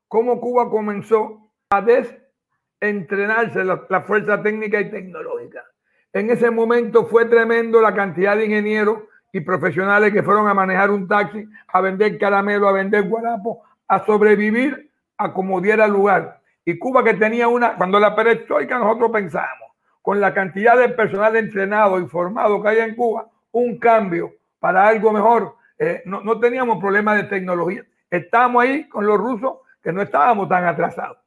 cómo 0.09 0.41
Cuba 0.41 0.71
comenzó 0.71 1.51
a 1.71 1.81
desentrenarse 1.81 3.65
la, 3.65 3.87
la 3.89 4.03
fuerza 4.03 4.43
técnica 4.43 4.81
y 4.81 4.91
tecnológica. 4.91 5.65
En 6.13 6.31
ese 6.31 6.51
momento 6.51 7.07
fue 7.07 7.25
tremendo 7.25 7.81
la 7.81 7.95
cantidad 7.95 8.37
de 8.37 8.45
ingenieros 8.45 8.99
y 9.33 9.41
profesionales 9.41 10.13
que 10.13 10.23
fueron 10.23 10.47
a 10.47 10.55
manejar 10.55 10.91
un 10.91 11.09
taxi, 11.09 11.49
a 11.69 11.81
vender 11.81 12.19
caramelo, 12.19 12.69
a 12.69 12.73
vender 12.73 13.09
guarapo, 13.09 13.63
a 13.89 14.05
sobrevivir 14.05 14.91
a 15.17 15.33
como 15.33 15.61
diera 15.61 15.89
lugar. 15.89 16.41
Y 16.65 16.79
Cuba 16.79 17.03
que 17.03 17.15
tenía 17.15 17.49
una, 17.49 17.77
cuando 17.77 17.99
la 17.99 18.15
perestroika 18.15 18.79
nosotros 18.79 19.11
pensamos, 19.11 19.73
con 20.03 20.21
la 20.21 20.35
cantidad 20.35 20.77
de 20.77 20.91
personal 20.91 21.35
entrenado 21.37 21.99
y 21.99 22.07
formado 22.07 22.63
que 22.63 22.69
hay 22.69 22.79
en 22.81 22.95
Cuba, 22.95 23.27
un 23.53 23.79
cambio 23.79 24.33
para 24.61 24.87
algo 24.87 25.13
mejor. 25.13 25.57
Eh, 25.79 26.03
no, 26.05 26.23
no 26.23 26.39
teníamos 26.39 26.79
problemas 26.79 27.17
de 27.17 27.25
tecnología. 27.25 27.85
Estábamos 28.11 28.63
ahí 28.63 28.89
con 28.89 29.07
los 29.07 29.19
rusos 29.19 29.55
que 29.83 29.93
no 29.93 30.03
estábamos 30.03 30.49
tan 30.49 30.65
atrasados. 30.67 31.19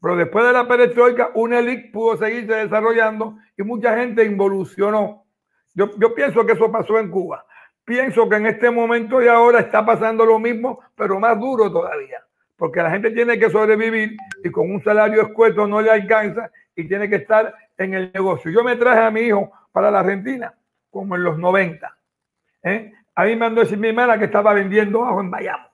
Pero 0.00 0.16
después 0.16 0.44
de 0.44 0.52
la 0.52 0.66
perestroika, 0.66 1.30
una 1.34 1.58
élite 1.58 1.90
pudo 1.92 2.16
seguirse 2.16 2.54
desarrollando 2.54 3.38
y 3.56 3.62
mucha 3.62 3.96
gente 3.96 4.24
involucionó 4.24 5.21
yo, 5.74 6.14
pienso 6.14 6.44
que 6.44 6.52
eso 6.52 6.70
pasó 6.70 6.98
en 6.98 7.10
Cuba. 7.10 7.44
Pienso 7.84 8.28
que 8.28 8.36
en 8.36 8.46
este 8.46 8.70
momento 8.70 9.22
y 9.22 9.28
ahora 9.28 9.60
está 9.60 9.84
pasando 9.84 10.24
lo 10.24 10.38
mismo, 10.38 10.80
pero 10.94 11.18
más 11.18 11.38
duro 11.38 11.70
todavía, 11.70 12.22
porque 12.56 12.80
la 12.80 12.90
gente 12.90 13.10
tiene 13.10 13.38
que 13.38 13.50
sobrevivir 13.50 14.16
y 14.44 14.50
con 14.50 14.70
un 14.70 14.82
salario 14.84 15.22
escueto 15.22 15.66
no 15.66 15.80
le 15.80 15.90
alcanza 15.90 16.50
y 16.76 16.86
tiene 16.86 17.08
que 17.08 17.16
estar 17.16 17.52
en 17.76 17.94
el 17.94 18.12
negocio. 18.12 18.50
Yo 18.50 18.62
me 18.62 18.76
traje 18.76 19.00
a 19.00 19.10
mi 19.10 19.22
hijo 19.22 19.50
para 19.72 19.90
la 19.90 20.00
Argentina, 20.00 20.54
como 20.90 21.16
en 21.16 21.24
los 21.24 21.38
90. 21.38 21.98
¿eh? 22.62 22.92
A 23.14 23.24
mí 23.24 23.30
me 23.30 23.36
mandó 23.36 23.62
decir 23.62 23.78
mi 23.78 23.88
hermana 23.88 24.18
que 24.18 24.26
estaba 24.26 24.54
vendiendo 24.54 25.04
ajo 25.04 25.20
en 25.20 25.30
Miami. 25.30 25.64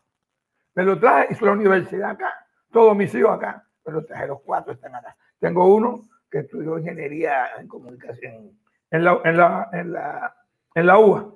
Me 0.75 0.85
lo 0.85 0.99
traje, 0.99 1.29
hizo 1.33 1.45
la 1.45 1.53
universidad 1.53 2.11
acá, 2.11 2.33
todos 2.73 2.97
mis 2.97 3.15
hijos 3.15 3.33
acá, 3.33 3.65
pero 3.85 4.05
traje 4.05 4.29
los 4.29 4.41
cuatro 4.43 4.73
están 4.73 4.95
acá. 4.95 5.15
Tengo 5.39 5.75
uno 5.75 6.03
que 6.31 6.39
estudió 6.39 6.79
ingeniería 6.79 7.49
en 7.59 7.69
comunicación 7.69 8.53
en 8.91 9.05
la, 9.05 9.21
en 9.25 9.37
la, 9.37 9.69
en 9.73 9.93
la, 9.93 10.37
en 10.75 10.87
la 10.87 11.33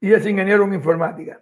y 0.00 0.12
es 0.12 0.26
ingeniero 0.26 0.64
en 0.64 0.74
informática. 0.74 1.40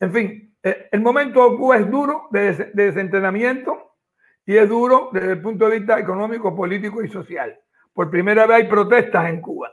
En 0.00 0.12
fin, 0.12 0.56
eh, 0.62 0.88
el 0.90 1.00
momento 1.00 1.48
de 1.48 1.56
Cuba 1.56 1.76
es 1.78 1.90
duro 1.90 2.28
de, 2.30 2.52
de 2.74 2.84
desentrenamiento 2.86 3.96
y 4.44 4.56
es 4.56 4.68
duro 4.68 5.10
desde 5.12 5.32
el 5.32 5.40
punto 5.40 5.68
de 5.68 5.78
vista 5.78 5.98
económico, 5.98 6.54
político 6.54 7.02
y 7.04 7.08
social. 7.08 7.56
Por 7.92 8.10
primera 8.10 8.46
vez 8.46 8.56
hay 8.56 8.68
protestas 8.68 9.28
en 9.28 9.40
Cuba. 9.40 9.72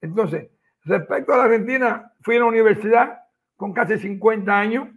Entonces, 0.00 0.50
respecto 0.84 1.32
a 1.32 1.38
la 1.38 1.44
Argentina, 1.44 2.12
fui 2.20 2.36
a 2.36 2.40
la 2.40 2.46
universidad 2.46 3.18
con 3.56 3.72
casi 3.72 3.98
50 3.98 4.58
años 4.58 4.88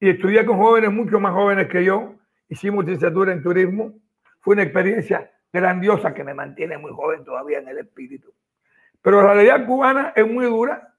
y 0.00 0.10
estudié 0.10 0.44
con 0.44 0.58
jóvenes 0.58 0.92
mucho 0.92 1.20
más 1.20 1.32
jóvenes 1.32 1.68
que 1.68 1.84
yo. 1.84 2.14
Hicimos 2.48 2.84
licenciatura 2.84 3.32
en 3.32 3.42
turismo. 3.42 3.94
Fue 4.40 4.54
una 4.54 4.62
experiencia 4.62 5.30
grandiosa 5.52 6.14
que 6.14 6.24
me 6.24 6.34
mantiene 6.34 6.78
muy 6.78 6.92
joven 6.92 7.24
todavía 7.24 7.58
en 7.58 7.68
el 7.68 7.78
espíritu. 7.78 8.32
Pero 9.02 9.22
la 9.22 9.34
realidad 9.34 9.66
cubana 9.66 10.12
es 10.16 10.26
muy 10.26 10.46
dura, 10.46 10.94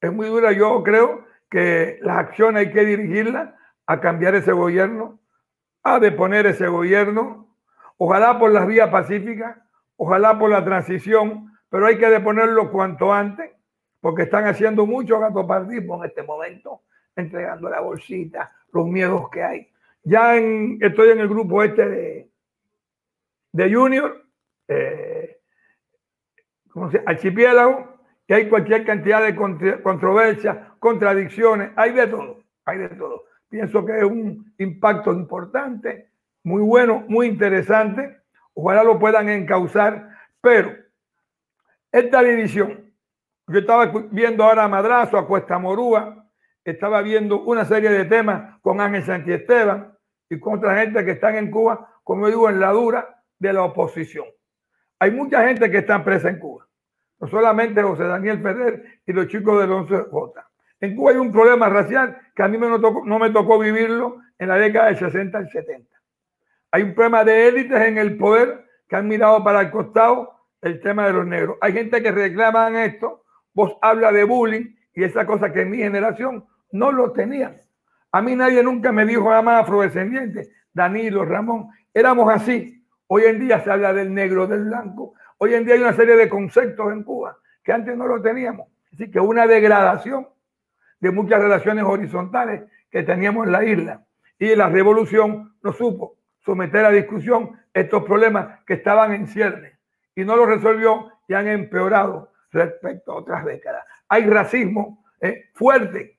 es 0.00 0.12
muy 0.12 0.28
dura. 0.28 0.52
Yo 0.52 0.82
creo 0.82 1.24
que 1.50 1.98
las 2.02 2.18
acciones 2.18 2.66
hay 2.66 2.72
que 2.72 2.84
dirigirlas 2.84 3.54
a 3.86 4.00
cambiar 4.00 4.34
ese 4.34 4.52
gobierno, 4.52 5.18
a 5.82 5.98
deponer 5.98 6.46
ese 6.46 6.66
gobierno, 6.68 7.48
ojalá 7.96 8.38
por 8.38 8.50
las 8.52 8.66
vías 8.66 8.90
pacíficas, 8.90 9.56
ojalá 9.96 10.38
por 10.38 10.50
la 10.50 10.64
transición, 10.64 11.52
pero 11.68 11.86
hay 11.86 11.98
que 11.98 12.08
deponerlo 12.08 12.70
cuanto 12.70 13.12
antes, 13.12 13.52
porque 14.00 14.22
están 14.22 14.46
haciendo 14.46 14.86
mucho 14.86 15.18
gatopardismo 15.18 16.02
en 16.02 16.10
este 16.10 16.22
momento, 16.22 16.82
entregando 17.14 17.68
la 17.68 17.80
bolsita, 17.80 18.52
los 18.72 18.86
miedos 18.86 19.30
que 19.30 19.42
hay. 19.42 19.68
Ya 20.02 20.36
estoy 20.36 21.10
en 21.10 21.20
el 21.20 21.28
grupo 21.28 21.62
este 21.62 21.88
de, 21.88 22.30
de 23.56 23.74
Junior, 23.74 24.22
eh, 24.68 25.38
¿cómo 26.68 26.90
se 26.90 27.02
Archipiélago, 27.06 27.96
que 28.26 28.34
hay 28.34 28.48
cualquier 28.50 28.84
cantidad 28.84 29.22
de 29.22 29.34
controversias, 29.82 30.58
contradicciones, 30.78 31.70
hay 31.74 31.92
de 31.92 32.06
todo, 32.06 32.44
hay 32.66 32.78
de 32.78 32.90
todo. 32.90 33.24
Pienso 33.48 33.86
que 33.86 33.96
es 33.96 34.04
un 34.04 34.52
impacto 34.58 35.10
importante, 35.10 36.10
muy 36.44 36.60
bueno, 36.60 37.02
muy 37.08 37.28
interesante. 37.28 38.20
Ojalá 38.52 38.84
lo 38.84 38.98
puedan 38.98 39.30
encauzar, 39.30 40.06
pero 40.42 40.76
esta 41.90 42.22
división, 42.22 42.92
yo 43.46 43.58
estaba 43.58 43.86
viendo 44.10 44.44
ahora 44.44 44.64
a 44.64 44.68
Madrazo, 44.68 45.16
a 45.16 45.26
Cuesta 45.26 45.58
Morúa, 45.58 46.28
estaba 46.62 47.00
viendo 47.00 47.40
una 47.40 47.64
serie 47.64 47.88
de 47.88 48.04
temas 48.04 48.60
con 48.60 48.82
Ángel 48.82 49.04
Santiesteban 49.04 49.96
y 50.28 50.38
con 50.38 50.58
otra 50.58 50.78
gente 50.78 51.02
que 51.06 51.12
están 51.12 51.36
en 51.36 51.50
Cuba, 51.50 52.00
como 52.04 52.26
digo, 52.26 52.50
en 52.50 52.60
la 52.60 52.72
dura 52.72 53.15
de 53.38 53.52
la 53.52 53.62
oposición. 53.64 54.26
Hay 54.98 55.10
mucha 55.10 55.46
gente 55.46 55.70
que 55.70 55.78
está 55.78 56.02
presa 56.02 56.30
en 56.30 56.38
Cuba, 56.38 56.66
no 57.20 57.28
solamente 57.28 57.82
José 57.82 58.04
Daniel 58.04 58.40
Ferrer 58.40 59.00
y 59.06 59.12
los 59.12 59.28
chicos 59.28 59.60
del 59.60 59.70
11J. 59.70 60.44
En 60.80 60.96
Cuba 60.96 61.10
hay 61.12 61.16
un 61.16 61.32
problema 61.32 61.68
racial 61.68 62.18
que 62.34 62.42
a 62.42 62.48
mí 62.48 62.58
no, 62.58 62.78
no 62.78 63.18
me 63.18 63.30
tocó 63.30 63.58
vivirlo 63.58 64.18
en 64.38 64.48
la 64.48 64.56
década 64.56 64.86
del 64.86 64.98
60 64.98 65.42
y 65.42 65.48
70. 65.48 65.96
Hay 66.70 66.82
un 66.82 66.94
problema 66.94 67.24
de 67.24 67.48
élites 67.48 67.80
en 67.80 67.98
el 67.98 68.16
poder 68.16 68.66
que 68.88 68.96
han 68.96 69.08
mirado 69.08 69.42
para 69.42 69.60
el 69.60 69.70
costado 69.70 70.36
el 70.60 70.80
tema 70.80 71.06
de 71.06 71.12
los 71.12 71.26
negros. 71.26 71.56
Hay 71.60 71.72
gente 71.72 72.02
que 72.02 72.10
reclaman 72.10 72.76
esto. 72.76 73.24
Vos 73.54 73.76
habla 73.80 74.12
de 74.12 74.24
bullying 74.24 74.74
y 74.94 75.04
esa 75.04 75.26
cosa 75.26 75.52
que 75.52 75.62
en 75.62 75.70
mi 75.70 75.78
generación 75.78 76.44
no 76.72 76.92
lo 76.92 77.12
tenían. 77.12 77.56
A 78.12 78.22
mí 78.22 78.34
nadie 78.34 78.62
nunca 78.62 78.92
me 78.92 79.04
dijo 79.04 79.28
jamás 79.28 79.62
afrodescendiente, 79.62 80.50
Danilo, 80.72 81.24
Ramón, 81.24 81.68
éramos 81.92 82.32
así. 82.32 82.75
Hoy 83.08 83.24
en 83.24 83.38
día 83.38 83.62
se 83.62 83.70
habla 83.70 83.92
del 83.92 84.12
negro, 84.12 84.46
del 84.46 84.64
blanco. 84.64 85.14
Hoy 85.38 85.54
en 85.54 85.64
día 85.64 85.74
hay 85.74 85.80
una 85.80 85.92
serie 85.92 86.16
de 86.16 86.28
conceptos 86.28 86.92
en 86.92 87.04
Cuba 87.04 87.38
que 87.62 87.72
antes 87.72 87.96
no 87.96 88.06
lo 88.06 88.20
teníamos. 88.20 88.68
Así 88.92 89.10
que 89.10 89.20
una 89.20 89.46
degradación 89.46 90.28
de 91.00 91.10
muchas 91.10 91.40
relaciones 91.40 91.84
horizontales 91.84 92.62
que 92.90 93.02
teníamos 93.02 93.46
en 93.46 93.52
la 93.52 93.64
isla. 93.64 94.04
Y 94.38 94.54
la 94.54 94.68
revolución 94.68 95.54
no 95.62 95.72
supo 95.72 96.18
someter 96.40 96.84
a 96.84 96.90
discusión 96.90 97.58
estos 97.74 98.04
problemas 98.04 98.60
que 98.66 98.74
estaban 98.74 99.12
en 99.12 99.26
cierre 99.26 99.78
y 100.14 100.24
no 100.24 100.36
los 100.36 100.48
resolvió 100.48 101.12
y 101.28 101.34
han 101.34 101.48
empeorado 101.48 102.32
respecto 102.50 103.12
a 103.12 103.16
otras 103.16 103.44
décadas. 103.44 103.84
Hay 104.08 104.26
racismo 104.26 105.04
eh, 105.20 105.50
fuerte, 105.54 106.18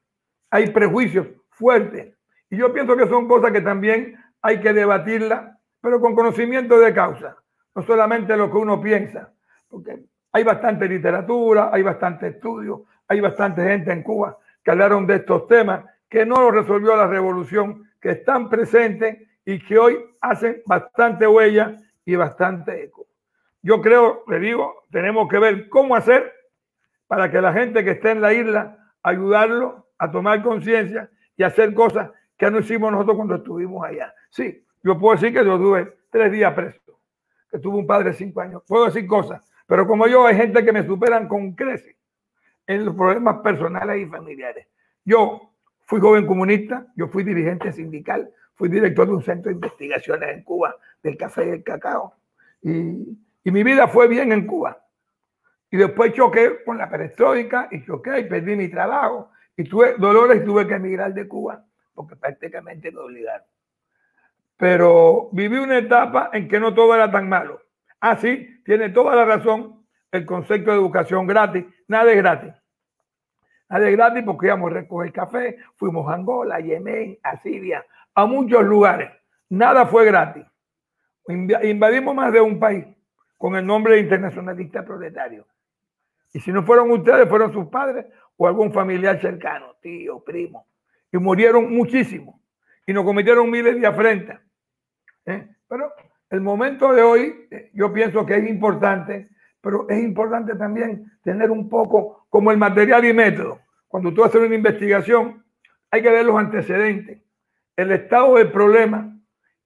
hay 0.50 0.70
prejuicios 0.72 1.28
fuertes. 1.50 2.14
Y 2.50 2.58
yo 2.58 2.72
pienso 2.74 2.96
que 2.96 3.08
son 3.08 3.28
cosas 3.28 3.52
que 3.52 3.62
también 3.62 4.18
hay 4.42 4.60
que 4.60 4.74
debatirla, 4.74 5.57
pero 5.82 6.00
con 6.00 6.16
conocimiento 6.16 6.80
de 6.80 6.94
causa, 6.94 7.38
no 7.76 7.84
solamente 7.84 8.36
lo 8.36 8.50
que 8.50 8.58
uno 8.58 8.82
piensa, 8.82 9.32
porque 9.70 10.00
hay 10.32 10.44
bastante 10.44 10.88
literatura, 10.88 11.70
hay 11.72 11.82
bastante 11.82 12.28
estudio, 12.28 12.86
hay 13.08 13.20
bastante 13.20 13.64
gente 13.64 13.92
en 13.92 14.04
Cuba 14.04 14.38
que 14.64 14.72
hablaron 14.72 15.08
de 15.08 15.16
estos 15.16 15.48
temas, 15.48 15.86
que 16.10 16.26
no 16.26 16.36
lo 16.42 16.52
resolvió 16.52 16.96
la 16.96 17.08
revolución, 17.08 17.90
que 18.02 18.12
están 18.12 18.50
presentes 18.50 19.18
y 19.46 19.60
que 19.60 19.78
hoy 19.78 19.98
hacen 20.20 20.62
bastante 20.66 21.26
huella 21.26 21.78
y 22.04 22.16
bastante 22.16 22.84
eco. 22.84 23.08
Yo 23.62 23.82
creo, 23.82 24.24
le 24.28 24.40
digo, 24.40 24.84
tenemos 24.92 25.30
que 25.30 25.40
ver 25.40 25.70
cómo 25.70 25.96
hacer 25.96 26.34
para 27.08 27.32
que 27.32 27.42
la 27.42 27.54
gente 27.54 27.84
que 27.84 27.92
esté 27.92 28.12
en 28.12 28.22
la 28.22 28.34
isla, 28.34 28.78
ayudarlo 29.04 29.88
a 29.98 30.12
tomar 30.12 30.44
conciencia 30.44 31.10
y 31.38 31.44
hacer 31.44 31.74
cosas 31.74 32.12
que 32.38 32.52
no 32.52 32.60
hicimos 32.60 32.92
nosotros 32.92 33.16
cuando 33.16 33.36
estuvimos 33.36 33.86
allá. 33.86 34.14
Sí, 34.30 34.66
yo 34.88 34.98
puedo 34.98 35.16
decir 35.16 35.34
que 35.38 35.44
yo 35.44 35.58
tuve 35.58 35.98
tres 36.10 36.32
días 36.32 36.54
preso, 36.54 36.98
que 37.52 37.60
tuve 37.60 37.78
un 37.78 37.86
padre 37.86 38.12
de 38.12 38.16
cinco 38.16 38.40
años. 38.40 38.64
Puedo 38.66 38.86
decir 38.86 39.06
cosas, 39.06 39.46
pero 39.66 39.86
como 39.86 40.08
yo 40.08 40.26
hay 40.26 40.38
gente 40.38 40.64
que 40.64 40.72
me 40.72 40.86
superan 40.86 41.28
con 41.28 41.52
creces 41.54 41.98
en 42.66 42.86
los 42.86 42.96
problemas 42.96 43.42
personales 43.42 44.02
y 44.02 44.10
familiares. 44.10 44.66
Yo 45.04 45.52
fui 45.86 46.00
joven 46.00 46.26
comunista, 46.26 46.88
yo 46.96 47.10
fui 47.10 47.24
dirigente 47.24 47.72
sindical, 47.74 48.32
fui 48.56 48.70
director 48.70 49.08
de 49.08 49.14
un 49.14 49.24
centro 49.24 49.50
de 49.50 49.56
investigaciones 49.56 50.30
en 50.30 50.44
Cuba 50.44 50.76
del 51.04 51.18
café 51.18 51.48
y 51.48 51.50
el 51.50 51.64
cacao. 51.64 52.14
Y, 52.62 53.18
y 53.44 53.52
mi 53.52 53.64
vida 53.64 53.90
fue 53.90 54.08
bien 54.08 54.32
en 54.32 54.48
Cuba. 54.48 54.86
Y 55.70 55.76
después 55.76 56.14
choqué 56.14 56.64
con 56.64 56.78
la 56.78 56.90
perestroika 56.90 57.68
y 57.72 57.86
choqué 57.86 58.20
y 58.20 58.24
perdí 58.24 58.56
mi 58.56 58.70
trabajo. 58.70 59.32
Y 59.58 59.66
tuve 59.66 59.96
dolores 59.98 60.42
y 60.42 60.46
tuve 60.46 60.66
que 60.66 60.76
emigrar 60.76 61.14
de 61.14 61.28
Cuba 61.28 61.62
porque 61.94 62.16
prácticamente 62.16 62.92
me 62.92 63.00
obligaron. 63.00 63.48
Pero 64.58 65.30
viví 65.32 65.58
una 65.58 65.78
etapa 65.78 66.32
en 66.34 66.48
que 66.48 66.60
no 66.60 66.74
todo 66.74 66.96
era 66.96 67.12
tan 67.12 67.30
malo. 67.30 67.62
Así, 68.00 68.48
ah, 68.50 68.62
tiene 68.66 68.90
toda 68.90 69.16
la 69.16 69.26
razón 69.26 69.86
el 70.12 70.26
concepto 70.26 70.72
de 70.72 70.78
educación 70.78 71.28
gratis. 71.28 71.66
Nada 71.88 72.12
es 72.12 72.18
gratis. 72.18 72.54
Nada 73.70 73.88
es 73.88 73.96
gratis 73.96 74.24
porque 74.24 74.48
íbamos 74.48 74.72
a 74.72 74.76
recoger 74.76 75.12
café, 75.12 75.58
fuimos 75.76 76.10
a 76.10 76.16
Angola, 76.16 76.56
a 76.56 76.60
Yemen, 76.60 77.20
a 77.22 77.38
Siria, 77.38 77.86
a 78.16 78.26
muchos 78.26 78.64
lugares. 78.64 79.12
Nada 79.50 79.86
fue 79.86 80.06
gratis. 80.06 80.46
Invadimos 81.28 82.16
más 82.16 82.32
de 82.32 82.42
un 82.42 82.60
país 82.60 82.86
con 83.38 83.56
el 83.56 83.66
nombre 83.66 83.96
de 83.96 84.02
internacionalista 84.02 84.84
proletario. 84.86 85.46
Y 86.34 86.40
si 86.40 86.52
no 86.52 86.64
fueron 86.64 86.92
ustedes, 86.92 87.28
fueron 87.28 87.52
sus 87.52 87.68
padres 87.68 88.06
o 88.38 88.48
algún 88.48 88.72
familiar 88.72 89.20
cercano, 89.20 89.76
tío, 89.82 90.24
primo. 90.24 90.68
Y 91.12 91.18
murieron 91.18 91.74
muchísimos. 91.74 92.36
Y 92.86 92.94
nos 92.94 93.04
cometieron 93.04 93.50
miles 93.50 93.80
de 93.80 93.88
afrentas. 93.88 94.40
¿Eh? 95.28 95.48
Pero 95.68 95.94
el 96.32 96.42
momento 96.42 96.92
de 96.92 97.04
hoy, 97.04 97.48
eh, 97.52 97.70
yo 97.74 97.94
pienso 97.94 98.26
que 98.26 98.38
es 98.38 98.50
importante 98.50 99.30
pero 99.68 99.86
es 99.90 100.02
importante 100.02 100.56
también 100.56 101.12
tener 101.22 101.52
un 101.52 101.68
poco 101.68 102.26
como 102.30 102.52
el 102.52 102.58
material 102.58 103.04
y 103.04 103.12
método. 103.12 103.60
Cuando 103.90 104.14
tú 104.14 104.24
haces 104.24 104.42
una 104.42 104.56
investigación, 104.56 105.44
hay 105.92 106.02
que 106.02 106.10
ver 106.10 106.26
los 106.26 106.38
antecedentes, 106.38 107.22
el 107.76 107.92
estado 107.92 108.36
del 108.36 108.50
problema 108.50 109.14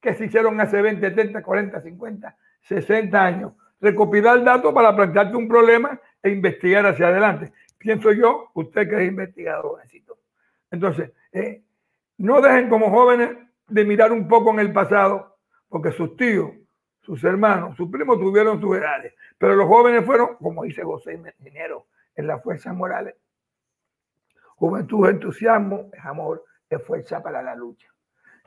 que 0.00 0.14
se 0.14 0.24
hicieron 0.24 0.60
hace 0.60 0.82
20, 0.82 1.08
30, 1.08 1.42
40, 1.42 1.80
50, 1.80 2.36
60 2.62 3.24
años. 3.24 3.52
Recopilar 3.80 4.42
datos 4.42 4.74
para 4.74 4.94
plantearte 4.94 5.36
un 5.36 5.46
problema 5.46 6.00
e 6.20 6.30
investigar 6.30 6.84
hacia 6.84 7.06
adelante. 7.06 7.52
Pienso 7.78 8.10
yo, 8.10 8.50
usted 8.54 8.88
que 8.88 8.96
es 8.96 9.08
investigador, 9.08 9.78
necesito. 9.78 10.18
Entonces, 10.70 11.12
eh, 11.32 11.62
no 12.18 12.40
dejen 12.40 12.68
como 12.68 12.90
jóvenes 12.90 13.36
de 13.68 13.84
mirar 13.84 14.10
un 14.10 14.26
poco 14.26 14.50
en 14.50 14.58
el 14.58 14.72
pasado, 14.72 15.31
porque 15.72 15.90
sus 15.90 16.14
tíos, 16.18 16.50
sus 17.00 17.24
hermanos, 17.24 17.74
sus 17.78 17.90
primos 17.90 18.20
tuvieron 18.20 18.60
sus 18.60 18.76
edades, 18.76 19.14
pero 19.38 19.56
los 19.56 19.66
jóvenes 19.66 20.04
fueron, 20.04 20.36
como 20.36 20.64
dice 20.64 20.84
José 20.84 21.18
Minero, 21.38 21.86
en 22.14 22.26
las 22.26 22.42
fuerzas 22.42 22.76
morales. 22.76 23.14
Juventud, 24.56 25.08
entusiasmo, 25.08 25.88
es 25.94 26.04
amor, 26.04 26.44
es 26.68 26.82
fuerza 26.82 27.22
para 27.22 27.42
la 27.42 27.56
lucha. 27.56 27.88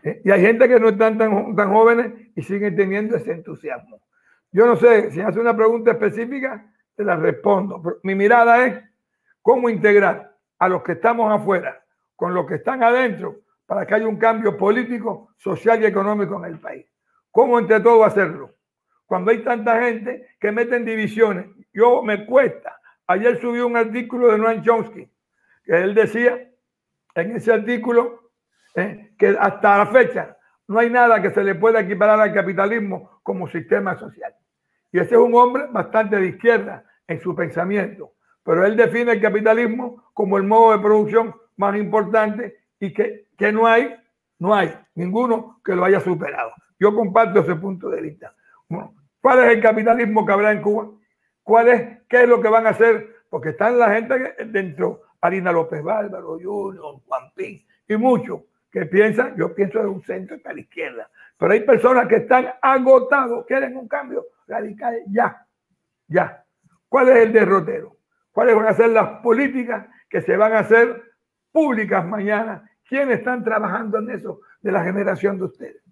¿Eh? 0.03 0.21
Y 0.23 0.29
hay 0.29 0.39
gente 0.39 0.67
que 0.67 0.79
no 0.79 0.89
están 0.89 1.17
tan, 1.17 1.55
tan 1.55 1.73
jóvenes 1.73 2.13
y 2.35 2.43
siguen 2.43 2.75
teniendo 2.75 3.15
ese 3.17 3.31
entusiasmo. 3.31 3.99
Yo 4.51 4.67
no 4.67 4.75
sé, 4.75 5.09
si 5.09 5.19
hace 5.19 5.39
una 5.39 5.57
pregunta 5.57 5.93
específica, 5.93 6.71
te 6.95 7.03
la 7.03 7.15
respondo. 7.15 7.81
Pero 7.81 7.97
mi 8.03 8.13
mirada 8.13 8.67
es 8.67 8.83
cómo 9.41 9.67
integrar 9.67 10.37
a 10.59 10.69
los 10.69 10.83
que 10.83 10.91
estamos 10.91 11.33
afuera 11.33 11.83
con 12.15 12.35
los 12.35 12.45
que 12.45 12.55
están 12.55 12.83
adentro 12.83 13.39
para 13.65 13.83
que 13.87 13.95
haya 13.95 14.07
un 14.07 14.17
cambio 14.17 14.55
político, 14.55 15.31
social 15.37 15.81
y 15.81 15.87
económico 15.87 16.37
en 16.37 16.53
el 16.53 16.59
país. 16.59 16.85
¿Cómo 17.35 17.59
entre 17.59 17.81
todos 17.81 18.07
hacerlo? 18.07 18.55
Cuando 19.05 19.29
hay 19.29 19.43
tanta 19.43 19.81
gente 19.81 20.25
que 20.39 20.53
meten 20.53 20.85
divisiones. 20.85 21.47
Yo 21.73 22.01
me 22.01 22.25
cuesta. 22.25 22.79
Ayer 23.07 23.41
subí 23.41 23.59
un 23.59 23.75
artículo 23.75 24.31
de 24.31 24.37
Noam 24.37 24.63
Chomsky, 24.63 25.11
que 25.65 25.75
él 25.75 25.93
decía 25.93 26.49
en 27.13 27.35
ese 27.35 27.51
artículo 27.51 28.31
eh, 28.73 29.11
que 29.19 29.35
hasta 29.37 29.79
la 29.79 29.87
fecha 29.87 30.37
no 30.69 30.79
hay 30.79 30.89
nada 30.89 31.21
que 31.21 31.31
se 31.31 31.43
le 31.43 31.55
pueda 31.55 31.81
equiparar 31.81 32.21
al 32.21 32.33
capitalismo 32.33 33.19
como 33.21 33.49
sistema 33.49 33.99
social. 33.99 34.33
Y 34.93 34.99
ese 34.99 35.15
es 35.15 35.19
un 35.19 35.35
hombre 35.35 35.65
bastante 35.69 36.15
de 36.15 36.27
izquierda 36.27 36.85
en 37.05 37.19
su 37.19 37.35
pensamiento, 37.35 38.13
pero 38.45 38.65
él 38.65 38.77
define 38.77 39.11
el 39.11 39.21
capitalismo 39.21 40.05
como 40.13 40.37
el 40.37 40.43
modo 40.43 40.71
de 40.71 40.79
producción 40.79 41.35
más 41.57 41.75
importante 41.75 42.59
y 42.79 42.93
que, 42.93 43.27
que 43.37 43.51
no 43.51 43.67
hay, 43.67 43.93
no 44.39 44.55
hay 44.55 44.73
ninguno 44.93 45.59
que 45.65 45.75
lo 45.75 45.83
haya 45.83 45.99
superado. 45.99 46.53
Yo 46.79 46.93
comparto 46.95 47.39
ese 47.39 47.55
punto 47.55 47.89
de 47.89 48.01
vista. 48.01 48.33
¿Cuál 49.21 49.39
es 49.45 49.53
el 49.53 49.61
capitalismo 49.61 50.25
que 50.25 50.33
habrá 50.33 50.51
en 50.51 50.61
Cuba? 50.61 50.89
¿Cuál 51.43 51.67
es, 51.67 51.99
qué 52.07 52.23
es 52.23 52.29
lo 52.29 52.41
que 52.41 52.49
van 52.49 52.67
a 52.67 52.71
hacer? 52.71 53.23
Porque 53.29 53.49
están 53.49 53.77
la 53.77 53.93
gente 53.93 54.35
dentro, 54.47 55.01
Arina 55.21 55.51
López 55.51 55.83
Bárbaro, 55.83 56.39
Junior, 56.41 57.01
Juan 57.05 57.31
Pín 57.35 57.65
y 57.87 57.95
muchos 57.97 58.41
que 58.71 58.85
piensan, 58.85 59.35
yo 59.37 59.53
pienso 59.55 59.79
de 59.79 59.87
un 59.87 60.03
centro 60.03 60.37
a 60.43 60.53
la 60.53 60.59
izquierda, 60.59 61.09
pero 61.37 61.53
hay 61.53 61.61
personas 61.61 62.07
que 62.07 62.17
están 62.17 62.47
agotados, 62.61 63.45
quieren 63.45 63.77
un 63.77 63.87
cambio 63.87 64.25
radical 64.47 65.01
ya. 65.07 65.45
Ya. 66.07 66.43
¿Cuál 66.89 67.09
es 67.09 67.17
el 67.17 67.33
derrotero? 67.33 67.97
¿Cuáles 68.31 68.55
van 68.55 68.67
a 68.67 68.73
ser 68.73 68.89
las 68.89 69.21
políticas 69.21 69.87
que 70.09 70.21
se 70.21 70.35
van 70.35 70.53
a 70.53 70.59
hacer 70.59 71.03
públicas 71.51 72.05
mañana? 72.05 72.69
¿Quiénes 72.87 73.19
están 73.19 73.43
trabajando 73.43 73.97
en 73.99 74.11
eso 74.11 74.41
de 74.61 74.71
la 74.71 74.83
generación 74.83 75.37
de 75.37 75.45
ustedes? 75.45 75.84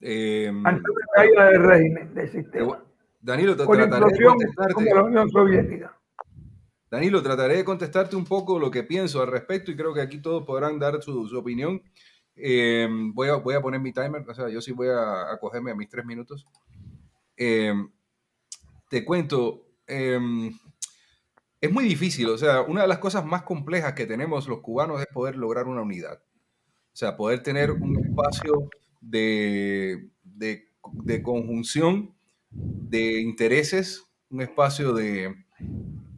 Eh, 0.00 0.48
Antes 0.64 0.82
de 0.82 1.00
la 1.00 1.12
caída 1.14 1.50
del 1.50 1.62
régimen, 1.62 2.14
del 2.14 2.28
sistema. 2.30 2.84
Danilo, 3.20 3.56
te 3.56 3.66
trataré 3.66 4.12
de 4.12 4.24
contestarte. 4.24 4.74
como 4.74 4.94
la 4.94 5.02
Unión 5.02 5.30
Soviética. 5.30 5.96
Danilo, 6.90 7.22
trataré 7.22 7.58
de 7.58 7.64
contestarte 7.64 8.16
un 8.16 8.24
poco 8.24 8.58
lo 8.58 8.70
que 8.70 8.82
pienso 8.82 9.22
al 9.22 9.28
respecto 9.28 9.70
y 9.70 9.76
creo 9.76 9.94
que 9.94 10.00
aquí 10.00 10.20
todos 10.20 10.44
podrán 10.44 10.78
dar 10.78 11.02
su, 11.02 11.28
su 11.28 11.38
opinión. 11.38 11.82
Eh, 12.34 12.88
voy, 13.12 13.28
a, 13.28 13.34
voy 13.36 13.54
a 13.54 13.60
poner 13.60 13.80
mi 13.80 13.92
timer, 13.92 14.24
o 14.28 14.34
sea, 14.34 14.48
yo 14.48 14.60
sí 14.60 14.72
voy 14.72 14.88
a, 14.88 15.30
a 15.30 15.38
cogerme 15.38 15.70
a 15.70 15.74
mis 15.74 15.88
tres 15.88 16.04
minutos. 16.04 16.46
Eh, 17.36 17.74
te 18.88 19.04
cuento, 19.04 19.66
eh, 19.86 20.18
es 21.60 21.70
muy 21.70 21.84
difícil, 21.84 22.28
o 22.30 22.38
sea, 22.38 22.62
una 22.62 22.82
de 22.82 22.88
las 22.88 22.98
cosas 22.98 23.24
más 23.24 23.42
complejas 23.42 23.92
que 23.92 24.06
tenemos 24.06 24.48
los 24.48 24.60
cubanos 24.60 25.00
es 25.00 25.06
poder 25.08 25.36
lograr 25.36 25.66
una 25.66 25.82
unidad. 25.82 26.20
O 26.92 26.96
sea, 26.96 27.16
poder 27.16 27.42
tener 27.42 27.70
un 27.70 27.98
espacio 28.04 28.68
de, 29.00 30.08
de, 30.22 30.68
de 30.92 31.22
conjunción 31.22 32.14
de 32.50 33.20
intereses, 33.20 34.04
un 34.30 34.42
espacio 34.42 34.92
de, 34.92 35.34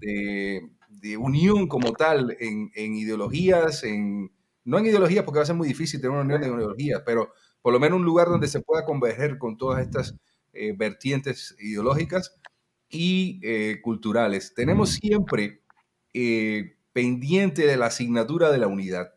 de, 0.00 0.70
de 0.88 1.16
unión 1.16 1.68
como 1.68 1.92
tal 1.92 2.36
en, 2.40 2.70
en, 2.74 2.94
ideologías, 2.94 3.84
en, 3.84 4.30
no 4.64 4.78
en 4.78 4.86
ideologías 4.86 5.24
porque 5.24 5.38
va 5.38 5.42
a 5.42 5.46
ser 5.46 5.56
muy 5.56 5.68
difícil 5.68 6.00
tener 6.00 6.12
una 6.12 6.22
unión 6.22 6.40
de 6.40 6.48
ideologías, 6.48 7.02
pero 7.04 7.32
por 7.60 7.72
lo 7.72 7.80
menos 7.80 7.98
un 7.98 8.04
lugar 8.04 8.28
donde 8.28 8.48
se 8.48 8.60
pueda 8.60 8.84
converger 8.84 9.38
con 9.38 9.56
todas 9.56 9.80
estas 9.84 10.16
eh, 10.52 10.74
vertientes 10.76 11.54
ideológicas 11.58 12.36
y 12.88 13.40
eh, 13.42 13.80
culturales. 13.82 14.54
Tenemos 14.54 14.90
siempre 14.90 15.62
eh, 16.12 16.76
pendiente 16.92 17.66
de 17.66 17.76
la 17.76 17.86
asignatura 17.86 18.50
de 18.50 18.58
la 18.58 18.66
unidad. 18.66 19.14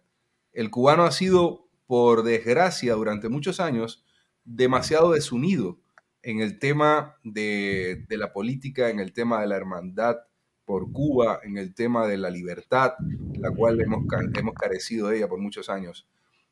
El 0.53 0.69
cubano 0.71 1.03
ha 1.03 1.11
sido, 1.11 1.64
por 1.88 2.24
desgracia, 2.24 2.94
durante 2.94 3.30
muchos 3.30 3.60
años, 3.60 4.03
demasiado 4.44 5.12
desunido 5.12 5.80
en 6.22 6.40
el 6.40 6.60
tema 6.60 7.18
de, 7.24 8.06
de, 8.07 8.18
la 8.18 8.34
política, 8.34 8.90
en 8.90 8.99
el 8.99 9.14
tema 9.14 9.41
de 9.41 9.48
la 9.48 9.56
hermandad 9.56 10.18
por 10.66 10.91
Cuba, 10.91 11.40
en 11.44 11.57
el 11.57 11.74
tema 11.76 12.07
de 12.07 12.18
la 12.18 12.30
libertad, 12.30 12.94
la 13.38 13.52
cual 13.52 13.80
hemos, 13.82 14.03
hemos 14.36 14.56
carecido 14.56 15.10
de 15.10 15.18
ella 15.18 15.28
por 15.28 15.40
muchos 15.40 15.70
años. 15.70 16.07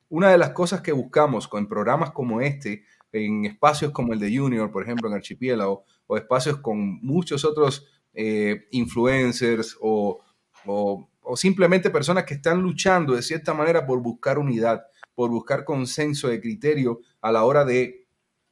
Una 0.10 0.30
de 0.30 0.38
las 0.38 0.52
cosas 0.52 0.82
que 0.82 0.92
buscamos 0.92 1.48
con 1.48 1.68
programas 1.68 2.12
como 2.12 2.40
este, 2.40 2.84
en 3.12 3.46
espacios 3.46 3.92
como 3.92 4.14
el 4.14 4.20
de 4.20 4.38
Junior, 4.38 4.72
por 4.72 4.84
ejemplo, 4.84 5.10
en 5.10 5.16
Archipiélago, 5.16 5.86
o 6.06 6.18
espacios 6.18 6.58
con 6.58 7.00
muchos 7.02 7.44
otros 7.44 7.88
eh, 8.14 8.68
influencers 8.72 9.76
o, 9.82 10.22
o, 10.66 11.10
o 11.22 11.38
simplemente 11.38 11.90
personas 11.90 12.26
que 12.26 12.36
están 12.36 12.62
luchando 12.62 13.16
de 13.16 13.24
cierta 13.24 13.56
manera 13.56 13.86
por 13.88 14.00
buscar 14.02 14.38
unidad, 14.38 14.84
por 15.16 15.30
buscar 15.30 15.64
consenso 15.66 16.28
de 16.28 16.42
criterio 16.42 17.02
a 17.22 17.32
la 17.32 17.44
hora 17.44 17.66
de 17.66 18.08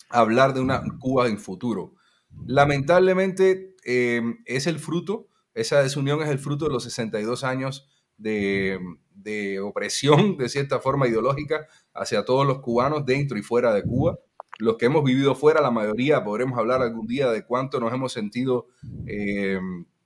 hablar 0.09 0.53
de 0.53 0.61
una 0.61 0.83
Cuba 0.99 1.27
en 1.27 1.39
futuro. 1.39 1.93
Lamentablemente 2.45 3.75
eh, 3.83 4.21
es 4.45 4.67
el 4.67 4.79
fruto, 4.79 5.27
esa 5.53 5.81
desunión 5.81 6.21
es 6.21 6.29
el 6.29 6.39
fruto 6.39 6.65
de 6.65 6.71
los 6.71 6.83
62 6.83 7.43
años 7.43 7.89
de, 8.17 8.79
de, 9.13 9.59
opresión, 9.59 10.37
de 10.37 10.49
cierta 10.49 10.79
forma 10.79 11.07
ideológica, 11.07 11.67
hacia 11.93 12.23
todos 12.23 12.45
los 12.45 12.59
cubanos 12.59 13.05
dentro 13.05 13.37
y 13.37 13.41
fuera 13.41 13.73
de 13.73 13.83
Cuba. 13.83 14.17
Los 14.59 14.77
que 14.77 14.85
hemos 14.85 15.03
vivido 15.03 15.33
fuera, 15.33 15.61
la 15.61 15.71
mayoría, 15.71 16.23
podremos 16.23 16.57
hablar 16.57 16.81
algún 16.81 17.07
día 17.07 17.31
de 17.31 17.45
cuánto 17.45 17.79
nos 17.79 17.91
hemos 17.93 18.13
sentido 18.13 18.67
eh, 19.07 19.59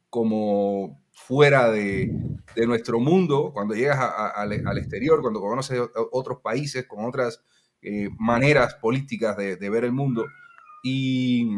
como 0.10 1.02
fuera 1.16 1.72
de, 1.72 2.12
de, 2.56 2.68
nuestro 2.68 3.00
mundo, 3.00 3.52
cuando 3.54 3.74
llegas 3.74 3.98
a, 3.98 4.06
a, 4.06 4.28
al, 4.28 4.68
al, 4.68 4.78
exterior, 4.78 5.22
cuando 5.22 5.40
conoces 5.40 5.80
otros 6.12 6.40
países 6.44 6.86
con 6.86 7.06
otras 7.06 7.42
eh, 7.82 8.10
maneras 8.20 8.76
políticas 8.76 9.38
de, 9.38 9.56
de, 9.56 9.70
ver 9.70 9.86
el 9.86 9.94
mundo, 9.94 10.26
y, 10.84 11.50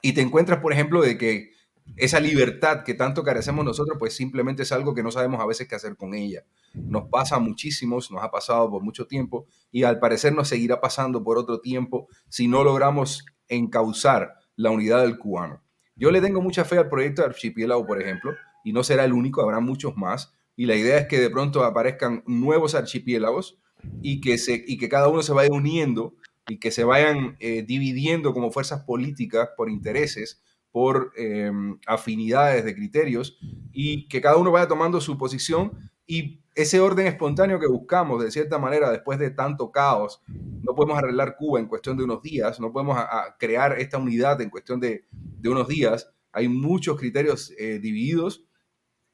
y 0.00 0.14
te 0.14 0.22
encuentras, 0.22 0.60
por 0.60 0.72
ejemplo, 0.72 1.02
de 1.02 1.18
que 1.18 1.50
esa 1.96 2.20
libertad 2.20 2.82
que 2.82 2.94
tanto 2.94 3.22
carecemos 3.22 3.64
nosotros, 3.64 3.98
pues 3.98 4.16
simplemente 4.16 4.62
es 4.62 4.72
algo 4.72 4.94
que 4.94 5.02
no 5.02 5.10
sabemos 5.10 5.40
a 5.40 5.46
veces 5.46 5.68
qué 5.68 5.74
hacer 5.74 5.96
con 5.96 6.14
ella. 6.14 6.44
Nos 6.72 7.08
pasa 7.08 7.38
muchísimos, 7.38 8.10
nos 8.10 8.22
ha 8.22 8.30
pasado 8.30 8.70
por 8.70 8.82
mucho 8.82 9.06
tiempo 9.06 9.46
y 9.70 9.82
al 9.82 9.98
parecer 9.98 10.32
nos 10.32 10.48
seguirá 10.48 10.80
pasando 10.80 11.22
por 11.22 11.36
otro 11.36 11.60
tiempo 11.60 12.08
si 12.28 12.48
no 12.48 12.64
logramos 12.64 13.26
encauzar 13.48 14.34
la 14.56 14.70
unidad 14.70 15.02
del 15.02 15.18
cubano. 15.18 15.62
Yo 15.96 16.10
le 16.10 16.20
tengo 16.20 16.40
mucha 16.40 16.64
fe 16.64 16.78
al 16.78 16.88
proyecto 16.88 17.22
de 17.22 17.28
Archipiélago, 17.28 17.86
por 17.86 18.00
ejemplo, 18.00 18.32
y 18.64 18.72
no 18.72 18.82
será 18.82 19.04
el 19.04 19.12
único, 19.12 19.42
habrá 19.42 19.60
muchos 19.60 19.96
más. 19.96 20.34
Y 20.56 20.66
la 20.66 20.76
idea 20.76 20.98
es 20.98 21.06
que 21.06 21.18
de 21.18 21.30
pronto 21.30 21.64
aparezcan 21.64 22.22
nuevos 22.26 22.74
archipiélagos 22.74 23.58
y 24.02 24.20
que, 24.20 24.36
se, 24.38 24.62
y 24.66 24.76
que 24.76 24.88
cada 24.88 25.08
uno 25.08 25.22
se 25.22 25.32
vaya 25.32 25.52
uniendo 25.52 26.14
y 26.48 26.58
que 26.58 26.70
se 26.70 26.84
vayan 26.84 27.36
eh, 27.40 27.62
dividiendo 27.66 28.32
como 28.34 28.50
fuerzas 28.50 28.84
políticas 28.84 29.50
por 29.56 29.70
intereses 29.70 30.42
por 30.72 31.12
eh, 31.16 31.50
afinidades 31.86 32.64
de 32.64 32.74
criterios 32.74 33.38
y 33.72 34.08
que 34.08 34.20
cada 34.20 34.36
uno 34.36 34.52
vaya 34.52 34.68
tomando 34.68 35.00
su 35.00 35.18
posición 35.18 35.90
y 36.06 36.40
ese 36.54 36.80
orden 36.80 37.06
espontáneo 37.06 37.60
que 37.60 37.68
buscamos, 37.68 38.22
de 38.22 38.30
cierta 38.30 38.58
manera, 38.58 38.90
después 38.90 39.18
de 39.18 39.30
tanto 39.30 39.70
caos, 39.70 40.20
no 40.26 40.74
podemos 40.74 40.98
arreglar 40.98 41.36
Cuba 41.36 41.60
en 41.60 41.66
cuestión 41.66 41.96
de 41.96 42.04
unos 42.04 42.22
días, 42.22 42.60
no 42.60 42.72
podemos 42.72 42.98
a, 42.98 43.02
a 43.02 43.36
crear 43.38 43.78
esta 43.78 43.98
unidad 43.98 44.40
en 44.40 44.50
cuestión 44.50 44.80
de, 44.80 45.06
de, 45.10 45.48
unos 45.48 45.68
días, 45.68 46.12
hay 46.32 46.48
muchos 46.48 46.98
criterios 46.98 47.52
eh, 47.58 47.78
divididos. 47.80 48.44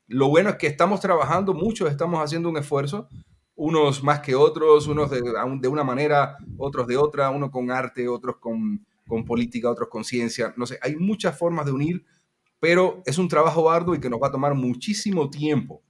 Lo 0.09 0.29
bueno 0.29 0.51
es 0.51 0.57
que 0.57 0.67
estamos 0.67 1.01
trabajando, 1.01 1.55
muchos 1.55 1.91
estamos 1.91 2.23
haciendo 2.23 2.49
un 2.49 2.57
esfuerzo, 2.57 3.09
unos 3.55 4.03
más 4.03 4.21
que 4.21 4.35
otros, 4.35 4.87
unos 4.87 5.11
de, 5.11 5.69
una 5.69 5.85
manera, 5.85 6.37
otros 6.59 6.87
de 6.87 6.97
otra, 6.97 7.31
uno 7.31 7.51
con 7.51 7.71
arte, 7.71 8.09
otros 8.09 8.37
con 8.37 8.85
con 9.07 9.25
política, 9.25 9.71
otros 9.71 9.89
con 9.89 10.05
ciencia, 10.05 10.53
no 10.57 10.67
sé, 10.67 10.79
hay 10.83 10.97
muchas 10.97 11.39
formas 11.39 11.67
de 11.67 11.73
unir, 11.73 12.05
pero 12.59 13.03
es 13.07 13.19
un 13.19 13.29
trabajo 13.29 13.71
arduo 13.71 13.95
y 13.95 14.01
que 14.01 14.11
nos 14.11 14.21
va 14.21 14.29
a 14.29 14.33
tomar 14.33 14.55
muchísimo 14.55 15.31
tiempo, 15.31 15.83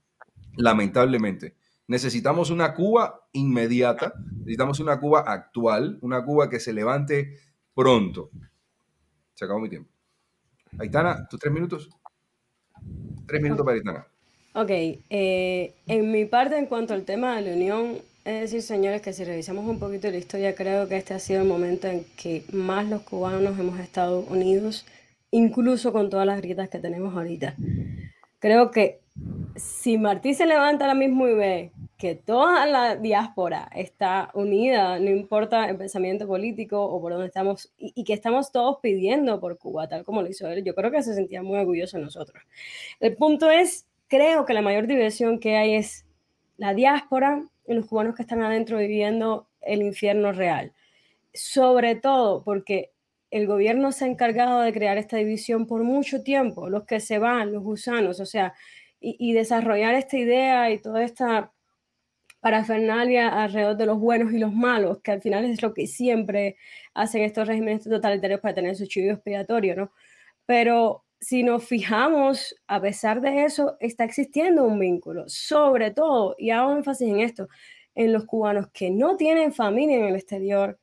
lamentablemente. 0.57 1.57
Necesitamos 1.89 2.51
una 2.51 2.75
Cuba 2.75 3.29
inmediata, 3.33 4.13
necesitamos 4.39 4.81
una 4.81 4.99
Cuba 4.99 5.21
actual, 5.21 5.99
una 6.03 6.25
Cuba 6.25 6.51
que 6.51 6.61
se 6.61 6.73
levante 6.73 7.39
pronto. 7.75 8.31
Se 9.35 9.45
acabó 9.45 9.61
mi 9.61 9.69
tiempo. 9.69 9.91
Aitana, 10.79 11.29
tus 11.29 11.39
tres 11.39 11.53
minutos. 11.53 11.89
Tres 13.27 13.43
minutos 13.43 13.65
para 13.65 13.77
Aitana. 13.77 14.07
Ok, 14.55 14.71
eh, 14.71 15.75
en 15.87 16.11
mi 16.11 16.25
parte 16.25 16.57
en 16.57 16.67
cuanto 16.67 16.95
al 16.95 17.05
tema 17.05 17.37
de 17.37 17.43
la 17.43 17.57
unión, 17.57 17.99
es 18.25 18.41
decir, 18.41 18.63
señores, 18.63 19.03
que 19.03 19.13
si 19.13 19.23
revisamos 19.23 19.67
un 19.67 19.79
poquito 19.79 20.11
la 20.11 20.17
historia, 20.17 20.55
creo 20.55 20.89
que 20.89 20.97
este 20.97 21.15
ha 21.15 21.19
sido 21.19 21.43
el 21.43 21.49
momento 21.49 21.89
en 21.89 22.05
que 22.17 22.43
más 22.53 22.89
los 22.89 23.03
cubanos 23.03 23.59
hemos 23.59 23.79
estado 23.79 24.21
unidos, 24.21 24.87
incluso 25.31 25.93
con 25.93 26.09
todas 26.11 26.27
las 26.27 26.41
grietas 26.41 26.69
que 26.69 26.79
tenemos 26.79 27.15
ahorita. 27.15 27.55
Creo 28.39 28.71
que 28.71 29.01
si 29.57 29.99
Martí 29.99 30.35
se 30.35 30.47
levanta 30.47 30.85
ahora 30.85 30.95
mismo 30.95 31.27
y 31.27 31.35
ve 31.35 31.73
que 31.97 32.15
toda 32.15 32.67
la 32.67 32.97
diáspora 32.97 33.71
está 33.75 34.31
unida, 34.35 34.99
no 34.99 35.11
importa 35.11 35.69
el 35.69 35.79
pensamiento 35.79 36.27
político 36.27 36.85
o 36.85 37.01
por 37.01 37.13
dónde 37.13 37.29
estamos, 37.29 37.73
y, 37.79 37.93
y, 37.95 38.05
que 38.05 38.13
estamos 38.13 38.53
todos 38.53 38.79
pidiendo 38.83 39.41
por 39.41 39.57
Cuba, 39.57 39.89
tal 39.89 40.05
como 40.05 40.21
lo 40.21 40.29
hizo 40.29 40.47
él, 40.49 40.63
yo 40.63 40.75
creo 40.75 40.91
que 40.91 41.03
se 41.03 41.15
sentía 41.15 41.43
muy 41.43 41.59
orgulloso 41.59 41.97
de 41.97 42.03
nosotros. 42.03 42.43
El 43.01 43.17
punto 43.17 43.51
es, 43.51 43.87
creo 44.09 44.45
que 44.45 44.53
la 44.53 44.61
mayor 44.61 44.87
diversión 44.87 45.39
que 45.39 45.57
hay 45.57 45.75
es 45.75 46.05
la 46.59 46.75
diáspora 46.75 47.43
y 47.67 47.75
los 47.75 47.87
cubanos 47.87 48.15
que 48.15 48.23
están 48.23 48.43
adentro 48.43 48.79
viviendo 48.79 49.49
el 49.61 49.83
infierno 49.83 50.33
real. 50.33 50.73
Sobre 51.33 51.97
todo 51.97 52.43
porque 52.45 52.93
el 53.31 53.47
gobierno 53.47 53.93
se 53.93 54.05
ha 54.05 54.09
encargado 54.09 54.61
de 54.61 54.73
crear 54.73 54.99
esta 54.99 55.17
división 55.17 55.67
por 55.67 55.83
mucho 55.83 56.23
tiempo, 56.23 56.69
los 56.69 56.85
que 56.85 57.01
se 57.01 57.19
van, 57.19 57.53
los 57.53 57.63
gusanos, 57.63 58.21
o 58.21 58.27
sea, 58.27 58.55
y, 59.01 59.33
desarrollar 59.35 59.95
esta 59.95 60.17
idea 60.17 60.71
y 60.71 60.81
toda 60.81 61.05
esta 61.05 61.53
parafernalia 62.41 63.29
alrededor 63.29 63.77
de 63.77 63.87
los 63.87 63.99
buenos 63.99 64.33
y 64.33 64.39
los 64.39 64.53
malos, 64.53 65.01
que 65.03 65.13
al 65.13 65.21
final 65.21 65.45
es 65.45 65.63
lo 65.63 65.75
que 65.75 65.87
siempre 65.87 66.57
hacen 66.95 67.23
estos 67.23 67.47
regímenes 67.47 67.85
totalitarios 67.85 68.41
para 68.41 68.55
tener 68.55 68.75
su 68.77 68.87
chivo 68.87 69.13
expiatorio, 69.13 69.77
¿no? 69.77 69.93
Pero 70.47 71.05
si 71.21 71.43
nos 71.43 71.65
fijamos, 71.65 72.57
a 72.67 72.81
pesar 72.81 73.21
de 73.21 73.45
eso, 73.45 73.77
está 73.81 74.05
existiendo 74.05 74.65
un 74.65 74.79
vínculo, 74.79 75.25
sobre 75.29 75.91
todo, 75.91 76.35
y 76.39 76.51
hago 76.51 76.73
énfasis 76.77 77.09
en 77.09 77.21
esto, 77.21 77.49
en 77.95 78.13
los 78.13 78.27
cubanos 78.27 78.69
que 78.73 78.91
no 78.91 79.17
tienen 79.17 79.53
familia 79.53 79.99
en 79.99 80.05
el 80.05 80.17
exterior 80.17 80.79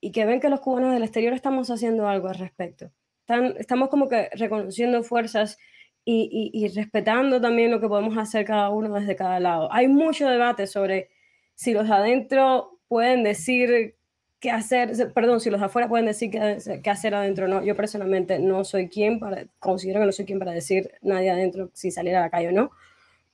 y 0.00 0.12
que 0.12 0.24
ven 0.24 0.40
que 0.40 0.48
los 0.48 0.60
cubanos 0.60 0.92
del 0.92 1.02
exterior 1.02 1.32
estamos 1.32 1.70
haciendo 1.70 2.08
algo 2.08 2.28
al 2.28 2.36
respecto. 2.36 2.90
Están, 3.20 3.54
estamos 3.58 3.88
como 3.88 4.08
que 4.08 4.30
reconociendo 4.34 5.02
fuerzas 5.02 5.58
y, 6.04 6.50
y, 6.52 6.64
y, 6.64 6.68
respetando 6.68 7.40
también 7.40 7.70
lo 7.70 7.80
que 7.80 7.88
podemos 7.88 8.16
hacer 8.16 8.46
cada 8.46 8.70
uno 8.70 8.94
desde 8.94 9.16
cada 9.16 9.40
lado. 9.40 9.70
Hay 9.72 9.88
mucho 9.88 10.28
debate 10.28 10.66
sobre 10.66 11.10
si 11.54 11.72
los 11.72 11.90
adentro 11.90 12.78
pueden 12.88 13.22
decir 13.22 13.98
qué 14.40 14.50
hacer, 14.50 15.12
perdón, 15.12 15.40
si 15.40 15.50
los 15.50 15.60
afuera 15.60 15.88
pueden 15.88 16.06
decir 16.06 16.30
qué, 16.30 16.90
hacer 16.90 17.14
adentro, 17.14 17.48
no, 17.48 17.62
yo 17.64 17.76
personalmente 17.76 18.38
no 18.38 18.64
soy 18.64 18.88
quien 18.88 19.18
para, 19.18 19.46
considero 19.58 20.00
que 20.00 20.06
no 20.06 20.12
soy 20.12 20.24
quien 20.24 20.38
para 20.38 20.52
decir 20.52 20.92
nadie 21.02 21.30
adentro 21.30 21.70
si 21.74 21.90
salir 21.90 22.14
a 22.14 22.20
la 22.20 22.30
calle 22.30 22.48
o 22.48 22.52
no, 22.52 22.70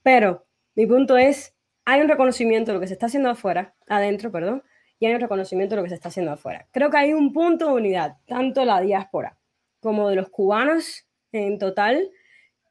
pero 0.02 0.46
mi 0.74 0.86
punto 0.86 1.16
es, 1.18 1.54
hay 1.84 2.00
un 2.00 2.08
reconocimiento 2.08 2.70
de 2.70 2.74
lo 2.76 2.80
que 2.80 2.86
se 2.86 2.94
está 2.94 3.06
haciendo 3.06 3.28
afuera, 3.28 3.74
adentro, 3.86 4.32
perdón, 4.32 4.62
hay 5.06 5.14
un 5.14 5.20
reconocimiento 5.20 5.74
de 5.74 5.80
lo 5.80 5.84
que 5.84 5.90
se 5.90 5.96
está 5.96 6.08
haciendo 6.08 6.32
afuera. 6.32 6.66
Creo 6.70 6.90
que 6.90 6.96
hay 6.96 7.12
un 7.12 7.32
punto 7.32 7.66
de 7.66 7.72
unidad, 7.72 8.16
tanto 8.26 8.60
de 8.60 8.66
la 8.66 8.80
diáspora 8.80 9.36
como 9.80 10.08
de 10.08 10.16
los 10.16 10.30
cubanos 10.30 11.06
en 11.32 11.58
total, 11.58 12.10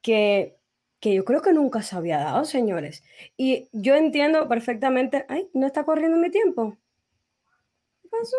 que, 0.02 0.56
que 1.00 1.14
yo 1.14 1.24
creo 1.24 1.42
que 1.42 1.52
nunca 1.52 1.82
se 1.82 1.96
había 1.96 2.18
dado, 2.18 2.44
señores. 2.44 3.04
Y 3.36 3.68
yo 3.72 3.94
entiendo 3.94 4.48
perfectamente, 4.48 5.24
ay, 5.28 5.48
no 5.54 5.66
está 5.66 5.84
corriendo 5.84 6.18
mi 6.18 6.30
tiempo. 6.30 6.76
¿Qué 8.02 8.08
pasó? 8.08 8.36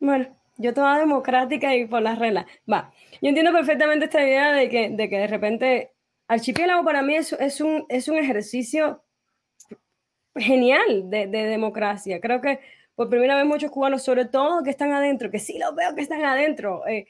Bueno, 0.00 0.26
yo 0.56 0.72
toda 0.72 0.98
democrática 0.98 1.74
y 1.74 1.86
por 1.86 2.02
las 2.02 2.18
reglas. 2.18 2.46
Va, 2.70 2.92
yo 3.20 3.28
entiendo 3.28 3.52
perfectamente 3.52 4.06
esta 4.06 4.22
idea 4.22 4.52
de 4.52 4.68
que 4.68 4.90
de, 4.90 5.08
que 5.08 5.18
de 5.18 5.26
repente 5.26 5.92
archipiélago 6.28 6.84
para 6.84 7.02
mí 7.02 7.16
es, 7.16 7.32
es, 7.34 7.60
un, 7.60 7.84
es 7.88 8.08
un 8.08 8.16
ejercicio 8.16 9.02
genial 10.34 11.10
de, 11.10 11.26
de 11.26 11.44
democracia. 11.44 12.20
Creo 12.20 12.40
que 12.40 12.60
por 12.96 13.10
primera 13.10 13.36
vez 13.36 13.46
muchos 13.46 13.70
cubanos, 13.70 14.02
sobre 14.02 14.24
todo 14.24 14.64
que 14.64 14.70
están 14.70 14.92
adentro, 14.92 15.30
que 15.30 15.38
sí 15.38 15.58
los 15.58 15.74
veo 15.74 15.94
que 15.94 16.00
están 16.00 16.24
adentro, 16.24 16.86
eh, 16.88 17.06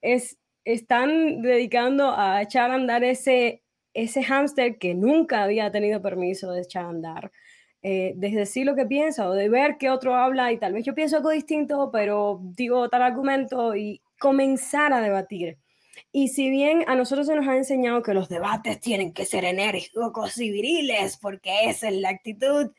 es, 0.00 0.38
están 0.64 1.42
dedicando 1.42 2.14
a 2.16 2.42
echar 2.42 2.70
a 2.70 2.74
andar 2.74 3.02
ese, 3.02 3.62
ese 3.94 4.22
hámster 4.22 4.78
que 4.78 4.94
nunca 4.94 5.42
había 5.42 5.72
tenido 5.72 6.00
permiso 6.00 6.52
de 6.52 6.62
echar 6.62 6.84
a 6.84 6.90
andar. 6.90 7.32
Eh, 7.82 8.12
de 8.16 8.30
decir 8.32 8.66
lo 8.66 8.76
que 8.76 8.84
piensa 8.84 9.26
o 9.26 9.32
de 9.32 9.48
ver 9.48 9.78
que 9.78 9.88
otro 9.88 10.14
habla 10.14 10.52
y 10.52 10.58
tal 10.58 10.74
vez 10.74 10.84
yo 10.84 10.94
pienso 10.94 11.16
algo 11.16 11.30
distinto, 11.30 11.90
pero 11.90 12.38
digo 12.42 12.90
tal 12.90 13.00
argumento 13.00 13.74
y 13.74 14.02
comenzar 14.18 14.92
a 14.92 15.00
debatir. 15.00 15.56
Y 16.12 16.28
si 16.28 16.50
bien 16.50 16.84
a 16.88 16.94
nosotros 16.94 17.26
se 17.26 17.34
nos 17.34 17.48
ha 17.48 17.56
enseñado 17.56 18.02
que 18.02 18.12
los 18.12 18.28
debates 18.28 18.80
tienen 18.80 19.14
que 19.14 19.24
ser 19.24 19.46
enérgicos 19.46 20.38
y 20.38 20.50
viriles, 20.50 21.16
porque 21.16 21.70
esa 21.70 21.88
es 21.88 21.94
la 21.94 22.10
actitud, 22.10 22.70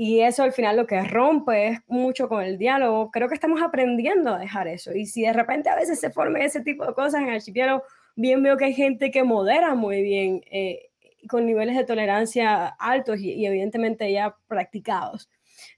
y 0.00 0.20
eso 0.20 0.44
al 0.44 0.52
final 0.52 0.76
lo 0.76 0.86
que 0.86 1.02
rompe 1.02 1.66
es 1.66 1.80
mucho 1.88 2.28
con 2.28 2.40
el 2.44 2.56
diálogo. 2.56 3.10
Creo 3.10 3.28
que 3.28 3.34
estamos 3.34 3.60
aprendiendo 3.60 4.32
a 4.32 4.38
dejar 4.38 4.68
eso. 4.68 4.94
Y 4.94 5.06
si 5.06 5.22
de 5.22 5.32
repente 5.32 5.70
a 5.70 5.74
veces 5.74 5.98
se 5.98 6.10
forme 6.10 6.44
ese 6.44 6.60
tipo 6.60 6.86
de 6.86 6.94
cosas 6.94 7.20
en 7.20 7.28
el 7.28 7.34
archipiélago, 7.34 7.82
bien 8.14 8.40
veo 8.44 8.56
que 8.56 8.66
hay 8.66 8.74
gente 8.74 9.10
que 9.10 9.24
modera 9.24 9.74
muy 9.74 10.02
bien, 10.02 10.40
eh, 10.52 10.90
con 11.28 11.46
niveles 11.46 11.76
de 11.76 11.82
tolerancia 11.82 12.68
altos 12.78 13.18
y, 13.18 13.44
evidentemente 13.44 14.12
ya 14.12 14.36
practicados. 14.46 15.28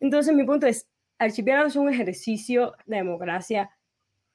Entonces 0.01 0.35
mi 0.35 0.45
punto 0.45 0.67
es, 0.67 0.87
archipiélago 1.19 1.69
es 1.69 1.77
un 1.77 1.89
ejercicio 1.89 2.75
de 2.85 2.97
democracia 2.99 3.71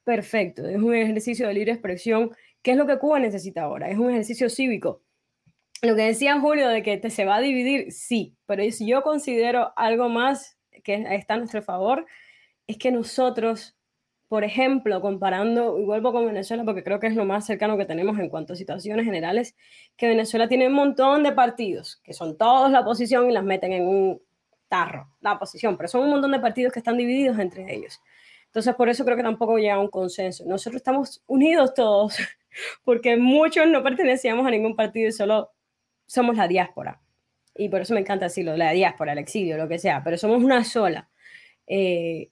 perfecto, 0.03 0.67
es 0.67 0.77
un 0.77 0.95
ejercicio 0.95 1.47
de 1.47 1.53
libre 1.53 1.73
expresión, 1.73 2.31
que 2.63 2.71
es 2.71 2.77
lo 2.77 2.87
que 2.87 2.97
Cuba 2.97 3.19
necesita 3.19 3.61
ahora, 3.61 3.91
es 3.91 3.99
un 3.99 4.09
ejercicio 4.09 4.49
cívico 4.49 5.04
lo 5.81 5.95
que 5.95 6.03
decía 6.03 6.39
Julio 6.39 6.69
de 6.69 6.83
que 6.83 6.97
te 6.97 7.09
se 7.09 7.25
va 7.25 7.35
a 7.35 7.41
dividir, 7.41 7.91
sí, 7.91 8.35
pero 8.45 8.63
yo 8.63 9.01
considero 9.01 9.73
algo 9.75 10.09
más 10.09 10.57
que 10.83 11.05
está 11.15 11.35
a 11.35 11.37
nuestro 11.37 11.61
favor, 11.61 12.05
es 12.67 12.77
que 12.77 12.91
nosotros, 12.91 13.75
por 14.27 14.43
ejemplo, 14.43 15.01
comparando, 15.01 15.79
y 15.79 15.83
vuelvo 15.83 16.11
con 16.11 16.25
Venezuela 16.25 16.63
porque 16.63 16.83
creo 16.83 16.99
que 16.99 17.07
es 17.07 17.15
lo 17.15 17.25
más 17.25 17.45
cercano 17.45 17.77
que 17.77 17.85
tenemos 17.85 18.17
en 18.19 18.29
cuanto 18.29 18.53
a 18.53 18.55
situaciones 18.55 19.05
generales, 19.05 19.55
que 19.97 20.07
Venezuela 20.07 20.47
tiene 20.47 20.67
un 20.67 20.73
montón 20.73 21.23
de 21.23 21.31
partidos, 21.31 22.01
que 22.03 22.13
son 22.13 22.37
todos 22.37 22.71
la 22.71 22.81
oposición 22.81 23.29
y 23.29 23.33
las 23.33 23.43
meten 23.43 23.73
en 23.73 23.87
un 23.87 24.21
tarro, 24.67 25.09
la 25.21 25.33
oposición, 25.33 25.77
pero 25.77 25.87
son 25.87 26.01
un 26.01 26.11
montón 26.11 26.31
de 26.31 26.39
partidos 26.39 26.73
que 26.73 26.79
están 26.79 26.97
divididos 26.97 27.37
entre 27.39 27.73
ellos. 27.73 27.99
Entonces, 28.47 28.73
por 28.75 28.87
eso 28.89 29.03
creo 29.03 29.17
que 29.17 29.23
tampoco 29.23 29.57
llega 29.57 29.75
a 29.75 29.79
un 29.79 29.89
consenso. 29.89 30.45
Nosotros 30.45 30.77
estamos 30.77 31.21
unidos 31.27 31.73
todos, 31.73 32.17
porque 32.83 33.17
muchos 33.17 33.67
no 33.67 33.83
pertenecíamos 33.83 34.47
a 34.47 34.49
ningún 34.49 34.75
partido 34.75 35.09
y 35.09 35.11
solo 35.11 35.51
somos 36.05 36.37
la 36.37 36.47
diáspora. 36.47 37.01
Y 37.55 37.69
por 37.69 37.81
eso 37.81 37.93
me 37.93 38.01
encanta 38.01 38.25
decirlo, 38.25 38.57
la 38.57 38.71
diáspora, 38.71 39.13
el 39.13 39.19
exilio, 39.19 39.57
lo 39.57 39.67
que 39.67 39.79
sea, 39.79 40.03
pero 40.03 40.17
somos 40.17 40.43
una 40.43 40.63
sola. 40.63 41.09
Eh, 41.67 42.29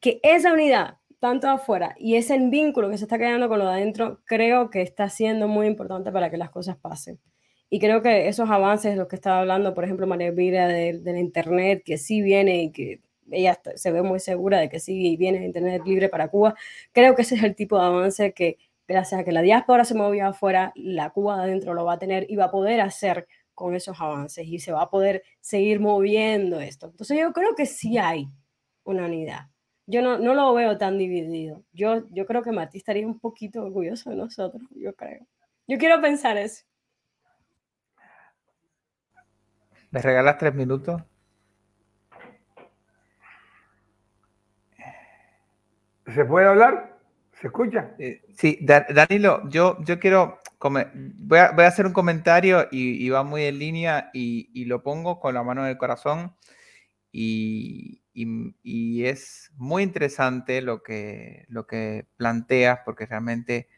que 0.00 0.20
esa 0.22 0.52
unidad, 0.52 0.96
tanto 1.20 1.48
afuera, 1.48 1.94
y 1.98 2.16
ese 2.16 2.38
vínculo 2.38 2.90
que 2.90 2.98
se 2.98 3.04
está 3.04 3.18
creando 3.18 3.48
con 3.48 3.58
lo 3.58 3.66
de 3.66 3.72
adentro, 3.72 4.20
creo 4.24 4.70
que 4.70 4.80
está 4.82 5.08
siendo 5.10 5.46
muy 5.48 5.66
importante 5.66 6.10
para 6.10 6.30
que 6.30 6.38
las 6.38 6.50
cosas 6.50 6.76
pasen. 6.78 7.20
Y 7.68 7.78
creo 7.78 8.02
que 8.02 8.28
esos 8.28 8.50
avances, 8.50 8.96
los 8.96 9.08
que 9.08 9.16
estaba 9.16 9.40
hablando, 9.40 9.74
por 9.74 9.84
ejemplo, 9.84 10.06
María 10.06 10.28
Elvira, 10.28 10.66
de, 10.68 10.98
de, 10.98 11.20
Internet, 11.20 11.82
que 11.84 11.98
sí 11.98 12.22
viene 12.22 12.64
y 12.64 12.72
que 12.72 13.00
ella 13.30 13.60
se 13.76 13.92
ve 13.92 14.02
muy 14.02 14.18
segura 14.20 14.58
de 14.58 14.68
que 14.68 14.80
sí 14.80 15.16
viene 15.16 15.44
Internet 15.44 15.82
libre 15.86 16.08
para 16.08 16.28
Cuba, 16.28 16.56
creo 16.92 17.14
que 17.14 17.22
ese 17.22 17.36
es 17.36 17.44
el 17.44 17.54
tipo 17.54 17.78
de 17.78 17.84
avance 17.86 18.32
que 18.32 18.58
gracias 18.90 19.20
a 19.20 19.24
que 19.24 19.30
la 19.30 19.40
diáspora 19.40 19.84
se 19.84 19.94
movió 19.94 20.26
afuera, 20.26 20.72
la 20.74 21.10
Cuba 21.10 21.36
de 21.36 21.44
adentro 21.44 21.74
lo 21.74 21.84
va 21.84 21.92
a 21.92 21.98
tener 21.98 22.26
y 22.28 22.34
va 22.34 22.46
a 22.46 22.50
poder 22.50 22.80
hacer 22.80 23.28
con 23.54 23.76
esos 23.76 24.00
avances 24.00 24.46
y 24.48 24.58
se 24.58 24.72
va 24.72 24.82
a 24.82 24.90
poder 24.90 25.22
seguir 25.40 25.78
moviendo 25.78 26.58
esto. 26.60 26.86
Entonces 26.86 27.16
yo 27.16 27.32
creo 27.32 27.54
que 27.54 27.66
sí 27.66 27.98
hay 27.98 28.28
una 28.82 29.04
unidad. 29.04 29.48
Yo 29.86 30.02
no, 30.02 30.18
no 30.18 30.34
lo 30.34 30.52
veo 30.54 30.76
tan 30.76 30.98
dividido. 30.98 31.62
Yo, 31.72 32.04
yo 32.10 32.26
creo 32.26 32.42
que 32.42 32.50
Mati 32.50 32.78
estaría 32.78 33.06
un 33.06 33.20
poquito 33.20 33.62
orgulloso 33.62 34.10
de 34.10 34.16
nosotros, 34.16 34.62
yo 34.74 34.92
creo. 34.94 35.24
Yo 35.68 35.78
quiero 35.78 36.00
pensar 36.00 36.36
eso. 36.36 36.64
¿Me 39.92 40.02
regalas 40.02 40.36
tres 40.36 40.54
minutos? 40.54 41.00
¿Se 46.12 46.24
puede 46.24 46.48
hablar? 46.48 46.99
¿Se 47.40 47.46
escucha? 47.46 47.94
Eh, 47.98 48.20
sí, 48.36 48.58
Danilo, 48.60 49.48
yo, 49.48 49.82
yo 49.82 49.98
quiero, 49.98 50.40
voy 50.60 51.38
a, 51.38 51.52
voy 51.52 51.64
a 51.64 51.68
hacer 51.68 51.86
un 51.86 51.94
comentario 51.94 52.68
y, 52.70 53.08
va 53.08 53.22
muy 53.22 53.44
en 53.44 53.58
línea 53.58 54.10
y, 54.12 54.66
lo 54.66 54.82
pongo 54.82 55.18
con 55.20 55.32
la 55.32 55.42
mano 55.42 55.64
en 55.64 55.70
el 55.70 55.78
corazón 55.78 56.36
y, 57.10 58.02
y, 58.12 59.04
es 59.06 59.52
muy 59.56 59.82
interesante 59.82 60.60
lo 60.60 60.82
que, 60.82 61.46
lo 61.48 61.66
que 61.66 62.06
planteas 62.18 62.80
porque 62.84 63.06
realmente 63.06 63.68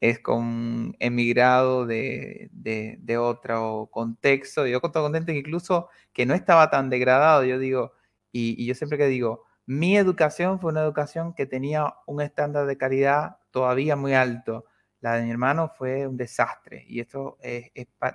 es 0.00 0.18
con 0.18 0.96
emigrado 0.98 1.86
de, 1.86 2.48
de, 2.52 2.98
de 3.00 3.18
otro 3.18 3.88
contexto. 3.92 4.66
Yo 4.66 4.78
estoy 4.78 4.90
contento 5.02 5.30
incluso 5.30 5.90
que 6.12 6.26
no 6.26 6.34
estaba 6.34 6.70
tan 6.70 6.90
degradado, 6.90 7.44
yo 7.44 7.60
digo, 7.60 7.92
y 8.32 8.66
yo 8.66 8.74
siempre 8.74 8.98
que 8.98 9.06
digo, 9.06 9.44
mi 9.66 9.96
educación 9.96 10.60
fue 10.60 10.70
una 10.70 10.82
educación 10.82 11.34
que 11.34 11.44
tenía 11.44 11.94
un 12.06 12.22
estándar 12.22 12.66
de 12.66 12.78
calidad 12.78 13.38
todavía 13.50 13.96
muy 13.96 14.14
alto. 14.14 14.64
La 15.00 15.14
de 15.14 15.24
mi 15.24 15.30
hermano 15.30 15.72
fue 15.76 16.06
un 16.06 16.16
desastre 16.16 16.84
y 16.88 17.00
esto 17.00 17.36
es, 17.42 17.70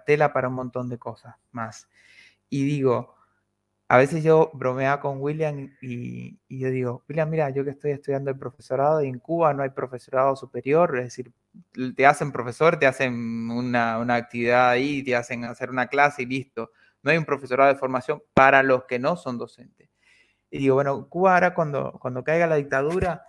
tela 0.05 0.33
para 0.33 0.47
un 0.47 0.55
montón 0.55 0.89
de 0.89 0.97
cosas 0.97 1.35
más. 1.51 1.89
Y 2.49 2.63
digo, 2.65 3.15
a 3.89 3.97
veces 3.97 4.23
yo 4.23 4.51
bromeaba 4.53 5.01
con 5.01 5.21
William 5.21 5.69
y, 5.81 6.39
yo 6.47 6.69
digo, 6.69 7.03
William, 7.09 7.29
mira, 7.29 7.49
yo 7.49 7.65
que 7.65 7.71
estoy 7.71 7.91
estudiando 7.91 8.31
el 8.31 8.37
profesorado 8.39 9.03
y 9.03 9.09
en 9.09 9.19
Cuba 9.19 9.53
no 9.53 9.63
hay 9.63 9.71
profesorado 9.71 10.35
superior, 10.37 10.97
es 10.97 11.03
decir, 11.03 11.33
te 11.95 12.05
hacen 12.05 12.31
profesor, 12.31 12.79
te 12.79 12.87
hacen 12.87 13.13
una, 13.51 13.99
una 13.99 14.15
actividad 14.15 14.69
ahí, 14.69 15.03
te 15.03 15.15
hacen 15.15 15.43
hacer 15.43 15.69
una 15.69 15.87
clase 15.87 16.23
y 16.23 16.25
listo. 16.25 16.71
No 17.03 17.11
hay 17.11 17.17
un 17.17 17.25
profesorado 17.25 17.73
de 17.73 17.79
formación 17.79 18.23
para 18.33 18.63
los 18.63 18.85
que 18.85 18.99
no 18.99 19.17
son 19.17 19.37
docentes. 19.37 19.90
Y 20.51 20.59
digo, 20.59 20.75
bueno, 20.75 21.07
Cuba 21.07 21.33
ahora 21.33 21.53
cuando, 21.53 21.93
cuando 22.01 22.23
caiga 22.23 22.45
la 22.45 22.57
dictadura, 22.57 23.25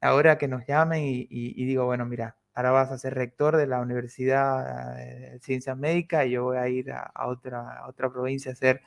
ahora 0.00 0.38
que 0.38 0.46
nos 0.48 0.66
llamen 0.66 1.02
y, 1.04 1.64
digo, 1.64 1.86
bueno, 1.86 2.04
mira, 2.06 2.36
ahora 2.54 2.70
vas 2.70 2.90
a 2.92 2.98
ser 2.98 3.14
rector 3.14 3.56
de 3.56 3.66
la 3.66 3.80
Universidad 3.80 4.96
de 4.96 5.38
Ciencias 5.40 5.76
Médicas 5.76 6.26
y 6.26 6.32
yo 6.32 6.44
voy 6.44 6.58
a 6.58 6.68
ir 6.68 6.92
a, 6.92 7.10
otra, 7.26 7.86
otra 7.88 8.10
provincia 8.10 8.50
a 8.52 8.54
hacer. 8.54 8.82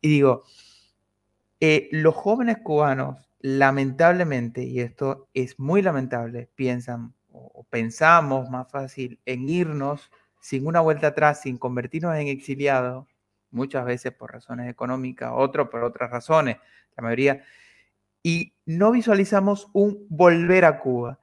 Y 0.00 0.08
digo, 0.08 0.44
eh, 1.60 1.88
los 1.92 2.14
jóvenes 2.14 2.58
cubanos, 2.62 3.28
lamentablemente, 3.40 4.62
y 4.62 4.80
esto 4.80 5.28
es 5.34 5.58
muy 5.58 5.82
lamentable, 5.82 6.48
piensan 6.54 7.14
o 7.32 7.64
pensamos 7.70 8.50
más 8.50 8.70
fácil 8.70 9.20
en 9.26 9.48
irnos 9.48 10.10
sin 10.40 10.66
una 10.66 10.80
vuelta 10.80 11.08
atrás, 11.08 11.42
sin 11.42 11.56
convertirnos 11.56 12.16
en 12.16 12.26
exiliados, 12.28 13.06
muchas 13.52 13.84
veces 13.84 14.12
por 14.12 14.32
razones 14.32 14.68
económicas, 14.68 15.30
otros 15.34 15.68
por 15.68 15.84
otras 15.84 16.10
razones, 16.10 16.56
la 16.96 17.02
mayoría, 17.02 17.44
y 18.22 18.54
no 18.66 18.92
visualizamos 18.92 19.68
un 19.72 20.06
volver 20.08 20.64
a 20.64 20.78
Cuba. 20.80 21.18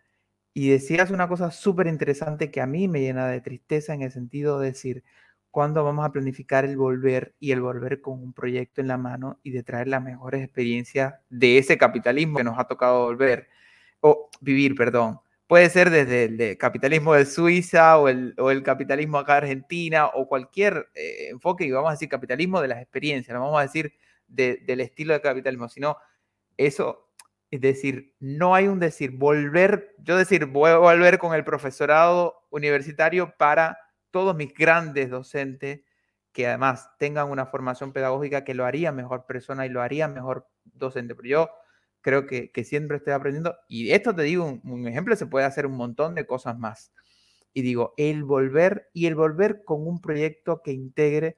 Y 0.54 0.70
decías 0.70 1.12
una 1.12 1.28
cosa 1.28 1.52
súper 1.52 1.88
interesante 1.88 2.52
que 2.52 2.62
a 2.62 2.68
mí 2.68 2.88
me 2.88 3.02
llena 3.02 3.28
de 3.28 3.42
tristeza 3.42 3.94
en 3.94 4.02
el 4.02 4.12
sentido 4.12 4.60
de 4.60 4.68
decir, 4.70 5.04
¿cuándo 5.52 5.84
vamos 5.84 6.06
a 6.06 6.12
planificar 6.12 6.66
el 6.66 6.76
volver 6.76 7.36
y 7.40 7.52
el 7.52 7.62
volver 7.62 8.02
con 8.02 8.22
un 8.22 8.34
proyecto 8.34 8.82
en 8.82 8.88
la 8.88 8.98
mano 8.98 9.40
y 9.44 9.52
de 9.52 9.64
traer 9.64 9.88
las 9.88 10.04
mejores 10.04 10.44
experiencias 10.44 11.16
de 11.30 11.58
ese 11.58 11.78
capitalismo 11.78 12.38
que 12.38 12.44
nos 12.44 12.60
ha 12.60 12.66
tocado 12.66 13.06
volver 13.06 13.48
o 14.02 14.30
vivir, 14.42 14.76
perdón? 14.76 15.20
Puede 15.50 15.72
ser 15.72 15.90
desde 15.90 16.26
el 16.26 16.58
capitalismo 16.60 17.16
de 17.16 17.26
Suiza 17.26 17.98
o 17.98 18.08
el, 18.08 18.36
o 18.38 18.52
el, 18.52 18.62
capitalismo 18.62 19.18
acá 19.18 19.38
Argentina 19.38 20.06
o 20.06 20.28
cualquier 20.28 20.90
eh, 20.94 21.30
enfoque, 21.32 21.66
y 21.66 21.72
vamos 21.72 21.90
a 21.90 21.94
decir 21.94 22.08
capitalismo 22.08 22.62
de 22.62 22.68
las 22.68 22.80
experiencias, 22.80 23.34
no 23.34 23.42
vamos 23.42 23.58
a 23.58 23.64
decir 23.64 23.92
del 24.28 24.80
estilo 24.80 25.12
de 25.16 25.22
capitalismo, 25.22 25.68
sino 25.68 25.98
eso, 26.56 27.10
Es 27.50 27.62
decir, 27.62 28.14
no 28.20 28.54
hay 28.54 28.68
un 28.68 28.80
decir, 28.80 29.10
volver, 29.18 29.96
yo 30.04 30.18
decir, 30.18 30.46
voy 30.46 30.70
a 30.70 30.78
volver 30.78 31.18
con 31.18 31.34
el 31.34 31.44
profesorado 31.44 32.46
universitario 32.52 33.34
para 33.36 33.80
todos 34.12 34.36
mis 34.36 34.54
grandes 34.54 35.10
docentes 35.10 35.82
que 36.32 36.46
además 36.46 36.92
tengan 37.00 37.32
una 37.32 37.48
formación 37.48 37.92
pedagógica 37.92 38.44
que 38.44 38.54
lo 38.54 38.66
haría 38.66 38.92
mejor 38.92 39.26
persona 39.26 39.66
y 39.66 39.70
lo 39.70 39.82
haría 39.82 40.08
mejor 40.08 40.48
docente. 40.64 41.16
Pero 41.16 41.28
yo 41.28 41.50
creo 42.02 42.26
que, 42.26 42.52
siempre 42.64 42.98
estoy 42.98 43.14
aprendiendo 43.14 43.56
y 43.68 43.92
esto 43.92 44.16
te 44.16 44.24
digo, 44.24 44.60
un, 44.64 44.88
ejemplo, 44.88 45.16
se 45.16 45.26
puede 45.28 45.46
hacer 45.46 45.66
un 45.66 45.76
montón 45.76 46.16
de 46.16 46.26
cosas 46.26 46.58
más. 46.58 46.94
Y 47.54 47.62
digo, 47.62 47.94
el 47.98 48.24
volver 48.24 48.90
y 48.94 49.08
el 49.08 49.16
volver 49.16 49.64
con 49.66 49.88
un 49.88 50.02
proyecto 50.02 50.62
que 50.64 50.72
integre 50.72 51.38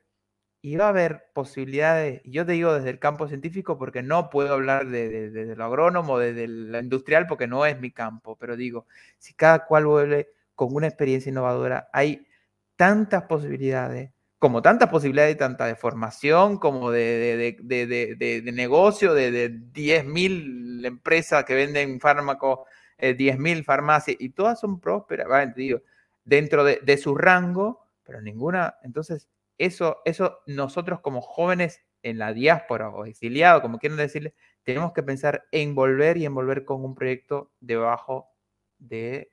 y 0.62 0.76
va 0.76 0.86
a 0.86 0.90
haber 0.90 1.26
posibilidades, 1.34 2.22
yo 2.26 2.46
te 2.46 2.52
digo 2.54 2.74
desde 2.74 2.92
el 2.92 3.00
campo 3.00 3.28
científico 3.28 3.78
porque 3.78 4.04
no 4.04 4.30
puedo 4.30 4.54
hablar 4.54 4.88
de, 4.88 5.32
de, 5.32 5.56
lo 5.56 5.66
agrónomo, 5.66 6.20
desde 6.20 6.48
la 6.48 6.80
industrial 6.80 7.28
porque 7.28 7.48
no 7.48 7.66
es 7.66 7.80
mi 7.80 7.92
campo, 7.92 8.38
pero 8.38 8.56
digo, 8.56 8.86
si 9.18 9.34
cada 9.34 9.66
cual 9.66 9.88
vuelve 9.88 10.30
con 10.54 10.76
una 10.76 10.88
experiencia 10.88 11.32
innovadora, 11.32 11.90
hay 11.94 12.28
tantas 12.76 13.24
posibilidades, 13.24 14.12
como 14.42 14.64
tantas 14.64 14.90
posibilidades, 14.90 15.38
tanta 15.38 15.68
de 15.68 15.76
formación, 15.76 16.58
como 16.58 16.90
de, 16.90 17.56
de 17.62 18.52
negocio, 18.52 19.14
de, 19.14 19.52
10.000 19.52 20.84
empresas 20.84 21.46
que 21.46 21.54
venden 21.54 22.00
fármacos, 22.00 22.62
eh, 22.98 23.16
10.000 23.16 23.64
farmacias, 23.64 24.18
y 24.20 24.30
todas 24.30 24.60
son 24.60 24.80
prósperas, 24.80 25.54
digo, 25.56 25.82
dentro 26.24 26.64
de, 26.64 26.98
su 26.98 27.14
rango, 27.14 27.86
pero 28.02 28.20
ninguna, 28.20 28.78
entonces 28.82 29.30
eso, 29.60 30.00
eso 30.06 30.40
nosotros 30.48 31.02
como 31.02 31.22
jóvenes 31.22 31.84
en 32.02 32.18
la 32.18 32.34
diáspora 32.34 32.90
o 32.90 33.06
exiliados, 33.06 33.62
como 33.62 33.78
quieran 33.78 34.00
decirle, 34.00 34.34
tenemos 34.64 34.92
que 34.92 35.04
pensar 35.04 35.44
en 35.52 35.76
volver 35.76 36.18
y 36.18 36.26
envolver 36.26 36.66
con 36.66 36.84
un 36.84 36.96
proyecto 36.96 37.52
debajo 37.60 38.32
de, 38.80 39.32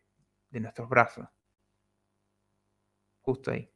de 0.51 0.60
nuestros 0.60 0.86
brazos. 0.90 1.26
Justo 3.22 3.52
ahí. 3.52 3.70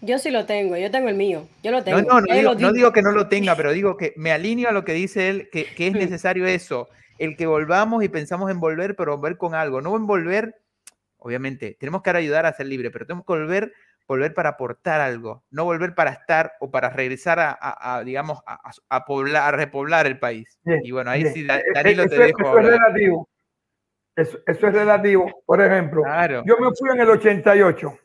Yo 0.00 0.18
sí 0.18 0.30
lo 0.30 0.46
tengo, 0.46 0.76
yo 0.76 0.90
tengo 0.90 1.08
el 1.08 1.16
mío, 1.16 1.46
yo 1.62 1.70
lo 1.70 1.82
tengo. 1.82 2.00
No, 2.02 2.20
no, 2.20 2.72
digo, 2.72 2.92
que 2.92 3.02
no 3.02 3.12
lo 3.12 3.28
tenga, 3.28 3.56
pero 3.56 3.72
digo 3.72 3.96
que 3.96 4.14
me 4.16 4.32
alineo 4.32 4.68
a 4.68 4.72
lo 4.72 4.84
que 4.84 4.92
dice 4.92 5.28
él, 5.28 5.48
que, 5.50 5.64
que 5.64 5.88
es 5.88 5.92
necesario 5.94 6.46
eso, 6.46 6.88
el 7.18 7.36
que 7.36 7.46
volvamos 7.46 8.04
y 8.04 8.08
pensamos 8.08 8.50
en 8.50 8.60
volver, 8.60 8.94
pero 8.96 9.16
volver 9.16 9.36
con 9.36 9.54
algo, 9.54 9.80
no 9.80 9.96
envolver, 9.96 10.54
obviamente, 11.16 11.76
tenemos 11.80 12.02
que 12.02 12.10
ayudar 12.10 12.46
a 12.46 12.52
ser 12.52 12.66
libre, 12.66 12.90
pero 12.90 13.06
tenemos 13.06 13.26
que 13.26 13.32
volver 13.32 13.72
volver 14.08 14.32
para 14.32 14.50
aportar 14.50 15.02
algo, 15.02 15.44
no 15.50 15.64
volver 15.64 15.94
para 15.94 16.10
estar 16.10 16.54
o 16.60 16.70
para 16.70 16.88
regresar 16.88 17.38
a, 17.40 18.02
digamos, 18.04 18.40
a, 18.46 19.04
poblar, 19.04 19.54
a 19.54 19.56
repoblar 19.56 20.06
el 20.06 20.18
país. 20.18 20.58
y 20.64 20.90
bueno, 20.90 21.10
ahí 21.10 21.26
sí, 21.26 21.46
Danilo 21.74 22.08
te 22.08 22.18
dejo. 22.18 22.40
Eso 22.40 22.58
es 22.58 22.66
relativo. 22.66 23.28
Eso, 24.16 24.38
es 24.46 24.60
relativo. 24.60 25.42
Por 25.44 25.60
ejemplo, 25.60 26.02
yo 26.44 26.56
me 26.58 26.70
fui 26.74 26.90
en 26.92 27.00
el 27.00 27.10
88. 27.10 27.98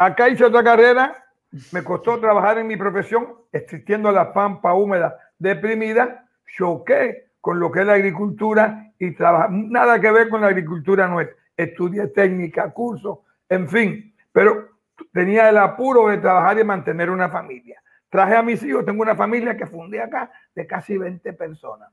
Acá 0.00 0.30
hice 0.30 0.46
otra 0.46 0.64
carrera. 0.64 1.26
Me 1.72 1.84
costó 1.84 2.18
trabajar 2.18 2.56
en 2.56 2.66
mi 2.66 2.74
profesión, 2.74 3.34
existiendo 3.52 4.10
la 4.10 4.32
pampa 4.32 4.72
húmeda 4.72 5.14
deprimida. 5.38 6.26
Choqué 6.56 7.32
con 7.38 7.60
lo 7.60 7.70
que 7.70 7.80
es 7.80 7.86
la 7.86 7.92
agricultura 7.92 8.92
y 8.98 9.10
trabajar. 9.14 9.50
Nada 9.50 10.00
que 10.00 10.10
ver 10.10 10.30
con 10.30 10.40
la 10.40 10.46
agricultura 10.46 11.06
nuestra. 11.06 11.36
Estudié 11.54 12.06
técnica, 12.06 12.70
curso, 12.70 13.24
en 13.46 13.68
fin. 13.68 14.14
Pero 14.32 14.70
tenía 15.12 15.50
el 15.50 15.58
apuro 15.58 16.08
de 16.08 16.16
trabajar 16.16 16.58
y 16.58 16.64
mantener 16.64 17.10
una 17.10 17.28
familia. 17.28 17.82
Traje 18.08 18.36
a 18.36 18.42
mis 18.42 18.62
hijos, 18.62 18.86
tengo 18.86 19.02
una 19.02 19.14
familia 19.14 19.54
que 19.54 19.66
fundé 19.66 20.00
acá 20.00 20.32
de 20.54 20.66
casi 20.66 20.96
20 20.96 21.30
personas. 21.34 21.90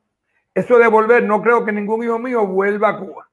Eso 0.54 0.80
de 0.80 0.88
volver, 0.88 1.24
no 1.24 1.42
creo 1.42 1.66
que 1.66 1.74
ningún 1.74 2.06
hijo 2.06 2.20
mío 2.20 2.48
vuelva 2.48 2.88
a 2.88 3.00
Cuba. 3.00 3.28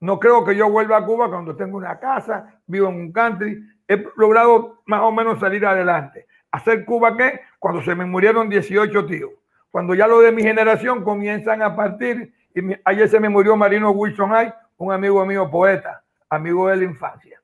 No 0.00 0.18
creo 0.18 0.46
que 0.46 0.56
yo 0.56 0.70
vuelva 0.70 0.96
a 0.96 1.04
Cuba 1.04 1.28
cuando 1.28 1.54
tengo 1.56 1.76
una 1.76 1.98
casa, 1.98 2.62
vivo 2.66 2.88
en 2.88 2.94
un 2.94 3.12
country. 3.12 3.62
He 3.88 4.04
logrado 4.16 4.82
más 4.86 5.00
o 5.00 5.10
menos 5.10 5.40
salir 5.40 5.66
adelante. 5.66 6.26
¿Hacer 6.52 6.84
Cuba 6.84 7.16
qué? 7.16 7.40
Cuando 7.58 7.82
se 7.82 7.94
me 7.94 8.04
murieron 8.04 8.48
18 8.48 9.06
tíos. 9.06 9.32
Cuando 9.70 9.94
ya 9.94 10.06
los 10.06 10.22
de 10.22 10.32
mi 10.32 10.42
generación 10.42 11.02
comienzan 11.02 11.62
a 11.62 11.74
partir. 11.74 12.32
Y 12.54 12.60
ayer 12.84 13.08
se 13.08 13.18
me 13.18 13.28
murió 13.28 13.56
Marino 13.56 13.90
Wilson 13.90 14.34
Hay, 14.34 14.52
un 14.76 14.92
amigo 14.92 15.24
mío 15.26 15.50
poeta, 15.50 16.02
amigo 16.28 16.68
de 16.68 16.76
la 16.76 16.84
infancia 16.84 17.38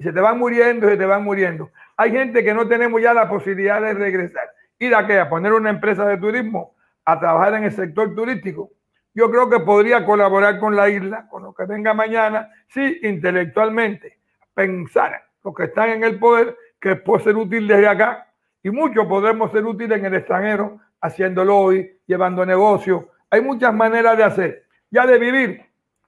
y 0.00 0.02
se 0.02 0.14
te 0.14 0.20
van 0.20 0.38
muriendo 0.38 0.88
se 0.88 0.96
te 0.96 1.04
van 1.04 1.22
muriendo. 1.22 1.70
Hay 1.94 2.10
gente 2.10 2.42
que 2.42 2.54
no 2.54 2.66
tenemos 2.66 3.02
ya 3.02 3.12
la 3.12 3.28
posibilidad 3.28 3.82
de 3.82 3.92
regresar. 3.92 4.50
¿Ir 4.78 4.94
a 4.94 5.06
qué? 5.06 5.18
A 5.18 5.28
poner 5.28 5.52
una 5.52 5.68
empresa 5.68 6.06
de 6.06 6.16
turismo, 6.16 6.74
a 7.04 7.20
trabajar 7.20 7.52
en 7.54 7.64
el 7.64 7.72
sector 7.72 8.14
turístico. 8.14 8.70
Yo 9.12 9.30
creo 9.30 9.50
que 9.50 9.60
podría 9.60 10.06
colaborar 10.06 10.58
con 10.58 10.74
la 10.74 10.88
isla, 10.88 11.28
con 11.28 11.42
lo 11.42 11.52
que 11.52 11.66
venga 11.66 11.92
mañana, 11.92 12.48
sí, 12.68 13.00
intelectualmente, 13.02 14.20
pensar 14.54 15.22
los 15.44 15.54
que 15.54 15.64
están 15.64 15.90
en 15.90 16.04
el 16.04 16.18
poder, 16.18 16.56
que 16.80 16.96
puede 16.96 17.24
ser 17.24 17.36
útil 17.36 17.66
desde 17.66 17.88
acá, 17.88 18.26
y 18.62 18.70
muchos 18.70 19.06
podemos 19.06 19.50
ser 19.52 19.64
útiles 19.64 19.98
en 19.98 20.04
el 20.06 20.14
extranjero, 20.14 20.80
haciéndolo 21.00 21.56
hoy, 21.56 21.98
llevando 22.06 22.44
negocios. 22.44 23.04
Hay 23.30 23.40
muchas 23.40 23.72
maneras 23.72 24.16
de 24.16 24.24
hacer. 24.24 24.64
Ya 24.90 25.06
de 25.06 25.18
vivir, 25.18 25.64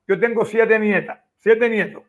yo 0.06 0.18
tengo 0.18 0.44
siete 0.44 0.78
nietas, 0.78 1.20
siete 1.38 1.70
nietos. 1.70 2.02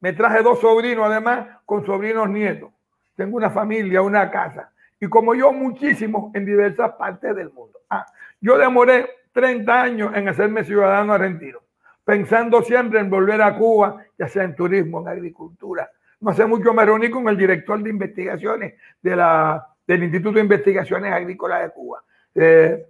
Me 0.00 0.12
traje 0.12 0.42
dos 0.42 0.60
sobrinos, 0.60 1.06
además, 1.06 1.46
con 1.64 1.84
sobrinos 1.86 2.28
nietos. 2.28 2.70
Tengo 3.16 3.36
una 3.36 3.50
familia, 3.50 4.02
una 4.02 4.30
casa. 4.30 4.70
Y 5.00 5.08
como 5.08 5.34
yo, 5.34 5.52
muchísimos 5.52 6.34
en 6.34 6.44
diversas 6.44 6.92
partes 6.92 7.34
del 7.34 7.50
mundo. 7.50 7.80
Ah, 7.88 8.06
yo 8.40 8.58
demoré 8.58 9.08
30 9.32 9.82
años 9.82 10.12
en 10.14 10.28
hacerme 10.28 10.64
ciudadano 10.64 11.12
argentino, 11.12 11.60
pensando 12.04 12.62
siempre 12.62 13.00
en 13.00 13.10
volver 13.10 13.40
a 13.42 13.56
Cuba, 13.56 14.04
ya 14.18 14.28
sea 14.28 14.44
en 14.44 14.54
turismo, 14.54 15.00
en 15.00 15.08
agricultura. 15.08 15.90
No 16.20 16.30
hace 16.30 16.46
mucho 16.46 16.74
me 16.74 16.84
reuní 16.84 17.10
con 17.10 17.28
el 17.28 17.36
director 17.36 17.80
de 17.82 17.90
investigaciones 17.90 18.74
de 19.00 19.16
la, 19.16 19.66
del 19.86 20.02
Instituto 20.02 20.34
de 20.34 20.42
Investigaciones 20.42 21.12
Agrícolas 21.12 21.62
de 21.62 21.70
Cuba, 21.70 22.02
eh, 22.34 22.86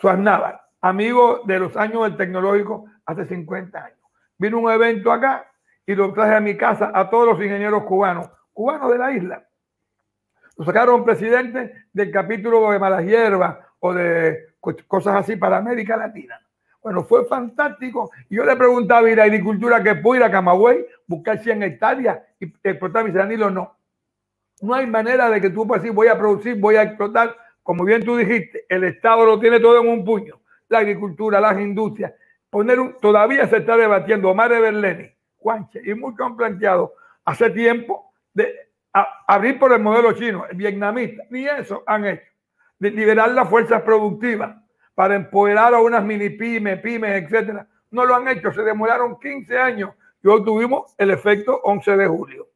Suárez 0.00 0.24
amigo 0.80 1.42
de 1.44 1.60
los 1.60 1.76
años 1.76 2.02
del 2.02 2.16
tecnológico 2.16 2.86
hace 3.06 3.24
50 3.24 3.84
años. 3.84 3.98
Vino 4.36 4.58
un 4.58 4.70
evento 4.70 5.12
acá 5.12 5.46
y 5.86 5.94
lo 5.94 6.12
traje 6.12 6.34
a 6.34 6.40
mi 6.40 6.56
casa 6.56 6.90
a 6.92 7.08
todos 7.08 7.26
los 7.28 7.40
ingenieros 7.40 7.84
cubanos, 7.84 8.28
cubanos 8.52 8.90
de 8.90 8.98
la 8.98 9.12
isla. 9.12 9.46
Lo 10.56 10.64
sacaron 10.64 11.04
presidente 11.04 11.86
del 11.92 12.10
capítulo 12.10 12.70
de 12.70 12.78
malas 12.78 13.04
hierbas 13.04 13.58
o 13.78 13.94
de 13.94 14.54
cosas 14.86 15.16
así 15.16 15.36
para 15.36 15.56
América 15.58 15.96
Latina. 15.96 16.40
Bueno, 16.82 17.04
fue 17.04 17.24
fantástico. 17.26 18.10
Y 18.28 18.36
yo 18.36 18.44
le 18.44 18.56
preguntaba, 18.56 19.08
¿y 19.08 19.14
la 19.14 19.24
agricultura 19.24 19.82
que 19.82 19.94
puede 19.94 20.20
ir 20.20 20.26
a 20.26 20.30
Camagüey, 20.30 20.84
buscar 21.06 21.38
100 21.38 21.62
hectáreas 21.62 22.18
y 22.44 22.68
explotar 22.68 23.04
mis? 23.04 23.14
No. 23.38 23.76
No 24.60 24.74
hay 24.74 24.86
manera 24.86 25.28
de 25.30 25.40
que 25.40 25.50
tú 25.50 25.66
puedas 25.66 25.82
decir, 25.82 25.94
voy 25.94 26.08
a 26.08 26.18
producir, 26.18 26.58
voy 26.58 26.76
a 26.76 26.82
explotar. 26.82 27.36
Como 27.62 27.84
bien 27.84 28.04
tú 28.04 28.16
dijiste, 28.16 28.64
el 28.68 28.84
Estado 28.84 29.24
lo 29.24 29.38
tiene 29.38 29.60
todo 29.60 29.80
en 29.80 29.88
un 29.88 30.04
puño. 30.04 30.40
La 30.68 30.78
agricultura, 30.78 31.40
las 31.40 31.58
industrias. 31.60 32.12
Poner 32.50 32.78
un, 32.80 32.96
todavía 33.00 33.46
se 33.48 33.58
está 33.58 33.76
debatiendo. 33.76 34.30
Omar 34.30 34.50
Berleni 34.50 35.12
y 35.84 35.94
muchos 35.94 36.26
han 36.26 36.36
planteado 36.36 36.94
hace 37.24 37.50
tiempo 37.50 38.12
de 38.32 38.54
abrir 38.92 39.58
por 39.58 39.72
el 39.72 39.80
modelo 39.80 40.12
chino, 40.12 40.44
el 40.48 40.56
vietnamita, 40.56 41.24
ni 41.30 41.46
eso 41.46 41.82
han 41.86 42.04
hecho, 42.04 42.30
de 42.78 42.90
liberar 42.90 43.30
las 43.30 43.48
fuerzas 43.48 43.82
productivas 43.82 44.56
para 44.94 45.14
empoderar 45.14 45.74
a 45.74 45.80
unas 45.80 46.04
mini 46.04 46.30
pymes, 46.30 46.80
pymes, 46.80 47.22
etcétera. 47.22 47.66
No 47.90 48.04
lo 48.04 48.14
han 48.14 48.28
hecho, 48.28 48.52
se 48.52 48.62
demoraron 48.62 49.18
15 49.18 49.58
años 49.58 49.90
y 50.22 50.28
hoy 50.28 50.44
tuvimos 50.44 50.94
el 50.98 51.10
efecto 51.10 51.60
11 51.64 51.96
de 51.96 52.06
julio. 52.06 52.48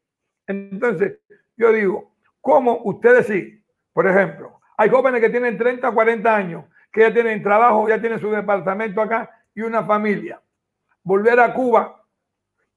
Entonces, 0.47 1.19
yo 1.57 1.73
digo, 1.73 2.13
¿cómo 2.41 2.81
ustedes 2.85 3.27
sí? 3.27 3.63
Por 3.93 4.07
ejemplo, 4.07 4.61
hay 4.77 4.89
jóvenes 4.89 5.21
que 5.21 5.31
tienen 5.31 5.59
30, 5.59 5.91
40 5.91 6.37
años, 6.37 6.65
que 6.93 7.01
ya 7.01 7.13
tienen 7.13 7.43
trabajo, 7.43 7.89
ya 7.89 8.01
tienen 8.01 8.21
su 8.21 8.31
departamento 8.31 9.01
acá 9.01 9.31
y 9.55 9.63
una 9.63 9.83
familia. 9.85 10.41
Volver 11.03 11.41
a 11.41 11.53
Cuba 11.55 11.97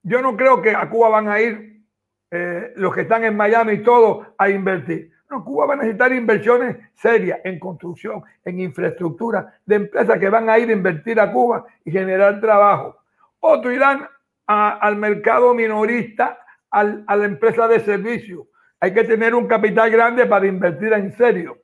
yo 0.03 0.21
no 0.21 0.35
creo 0.37 0.61
que 0.61 0.71
a 0.71 0.89
Cuba 0.89 1.09
van 1.09 1.27
a 1.27 1.41
ir 1.41 1.83
eh, 2.31 2.73
los 2.75 2.93
que 2.93 3.01
están 3.01 3.23
en 3.23 3.35
Miami 3.35 3.73
y 3.73 3.83
todos 3.83 4.27
a 4.37 4.49
invertir. 4.49 5.11
No, 5.29 5.43
Cuba 5.43 5.67
va 5.67 5.73
a 5.73 5.77
necesitar 5.77 6.11
inversiones 6.11 6.77
serias 6.95 7.39
en 7.43 7.59
construcción, 7.59 8.23
en 8.43 8.59
infraestructura, 8.59 9.59
de 9.65 9.75
empresas 9.75 10.17
que 10.17 10.29
van 10.29 10.49
a 10.49 10.57
ir 10.57 10.69
a 10.69 10.73
invertir 10.73 11.19
a 11.19 11.31
Cuba 11.31 11.65
y 11.85 11.91
generar 11.91 12.39
trabajo. 12.39 12.97
Otros 13.39 13.73
irán 13.73 14.07
al 14.49 14.95
mercado 14.95 15.53
minorista, 15.53 16.39
a 16.71 16.83
la 16.83 17.25
empresa 17.25 17.67
de 17.67 17.79
servicio. 17.79 18.47
Hay 18.79 18.93
que 18.93 19.03
tener 19.03 19.35
un 19.35 19.47
capital 19.47 19.91
grande 19.91 20.25
para 20.25 20.47
invertir 20.47 20.91
en 20.93 21.15
serio. 21.15 21.57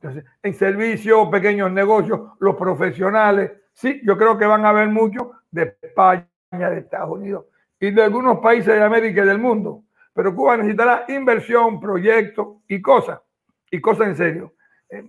Entonces, 0.00 0.24
en 0.42 0.54
servicios, 0.54 1.28
pequeños 1.28 1.70
negocios, 1.70 2.20
los 2.38 2.56
profesionales. 2.56 3.52
Sí, 3.74 4.00
yo 4.02 4.16
creo 4.16 4.38
que 4.38 4.46
van 4.46 4.64
a 4.64 4.70
haber 4.70 4.88
muchos 4.88 5.28
de 5.50 5.76
España, 5.82 6.26
de 6.50 6.78
Estados 6.78 7.10
Unidos 7.10 7.44
y 7.78 7.90
de 7.90 8.02
algunos 8.02 8.38
países 8.38 8.74
de 8.74 8.82
América 8.82 9.22
y 9.22 9.26
del 9.26 9.38
mundo. 9.38 9.84
Pero 10.14 10.34
Cuba 10.34 10.56
necesitará 10.56 11.04
inversión, 11.08 11.80
proyectos 11.80 12.62
y 12.66 12.80
cosas, 12.80 13.20
y 13.70 13.80
cosas 13.80 14.08
en 14.08 14.16
serio. 14.16 14.54
Eh, 14.88 15.04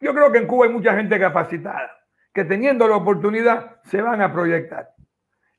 yo 0.00 0.14
creo 0.14 0.32
que 0.32 0.38
en 0.38 0.46
Cuba 0.46 0.66
hay 0.66 0.72
mucha 0.72 0.94
gente 0.96 1.18
capacitada 1.18 1.90
que 2.32 2.44
teniendo 2.44 2.88
la 2.88 2.96
oportunidad 2.96 3.80
se 3.84 4.00
van 4.00 4.22
a 4.22 4.32
proyectar. 4.32 4.93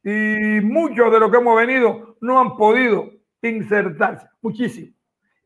Y 0.07 0.61
muchos 0.61 1.11
de 1.11 1.19
los 1.19 1.31
que 1.31 1.37
hemos 1.37 1.57
venido 1.57 2.15
no 2.21 2.39
han 2.39 2.55
podido 2.57 3.09
insertarse, 3.41 4.27
muchísimo, 4.39 4.93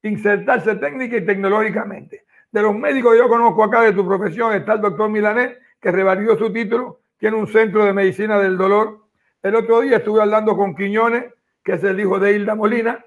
insertarse 0.03 0.75
técnica 0.75 1.15
y 1.15 1.25
tecnológicamente. 1.25 2.25
De 2.51 2.61
los 2.61 2.75
médicos 2.75 3.13
que 3.13 3.19
yo 3.19 3.29
conozco 3.29 3.63
acá 3.63 3.83
de 3.83 3.93
tu 3.93 4.05
profesión 4.05 4.53
está 4.53 4.73
el 4.73 4.81
doctor 4.81 5.09
Milanés, 5.09 5.57
que 5.79 5.91
revalidó 5.91 6.37
su 6.37 6.51
título, 6.51 6.99
tiene 7.17 7.37
un 7.37 7.47
centro 7.47 7.85
de 7.85 7.93
medicina 7.93 8.37
del 8.37 8.57
dolor. 8.57 9.05
El 9.41 9.55
otro 9.55 9.79
día 9.79 9.97
estuve 9.97 10.21
hablando 10.21 10.57
con 10.57 10.75
Quiñones, 10.75 11.33
que 11.63 11.75
es 11.75 11.83
el 11.85 11.97
hijo 11.97 12.19
de 12.19 12.33
Hilda 12.33 12.53
Molina. 12.53 13.05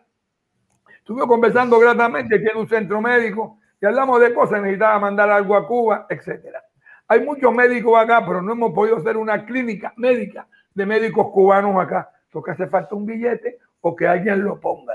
Estuve 0.97 1.27
conversando 1.27 1.79
gratamente, 1.79 2.39
tiene 2.39 2.59
un 2.59 2.67
centro 2.67 2.99
médico, 3.03 3.59
y 3.79 3.85
hablamos 3.85 4.23
de 4.23 4.33
cosas, 4.33 4.63
necesitaba 4.63 4.99
mandar 4.99 5.31
algo 5.31 5.55
a 5.55 5.67
Cuba, 5.67 6.07
etcétera. 6.09 6.65
Hay 7.09 7.21
muchos 7.21 7.55
médicos 7.55 8.01
acá, 8.01 8.25
pero 8.25 8.41
no 8.41 8.53
hemos 8.53 8.73
podido 8.73 8.97
hacer 8.97 9.19
una 9.19 9.45
clínica 9.45 9.93
médica 9.99 10.47
de 10.75 10.87
médicos 10.87 11.29
cubanos 11.33 11.77
acá. 11.83 12.11
Porque 12.31 12.53
hace 12.53 12.67
falta 12.67 12.95
un 12.95 13.07
billete 13.07 13.59
o 13.81 13.95
que 13.95 14.07
alguien 14.07 14.43
lo 14.43 14.59
ponga. 14.59 14.95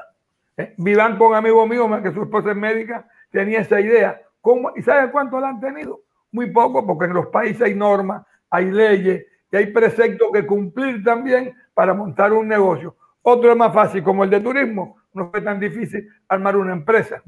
¿Eh? 0.58 0.74
Vivan 0.78 1.18
con 1.18 1.36
amigo 1.36 1.66
mío, 1.68 1.88
que 2.02 2.12
su 2.12 2.24
esposa 2.24 2.52
es 2.52 2.58
médica, 2.58 3.08
tenía 3.32 3.60
esa 3.60 3.80
idea. 3.80 4.22
¿Cómo? 4.42 4.72
¿Y 4.76 4.82
sabe 4.82 5.12
cuánto 5.12 5.40
la 5.40 5.50
han 5.50 5.60
tenido? 5.60 6.02
Muy 6.32 6.52
poco, 6.52 6.86
porque 6.86 7.06
en 7.06 7.14
los 7.14 7.28
países 7.28 7.62
hay 7.62 7.76
normas, 7.76 8.26
hay 8.50 8.72
leyes 8.72 9.26
y 9.52 9.58
hay 9.58 9.68
preceptos 9.68 10.30
que 10.34 10.46
cumplir 10.46 11.04
también 11.04 11.56
para 11.74 11.94
montar 11.94 12.34
un 12.34 12.48
negocio. 12.48 12.96
Otro 13.22 13.52
es 13.52 13.58
más 13.58 13.74
fácil, 13.74 14.04
como 14.04 14.24
el 14.24 14.30
de 14.30 14.40
turismo, 14.40 14.98
no 15.14 15.30
fue 15.30 15.42
tan 15.42 15.60
difícil 15.60 16.08
armar 16.28 16.56
una 16.56 16.74
empresa. 16.74 17.22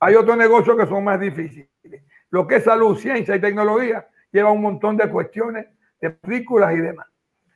Hay 0.00 0.16
otros 0.16 0.36
negocios 0.36 0.76
que 0.76 0.86
son 0.86 1.04
más 1.04 1.20
difíciles. 1.20 1.68
Lo 2.30 2.46
que 2.46 2.56
es 2.56 2.64
salud, 2.64 2.98
ciencia 2.98 3.36
y 3.36 3.40
tecnología 3.40 4.06
lleva 4.32 4.50
un 4.50 4.60
montón 4.60 4.96
de 4.96 5.08
cuestiones, 5.08 5.66
de 6.00 6.10
películas 6.10 6.74
y 6.74 6.78
demás. 6.78 7.06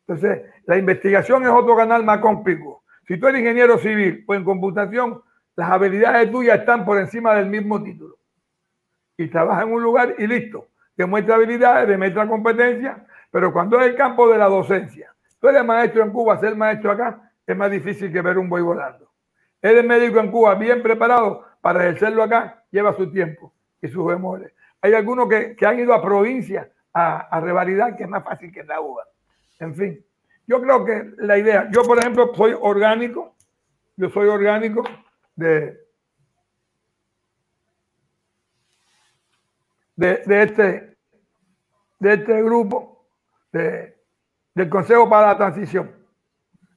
Entonces, 0.09 0.43
la 0.65 0.79
investigación 0.79 1.43
es 1.45 1.51
otro 1.51 1.77
canal 1.77 2.03
más 2.03 2.19
complejo. 2.19 2.83
Si 3.07 3.19
tú 3.19 3.27
eres 3.27 3.41
ingeniero 3.41 3.77
civil 3.77 4.25
o 4.27 4.35
en 4.35 4.43
computación, 4.43 5.23
las 5.55 5.71
habilidades 5.71 6.31
tuyas 6.31 6.61
están 6.61 6.87
por 6.87 6.99
encima 6.99 7.35
del 7.35 7.47
mismo 7.47 7.83
título. 7.83 8.17
Y 9.19 9.29
trabajas 9.29 9.65
en 9.65 9.73
un 9.73 9.83
lugar 9.83 10.15
y 10.17 10.27
listo. 10.27 10.69
Demuestra 10.97 11.35
habilidades, 11.35 11.89
demuestra 11.89 12.27
competencia, 12.27 13.05
pero 13.31 13.53
cuando 13.53 13.79
es 13.81 13.87
el 13.87 13.97
campo 13.97 14.31
de 14.31 14.39
la 14.39 14.47
docencia, 14.47 15.15
tú 15.39 15.49
eres 15.49 15.65
maestro 15.65 16.03
en 16.03 16.11
Cuba, 16.11 16.41
ser 16.41 16.57
maestro 16.57 16.91
acá, 16.91 17.31
es 17.47 17.57
más 17.57 17.71
difícil 17.71 18.11
que 18.11 18.23
ver 18.23 18.39
un 18.39 18.49
buey 18.49 18.63
volando. 18.63 19.11
Eres 19.61 19.85
médico 19.85 20.21
en 20.21 20.31
Cuba, 20.31 20.55
bien 20.55 20.83
preparado 20.83 21.45
para 21.61 21.85
ejercerlo 21.85 22.23
acá, 22.23 22.65
lleva 22.71 22.95
su 22.95 23.11
tiempo 23.11 23.53
y 23.83 23.89
sus 23.89 24.07
bemoles. 24.07 24.53
Hay 24.81 24.95
algunos 24.95 25.29
que, 25.29 25.57
han 25.67 25.79
ido 25.79 25.93
a 25.93 26.01
provincia 26.01 26.71
a, 26.95 27.19
a, 27.19 27.41
revalidar, 27.41 27.95
que 27.97 28.05
es 28.05 28.09
más 28.09 28.25
fácil 28.25 28.51
que 28.51 28.65
la 28.65 28.81
uva. 28.81 29.05
En 29.59 29.75
fin, 29.75 30.05
yo 30.47 30.61
creo 30.63 30.85
que 30.85 31.13
la 31.19 31.39
idea, 31.39 31.69
yo 31.71 31.83
por 31.83 31.99
ejemplo 31.99 32.33
soy 32.35 32.55
orgánico, 32.59 33.35
yo 33.97 34.09
soy 34.11 34.29
orgánico 34.29 34.85
de, 35.35 35.79
de, 39.97 40.43
este, 40.43 40.97
de 41.99 42.13
este 42.15 42.43
grupo 42.43 43.07
del 43.53 44.69
Consejo 44.71 45.09
para 45.09 45.29
la 45.29 45.37
Transición, 45.37 45.91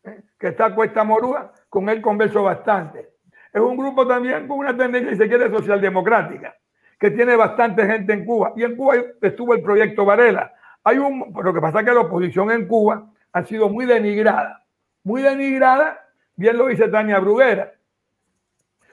¿eh? 0.04 0.24
que 0.40 0.48
está 0.48 0.74
Cuesta 0.74 1.04
Morúa, 1.04 1.54
con 1.70 1.88
él 1.90 2.02
converso 2.02 2.44
bastante. 2.44 3.12
Es 3.54 3.62
un 3.62 3.78
grupo 3.78 4.08
también 4.08 4.48
con 4.48 4.60
una 4.60 4.76
tendencia, 4.76 5.12
si 5.12 5.18
se 5.18 5.28
quiere, 5.28 5.50
socialdemocrática 5.50 6.56
que 7.02 7.10
tiene 7.10 7.36
bastante 7.36 7.84
gente 7.88 8.14
en 8.14 8.24
Cuba. 8.24 8.54
Y 8.56 8.64
en 8.64 8.76
Cuba 8.76 8.94
estuvo 9.24 9.56
el 9.56 9.64
proyecto 9.64 10.06
Varela. 10.06 10.54
Hay 10.84 10.98
un, 10.98 11.34
lo 11.44 11.54
que 11.54 11.62
pasa 11.62 11.80
es 11.80 11.86
que 11.86 11.94
la 11.94 12.02
oposición 12.02 12.52
en 12.52 12.68
Cuba 12.68 13.10
ha 13.34 13.44
sido 13.44 13.70
muy 13.70 13.86
denigrada. 13.86 14.66
Muy 15.04 15.22
denigrada, 15.22 16.08
bien 16.36 16.58
lo 16.58 16.68
dice 16.68 16.88
Tania 16.88 17.20
Bruguera. 17.20 17.74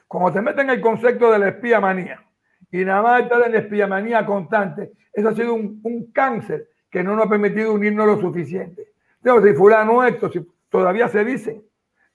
Como 0.07 0.31
te 0.31 0.41
meten 0.41 0.69
el 0.69 0.81
concepto 0.81 1.31
de 1.31 1.39
la 1.39 1.49
espía 1.49 1.79
manía 1.79 2.23
y 2.71 2.83
nada 2.85 3.01
más 3.01 3.21
estar 3.21 3.45
en 3.45 3.51
la 3.51 3.59
espía 3.59 3.87
manía 3.87 4.25
constante, 4.25 4.91
eso 5.13 5.29
ha 5.29 5.35
sido 5.35 5.53
un, 5.53 6.11
cáncer 6.13 6.69
que 6.89 7.03
no 7.03 7.15
nos 7.15 7.25
ha 7.25 7.29
permitido 7.29 7.73
unirnos 7.73 8.07
lo 8.07 8.21
suficiente. 8.21 8.89
Entonces, 9.23 9.51
si 9.51 9.57
fulano 9.57 10.03
esto, 10.03 10.31
si 10.31 10.47
todavía 10.69 11.07
se 11.09 11.23
dice, 11.23 11.63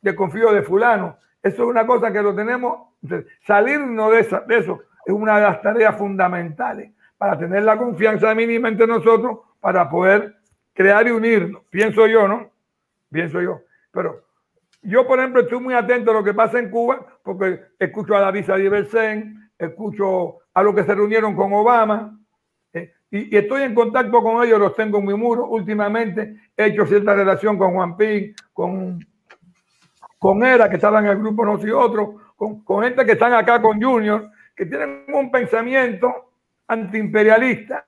desconfío 0.01 0.53
de 0.53 0.63
fulano, 0.63 1.19
eso 1.43 1.63
es 1.63 1.69
una 1.69 1.87
cosa 1.87 2.13
que 2.13 2.23
lo 2.23 2.35
tenemos, 2.35 2.89
salirnos 3.47 4.11
de, 4.13 4.21
esa, 4.21 4.41
de 4.41 4.59
eso 4.59 4.81
es 5.05 5.13
una 5.13 5.37
de 5.37 5.43
las 5.43 5.61
tareas 5.61 5.97
fundamentales 5.97 6.93
para 7.19 7.39
tener 7.39 7.63
la 7.63 7.77
confianza 7.77 8.35
mínima 8.35 8.69
entre 8.69 8.87
nosotros 8.87 9.41
para 9.65 9.89
poder 9.89 10.37
crear 10.75 11.09
y 11.09 11.11
unirnos. 11.11 11.63
Pienso 11.71 12.07
yo, 12.07 12.29
¿no? 12.29 12.51
Pienso 13.11 13.41
yo. 13.41 13.63
Pero 13.91 14.23
yo, 14.83 15.07
por 15.07 15.19
ejemplo, 15.19 15.41
estoy 15.41 15.59
muy 15.59 15.73
atento 15.73 16.11
a 16.11 16.15
lo 16.15 16.23
que 16.23 16.35
pasa 16.35 16.59
en 16.59 16.69
Cuba 16.69 17.01
porque 17.23 17.63
escucho 17.79 18.15
a 18.15 18.21
la 18.21 18.31
Lisa 18.31 18.57
Diversen, 18.57 19.51
escucho 19.59 20.41
a 20.53 20.63
los 20.63 20.75
que 20.75 20.85
se 20.85 20.95
reunieron 20.95 21.35
con 21.35 21.51
Obama 21.55 22.15
eh, 22.75 22.93
y, 23.11 23.35
estoy 23.35 23.63
en 23.63 23.75
contacto 23.75 24.23
con 24.23 24.45
ellos, 24.45 24.61
los 24.61 24.77
tengo 24.77 24.99
en 24.99 25.07
mi 25.07 25.15
muro. 25.15 25.47
Últimamente 25.47 26.51
he 26.55 26.67
hecho 26.67 26.85
cierta 26.85 27.15
relación 27.15 27.57
con 27.57 27.73
Juan 27.73 27.97
Ping, 27.97 28.35
con, 28.53 28.99
con 30.19 30.45
Era, 30.45 30.69
que 30.69 30.77
estaba 30.77 30.99
en 30.99 31.07
el 31.07 31.17
grupo 31.17 31.47
No 31.47 31.59
y 31.67 31.71
Otro, 31.71 32.17
con, 32.37 32.63
con 32.65 32.85
gente 32.85 33.07
que 33.07 33.13
están 33.13 33.33
acá 33.33 33.63
con 33.63 33.81
Junior 33.81 34.31
que 34.55 34.67
tienen 34.67 35.07
un 35.09 35.31
pensamiento 35.31 36.33
antiimperialista, 36.69 37.87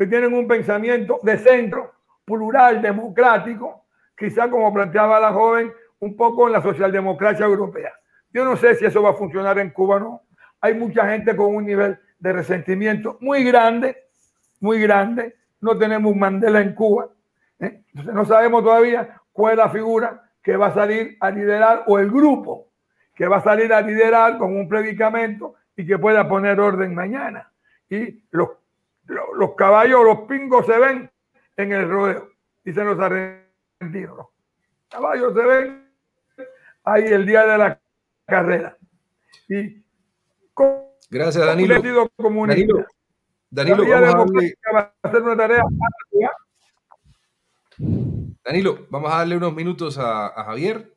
que 0.00 0.06
tienen 0.06 0.32
un 0.32 0.48
pensamiento 0.48 1.20
de 1.22 1.36
centro, 1.36 1.92
plural, 2.24 2.80
democrático, 2.80 3.84
quizá 4.16 4.48
como 4.48 4.72
planteaba 4.72 5.20
la 5.20 5.30
joven, 5.30 5.70
un 5.98 6.16
poco 6.16 6.46
en 6.46 6.54
la 6.54 6.62
socialdemocracia 6.62 7.44
europea. 7.44 7.92
Yo 8.32 8.46
no 8.46 8.56
sé 8.56 8.76
si 8.76 8.86
eso 8.86 9.02
va 9.02 9.10
a 9.10 9.12
funcionar 9.12 9.58
en 9.58 9.68
Cuba 9.68 9.96
o 9.96 10.00
no. 10.00 10.22
Hay 10.62 10.72
mucha 10.72 11.06
gente 11.06 11.36
con 11.36 11.54
un 11.54 11.66
nivel 11.66 11.98
de 12.18 12.32
resentimiento 12.32 13.18
muy 13.20 13.44
grande, 13.44 13.94
muy 14.60 14.80
grande. 14.80 15.36
No 15.60 15.76
tenemos 15.76 16.16
Mandela 16.16 16.62
en 16.62 16.74
Cuba. 16.74 17.10
¿eh? 17.58 17.82
Entonces 17.88 18.14
no 18.14 18.24
sabemos 18.24 18.64
todavía 18.64 19.20
cuál 19.34 19.52
es 19.52 19.58
la 19.58 19.68
figura 19.68 20.22
que 20.42 20.56
va 20.56 20.68
a 20.68 20.74
salir 20.74 21.18
a 21.20 21.30
liderar 21.30 21.84
o 21.86 21.98
el 21.98 22.10
grupo 22.10 22.68
que 23.14 23.28
va 23.28 23.36
a 23.36 23.42
salir 23.42 23.70
a 23.70 23.82
liderar 23.82 24.38
con 24.38 24.56
un 24.56 24.66
predicamento 24.66 25.56
y 25.76 25.86
que 25.86 25.98
pueda 25.98 26.26
poner 26.26 26.58
orden 26.58 26.94
mañana. 26.94 27.52
Y 27.90 28.24
los, 28.30 28.48
los, 29.10 29.54
caballos, 29.56 30.04
los 30.04 30.20
pingos 30.20 30.66
se 30.66 30.78
ven 30.78 31.10
en 31.56 31.72
el 31.72 31.88
rodeo, 31.88 32.28
dicen 32.64 32.86
los 32.86 32.98
argentinos. 32.98 34.16
Los 34.16 34.28
caballos 34.88 35.34
se 35.34 35.42
ven 35.42 35.90
ahí 36.84 37.04
el 37.04 37.26
día 37.26 37.46
de 37.46 37.58
la 37.58 37.80
carrera. 38.26 38.76
Y 39.48 39.80
Gracias, 41.10 41.44
Danilo. 41.44 41.74
Danilo, 41.74 42.10
Danilo 43.50 43.84
vamos 43.88 44.30
a, 44.72 44.92
hacer 45.02 45.22
una 45.22 45.36
tarea. 45.36 45.62
Danilo, 48.44 48.86
vamos 48.90 49.12
a 49.12 49.18
darle 49.18 49.36
unos 49.36 49.52
minutos 49.54 49.98
a, 49.98 50.28
a 50.28 50.44
Javier. 50.44 50.94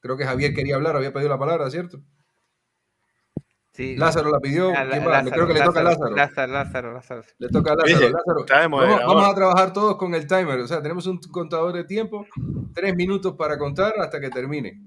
Creo 0.00 0.16
que 0.16 0.24
Javier 0.24 0.52
quería 0.52 0.74
hablar, 0.74 0.96
había 0.96 1.12
pedido 1.12 1.28
la 1.28 1.38
palabra, 1.38 1.70
¿cierto? 1.70 2.00
Lázaro 3.78 4.30
la 4.30 4.38
pidió. 4.40 4.70
Creo 4.70 5.46
que 5.46 5.54
le 5.54 5.62
toca 5.62 5.80
a 5.80 5.82
Lázaro. 5.82 6.14
Lázaro, 6.14 6.92
Lázaro, 6.92 7.24
Le 7.38 7.48
toca 7.48 7.72
a 7.72 7.76
Lázaro. 7.76 8.68
Vamos, 8.70 9.28
a 9.28 9.34
trabajar 9.34 9.72
todos 9.72 9.96
con 9.96 10.14
el 10.14 10.26
timer. 10.26 10.60
O 10.60 10.66
sea, 10.66 10.82
tenemos 10.82 11.06
un 11.06 11.18
contador 11.18 11.72
de 11.72 11.84
tiempo, 11.84 12.26
tres 12.74 12.94
minutos 12.94 13.34
para 13.36 13.56
contar 13.58 13.94
hasta 13.98 14.20
que 14.20 14.28
termine. 14.28 14.80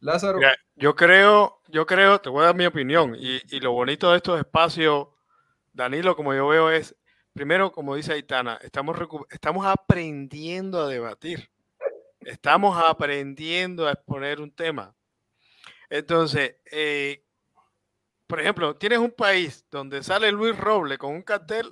Lázaro. 0.00 0.38
yo 0.76 0.94
creo, 0.94 1.60
yo 1.68 1.84
creo, 1.86 2.20
te 2.20 2.30
voy 2.30 2.42
a 2.42 2.46
dar 2.46 2.56
mi 2.56 2.66
opinión. 2.66 3.16
Y, 3.18 3.40
y, 3.54 3.60
lo 3.60 3.72
bonito 3.72 4.10
de 4.10 4.16
estos 4.16 4.38
espacios, 4.38 5.08
Danilo, 5.72 6.16
como 6.16 6.32
yo 6.32 6.48
veo, 6.48 6.70
es, 6.70 6.96
primero, 7.34 7.72
como 7.72 7.96
dice 7.96 8.12
Aitana, 8.12 8.58
estamos, 8.62 8.96
estamos 9.30 9.66
aprendiendo 9.66 10.80
a 10.80 10.88
debatir. 10.88 11.50
Estamos 12.20 12.80
aprendiendo 12.82 13.88
a 13.88 13.92
exponer 13.92 14.40
un 14.40 14.54
tema. 14.54 14.94
Entonces, 15.90 16.56
eh, 16.70 17.24
por 18.30 18.40
ejemplo, 18.40 18.76
tienes 18.76 19.00
un 19.00 19.10
país 19.10 19.66
donde 19.72 20.04
sale 20.04 20.30
Luis 20.30 20.56
Roble 20.56 20.96
con 20.96 21.12
un 21.12 21.22
cartel 21.22 21.68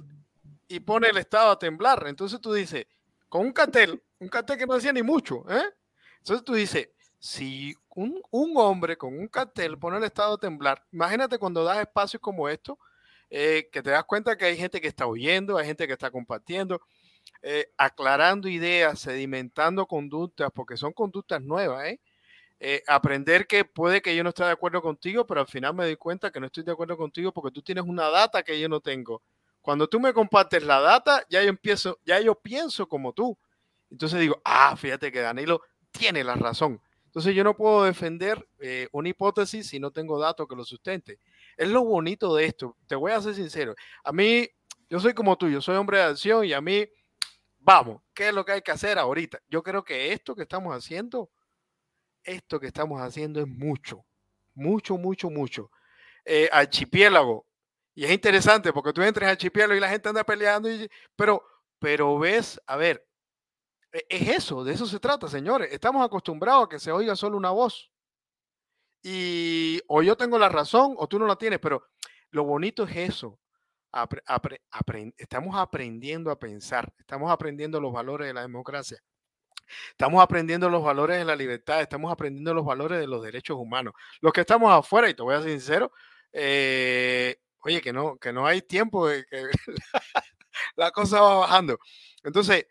y 0.67 0.81
pone 0.81 1.09
el 1.09 1.17
Estado 1.17 1.53
a 1.53 1.59
temblar. 1.59 2.05
Entonces 2.09 2.41
tú 2.41 2.53
dices, 2.53 2.85
con 3.29 3.47
un 3.47 3.53
cartel, 3.53 4.03
un 4.19 4.29
cartel 4.29 4.59
que 4.59 4.67
no 4.67 4.75
decía 4.75 4.93
ni 4.93 5.05
mucho, 5.05 5.45
¿eh? 5.49 5.63
Entonces 6.19 6.45
tú 6.45 6.55
dices, 6.55 6.89
si 7.21 7.77
un, 7.95 8.21
hombre 8.33 8.97
con 8.97 9.17
un 9.17 9.29
cartel 9.29 9.79
pone 9.79 9.99
el 9.99 10.05
Estado 10.05 10.35
a 10.35 10.39
temblar, 10.39 10.85
imagínate 10.91 11.39
cuando 11.39 11.63
das 11.63 11.79
espacios 11.79 12.21
como 12.21 12.49
esto, 12.49 12.77
eh, 13.31 13.69
que 13.71 13.81
te 13.81 13.91
das 13.91 14.03
cuenta 14.03 14.37
que 14.37 14.47
hay 14.47 14.57
gente 14.57 14.81
que 14.81 14.89
está 14.89 15.07
oyendo, 15.07 15.59
hay 15.59 15.67
gente 15.67 15.87
que 15.87 15.93
está 15.93 16.11
compartiendo, 16.11 16.81
eh, 17.41 17.71
aclarando 17.77 18.49
ideas, 18.49 18.99
sedimentando 18.99 19.87
conductas, 19.87 20.51
porque 20.53 20.77
son 20.77 20.93
conductas 20.93 21.41
nuevas, 21.41 21.87
¿eh? 21.87 22.01
Eh, 22.61 22.83
aprender 22.89 23.47
que 23.47 23.65
puede 23.65 24.03
que 24.03 24.17
yo 24.17 24.25
no 24.25 24.31
esté 24.31 24.43
de 24.45 24.51
acuerdo 24.51 24.83
contigo, 24.83 25.25
pero 25.27 25.41
al 25.41 25.47
final 25.47 25.75
me 25.75 25.85
doy 25.85 25.97
cuenta 25.97 26.33
que 26.33 26.41
no 26.41 26.47
estoy 26.47 26.65
de 26.65 26.73
acuerdo 26.73 26.97
contigo 26.97 27.33
porque 27.33 27.53
tú 27.53 27.63
tienes 27.63 27.85
una 27.85 28.09
data 28.11 28.43
que 28.43 28.59
yo 28.59 28.69
no 28.69 28.81
tengo. 28.81 29.23
Cuando 29.61 29.89
tú 29.89 30.01
me 30.01 30.13
compartes 30.13 30.65
la 30.65 30.81
data, 30.81 31.25
ya 31.29 31.43
yo 31.43 31.49
empiezo, 31.49 31.99
ya 32.05 32.21
yo 32.21 32.35
pienso 32.35 32.89
como 32.89 33.13
tú. 33.13 33.39
Entonces 33.91 34.21
digo, 34.21 34.41
ah, 34.45 34.77
fíjate 34.77 35.13
que 35.13 35.21
Danilo 35.21 35.63
tiene 35.91 36.25
la 36.25 36.35
razón. 36.35 36.81
Entonces 37.07 37.35
yo 37.35 37.45
no 37.45 37.57
puedo 37.57 37.85
defender 37.85 38.47
eh, 38.61 38.89
una 38.93 39.09
hipótesis 39.09 39.69
si 39.69 39.81
no 39.81 39.91
tengo 39.91 40.19
datos 40.19 40.47
que 40.49 40.57
lo 40.57 40.65
sustente. 40.65 41.19
Es 41.57 41.69
lo 41.69 41.83
bonito 41.83 42.35
de 42.35 42.45
esto. 42.47 42.77
Te 42.87 42.95
voy 42.95 43.13
a 43.13 43.21
ser 43.21 43.35
sincero. 43.35 43.75
A 44.05 44.13
mí, 44.13 44.49
yo 44.91 45.01
soy 45.01 45.15
como 45.15 45.37
tú, 45.37 45.49
yo 45.49 45.61
soy 45.61 45.77
hombre 45.77 45.99
de 45.99 46.05
acción 46.05 46.45
y 46.45 46.53
a 46.53 46.61
mí, 46.61 46.87
vamos, 47.59 48.03
¿qué 48.15 48.29
es 48.29 48.35
lo 48.35 48.45
que 48.45 48.53
hay 48.53 48.63
que 48.63 48.71
hacer 48.73 48.99
ahorita? 48.99 49.41
Yo 49.49 49.63
creo 49.63 49.85
que 49.85 50.13
esto 50.13 50.35
que 50.35 50.43
estamos 50.43 50.75
haciendo, 50.75 51.31
esto 52.29 52.61
que 52.61 52.67
estamos 52.67 53.01
haciendo 53.01 53.41
es 53.41 53.49
mucho, 53.49 54.05
mucho, 54.55 54.97
mucho, 54.97 55.31
mucho. 55.31 55.71
Eh, 56.25 56.49
archipiélago. 56.53 57.47
Y 57.95 58.05
es 58.05 58.11
interesante 58.13 58.73
porque 58.73 58.93
tú 58.93 59.03
entras 59.03 59.27
en 59.29 59.31
archipiélago 59.31 59.77
y 59.77 59.81
la 59.81 59.89
gente 59.89 60.09
anda 60.09 60.25
peleando, 60.25 60.71
y, 60.71 60.89
pero, 61.17 61.43
pero 61.79 62.19
ves, 62.19 62.61
a 62.67 62.77
ver, 62.77 63.05
e, 63.93 64.07
es 64.09 64.29
eso, 64.29 64.65
de 64.65 64.73
eso 64.75 64.87
se 64.87 65.01
trata, 65.01 65.29
señores. 65.29 65.73
Estamos 65.73 66.05
acostumbrados 66.05 66.67
a 66.67 66.69
que 66.69 66.79
se 66.79 66.93
oiga 66.93 67.17
solo 67.17 67.37
una 67.37 67.51
voz. 67.51 67.91
Y 69.03 69.81
o 69.87 70.03
yo 70.03 70.17
tengo 70.17 70.39
la 70.39 70.49
razón 70.49 70.95
o 70.97 71.07
tú 71.07 71.19
no 71.19 71.27
la 71.27 71.37
tienes, 71.37 71.61
pero 71.61 71.83
lo 72.31 72.45
bonito 72.45 72.85
es 72.85 72.97
eso. 72.97 73.39
estamos 75.17 75.57
aprendiendo 75.57 76.31
a 76.31 76.39
pensar, 76.39 76.93
estamos 76.99 77.31
aprendiendo 77.31 77.81
los 77.81 77.93
valores 77.93 78.27
de 78.27 78.35
la 78.35 78.43
democracia, 78.43 78.99
estamos 79.90 80.23
aprendiendo 80.23 80.70
los 80.70 80.82
valores 80.82 81.19
de 81.19 81.24
la 81.24 81.36
libertad, 81.36 81.81
estamos 81.81 82.12
aprendiendo 82.12 82.55
los 82.55 82.65
valores 82.65 82.99
de 83.01 83.07
los 83.07 83.23
derechos 83.23 83.57
humanos. 83.57 83.95
Los 84.20 84.32
que 84.32 84.40
estamos 84.43 84.73
afuera, 84.73 85.09
y 85.09 85.15
te 85.15 85.23
voy 85.23 85.35
a 85.35 85.43
ser 85.43 85.51
sincero, 85.51 85.93
eh, 86.32 87.36
oye, 87.61 87.81
que 87.81 87.93
no, 87.93 88.16
que 88.19 88.32
no 88.32 88.47
hay 88.47 88.62
tiempo, 88.62 89.09
de 89.09 89.24
que 89.27 89.45
la 90.77 90.90
cosa 90.90 91.20
va 91.20 91.35
bajando. 91.39 91.78
Entonces, 92.23 92.66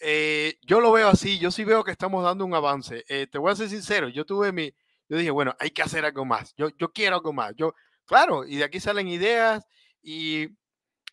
eh, 0.00 0.58
yo 0.62 0.80
lo 0.80 0.92
veo 0.92 1.08
así, 1.08 1.38
yo 1.38 1.50
sí 1.50 1.64
veo 1.64 1.84
que 1.84 1.92
estamos 1.92 2.24
dando 2.24 2.44
un 2.44 2.54
avance. 2.54 3.04
Eh, 3.08 3.26
te 3.28 3.38
voy 3.38 3.52
a 3.52 3.56
ser 3.56 3.68
sincero, 3.68 4.08
yo 4.08 4.24
tuve 4.26 4.52
mi, 4.52 4.74
yo 5.08 5.16
dije, 5.16 5.30
bueno, 5.30 5.54
hay 5.58 5.70
que 5.70 5.82
hacer 5.82 6.04
algo 6.04 6.24
más, 6.24 6.54
yo, 6.56 6.70
yo 6.78 6.92
quiero 6.92 7.16
algo 7.16 7.32
más, 7.32 7.54
yo, 7.56 7.74
claro, 8.04 8.44
y 8.44 8.56
de 8.56 8.64
aquí 8.64 8.80
salen 8.80 9.08
ideas 9.08 9.64
y, 10.02 10.48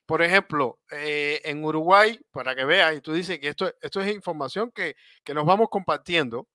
por 0.10 0.24
ejemplo, 0.24 0.80
eh, 0.90 1.40
en 1.44 1.64
Uruguay, 1.64 2.20
para 2.32 2.56
que 2.56 2.66
veas, 2.66 2.98
y 2.98 3.00
tú 3.00 3.14
dices 3.14 3.38
que 3.38 3.50
esto, 3.50 3.72
esto 3.80 4.02
es 4.02 4.12
información 4.12 4.72
que, 4.72 4.96
que, 5.24 5.36
nos 5.36 5.46
vamos 5.46 5.70
compartiendo 5.70 6.48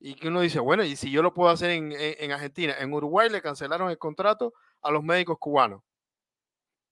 y 0.00 0.14
que 0.14 0.28
uno 0.28 0.40
dice, 0.40 0.58
bueno, 0.58 0.84
y 0.84 0.96
si 0.96 1.10
yo 1.10 1.22
lo 1.22 1.34
puedo 1.34 1.50
hacer 1.50 1.72
en, 1.72 1.92
en 1.92 2.32
Argentina, 2.32 2.74
en 2.78 2.94
Uruguay 2.94 3.28
le 3.28 3.42
cancelaron 3.42 3.90
el 3.90 3.98
contrato 3.98 4.54
a 4.80 4.90
los 4.90 5.04
médicos 5.04 5.36
cubanos 5.38 5.82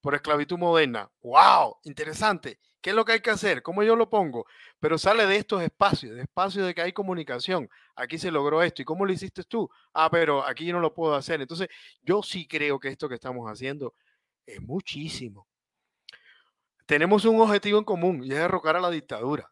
por 0.03 0.15
esclavitud 0.15 0.59
moderna. 0.59 1.11
¡Wow! 1.23 1.79
Interesante. 1.85 2.59
¿Qué 2.83 2.91
es 2.91 2.97
lo 2.97 3.07
que 3.07 3.13
hay 3.13 3.21
que 3.21 3.31
hacer? 3.31 3.63
¿Cómo 3.63 3.83
yo 3.83 3.97
lo 3.97 4.11
pongo? 4.11 4.45
Pero 4.81 4.99
sale 4.99 5.25
de 5.25 5.37
estos 5.37 5.63
espacios, 5.63 6.15
de 6.15 6.23
espacios 6.25 6.67
de 6.67 6.75
que 6.75 6.83
hay 6.83 6.93
comunicación. 6.93 7.71
Aquí 7.97 8.19
se 8.19 8.31
logró 8.31 8.63
esto. 8.63 8.83
¿Y 8.83 8.85
cómo 8.85 9.07
lo 9.07 9.15
hiciste 9.15 9.45
tú? 9.45 9.71
Ah, 9.95 10.11
pero 10.11 10.45
aquí 10.47 10.67
yo 10.67 10.75
no 10.75 10.81
lo 10.81 10.93
puedo 10.93 11.15
hacer. 11.15 11.41
Entonces, 11.41 11.69
yo 12.03 12.23
sí 12.23 12.47
creo 12.47 12.79
que 12.79 12.89
esto 12.89 13.09
que 13.09 13.15
estamos 13.15 13.49
haciendo 13.49 13.95
es 14.45 14.61
muchísimo. 14.61 15.47
Tenemos 16.87 17.25
un 17.25 17.41
objetivo 17.41 17.79
en 17.79 17.85
común 17.85 18.23
y 18.25 18.33
es 18.33 18.39
derrocar 18.39 18.77
a 18.77 18.81
la 18.81 18.91
dictadura. 18.91 19.51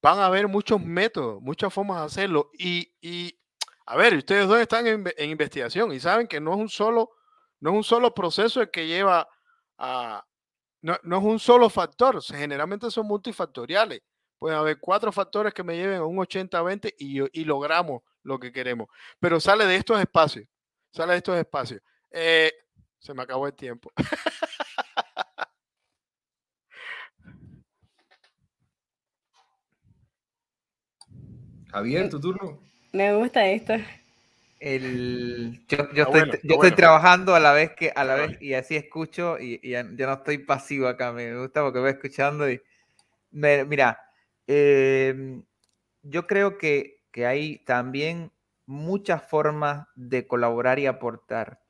Van 0.00 0.18
a 0.18 0.26
haber 0.26 0.48
muchos 0.48 0.80
métodos, 0.80 1.42
muchas 1.42 1.72
formas 1.72 1.98
de 2.00 2.06
hacerlo. 2.06 2.50
Y, 2.58 2.92
y 3.00 3.38
a 3.86 3.96
ver, 3.96 4.16
ustedes 4.16 4.46
dos 4.46 4.58
están 4.58 4.86
en, 4.86 5.04
en, 5.16 5.30
investigación 5.30 5.92
y 5.92 6.00
saben 6.00 6.26
que 6.26 6.40
no 6.40 6.52
es 6.52 6.58
un 6.58 6.68
solo, 6.68 7.10
no 7.60 7.70
es 7.70 7.76
un 7.76 7.84
solo 7.84 8.14
proceso 8.14 8.60
el 8.60 8.70
que 8.70 8.86
lleva 8.86 9.28
a, 9.76 10.24
no, 10.80 10.94
es 10.94 11.24
un 11.24 11.38
solo 11.38 11.68
factor, 11.68 12.22
generalmente 12.22 12.90
son 12.90 13.06
multifactoriales. 13.06 14.00
Puede 14.38 14.54
haber 14.54 14.78
cuatro 14.78 15.10
factores 15.10 15.52
que 15.52 15.64
me 15.64 15.76
lleven 15.76 15.98
a 15.98 16.04
un 16.04 16.16
80-20 16.16 16.94
y, 16.98 17.44
logramos 17.44 18.02
lo 18.22 18.38
que 18.38 18.52
queremos. 18.52 18.86
Pero 19.18 19.40
sale 19.40 19.66
de 19.66 19.76
estos 19.76 19.98
espacios, 20.00 20.46
sale 20.92 21.12
de 21.12 21.18
estos 21.18 21.36
espacios. 21.36 21.80
Eh, 22.10 22.52
se 22.98 23.14
me 23.14 23.22
acabó 23.22 23.46
el 23.48 23.54
tiempo. 23.54 23.90
Javier, 31.70 32.08
tu 32.08 32.20
turno. 32.20 32.58
Me 32.92 33.14
gusta 33.14 33.46
esto. 33.46 33.74
El, 34.60 35.60
yo, 35.68 35.92
yo, 35.92 36.02
estoy, 36.04 36.40
yo 36.42 36.54
estoy, 36.54 36.72
trabajando 36.72 37.34
a 37.34 37.40
la 37.40 37.52
vez 37.52 37.72
que 37.76 37.92
a 37.94 38.02
la 38.02 38.16
vez 38.16 38.42
y 38.42 38.54
así 38.54 38.74
escucho 38.74 39.38
y, 39.38 39.60
y 39.62 39.70
ya, 39.70 39.84
no 39.84 40.12
estoy 40.12 40.38
pasivo 40.38 40.88
acá, 40.88 41.12
me 41.12 41.38
gusta 41.38 41.62
porque 41.62 41.78
voy 41.78 41.90
escuchando 41.90 42.50
y 42.50 42.60
mira, 43.30 44.00
eh, 44.48 45.40
yo 46.02 46.26
creo 46.26 46.58
que, 46.58 47.02
que, 47.12 47.24
hay 47.26 47.58
también 47.64 48.32
muchas 48.66 49.22
formas 49.22 49.86
de 49.94 50.26
colaborar 50.26 50.80
y 50.80 50.86
aportar 50.86 51.60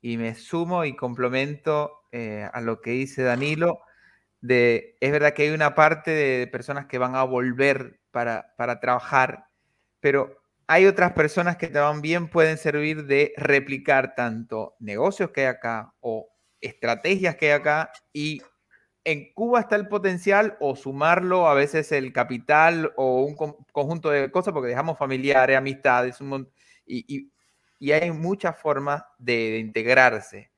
y 0.00 0.16
me 0.16 0.34
sumo 0.34 0.86
y 0.86 0.96
complemento 0.96 2.00
eh, 2.12 2.48
a 2.50 2.62
lo 2.62 2.80
que 2.80 2.92
dice 2.92 3.22
Danilo 3.22 3.80
de 4.40 4.96
es 5.00 5.12
verdad 5.12 5.34
que 5.34 5.42
hay 5.42 5.50
una 5.50 5.74
parte 5.74 6.10
de 6.12 6.46
personas 6.46 6.86
que 6.86 6.98
van 6.98 7.14
a 7.14 7.24
volver 7.24 8.00
para, 8.10 8.54
para 8.56 8.80
trabajar, 8.80 9.47
pero 10.00 10.38
hay 10.66 10.86
otras 10.86 11.12
personas 11.12 11.56
que 11.56 11.68
también 11.68 12.28
pueden 12.28 12.58
servir 12.58 13.06
de 13.06 13.32
replicar 13.36 14.14
tanto 14.14 14.76
negocios 14.80 15.30
que 15.30 15.42
hay 15.42 15.46
acá 15.46 15.94
o 16.00 16.28
estrategias 16.60 17.36
que 17.36 17.46
hay 17.46 17.52
acá 17.52 17.90
y 18.12 18.42
en 19.04 19.32
Cuba 19.32 19.60
está 19.60 19.76
el 19.76 19.88
potencial 19.88 20.58
o 20.60 20.76
sumarlo 20.76 21.48
a 21.48 21.54
veces 21.54 21.92
el 21.92 22.12
capital 22.12 22.92
o 22.96 23.22
un 23.22 23.34
conjunto 23.72 24.10
de 24.10 24.30
cosas 24.30 24.52
porque 24.52 24.68
dejamos 24.68 24.98
familiares, 24.98 25.56
amistades 25.56 26.18
y, 26.84 27.30
y, 27.80 27.92
hay 27.92 28.10
muchas 28.10 28.58
formas 28.58 29.02
de 29.16 29.58
integrarse, 29.60 30.50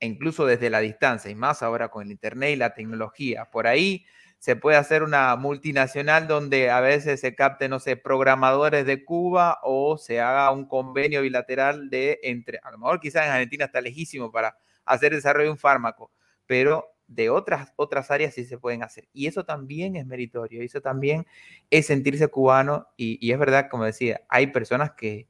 incluso 0.00 0.46
desde 0.46 0.70
la 0.70 0.80
distancia 0.80 1.30
y 1.30 1.34
más 1.34 1.62
ahora 1.62 1.90
con 1.90 2.06
el 2.06 2.12
Internet 2.12 2.50
y 2.54 2.56
la 2.56 2.72
tecnología. 2.72 3.50
Por 3.50 3.66
ahí 3.66 4.06
se 4.38 4.56
puede 4.56 4.76
hacer 4.76 5.02
una 5.02 5.34
multinacional 5.36 6.28
donde 6.28 6.70
a 6.70 6.80
veces 6.80 7.20
se 7.20 7.34
capte, 7.34 7.68
no 7.68 7.80
sé, 7.80 7.96
programadores 7.96 8.86
de 8.86 9.04
Cuba 9.04 9.58
o 9.62 9.98
se 9.98 10.20
haga 10.20 10.50
un 10.52 10.66
convenio 10.66 11.22
bilateral 11.22 11.90
de 11.90 12.20
entre, 12.22 12.60
a 12.62 12.70
lo 12.70 12.78
mejor 12.78 13.00
quizás 13.00 13.26
en 13.26 13.32
Argentina 13.32 13.64
está 13.64 13.80
lejísimo 13.80 14.30
para 14.30 14.56
hacer 14.84 15.12
desarrollo 15.12 15.46
de 15.46 15.52
un 15.52 15.58
fármaco, 15.58 16.12
pero 16.46 16.94
de 17.08 17.30
otras, 17.30 17.72
otras 17.76 18.10
áreas 18.10 18.34
sí 18.34 18.44
se 18.44 18.58
pueden 18.58 18.82
hacer. 18.82 19.08
Y 19.12 19.26
eso 19.26 19.44
también 19.44 19.96
es 19.96 20.06
meritorio, 20.06 20.62
eso 20.62 20.80
también 20.80 21.26
es 21.70 21.86
sentirse 21.86 22.28
cubano 22.28 22.86
y 22.96 23.32
es 23.32 23.38
verdad, 23.38 23.68
como 23.70 23.84
decía, 23.84 24.20
hay 24.28 24.48
personas 24.48 24.92
que, 24.92 25.26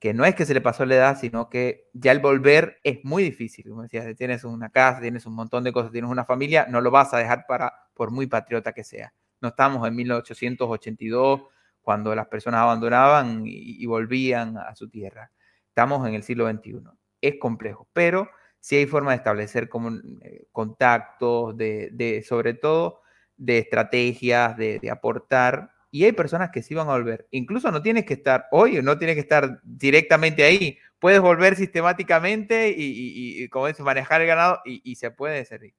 que 0.00 0.14
no 0.14 0.24
es 0.24 0.34
que 0.34 0.46
se 0.46 0.54
le 0.54 0.62
pasó 0.62 0.86
la 0.86 0.94
edad, 0.94 1.18
sino 1.18 1.50
que 1.50 1.90
ya 1.92 2.10
el 2.12 2.20
volver 2.20 2.80
es 2.84 3.04
muy 3.04 3.22
difícil. 3.22 3.68
Como 3.68 3.82
decías, 3.82 4.16
tienes 4.16 4.44
una 4.44 4.70
casa, 4.70 5.02
tienes 5.02 5.26
un 5.26 5.34
montón 5.34 5.62
de 5.62 5.72
cosas, 5.72 5.92
tienes 5.92 6.10
una 6.10 6.24
familia, 6.24 6.66
no 6.70 6.80
lo 6.80 6.90
vas 6.90 7.12
a 7.12 7.18
dejar 7.18 7.44
para, 7.46 7.74
por 7.92 8.10
muy 8.10 8.26
patriota 8.26 8.72
que 8.72 8.82
sea. 8.82 9.12
No 9.42 9.48
estamos 9.50 9.86
en 9.86 9.94
1882 9.94 11.42
cuando 11.82 12.14
las 12.14 12.28
personas 12.28 12.62
abandonaban 12.62 13.42
y, 13.44 13.84
volvían 13.84 14.56
a 14.56 14.74
su 14.74 14.88
tierra. 14.88 15.30
Estamos 15.68 16.08
en 16.08 16.14
el 16.14 16.22
siglo 16.22 16.50
XXI. 16.50 16.80
Es 17.20 17.34
complejo, 17.38 17.86
pero 17.92 18.30
sí 18.58 18.76
hay 18.76 18.86
forma 18.86 19.10
de 19.10 19.18
establecer 19.18 19.68
como, 19.68 19.90
eh, 20.22 20.46
contactos, 20.50 21.54
de, 21.58 22.24
sobre 22.26 22.54
todo 22.54 23.02
de 23.36 23.58
estrategias, 23.58 24.56
de 24.56 24.90
aportar 24.90 25.72
y 25.90 26.04
hay 26.04 26.12
personas 26.12 26.50
que 26.50 26.62
sí 26.62 26.74
van 26.74 26.88
a 26.88 26.92
volver. 26.92 27.26
Incluso 27.30 27.70
no 27.70 27.82
tienes 27.82 28.04
que 28.04 28.14
estar 28.14 28.46
hoy, 28.52 28.80
no 28.82 28.98
tienes 28.98 29.16
que 29.16 29.20
estar 29.20 29.60
directamente 29.64 30.44
ahí. 30.44 30.78
Puedes 30.98 31.20
volver 31.20 31.56
sistemáticamente 31.56 32.72
y, 32.76 33.48
como 33.48 33.66
es, 33.66 33.80
manejar 33.80 34.20
el 34.20 34.28
ganado 34.28 34.60
y, 34.64 34.94
se 34.96 35.10
puede 35.10 35.44
servir. 35.44 35.74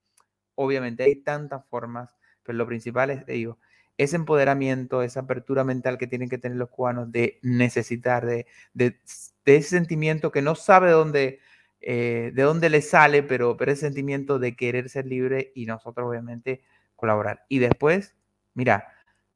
Obviamente 0.56 1.04
hay 1.04 1.16
tantas 1.16 1.66
formas, 1.68 2.16
pero 2.44 2.58
lo 2.58 2.68
principal 2.68 3.10
es, 3.12 3.26
digo, 3.26 3.58
ese 3.98 4.16
empoderamiento, 4.16 5.02
esa 5.04 5.22
apertura 5.22 5.64
mental 5.64 5.98
que 5.98 6.08
tienen 6.08 6.28
que 6.28 6.38
tener 6.38 6.58
los 6.58 6.70
cubanos 6.70 7.12
de 7.12 7.40
necesitar, 7.42 8.26
de, 8.26 8.48
de, 8.74 9.00
ese 9.46 9.70
sentimiento 9.70 10.32
que 10.32 10.42
no 10.42 10.56
sabe 10.56 10.92
dónde, 10.92 11.40
eh, 11.82 12.32
de 12.34 12.44
dónde 12.44 12.70
le 12.70 12.82
sale, 12.82 13.24
pero, 13.24 13.56
pero 13.58 13.72
ese 13.72 13.82
sentimiento 13.82 14.40
de 14.40 14.56
querer 14.56 14.90
ser 14.90 15.06
libre 15.06 15.52
y 15.56 15.68
nosotros 15.68 16.08
obviamente 16.10 16.64
colaborar. 16.96 17.46
Y 17.48 17.60
después, 17.60 18.16
mira, 18.54 18.88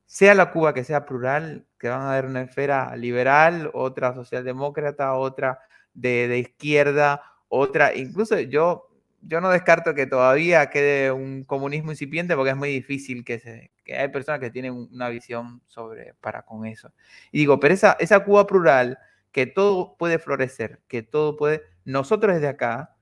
sea 0.06 0.36
la 0.36 0.52
Cuba 0.52 0.74
que 0.74 0.84
sea 0.84 1.06
plural, 1.06 1.66
que 1.80 1.90
van 1.90 2.02
a 2.02 2.14
haber 2.14 2.26
una 2.26 2.42
esfera 2.42 2.96
liberal, 2.96 3.72
otra 3.74 4.14
socialdemócrata, 4.14 5.14
otra 5.14 5.60
de, 5.94 6.38
izquierda, 6.40 7.22
otra, 7.48 7.96
incluso 7.96 8.40
yo, 8.40 8.90
yo 9.22 9.42
no 9.42 9.50
descarto 9.50 9.94
que 9.94 10.06
todavía 10.08 10.70
quede 10.70 11.12
un 11.12 11.44
comunismo 11.44 11.92
incipiente 11.92 12.36
porque 12.36 12.52
es 12.52 12.58
muy 12.58 12.70
difícil 12.70 13.24
que, 13.24 13.40
se, 13.40 13.72
que 13.84 13.98
hay 13.98 14.10
personas 14.10 14.40
que 14.40 14.52
tienen 14.52 14.74
una 14.74 15.10
visión 15.10 15.62
sobre 15.68 16.14
para 16.22 16.44
con 16.44 16.66
eso. 16.66 16.92
Y 17.32 17.40
digo, 17.40 17.60
pero 17.60 17.74
esa, 17.74 17.98
esa 18.00 18.24
Cuba 18.24 18.46
plural, 18.46 18.98
que 19.32 19.48
todo 19.48 19.98
puede 19.98 20.20
florecer, 20.20 20.82
que 20.88 21.04
todo 21.04 21.36
puede, 21.36 21.64
nosotros 21.84 22.36
desde 22.36 22.48
acá, 22.48 22.95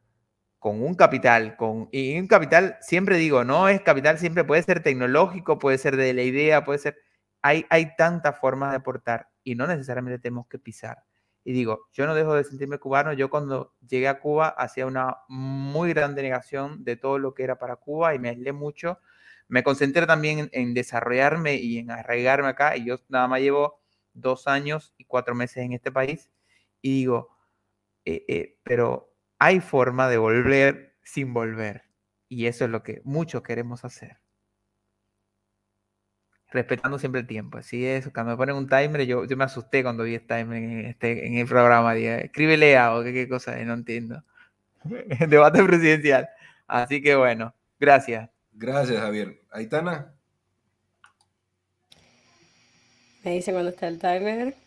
con 0.64 0.82
un 0.82 0.96
capital, 0.96 1.58
con, 1.58 1.90
y 1.92 2.18
un 2.18 2.28
capital, 2.28 2.78
siempre 2.80 3.18
digo, 3.18 3.44
no 3.44 3.68
es 3.68 3.82
capital, 3.82 4.18
siempre 4.18 4.46
puede 4.46 4.64
ser 4.64 4.82
tecnológico, 4.82 5.60
puede 5.60 5.78
ser 5.78 5.98
de 5.98 6.14
la 6.14 6.22
idea, 6.24 6.64
puede 6.64 6.80
ser, 6.80 6.98
hay, 7.42 7.66
hay 7.70 7.98
tantas 7.98 8.40
formas 8.40 8.72
de 8.72 8.78
aportar 8.78 9.28
y 9.44 9.56
no 9.56 9.68
necesariamente 9.68 10.20
tenemos 10.20 10.48
que 10.48 10.60
pisar. 10.60 11.04
Y 11.44 11.52
digo, 11.52 11.90
yo 11.92 12.08
no 12.08 12.16
dejo 12.16 12.34
de 12.34 12.46
sentirme 12.46 12.78
cubano, 12.78 13.12
yo 13.12 13.30
cuando 13.30 13.74
llegué 13.86 14.08
a 14.08 14.22
Cuba 14.22 14.48
hacía 14.48 14.86
una 14.86 15.18
muy 15.28 15.90
grande 15.90 16.22
negación 16.22 16.86
de 16.86 16.96
todo 16.96 17.20
lo 17.20 17.34
que 17.34 17.44
era 17.44 17.60
para 17.60 17.76
Cuba 17.76 18.16
y 18.16 18.20
me 18.20 18.30
aislé 18.30 18.54
mucho, 18.54 19.00
me 19.50 19.64
concentré 19.64 20.08
también 20.08 20.50
en, 20.54 20.74
desarrollarme 20.74 21.56
y 21.56 21.80
en 21.80 21.92
arraigarme 21.92 22.48
acá 22.48 22.78
y 22.78 22.86
yo 22.86 23.02
nada 23.10 23.28
más 23.28 23.42
llevo 23.42 23.82
dos 24.14 24.48
años 24.48 24.94
y 24.98 25.04
cuatro 25.04 25.36
meses 25.36 25.58
en 25.58 25.74
este 25.74 25.92
país 25.92 26.32
y 26.82 27.00
digo, 27.00 27.36
eh, 28.06 28.24
eh, 28.30 28.60
pero 28.64 29.13
hay 29.44 29.60
forma 29.60 30.08
de 30.08 30.18
volver 30.18 30.96
sin 31.04 31.34
volver. 31.34 31.84
Y 32.30 32.46
eso 32.46 32.64
es 32.64 32.72
lo 32.72 32.82
que 32.82 33.02
muchos 33.04 33.44
queremos 33.44 33.84
hacer. 33.84 34.20
Respetando 36.50 36.98
siempre 36.98 37.22
el 37.22 37.28
tiempo. 37.28 37.58
Así 37.58 37.86
es, 37.86 38.10
cuando 38.14 38.32
me 38.32 38.38
ponen 38.38 38.56
un 38.56 38.70
timer, 38.70 39.06
yo, 39.06 39.26
yo 39.26 39.36
me 39.36 39.44
asusté 39.44 39.84
cuando 39.84 40.06
vi 40.06 40.16
el 40.16 40.26
timer 40.26 40.64
en, 40.64 40.86
este, 40.86 41.28
en 41.28 41.36
el 41.36 41.46
programa. 41.46 41.94
Dije, 41.94 42.28
escríbele 42.28 42.80
o 42.80 43.04
qué, 43.04 43.12
qué 43.12 43.28
cosa, 43.28 43.58
no 43.66 43.74
entiendo. 43.74 44.24
Debate 45.28 45.62
presidencial. 45.62 46.30
Así 46.66 47.02
que 47.02 47.18
bueno, 47.18 47.54
gracias. 47.78 48.30
Gracias, 48.54 49.02
Javier. 49.02 49.42
Aitana. 49.52 50.14
Me 53.26 53.32
dice 53.32 53.52
cuando 53.52 53.72
está 53.72 53.90
el 53.90 54.00
timer. 54.00 54.63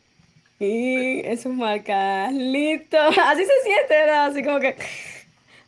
Y 0.59 1.20
eso 1.27 1.51
marca 1.51 2.31
listo. 2.31 2.97
Así 3.24 3.45
se 3.45 3.62
siente, 3.62 3.95
¿verdad? 3.95 4.27
Así 4.27 4.43
como 4.43 4.61
que. 4.61 4.77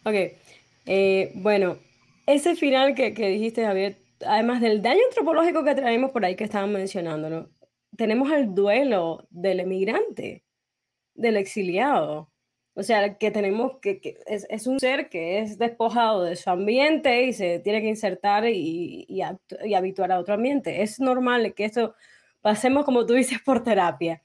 Ok. 0.04 0.38
Eh, 0.86 1.32
bueno, 1.34 1.78
ese 2.26 2.56
final 2.56 2.94
que, 2.94 3.12
que, 3.12 3.28
dijiste, 3.28 3.64
Javier, 3.64 3.98
además 4.26 4.60
del 4.60 4.80
daño 4.82 5.00
antropológico 5.08 5.64
que 5.64 5.74
traemos 5.74 6.10
por 6.10 6.24
ahí 6.24 6.34
que 6.36 6.44
estaban 6.44 6.72
mencionando, 6.72 7.50
tenemos 7.96 8.32
el 8.32 8.54
duelo 8.54 9.26
del 9.30 9.60
emigrante, 9.60 10.44
del 11.14 11.36
exiliado. 11.36 12.30
O 12.74 12.82
sea, 12.82 13.18
que 13.18 13.30
tenemos 13.30 13.78
que, 13.80 14.00
que 14.00 14.18
es, 14.26 14.46
es, 14.48 14.66
un 14.68 14.78
ser 14.78 15.08
que 15.08 15.40
es 15.40 15.58
despojado 15.58 16.22
de 16.22 16.36
su 16.36 16.48
ambiente 16.48 17.24
y 17.24 17.32
se 17.32 17.58
tiene 17.58 17.82
que 17.82 17.88
insertar 17.88 18.46
y, 18.46 19.04
y, 19.08 19.20
y 19.64 19.74
habituar 19.74 20.12
a 20.12 20.20
otro 20.20 20.34
ambiente. 20.34 20.82
Es 20.82 21.00
normal 21.00 21.54
que 21.54 21.64
esto 21.64 21.94
pasemos, 22.40 22.84
como 22.84 23.04
tú 23.04 23.14
dices, 23.14 23.40
por 23.44 23.64
terapia. 23.64 24.22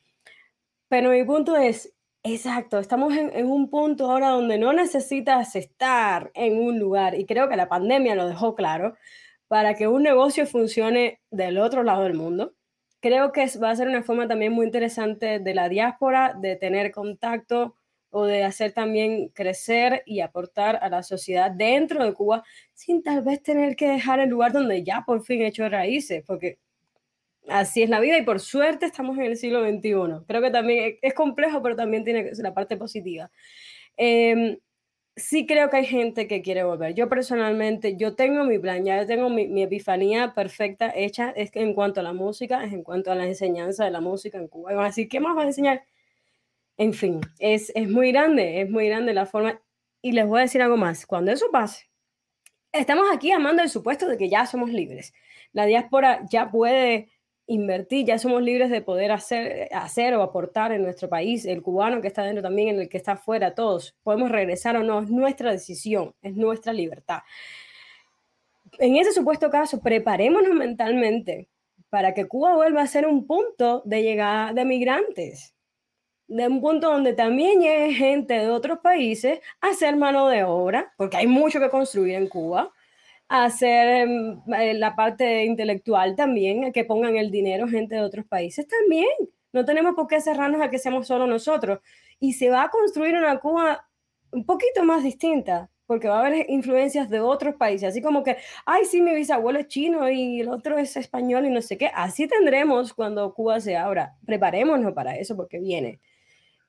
Pero 0.94 1.10
mi 1.10 1.24
punto 1.24 1.56
es, 1.56 1.92
exacto, 2.22 2.78
estamos 2.78 3.18
en, 3.18 3.36
en, 3.36 3.48
un 3.48 3.72
punto 3.72 4.12
ahora 4.12 4.30
donde 4.30 4.60
no 4.60 4.74
necesitas 4.74 5.56
estar 5.56 6.30
en 6.36 6.60
un 6.60 6.78
lugar, 6.78 7.18
y 7.18 7.26
creo 7.26 7.50
que 7.50 7.56
la 7.56 7.68
pandemia 7.68 8.14
lo 8.14 8.28
dejó 8.28 8.54
claro, 8.54 8.96
para 9.48 9.74
que 9.74 9.88
un 9.88 10.04
negocio 10.04 10.46
funcione 10.46 11.20
del 11.32 11.58
otro 11.58 11.82
lado 11.82 12.04
del 12.04 12.14
mundo. 12.14 12.54
Creo 13.00 13.32
que 13.32 13.48
va 13.58 13.72
a 13.72 13.76
ser 13.76 13.88
una 13.88 14.04
forma 14.04 14.28
también 14.28 14.54
muy 14.54 14.68
interesante 14.68 15.40
de 15.40 15.54
la 15.56 15.68
diáspora, 15.68 16.36
de 16.40 16.58
tener 16.58 16.92
contacto 16.92 17.76
o 18.12 18.26
de 18.26 18.44
hacer 18.44 18.72
también 18.72 19.30
crecer 19.30 20.04
y 20.06 20.20
aportar 20.20 20.78
a 20.80 20.90
la 20.90 21.02
sociedad 21.02 21.50
dentro 21.50 22.06
de 22.06 22.14
Cuba 22.14 22.44
sin 22.76 23.02
tal 23.02 23.24
vez 23.24 23.42
tener 23.42 23.76
que 23.76 23.90
dejar 23.90 24.20
el 24.20 24.30
lugar 24.30 24.52
donde 24.52 24.84
ya 24.84 25.04
por 25.08 25.24
fin 25.24 25.42
he 25.42 25.48
hecho 25.48 25.68
raíces, 25.68 26.24
porque 26.24 26.60
Así 27.48 27.84
es 27.84 27.90
la 27.90 28.00
vida 28.00 28.18
y 28.18 28.24
por 28.24 28.40
suerte 28.40 28.86
estamos 28.86 29.18
en 29.18 29.26
el 29.26 29.38
siglo 29.38 29.62
XXI. 29.62 30.26
Creo 30.28 30.42
que 30.42 30.52
también 30.52 30.98
es 31.02 31.14
complejo, 31.14 31.62
pero 31.62 31.76
también 31.76 32.04
tiene 32.04 32.32
la 32.38 32.54
parte 32.54 32.78
positiva. 32.78 33.30
Eh, 33.98 34.60
sí 35.16 35.46
creo 35.46 35.70
que 35.70 35.78
hay 35.78 35.86
gente 35.86 36.28
que 36.28 36.42
quiere 36.42 36.64
volver. 36.64 36.94
Yo 36.96 37.10
personalmente, 37.10 37.96
yo 37.98 38.16
tengo 38.16 38.44
mi 38.46 38.60
plan, 38.60 38.84
ya 38.86 39.06
tengo 39.06 39.30
mi, 39.30 39.48
mi, 39.48 39.64
epifanía 39.64 40.34
perfecta 40.34 40.92
hecha 40.96 41.32
es 41.32 41.52
que 41.52 41.62
en 41.62 41.74
cuanto 41.74 42.00
a 42.00 42.04
la 42.04 42.14
música, 42.14 42.64
es 42.64 42.74
en 42.74 42.84
cuanto 42.84 43.12
a 43.12 43.16
la 43.16 43.26
enseñanza 43.26 43.86
de 43.86 43.92
la 43.92 44.02
música 44.02 44.38
en 44.38 44.48
Cuba. 44.48 44.72
Y 44.72 44.76
van 44.76 44.86
a 44.86 44.88
decir, 44.90 45.08
¿qué 45.10 45.20
más 45.20 45.36
vas 45.36 45.46
a 45.46 45.48
enseñar? 45.48 45.84
En 46.78 46.94
fin, 46.94 47.22
es, 47.40 47.72
es 47.76 47.90
muy 47.90 48.12
grande, 48.12 48.62
es 48.62 48.70
muy 48.70 48.88
grande 48.88 49.14
la 49.14 49.26
forma. 49.26 49.62
Y 50.02 50.14
les 50.14 50.28
voy 50.28 50.40
a 50.40 50.42
decir 50.44 50.62
algo 50.62 50.78
más, 50.78 51.06
cuando 51.06 51.32
eso 51.32 51.48
pase, 51.52 51.90
estamos 52.72 53.08
aquí 53.14 53.32
amando 53.32 53.64
el 53.64 53.70
supuesto 53.70 54.08
de 54.08 54.18
que 54.18 54.30
ya 54.30 54.46
somos 54.46 54.72
libres. 54.72 55.14
La 55.54 55.66
diáspora 55.66 56.26
ya 56.30 56.50
puede 56.52 57.10
invertir, 57.48 58.06
ya 58.06 58.18
somos 58.18 58.42
libres 58.42 58.70
de 58.70 58.82
poder 58.82 59.12
hacer, 59.12 59.70
hacer 59.74 60.14
o 60.16 60.22
aportar 60.22 60.72
en 60.72 60.82
nuestro 60.82 61.10
país, 61.10 61.46
el 61.46 61.62
cubano 61.62 62.02
que 62.02 62.08
está 62.08 62.24
dentro 62.24 62.42
también, 62.42 62.70
en 62.70 62.80
el 62.82 62.90
que 62.90 62.98
está 62.98 63.14
afuera, 63.14 63.54
todos, 63.54 63.96
podemos 64.04 64.32
regresar 64.32 64.78
o 64.78 64.84
no, 64.84 65.02
es 65.02 65.10
nuestra 65.10 65.52
decisión, 65.52 66.14
es 66.22 66.36
nuestra 66.36 66.74
libertad. 66.74 67.20
En 68.80 68.96
ese 68.96 69.12
supuesto 69.12 69.50
caso, 69.50 69.82
preparémonos 69.82 70.54
mentalmente 70.56 71.50
para 71.90 72.14
que 72.14 72.28
Cuba 72.28 72.56
vuelva 72.56 72.82
a 72.82 72.88
ser 72.88 73.06
un 73.06 73.28
punto 73.28 73.84
de 73.86 74.02
llegada 74.02 74.52
de 74.54 74.66
migrantes, 74.66 75.54
de 76.28 76.48
un 76.48 76.60
punto 76.60 76.90
donde 76.90 77.14
también 77.14 77.62
llegue 77.62 77.94
gente 77.94 78.34
de 78.34 78.50
otros 78.50 78.80
países 78.80 79.42
a 79.62 79.70
hacer 79.70 79.96
mano 79.96 80.28
de 80.28 80.44
obra, 80.44 80.92
porque 80.98 81.18
hay 81.18 81.28
mucho 81.28 81.60
que 81.60 81.70
construir 81.70 82.16
en 82.16 82.28
Cuba, 82.28 82.73
hacer 83.42 83.88
em, 83.88 84.42
eh, 84.54 84.76
la 84.76 84.96
parte 84.96 85.46
intelectual 85.46 86.16
también, 86.16 86.72
que 86.72 86.86
pongan 86.86 87.18
el 87.18 87.32
dinero 87.32 87.68
gente 87.68 87.96
de 87.96 88.02
otros 88.02 88.26
países 88.26 88.68
también. 88.68 89.08
No 89.52 89.66
tenemos 89.66 89.96
por 89.96 90.08
qué 90.08 90.22
cerrarnos 90.22 90.62
a 90.62 90.70
que 90.70 90.78
seamos 90.78 91.08
solo 91.08 91.26
nosotros. 91.26 91.80
Y 92.20 92.34
se 92.34 92.50
va 92.50 92.64
a 92.64 92.70
construir 92.70 93.16
una 93.16 93.40
Cuba 93.40 93.88
un 94.32 94.46
poquito 94.46 94.84
más 94.84 95.04
distinta, 95.04 95.72
porque 95.88 96.08
va 96.08 96.18
a 96.18 96.28
haber 96.28 96.46
influencias 96.50 97.10
de 97.10 97.22
otros 97.22 97.56
países, 97.56 97.90
así 97.90 98.02
como 98.04 98.24
que, 98.24 98.38
ay, 98.66 98.86
sí, 98.86 99.02
mi 99.02 99.16
bisabuelo 99.16 99.60
es 99.60 99.68
chino 99.68 100.10
y 100.10 100.42
el 100.42 100.50
otro 100.50 100.78
es 100.78 100.96
español 100.96 101.46
y 101.48 101.50
no 101.50 101.62
sé 101.64 101.78
qué. 101.78 101.90
Así 101.94 102.28
tendremos 102.28 102.94
cuando 102.94 103.34
Cuba 103.34 103.60
se 103.62 103.78
abra. 103.78 104.16
Preparémonos 104.28 104.94
para 104.94 105.18
eso 105.18 105.36
porque 105.36 105.60
viene. 105.60 106.00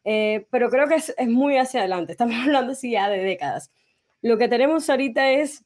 Eh, 0.05 0.47
pero 0.51 0.71
creo 0.71 0.89
que 0.89 0.97
es, 0.97 1.15
es 1.19 1.29
muy 1.29 1.59
hacia 1.59 1.81
adelante. 1.81 2.13
Estamos 2.13 2.37
hablando 2.43 2.73
así 2.73 2.93
ya 2.93 3.11
de 3.11 3.19
décadas. 3.19 3.71
Lo 4.23 4.39
que 4.39 4.49
tenemos 4.49 4.89
ahorita 4.89 5.31
es 5.31 5.65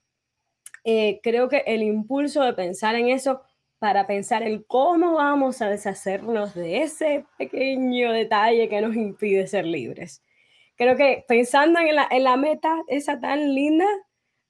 eh, 0.91 1.21
creo 1.23 1.51
que 1.51 1.65
el 1.67 1.83
impulso 1.83 2.43
de 2.43 2.55
pensar 2.55 2.95
en 2.95 3.11
eso 3.11 3.43
para 3.79 4.07
pensar 4.07 4.43
en 4.43 4.63
cómo 4.63 5.17
vamos 5.17 5.61
a 5.61 5.69
deshacernos 5.69 6.55
de 6.55 6.79
ese 6.79 7.27
pequeño 7.37 8.11
detalle 8.11 8.71
que 8.71 8.81
nos 8.81 8.97
impide 8.97 9.47
ser 9.47 9.67
libres. 9.67 10.23
Creo 10.77 10.97
que 10.97 11.27
pensando 11.29 11.79
en 11.79 11.95
la, 11.95 12.09
en 12.11 12.25
la 12.25 12.39
meta 12.39 12.83
esa 12.89 13.21
tan 13.21 13.55
linda, 13.55 13.85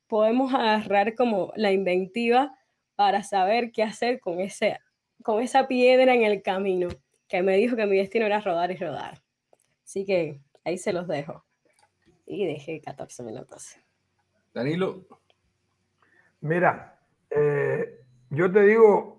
podemos 0.06 0.54
agarrar 0.54 1.16
como 1.16 1.52
la 1.56 1.72
inventiva 1.72 2.56
para 2.94 3.24
saber 3.24 3.72
qué 3.72 3.82
hacer 3.82 4.20
con, 4.20 4.38
ese, 4.38 4.78
con 5.24 5.42
esa 5.42 5.66
piedra 5.66 6.14
en 6.14 6.22
el 6.22 6.40
camino 6.40 6.86
que 7.26 7.42
me 7.42 7.56
dijo 7.56 7.74
que 7.74 7.86
mi 7.86 7.96
destino 7.96 8.26
era 8.26 8.40
rodar 8.40 8.70
y 8.70 8.76
rodar. 8.76 9.20
Así 9.84 10.04
que 10.04 10.38
ahí 10.64 10.78
se 10.78 10.92
los 10.92 11.08
dejo. 11.08 11.44
Y 12.26 12.46
dejé 12.46 12.80
14 12.80 13.24
minutos. 13.24 13.74
Danilo. 14.54 15.17
Mira, 16.40 16.98
eh, 17.30 18.00
yo 18.30 18.50
te 18.52 18.62
digo, 18.62 19.18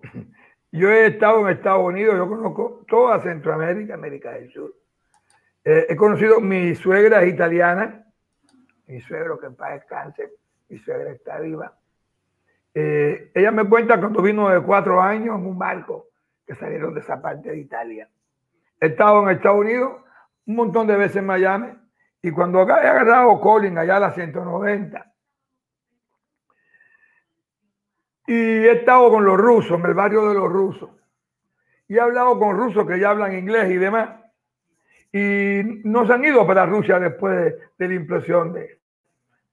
yo 0.72 0.90
he 0.90 1.08
estado 1.08 1.42
en 1.42 1.58
Estados 1.58 1.86
Unidos, 1.86 2.16
yo 2.16 2.28
conozco 2.28 2.86
toda 2.88 3.22
Centroamérica, 3.22 3.96
América 3.96 4.32
del 4.32 4.52
Sur. 4.52 4.74
Eh, 5.64 5.88
he 5.90 5.96
conocido 5.96 6.40
mi 6.40 6.76
suegra 6.76 7.26
italiana, 7.26 8.06
mi 8.88 9.02
suegro 9.02 9.38
que 9.38 9.48
en 9.48 9.56
paz 9.56 9.74
descanse, 9.74 10.32
mi 10.70 10.78
suegra 10.78 11.12
está 11.12 11.40
viva. 11.40 11.76
Eh, 12.74 13.32
ella 13.34 13.52
me 13.52 13.68
cuenta 13.68 14.00
cuando 14.00 14.22
vino 14.22 14.50
de 14.50 14.62
cuatro 14.62 15.02
años 15.02 15.38
en 15.38 15.46
un 15.46 15.58
barco 15.58 16.08
que 16.46 16.56
salieron 16.56 16.94
de 16.94 17.02
esa 17.02 17.22
parte 17.22 17.50
de 17.50 17.58
Italia. 17.58 18.08
He 18.80 18.88
estado 18.88 19.24
en 19.24 19.36
Estados 19.36 19.60
Unidos 19.60 20.02
un 20.46 20.56
montón 20.56 20.88
de 20.88 20.96
veces 20.96 21.18
en 21.18 21.26
Miami 21.26 21.74
y 22.22 22.32
cuando 22.32 22.60
he 22.60 22.72
agarrado 22.72 23.40
Colin 23.42 23.78
allá 23.78 23.98
a 23.98 24.00
la 24.00 24.12
190 24.12 25.09
Y 28.30 28.34
he 28.34 28.72
estado 28.74 29.10
con 29.10 29.26
los 29.26 29.40
rusos, 29.40 29.80
en 29.80 29.88
el 29.88 29.96
barrio 29.96 30.28
de 30.28 30.36
los 30.36 30.52
rusos. 30.52 30.92
Y 31.88 31.96
he 31.96 32.00
hablado 32.00 32.38
con 32.38 32.56
rusos 32.56 32.86
que 32.86 33.00
ya 33.00 33.10
hablan 33.10 33.36
inglés 33.36 33.72
y 33.72 33.78
demás. 33.78 34.22
Y 35.12 35.82
no 35.84 36.06
se 36.06 36.14
han 36.14 36.24
ido 36.24 36.46
para 36.46 36.68
Rusia 36.68 37.00
después 37.00 37.56
de, 37.76 37.88
la 37.88 37.94
implosión 37.96 38.54
de, 38.54 38.82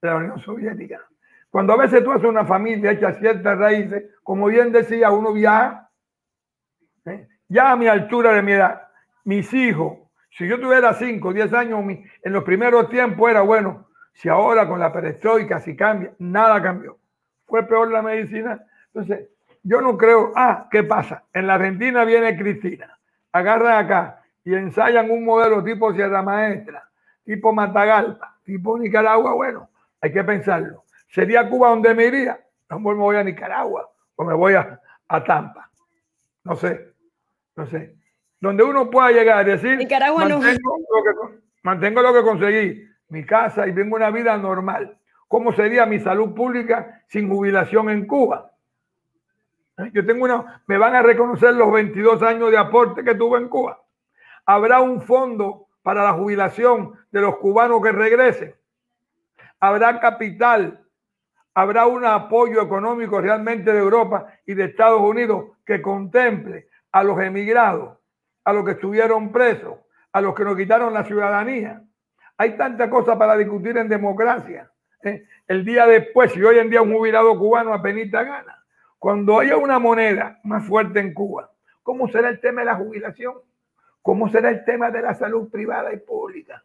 la 0.01 0.17
Unión 0.17 0.37
Soviética. 0.37 1.01
Cuando 1.49 1.73
a 1.73 1.77
veces 1.77 2.03
tú 2.03 2.11
haces 2.11 2.29
una 2.29 2.45
familia 2.45 2.91
hecha 2.91 3.15
ciertas 3.15 3.57
raíces, 3.57 4.11
como 4.21 4.45
bien 4.45 4.71
decía, 4.71 5.09
uno 5.09 5.33
viaja. 5.33 5.89
¿eh? 7.05 7.27
Ya 7.47 7.71
a 7.71 7.75
mi 7.75 7.87
altura 7.87 8.31
de 8.33 8.43
mi 8.43 8.51
edad, 8.51 8.89
mis 9.23 9.51
hijos, 9.55 9.97
si 10.29 10.47
yo 10.47 10.59
tuviera 10.59 10.93
5 10.93 11.27
o 11.27 11.33
10 11.33 11.51
años, 11.53 11.79
en 11.79 12.31
los 12.31 12.43
primeros 12.43 12.89
tiempos 12.89 13.27
era 13.27 13.41
bueno. 13.41 13.87
Si 14.13 14.29
ahora 14.29 14.67
con 14.67 14.79
la 14.79 14.93
perestroika 14.93 15.59
si 15.61 15.75
cambia, 15.75 16.13
nada 16.19 16.61
cambió 16.61 16.99
fue 17.47 17.63
peor 17.63 17.91
la 17.91 18.01
medicina. 18.01 18.59
Entonces, 18.93 19.29
yo 19.63 19.81
no 19.81 19.97
creo, 19.97 20.31
ah, 20.35 20.67
¿qué 20.71 20.83
pasa? 20.83 21.23
En 21.33 21.47
la 21.47 21.55
Argentina 21.55 22.05
viene 22.05 22.37
Cristina, 22.37 22.97
agarran 23.31 23.85
acá 23.85 24.21
y 24.43 24.53
ensayan 24.53 25.11
un 25.11 25.25
modelo 25.25 25.63
tipo 25.63 25.93
Sierra 25.93 26.21
Maestra, 26.21 26.87
tipo 27.25 27.51
Matagalpa, 27.51 28.37
tipo 28.45 28.77
Nicaragua, 28.77 29.33
bueno, 29.33 29.69
Hay 29.99 30.13
que 30.13 30.23
pensarlo. 30.23 30.83
¿Sería 31.09 31.49
Cuba 31.49 31.69
donde 31.69 31.93
me 31.93 32.05
iría? 32.05 32.39
No 32.69 32.79
me 32.79 32.93
voy 32.93 33.15
a 33.15 33.23
Nicaragua 33.23 33.89
o 34.15 34.23
me 34.23 34.33
voy 34.33 34.53
a, 34.53 34.79
a 35.07 35.23
Tampa. 35.23 35.69
No 36.43 36.55
sé, 36.55 36.93
no 37.55 37.65
sé. 37.67 37.95
Donde 38.39 38.63
uno 38.63 38.89
pueda 38.89 39.11
llegar 39.11 39.39
a 39.39 39.43
decir, 39.43 39.77
Nicaragua 39.77 40.25
no. 40.25 40.39
mantengo, 40.39 40.77
lo 40.77 41.03
que, 41.03 41.39
mantengo 41.63 42.01
lo 42.01 42.13
que 42.13 42.21
conseguí, 42.21 42.87
mi 43.09 43.25
casa 43.25 43.67
y 43.67 43.73
tengo 43.73 43.95
una 43.95 44.11
vida 44.11 44.37
normal. 44.37 44.97
¿Cómo 45.27 45.51
sería 45.53 45.85
mi 45.85 45.99
salud 45.99 46.33
pública 46.33 47.03
sin 47.07 47.29
jubilación 47.29 47.89
en 47.89 48.07
Cuba? 48.07 48.51
¿Eh? 49.77 49.91
Yo 49.93 50.05
tengo 50.05 50.23
una, 50.23 50.63
me 50.67 50.77
van 50.77 50.95
a 50.95 51.01
reconocer 51.01 51.53
los 51.53 51.71
22 51.71 52.21
años 52.23 52.49
de 52.49 52.57
aporte 52.57 53.03
que 53.03 53.15
tuve 53.15 53.37
en 53.39 53.49
Cuba. 53.49 53.81
Habrá 54.45 54.79
un 54.79 55.01
fondo 55.01 55.67
para 55.81 56.03
la 56.03 56.13
jubilación 56.13 56.93
de 57.11 57.21
los 57.21 57.37
cubanos 57.37 57.81
que 57.81 57.91
regresen. 57.91 58.55
Habrá 59.59 59.99
capital. 59.99 60.83
Habrá 61.53 61.87
un 61.87 62.05
apoyo 62.05 62.61
económico 62.61 63.19
realmente 63.19 63.73
de 63.73 63.79
Europa 63.79 64.27
y 64.45 64.53
de 64.53 64.65
Estados 64.65 65.01
Unidos 65.01 65.57
que 65.65 65.81
contemple 65.81 66.67
a 66.91 67.03
los 67.03 67.19
emigrados, 67.19 67.97
a 68.43 68.53
los 68.53 68.63
que 68.63 68.71
estuvieron 68.71 69.31
presos, 69.31 69.79
a 70.11 70.21
los 70.21 70.35
que 70.35 70.43
nos 70.43 70.55
quitaron 70.55 70.93
la 70.93 71.03
ciudadanía. 71.03 71.81
Hay 72.37 72.55
tanta 72.55 72.89
cosa 72.89 73.17
para 73.17 73.35
discutir 73.35 73.75
en 73.77 73.89
democracia. 73.89 74.71
¿Eh? 75.03 75.25
El 75.47 75.65
día 75.65 75.85
después, 75.85 76.31
si 76.31 76.43
hoy 76.43 76.59
en 76.59 76.69
día 76.69 76.81
un 76.81 76.93
jubilado 76.93 77.37
cubano 77.37 77.73
apenas 77.73 78.11
gana, 78.11 78.63
cuando 78.99 79.39
haya 79.39 79.57
una 79.57 79.79
moneda 79.79 80.39
más 80.43 80.65
fuerte 80.65 80.99
en 80.99 81.13
Cuba, 81.13 81.51
¿cómo 81.83 82.07
será 82.07 82.29
el 82.29 82.39
tema 82.39 82.61
de 82.61 82.65
la 82.65 82.75
jubilación? 82.75 83.35
¿Cómo 84.01 84.29
será 84.29 84.49
el 84.49 84.63
tema 84.65 84.89
de 84.89 85.01
la 85.01 85.13
salud 85.13 85.49
privada 85.49 85.93
y 85.93 85.97
pública? 85.97 86.63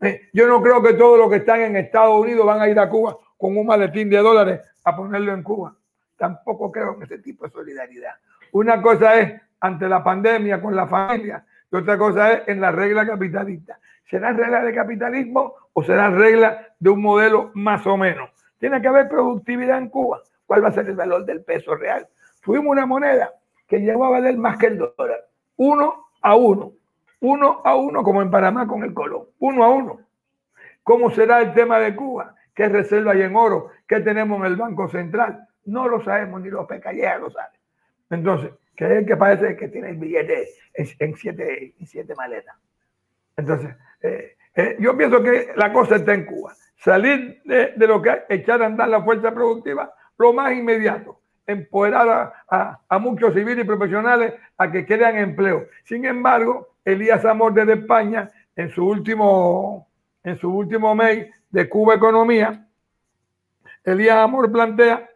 Eh, 0.00 0.28
Yo 0.32 0.46
no 0.46 0.62
creo 0.62 0.82
que 0.82 0.94
todos 0.94 1.18
los 1.18 1.30
que 1.30 1.36
están 1.36 1.60
en 1.60 1.76
Estados 1.76 2.20
Unidos 2.20 2.46
van 2.46 2.60
a 2.60 2.68
ir 2.68 2.78
a 2.78 2.88
Cuba 2.88 3.16
con 3.36 3.56
un 3.56 3.66
maletín 3.66 4.08
de 4.10 4.18
dólares 4.18 4.60
a 4.84 4.96
ponerlo 4.96 5.32
en 5.32 5.42
Cuba. 5.42 5.74
Tampoco 6.16 6.70
creo 6.70 6.94
en 6.94 7.02
ese 7.02 7.18
tipo 7.18 7.44
de 7.44 7.50
solidaridad. 7.50 8.14
Una 8.52 8.80
cosa 8.80 9.18
es 9.20 9.40
ante 9.60 9.88
la 9.88 10.04
pandemia 10.04 10.60
con 10.60 10.76
la 10.76 10.86
familia 10.86 11.44
otra 11.76 11.98
cosa 11.98 12.32
es 12.32 12.48
en 12.48 12.60
la 12.60 12.70
regla 12.70 13.06
capitalista. 13.06 13.78
¿Será 14.08 14.32
regla 14.32 14.62
de 14.62 14.74
capitalismo 14.74 15.54
o 15.72 15.82
será 15.82 16.10
regla 16.10 16.68
de 16.78 16.90
un 16.90 17.02
modelo 17.02 17.50
más 17.54 17.86
o 17.86 17.96
menos? 17.96 18.30
Tiene 18.58 18.80
que 18.80 18.88
haber 18.88 19.08
productividad 19.08 19.78
en 19.78 19.88
Cuba. 19.88 20.22
¿Cuál 20.46 20.64
va 20.64 20.68
a 20.68 20.72
ser 20.72 20.88
el 20.88 20.96
valor 20.96 21.24
del 21.24 21.42
peso 21.42 21.74
real? 21.74 22.06
Tuvimos 22.42 22.72
una 22.72 22.86
moneda 22.86 23.32
que 23.66 23.78
llegó 23.78 24.04
a 24.04 24.10
valer 24.10 24.36
más 24.36 24.58
que 24.58 24.66
el 24.66 24.78
dólar. 24.78 25.26
Uno 25.56 26.06
a 26.20 26.36
uno. 26.36 26.72
Uno 27.20 27.62
a 27.64 27.74
uno, 27.74 28.02
como 28.02 28.20
en 28.20 28.30
Panamá 28.30 28.66
con 28.66 28.84
el 28.84 28.92
Colón. 28.92 29.24
Uno 29.38 29.64
a 29.64 29.68
uno. 29.70 30.00
¿Cómo 30.82 31.10
será 31.10 31.40
el 31.40 31.54
tema 31.54 31.78
de 31.78 31.96
Cuba? 31.96 32.34
¿Qué 32.54 32.68
reserva 32.68 33.12
hay 33.12 33.22
en 33.22 33.34
oro? 33.34 33.70
¿Qué 33.88 34.00
tenemos 34.00 34.38
en 34.40 34.46
el 34.46 34.56
Banco 34.56 34.88
Central? 34.88 35.48
No 35.64 35.88
lo 35.88 36.04
sabemos, 36.04 36.42
ni 36.42 36.50
los 36.50 36.66
pecalleros 36.66 37.20
lo 37.20 37.30
saben. 37.30 37.58
Entonces, 38.10 38.52
que 38.76 38.84
es 38.84 38.90
el 38.90 39.06
que 39.06 39.16
parece 39.16 39.56
que 39.56 39.68
tiene 39.68 39.90
el 39.90 39.96
billete 39.96 40.48
en, 40.74 41.14
siete, 41.16 41.74
en 41.78 41.86
siete 41.86 42.14
maletas. 42.14 42.56
Entonces, 43.36 43.74
eh, 44.02 44.36
eh, 44.54 44.76
yo 44.78 44.96
pienso 44.96 45.22
que 45.22 45.52
la 45.56 45.72
cosa 45.72 45.96
está 45.96 46.14
en 46.14 46.26
Cuba. 46.26 46.52
Salir 46.76 47.40
de, 47.44 47.72
de 47.76 47.86
lo 47.86 48.02
que 48.02 48.24
echar 48.28 48.62
a 48.62 48.66
andar 48.66 48.88
la 48.88 49.02
fuerza 49.02 49.32
productiva, 49.32 49.92
lo 50.18 50.32
más 50.32 50.52
inmediato. 50.52 51.20
Empoderar 51.46 52.08
a, 52.08 52.32
a, 52.48 52.80
a, 52.88 52.98
muchos 52.98 53.34
civiles 53.34 53.64
y 53.64 53.66
profesionales 53.66 54.34
a 54.56 54.70
que 54.70 54.86
crean 54.86 55.16
empleo. 55.16 55.66
Sin 55.84 56.04
embargo, 56.04 56.76
Elías 56.84 57.24
Amor 57.24 57.52
desde 57.52 57.74
España, 57.74 58.30
en 58.56 58.70
su 58.70 58.86
último, 58.86 59.88
en 60.22 60.38
su 60.38 60.50
último 60.54 60.94
mail 60.94 61.30
de 61.50 61.68
Cuba 61.68 61.94
Economía, 61.94 62.66
Elías 63.84 64.16
Amor 64.16 64.50
plantea, 64.50 65.10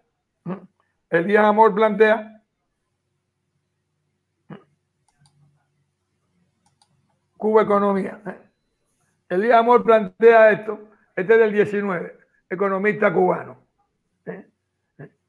Elías 1.10 1.44
Amor 1.44 1.74
plantea 1.74 2.37
Cuba 7.38 7.62
Economía. 7.62 8.20
Elías 9.28 9.58
Amor 9.58 9.84
plantea 9.84 10.50
esto, 10.50 10.90
este 11.16 11.34
es 11.34 11.38
del 11.38 11.52
19, 11.52 12.18
economista 12.50 13.12
cubano. 13.12 13.62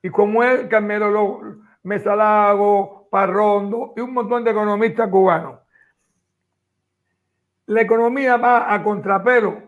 Y 0.02 0.10
como 0.10 0.44
él, 0.44 0.68
Carmelo 0.68 1.57
Mesalago, 1.84 3.07
Parrondo 3.11 3.94
y 3.95 4.02
un 4.02 4.14
montón 4.14 4.44
de 4.44 4.52
economistas 4.52 5.10
cubanos. 5.10 5.60
La 7.68 7.81
economía 7.81 8.38
va 8.38 8.73
a 8.73 8.84
contrapelo 8.84 9.61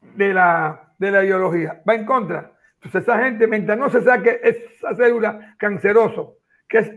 de 0.00 0.32
la, 0.32 0.94
de 0.98 1.10
la 1.10 1.24
ideología, 1.24 1.82
va 1.88 1.94
en 1.94 2.06
contra. 2.06 2.52
Entonces 2.76 3.02
esa 3.02 3.18
gente, 3.18 3.46
mientras 3.46 3.76
no 3.76 3.90
se 3.90 4.02
saque 4.02 4.40
esa 4.42 4.94
célula 4.94 5.56
canceroso, 5.58 6.36
que 6.68 6.78
es 6.78 6.90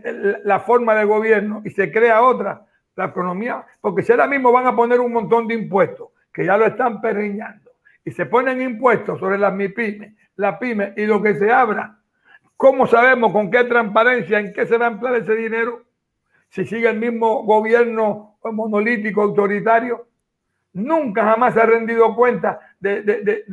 la 0.44 0.60
forma 0.60 0.94
de 0.94 1.04
gobierno, 1.04 1.62
y 1.64 1.70
se 1.70 1.92
crea 1.92 2.22
otra, 2.22 2.66
la 2.96 3.06
economía, 3.06 3.64
porque 3.80 4.02
si 4.02 4.12
ahora 4.12 4.26
mismo 4.26 4.52
van 4.52 4.66
a 4.66 4.76
poner 4.76 5.00
un 5.00 5.12
montón 5.12 5.46
de 5.46 5.54
impuestos, 5.54 6.08
que 6.32 6.44
ya 6.44 6.56
lo 6.56 6.66
están 6.66 7.00
perriñando, 7.00 7.70
y 8.04 8.10
se 8.10 8.26
ponen 8.26 8.60
impuestos 8.62 9.18
sobre 9.18 9.38
las 9.38 9.52
MIPIMES, 9.52 10.14
las 10.36 10.58
pymes 10.58 10.92
y 10.96 11.06
lo 11.06 11.22
que 11.22 11.34
se 11.34 11.52
abra, 11.52 11.98
¿cómo 12.56 12.86
sabemos 12.86 13.32
con 13.32 13.50
qué 13.50 13.64
transparencia, 13.64 14.38
en 14.38 14.52
qué 14.52 14.66
se 14.66 14.78
va 14.78 14.86
a 14.86 14.90
emplear 14.90 15.16
ese 15.16 15.34
dinero? 15.34 15.82
Si 16.48 16.64
sigue 16.64 16.88
el 16.88 16.98
mismo 16.98 17.44
gobierno 17.44 18.38
monolítico, 18.44 19.22
autoritario, 19.22 20.06
nunca 20.72 21.24
jamás 21.24 21.54
se 21.54 21.60
ha 21.60 21.66
rendido 21.66 22.14
cuenta 22.14 22.60
de, 22.78 23.02
de, 23.02 23.22
de, 23.22 23.44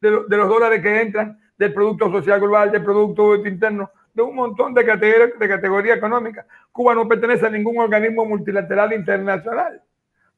de, 0.00 0.36
los 0.36 0.48
dólares 0.48 0.82
que 0.82 1.00
entran 1.00 1.40
del 1.56 1.72
Producto 1.72 2.10
Social 2.10 2.40
Global, 2.40 2.70
del 2.70 2.84
Producto 2.84 3.34
Interno, 3.34 3.90
de 4.14 4.22
un 4.22 4.34
montón 4.34 4.74
de 4.74 4.84
categorías 4.84 5.38
de 5.38 5.48
categoría 5.48 5.94
económica. 5.94 6.46
Cuba 6.70 6.94
no 6.94 7.08
pertenece 7.08 7.46
a 7.46 7.50
ningún 7.50 7.78
organismo 7.78 8.24
multilateral 8.24 8.92
internacional 8.92 9.82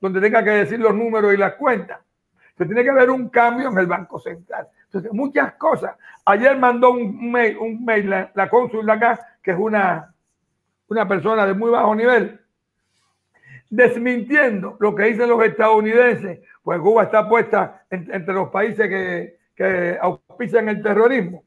donde 0.00 0.20
tenga 0.20 0.44
que 0.44 0.50
decir 0.50 0.78
los 0.78 0.94
números 0.94 1.32
y 1.32 1.36
las 1.38 1.54
cuentas. 1.54 1.98
Se 2.58 2.66
tiene 2.66 2.84
que 2.84 2.90
haber 2.90 3.08
un 3.08 3.30
cambio 3.30 3.70
en 3.70 3.78
el 3.78 3.86
Banco 3.86 4.18
Central. 4.18 4.68
Entonces, 4.84 5.10
muchas 5.12 5.54
cosas. 5.54 5.96
Ayer 6.26 6.58
mandó 6.58 6.90
un 6.90 7.32
mail, 7.32 7.56
un 7.56 7.84
mail 7.84 8.10
la, 8.10 8.30
la 8.34 8.50
cónsul 8.50 8.84
de 8.84 8.92
acá, 8.92 9.38
que 9.42 9.52
es 9.52 9.58
una, 9.58 10.14
una 10.88 11.08
persona 11.08 11.46
de 11.46 11.54
muy 11.54 11.70
bajo 11.70 11.94
nivel, 11.94 12.38
desmintiendo 13.70 14.76
lo 14.78 14.94
que 14.94 15.04
dicen 15.04 15.28
los 15.28 15.42
estadounidenses, 15.42 16.40
pues 16.62 16.78
Cuba 16.80 17.04
está 17.04 17.26
puesta 17.26 17.86
en, 17.90 18.08
entre 18.12 18.34
los 18.34 18.50
países 18.50 18.86
que, 18.86 19.38
que 19.56 19.98
auspician 20.00 20.68
el 20.68 20.82
terrorismo 20.82 21.43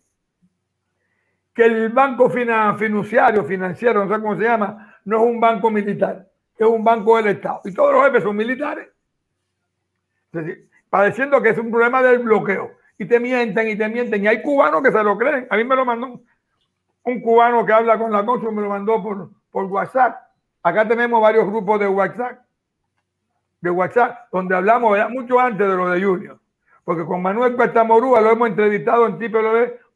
que 1.57 1.65
el 1.65 1.89
banco 1.89 2.29
fiduciario, 2.29 3.43
financiero, 3.43 4.05
no 4.05 4.13
sé 4.13 4.21
cómo 4.21 4.35
se 4.35 4.43
llama, 4.43 4.95
no 5.05 5.17
es 5.17 5.23
un 5.23 5.39
banco 5.39 5.71
militar, 5.71 6.27
es 6.55 6.67
un 6.67 6.83
banco 6.83 7.17
del 7.17 7.29
Estado. 7.29 7.61
Y 7.63 7.73
todos 7.73 7.93
los 7.93 8.05
jefes 8.05 8.21
son 8.21 8.35
militares. 8.35 8.89
Padeciendo 10.87 11.41
que 11.41 11.49
es 11.49 11.57
un 11.57 11.71
problema 11.71 12.03
del 12.03 12.19
bloqueo. 12.19 12.73
Y 12.99 13.05
te 13.05 13.19
mienten 13.19 13.69
y 13.69 13.75
te 13.75 13.89
mienten. 13.89 14.23
Y 14.23 14.27
hay 14.27 14.43
cubanos 14.43 14.83
que 14.83 14.91
se 14.91 15.03
lo 15.03 15.17
creen. 15.17 15.47
A 15.49 15.57
mí 15.57 15.63
me 15.63 15.75
lo 15.75 15.83
mandó 15.83 16.21
un 17.03 17.21
cubano 17.21 17.65
que 17.65 17.73
habla 17.73 17.97
con 17.97 18.11
la 18.11 18.23
cosa, 18.23 18.51
me 18.51 18.61
lo 18.61 18.69
mandó 18.69 19.01
por, 19.01 19.31
por 19.49 19.65
WhatsApp. 19.65 20.15
Acá 20.61 20.87
tenemos 20.87 21.19
varios 21.19 21.47
grupos 21.47 21.79
de 21.79 21.87
WhatsApp, 21.87 22.39
de 23.61 23.71
WhatsApp, 23.71 24.27
donde 24.31 24.55
hablamos 24.55 24.95
mucho 25.09 25.39
antes 25.39 25.67
de 25.67 25.75
lo 25.75 25.89
de 25.89 26.03
Junior. 26.03 26.39
Porque 26.83 27.03
con 27.03 27.23
Manuel 27.23 27.55
Cuestamorúa 27.55 28.21
lo 28.21 28.29
hemos 28.29 28.47
entrevistado 28.47 29.07
en 29.07 29.17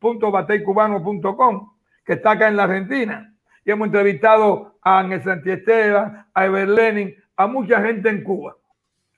www.bateycubano.com, 0.02 1.73
que 2.06 2.14
está 2.14 2.32
acá 2.32 2.48
en 2.48 2.57
la 2.57 2.64
Argentina. 2.64 3.34
Y 3.64 3.72
hemos 3.72 3.88
entrevistado 3.88 4.78
a 4.82 4.99
Ángel 4.99 5.23
Santiesteban, 5.23 6.26
a 6.34 6.45
Ever 6.45 6.68
Lenin, 6.68 7.15
a 7.38 7.48
mucha 7.48 7.82
gente 7.82 8.10
en 8.10 8.23
Cuba. 8.23 8.57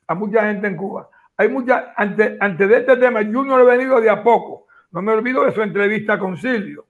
A 0.07 0.15
mucha 0.15 0.45
gente 0.45 0.68
en 0.68 0.76
Cuba. 0.76 1.10
Hay 1.38 1.49
mucha, 1.49 1.93
antes, 1.95 2.38
antes 2.39 2.69
de 2.69 2.77
este 2.77 2.97
tema, 2.97 3.22
Junior 3.23 3.61
ha 3.61 3.64
venido 3.64 3.99
de 4.01 4.10
a 4.10 4.22
poco. 4.22 4.68
No 4.91 5.01
me 5.01 5.14
olvido 5.14 5.45
de 5.45 5.53
su 5.53 5.61
entrevista 5.61 6.19
con 6.19 6.38
Silvio. 6.38 6.85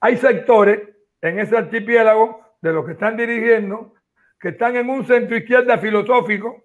Hay 0.00 0.16
sectores 0.16 0.80
en 1.20 1.38
ese 1.38 1.56
archipiélago 1.56 2.40
de 2.60 2.72
los 2.72 2.86
que 2.86 2.92
están 2.92 3.16
dirigiendo 3.16 3.94
que 4.40 4.50
están 4.50 4.76
en 4.76 4.88
un 4.88 5.04
centro 5.04 5.36
izquierda 5.36 5.78
filosófico 5.78 6.64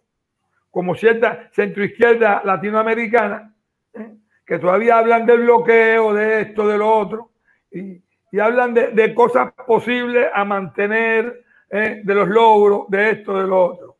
como 0.69 0.95
cierta 0.95 1.49
centroizquierda 1.51 2.41
latinoamericana, 2.43 3.53
¿eh? 3.93 4.15
Que 4.45 4.59
todavía 4.59 4.97
hablan 4.97 5.25
del 5.25 5.41
bloqueo, 5.41 6.13
de 6.13 6.41
esto, 6.41 6.67
de 6.67 6.77
lo 6.77 6.89
otro, 6.91 7.31
y, 7.71 8.01
y 8.31 8.39
hablan 8.39 8.73
de, 8.73 8.89
de, 8.89 9.13
cosas 9.13 9.53
posibles 9.65 10.27
a 10.33 10.43
mantener, 10.43 11.43
¿eh? 11.69 12.01
de 12.03 12.15
los 12.15 12.27
logros, 12.27 12.85
de 12.89 13.11
esto, 13.11 13.39
de 13.39 13.47
lo 13.47 13.65
otro. 13.65 13.97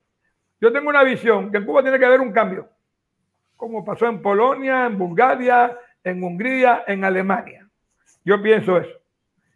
Yo 0.59 0.71
tengo 0.71 0.89
una 0.89 1.03
visión 1.03 1.51
que 1.51 1.57
en 1.57 1.65
Cuba 1.65 1.81
tiene 1.81 1.99
que 1.99 2.05
haber 2.05 2.21
un 2.21 2.31
cambio, 2.31 2.69
como 3.55 3.83
pasó 3.83 4.07
en 4.07 4.21
Polonia, 4.21 4.85
en 4.85 4.97
Bulgaria, 4.97 5.77
en 6.03 6.23
Hungría, 6.23 6.83
en 6.87 7.03
Alemania. 7.03 7.67
Yo 8.23 8.41
pienso 8.41 8.77
eso. 8.77 8.97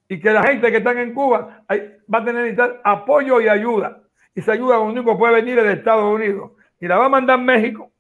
Y 0.10 0.20
que 0.20 0.32
la 0.32 0.44
gente 0.44 0.72
que 0.72 0.78
está 0.78 0.92
en 0.92 1.14
Cuba 1.14 1.64
va 1.70 2.20
a 2.20 2.26
tener 2.26 2.44
necesitar 2.44 2.82
apoyo 2.84 3.42
y 3.42 3.50
ayuda. 3.50 4.02
Y 4.34 4.40
esa 4.40 4.54
ayuda 4.54 4.80
único 4.80 5.18
puede 5.18 5.36
venir 5.36 5.62
de 5.62 5.74
Estados 5.74 6.14
Unidos 6.14 6.52
y 6.80 6.88
la 6.88 6.98
va 6.98 7.06
a 7.06 7.10
mandar 7.10 7.40
México, 7.40 7.92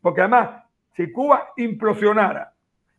porque 0.00 0.20
además, 0.20 0.64
si 0.98 1.12
Cuba 1.12 1.52
implosionara, 1.56 2.52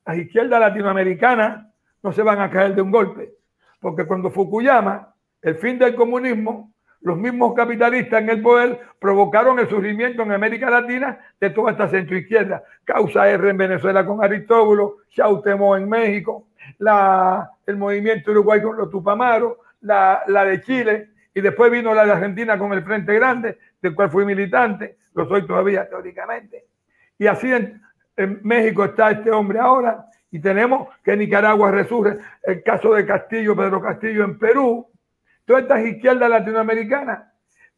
las 0.06 0.18
izquierdas 0.18 0.58
latinoamericanas 0.58 1.68
no 2.02 2.14
se 2.14 2.24
van 2.24 2.40
a 2.40 2.50
caer 2.50 2.74
de 2.74 2.82
un 2.82 2.92
golpe. 2.92 3.34
Porque 3.82 4.06
cuando 4.06 4.32
Fukuyama, 4.32 5.14
el 5.42 5.56
fin 5.56 5.78
del 5.78 5.96
comunismo, 5.96 6.72
los 7.02 7.18
mismos 7.18 7.54
capitalistas 7.54 8.22
en 8.22 8.30
el 8.30 8.42
poder 8.42 8.80
provocaron 9.00 9.60
el 9.60 9.68
surgimiento 9.68 10.24
en 10.24 10.32
América 10.32 10.70
Latina 10.70 11.20
de 11.42 11.50
toda 11.50 11.72
esta 11.72 11.90
centroizquierda. 11.90 12.64
Causa 12.86 13.30
R 13.30 13.50
en 13.50 13.58
Venezuela 13.58 14.06
con 14.06 14.24
Aristóbulo, 14.24 15.00
Chautemo 15.10 15.76
en 15.76 15.90
México, 15.90 16.48
el 17.66 17.76
movimiento 17.76 18.32
Uruguay 18.32 18.62
con 18.62 18.78
los 18.78 18.90
Tupamaros, 18.90 19.58
la, 19.82 20.24
la 20.28 20.46
de 20.46 20.62
Chile, 20.62 21.10
y 21.34 21.42
después 21.42 21.70
vino 21.70 21.94
la 21.94 22.06
de 22.06 22.14
Argentina 22.14 22.58
con 22.58 22.72
el 22.72 22.82
Frente 22.82 23.14
Grande, 23.14 23.58
del 23.82 23.94
cual 23.94 24.10
fui 24.10 24.24
militante, 24.24 24.96
lo 25.16 25.28
soy 25.28 25.46
todavía 25.46 25.90
teóricamente. 25.90 26.64
Y 27.18 27.28
así 27.28 27.52
en 28.20 28.42
México 28.44 28.84
está 28.84 29.12
este 29.12 29.32
hombre 29.32 29.60
ahora, 29.60 30.06
y 30.30 30.40
tenemos 30.40 30.90
que 31.04 31.16
Nicaragua 31.16 31.72
resurge, 31.72 32.18
el 32.44 32.62
caso 32.64 32.94
de 32.94 33.06
Castillo, 33.06 33.56
Pedro 33.56 33.82
Castillo 33.82 34.26
en 34.26 34.38
Perú, 34.38 34.88
todas 35.46 35.64
estas 35.64 35.86
izquierdas 35.86 36.30
latinoamericanas 36.30 37.24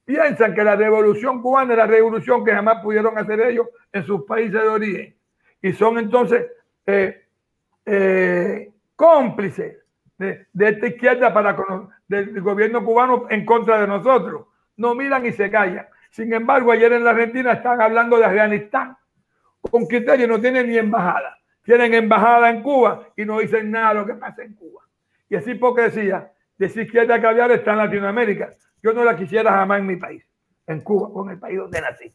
piensan 0.04 0.54
que 0.54 0.64
la 0.64 0.76
revolución 0.76 1.42
cubana 1.42 1.74
es 1.74 1.78
la 1.78 1.86
revolución 1.86 2.44
que 2.44 2.52
jamás 2.52 2.82
pudieron 2.82 3.18
hacer 3.18 3.40
ellos 3.42 3.68
en 3.94 4.04
sus 4.04 4.26
países 4.26 4.62
de 4.62 4.68
origen. 4.68 5.16
Y 5.62 5.74
son 5.74 6.00
entonces 6.00 6.48
eh, 6.86 7.24
eh, 7.86 8.72
cómplices 8.96 9.78
de, 10.18 10.48
esta 10.54 10.88
izquierda 10.88 11.34
para 11.34 11.56
del 12.08 12.42
gobierno 12.42 12.84
cubano 12.84 13.28
en 13.30 13.46
contra 13.46 13.80
de 13.80 13.88
nosotros. 13.88 14.48
No 14.76 14.96
miran 14.96 15.26
y 15.26 15.32
se 15.32 15.50
callan. 15.52 15.88
Sin 16.10 16.34
embargo, 16.34 16.72
ayer 16.72 16.92
en 16.92 17.04
la 17.04 17.12
Argentina 17.12 17.54
están 17.54 17.80
hablando 17.80 18.18
de 18.18 18.26
Afganistán. 18.26 18.98
Con 19.70 19.86
criterio 19.86 20.28
no 20.28 20.40
tienen 20.42 20.68
ni 20.68 20.78
embajada. 20.78 21.38
Tienen 21.64 21.94
embajada 21.94 22.50
en 22.50 22.64
Cuba 22.64 23.08
y 23.16 23.26
no 23.26 23.40
dicen 23.40 23.70
nada 23.70 23.90
de 23.90 24.00
lo 24.00 24.06
que 24.06 24.14
pasa 24.16 24.44
en 24.44 24.56
Cuba. 24.56 24.82
Y 25.30 25.36
es 25.36 25.48
hipocresía 25.48 26.32
decir 26.58 26.84
izquierda 26.84 27.22
caviar 27.22 27.52
está 27.52 27.72
en 27.72 27.78
Latinoamérica. 27.78 28.54
Yo 28.84 28.94
no 28.94 29.04
la 29.04 29.16
quisiera 29.16 29.52
jamás 29.52 29.80
en 29.80 29.88
mi 29.88 29.96
país, 29.96 30.24
en 30.68 30.82
Cuba, 30.82 31.12
con 31.12 31.30
el 31.30 31.40
país 31.40 31.58
donde 31.58 31.82
nací. 31.82 32.14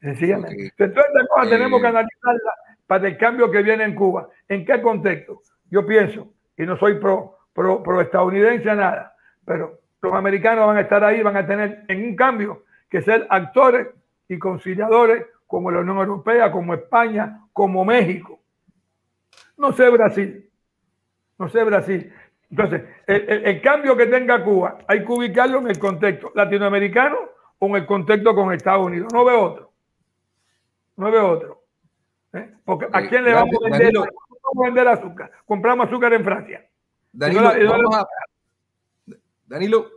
Sencillamente. 0.00 0.72
Entonces, 0.76 1.04
esta 1.22 1.48
tenemos 1.48 1.80
que 1.80 1.86
analizarla 1.86 2.52
para 2.86 3.08
el 3.08 3.16
cambio 3.16 3.50
que 3.50 3.62
viene 3.62 3.84
en 3.84 3.94
Cuba. 3.94 4.28
¿En 4.48 4.64
qué 4.64 4.80
contexto? 4.82 5.40
Yo 5.70 5.86
pienso, 5.86 6.32
y 6.56 6.64
no 6.64 6.76
soy 6.76 6.94
pro, 6.94 7.38
pro, 7.52 7.82
pro 7.82 8.00
estadounidense 8.00 8.74
nada, 8.74 9.16
pero 9.44 9.80
los 10.02 10.12
americanos 10.12 10.66
van 10.66 10.76
a 10.76 10.82
estar 10.82 11.02
ahí, 11.02 11.22
van 11.22 11.36
a 11.36 11.46
tener 11.46 11.84
en 11.88 12.04
un 12.04 12.16
cambio 12.16 12.64
que 12.90 13.02
ser 13.02 13.26
actores 13.30 13.88
y 14.28 14.38
conciliadores 14.38 15.24
como 15.46 15.70
la 15.70 15.80
Unión 15.80 15.98
Europea, 15.98 16.50
como 16.50 16.74
España, 16.74 17.40
como 17.52 17.84
México. 17.84 18.40
No 19.56 19.72
sé 19.72 19.88
Brasil, 19.88 20.50
no 21.38 21.48
sé 21.48 21.64
Brasil. 21.64 22.12
Entonces, 22.50 22.82
el, 23.06 23.60
cambio 23.60 23.96
que 23.96 24.06
tenga 24.06 24.44
Cuba 24.44 24.78
hay 24.86 25.04
que 25.04 25.12
ubicarlo 25.12 25.58
en 25.58 25.68
el 25.68 25.78
contexto 25.78 26.30
latinoamericano 26.34 27.16
o 27.58 27.66
en 27.66 27.76
el 27.76 27.86
contexto 27.86 28.34
con 28.34 28.52
Estados 28.52 28.86
Unidos. 28.86 29.12
No 29.12 29.24
veo 29.24 29.42
otro. 29.42 29.72
No 30.96 31.10
veo 31.10 31.30
otro. 31.30 31.62
¿Eh? 32.32 32.54
Porque 32.64 32.86
¿a 32.92 33.08
quién 33.08 33.24
le 33.24 33.34
vamos 33.34 33.54
a 33.60 33.70
vender, 33.70 33.92
vender 34.54 34.88
azúcar? 34.88 35.30
Compramos 35.46 35.86
azúcar 35.86 36.12
en 36.12 36.24
Francia. 36.24 36.64
Danilo, 37.12 37.50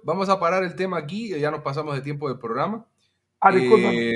vamos, 0.03 0.29
a, 0.29 0.39
parar 0.39 0.63
el 0.63 0.75
tema 0.75 0.97
aquí, 0.97 1.29
ya 1.39 1.49
nos 1.49 1.61
pasamos 1.61 1.95
de 1.95 2.01
tiempo 2.01 2.29
del 2.29 2.37
programa. 2.37 2.85
Ah, 3.39 3.51
eh, 3.55 4.13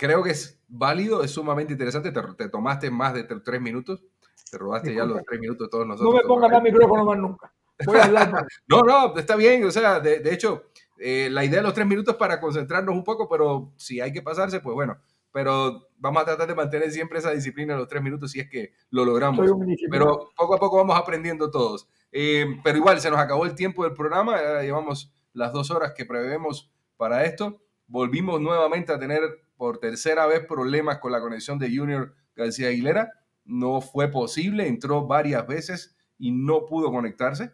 creo 0.00 0.22
que 0.22 0.30
es 0.30 0.58
válido, 0.66 1.22
es 1.22 1.30
sumamente 1.30 1.74
interesante, 1.74 2.10
te 2.10 2.48
tomaste 2.48 2.90
más 2.90 3.12
de 3.12 3.24
tres 3.24 3.60
minutos. 3.60 4.02
Te 4.50 4.56
robaste 4.56 4.94
ya 4.94 5.04
los 5.04 5.22
tres 5.22 5.38
minutos 5.38 5.66
de 5.66 5.70
todos 5.70 5.86
nosotros. 5.86 6.14
No 6.14 6.20
me 6.22 6.26
pongas 6.26 6.50
más 6.50 6.62
micrófono 6.62 7.04
más 7.04 7.18
nunca. 7.18 7.52
Voy 7.84 7.98
a 7.98 8.04
hablar 8.04 8.32
no, 8.66 8.80
no, 8.80 9.16
está 9.16 9.36
bien. 9.36 9.62
O 9.64 9.70
sea, 9.70 10.00
de, 10.00 10.22
hecho, 10.32 10.64
eh, 10.98 11.28
la 11.30 11.44
idea 11.44 11.58
de 11.58 11.64
los 11.64 11.74
tres 11.74 11.86
minutos 11.86 12.14
es 12.14 12.18
para 12.18 12.40
concentrarnos 12.40 12.94
un 12.94 13.04
poco, 13.04 13.28
pero 13.28 13.72
si 13.76 14.00
hay 14.00 14.10
que 14.10 14.22
pasarse, 14.22 14.60
pues 14.60 14.74
bueno. 14.74 14.98
Pero 15.32 15.88
vamos 15.98 16.22
a 16.22 16.24
tratar 16.24 16.48
de 16.48 16.54
mantener 16.54 16.90
siempre 16.90 17.18
esa 17.18 17.30
disciplina 17.30 17.74
de 17.74 17.80
los 17.80 17.88
tres 17.88 18.02
minutos 18.02 18.32
si 18.32 18.40
es 18.40 18.48
que 18.48 18.72
lo 18.90 19.04
logramos. 19.04 19.48
Pero 19.90 20.30
poco 20.34 20.54
a 20.54 20.58
poco 20.58 20.78
vamos 20.78 20.96
aprendiendo 20.96 21.50
todos. 21.50 21.88
Eh, 22.10 22.46
pero 22.64 22.78
igual, 22.78 23.00
se 23.00 23.10
nos 23.10 23.20
acabó 23.20 23.44
el 23.44 23.54
tiempo 23.54 23.84
del 23.84 23.92
programa. 23.92 24.62
llevamos 24.62 25.12
las 25.34 25.52
dos 25.52 25.70
horas 25.70 25.92
que 25.94 26.06
prevemos 26.06 26.72
para 26.96 27.24
esto. 27.26 27.60
Volvimos 27.86 28.40
nuevamente 28.40 28.92
a 28.92 28.98
tener 28.98 29.20
por 29.60 29.76
tercera 29.76 30.24
vez 30.24 30.46
problemas 30.46 31.00
con 31.00 31.12
la 31.12 31.20
conexión 31.20 31.58
de 31.58 31.68
Junior 31.68 32.14
García 32.34 32.68
Aguilera 32.68 33.12
no 33.44 33.82
fue 33.82 34.10
posible, 34.10 34.66
entró 34.66 35.06
varias 35.06 35.46
veces 35.46 35.98
y 36.16 36.32
no 36.32 36.64
pudo 36.64 36.90
conectarse. 36.90 37.52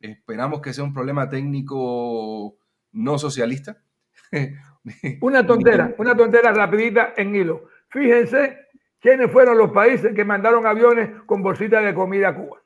Esperamos 0.00 0.62
que 0.62 0.72
sea 0.72 0.82
un 0.82 0.94
problema 0.94 1.28
técnico 1.28 2.56
no 2.92 3.18
socialista. 3.18 3.82
Una 5.20 5.46
tontera, 5.46 5.94
una 5.98 6.16
tontera 6.16 6.52
rapidita 6.52 7.12
en 7.18 7.36
hilo. 7.36 7.68
Fíjense 7.88 8.68
quiénes 8.98 9.30
fueron 9.30 9.58
los 9.58 9.70
países 9.72 10.14
que 10.14 10.24
mandaron 10.24 10.66
aviones 10.66 11.10
con 11.26 11.42
bolsitas 11.42 11.84
de 11.84 11.94
comida 11.94 12.30
a 12.30 12.34
Cuba. 12.34 12.62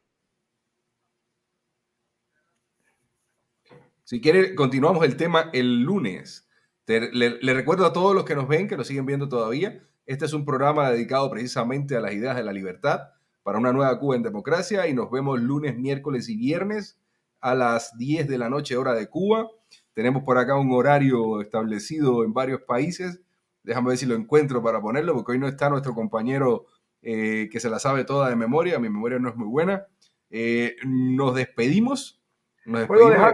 Si 4.04 4.20
quiere, 4.20 4.54
continuamos 4.54 5.04
el 5.04 5.16
tema 5.16 5.50
el 5.52 5.82
lunes. 5.82 6.45
Le, 6.86 7.54
recuerdo 7.54 7.86
a 7.86 7.92
todos 7.92 8.14
los 8.14 8.24
que 8.24 8.34
nos 8.34 8.48
ven, 8.48 8.68
que 8.68 8.76
nos 8.76 8.86
siguen 8.86 9.06
viendo 9.06 9.28
todavía, 9.28 9.82
este 10.06 10.24
es 10.24 10.32
un 10.32 10.44
programa 10.44 10.90
dedicado 10.90 11.28
precisamente 11.30 11.96
a 11.96 12.00
las 12.00 12.12
ideas 12.12 12.36
de 12.36 12.44
la 12.44 12.52
libertad 12.52 13.08
para 13.42 13.58
una 13.58 13.72
nueva 13.72 13.98
Cuba 13.98 14.16
en 14.16 14.22
democracia 14.22 14.86
y 14.86 14.94
nos 14.94 15.10
vemos 15.10 15.40
lunes, 15.40 15.76
miércoles 15.76 16.28
y 16.28 16.36
viernes 16.36 16.98
a 17.40 17.54
las 17.54 17.96
10 17.96 18.28
de 18.28 18.38
la 18.38 18.48
noche 18.48 18.76
hora 18.76 18.94
de 18.94 19.08
Cuba. 19.08 19.48
Tenemos 19.92 20.22
por 20.22 20.38
acá 20.38 20.56
un 20.56 20.72
horario 20.72 21.40
establecido 21.40 22.24
en 22.24 22.32
varios 22.32 22.62
países. 22.62 23.20
Déjame 23.62 23.88
ver 23.90 23.98
si 23.98 24.06
lo 24.06 24.14
encuentro 24.14 24.62
para 24.62 24.80
ponerlo, 24.80 25.14
porque 25.14 25.32
hoy 25.32 25.38
no 25.38 25.48
está 25.48 25.68
nuestro 25.70 25.94
compañero 25.94 26.66
eh, 27.02 27.48
que 27.50 27.60
se 27.60 27.70
la 27.70 27.78
sabe 27.78 28.04
toda 28.04 28.28
de 28.28 28.36
memoria. 28.36 28.78
Mi 28.78 28.88
memoria 28.88 29.18
no 29.18 29.28
es 29.28 29.36
muy 29.36 29.48
buena. 29.48 29.86
Eh, 30.30 30.76
nos 30.84 31.34
despedimos. 31.34 32.20
Nos 32.64 32.86
¿Puedo 32.86 33.10
dejar 33.10 33.32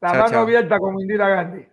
La 0.01 0.13
mano 0.13 0.39
abierta 0.39 0.77
como 0.77 0.99
Indira 0.99 1.29
Gandhi. 1.29 1.65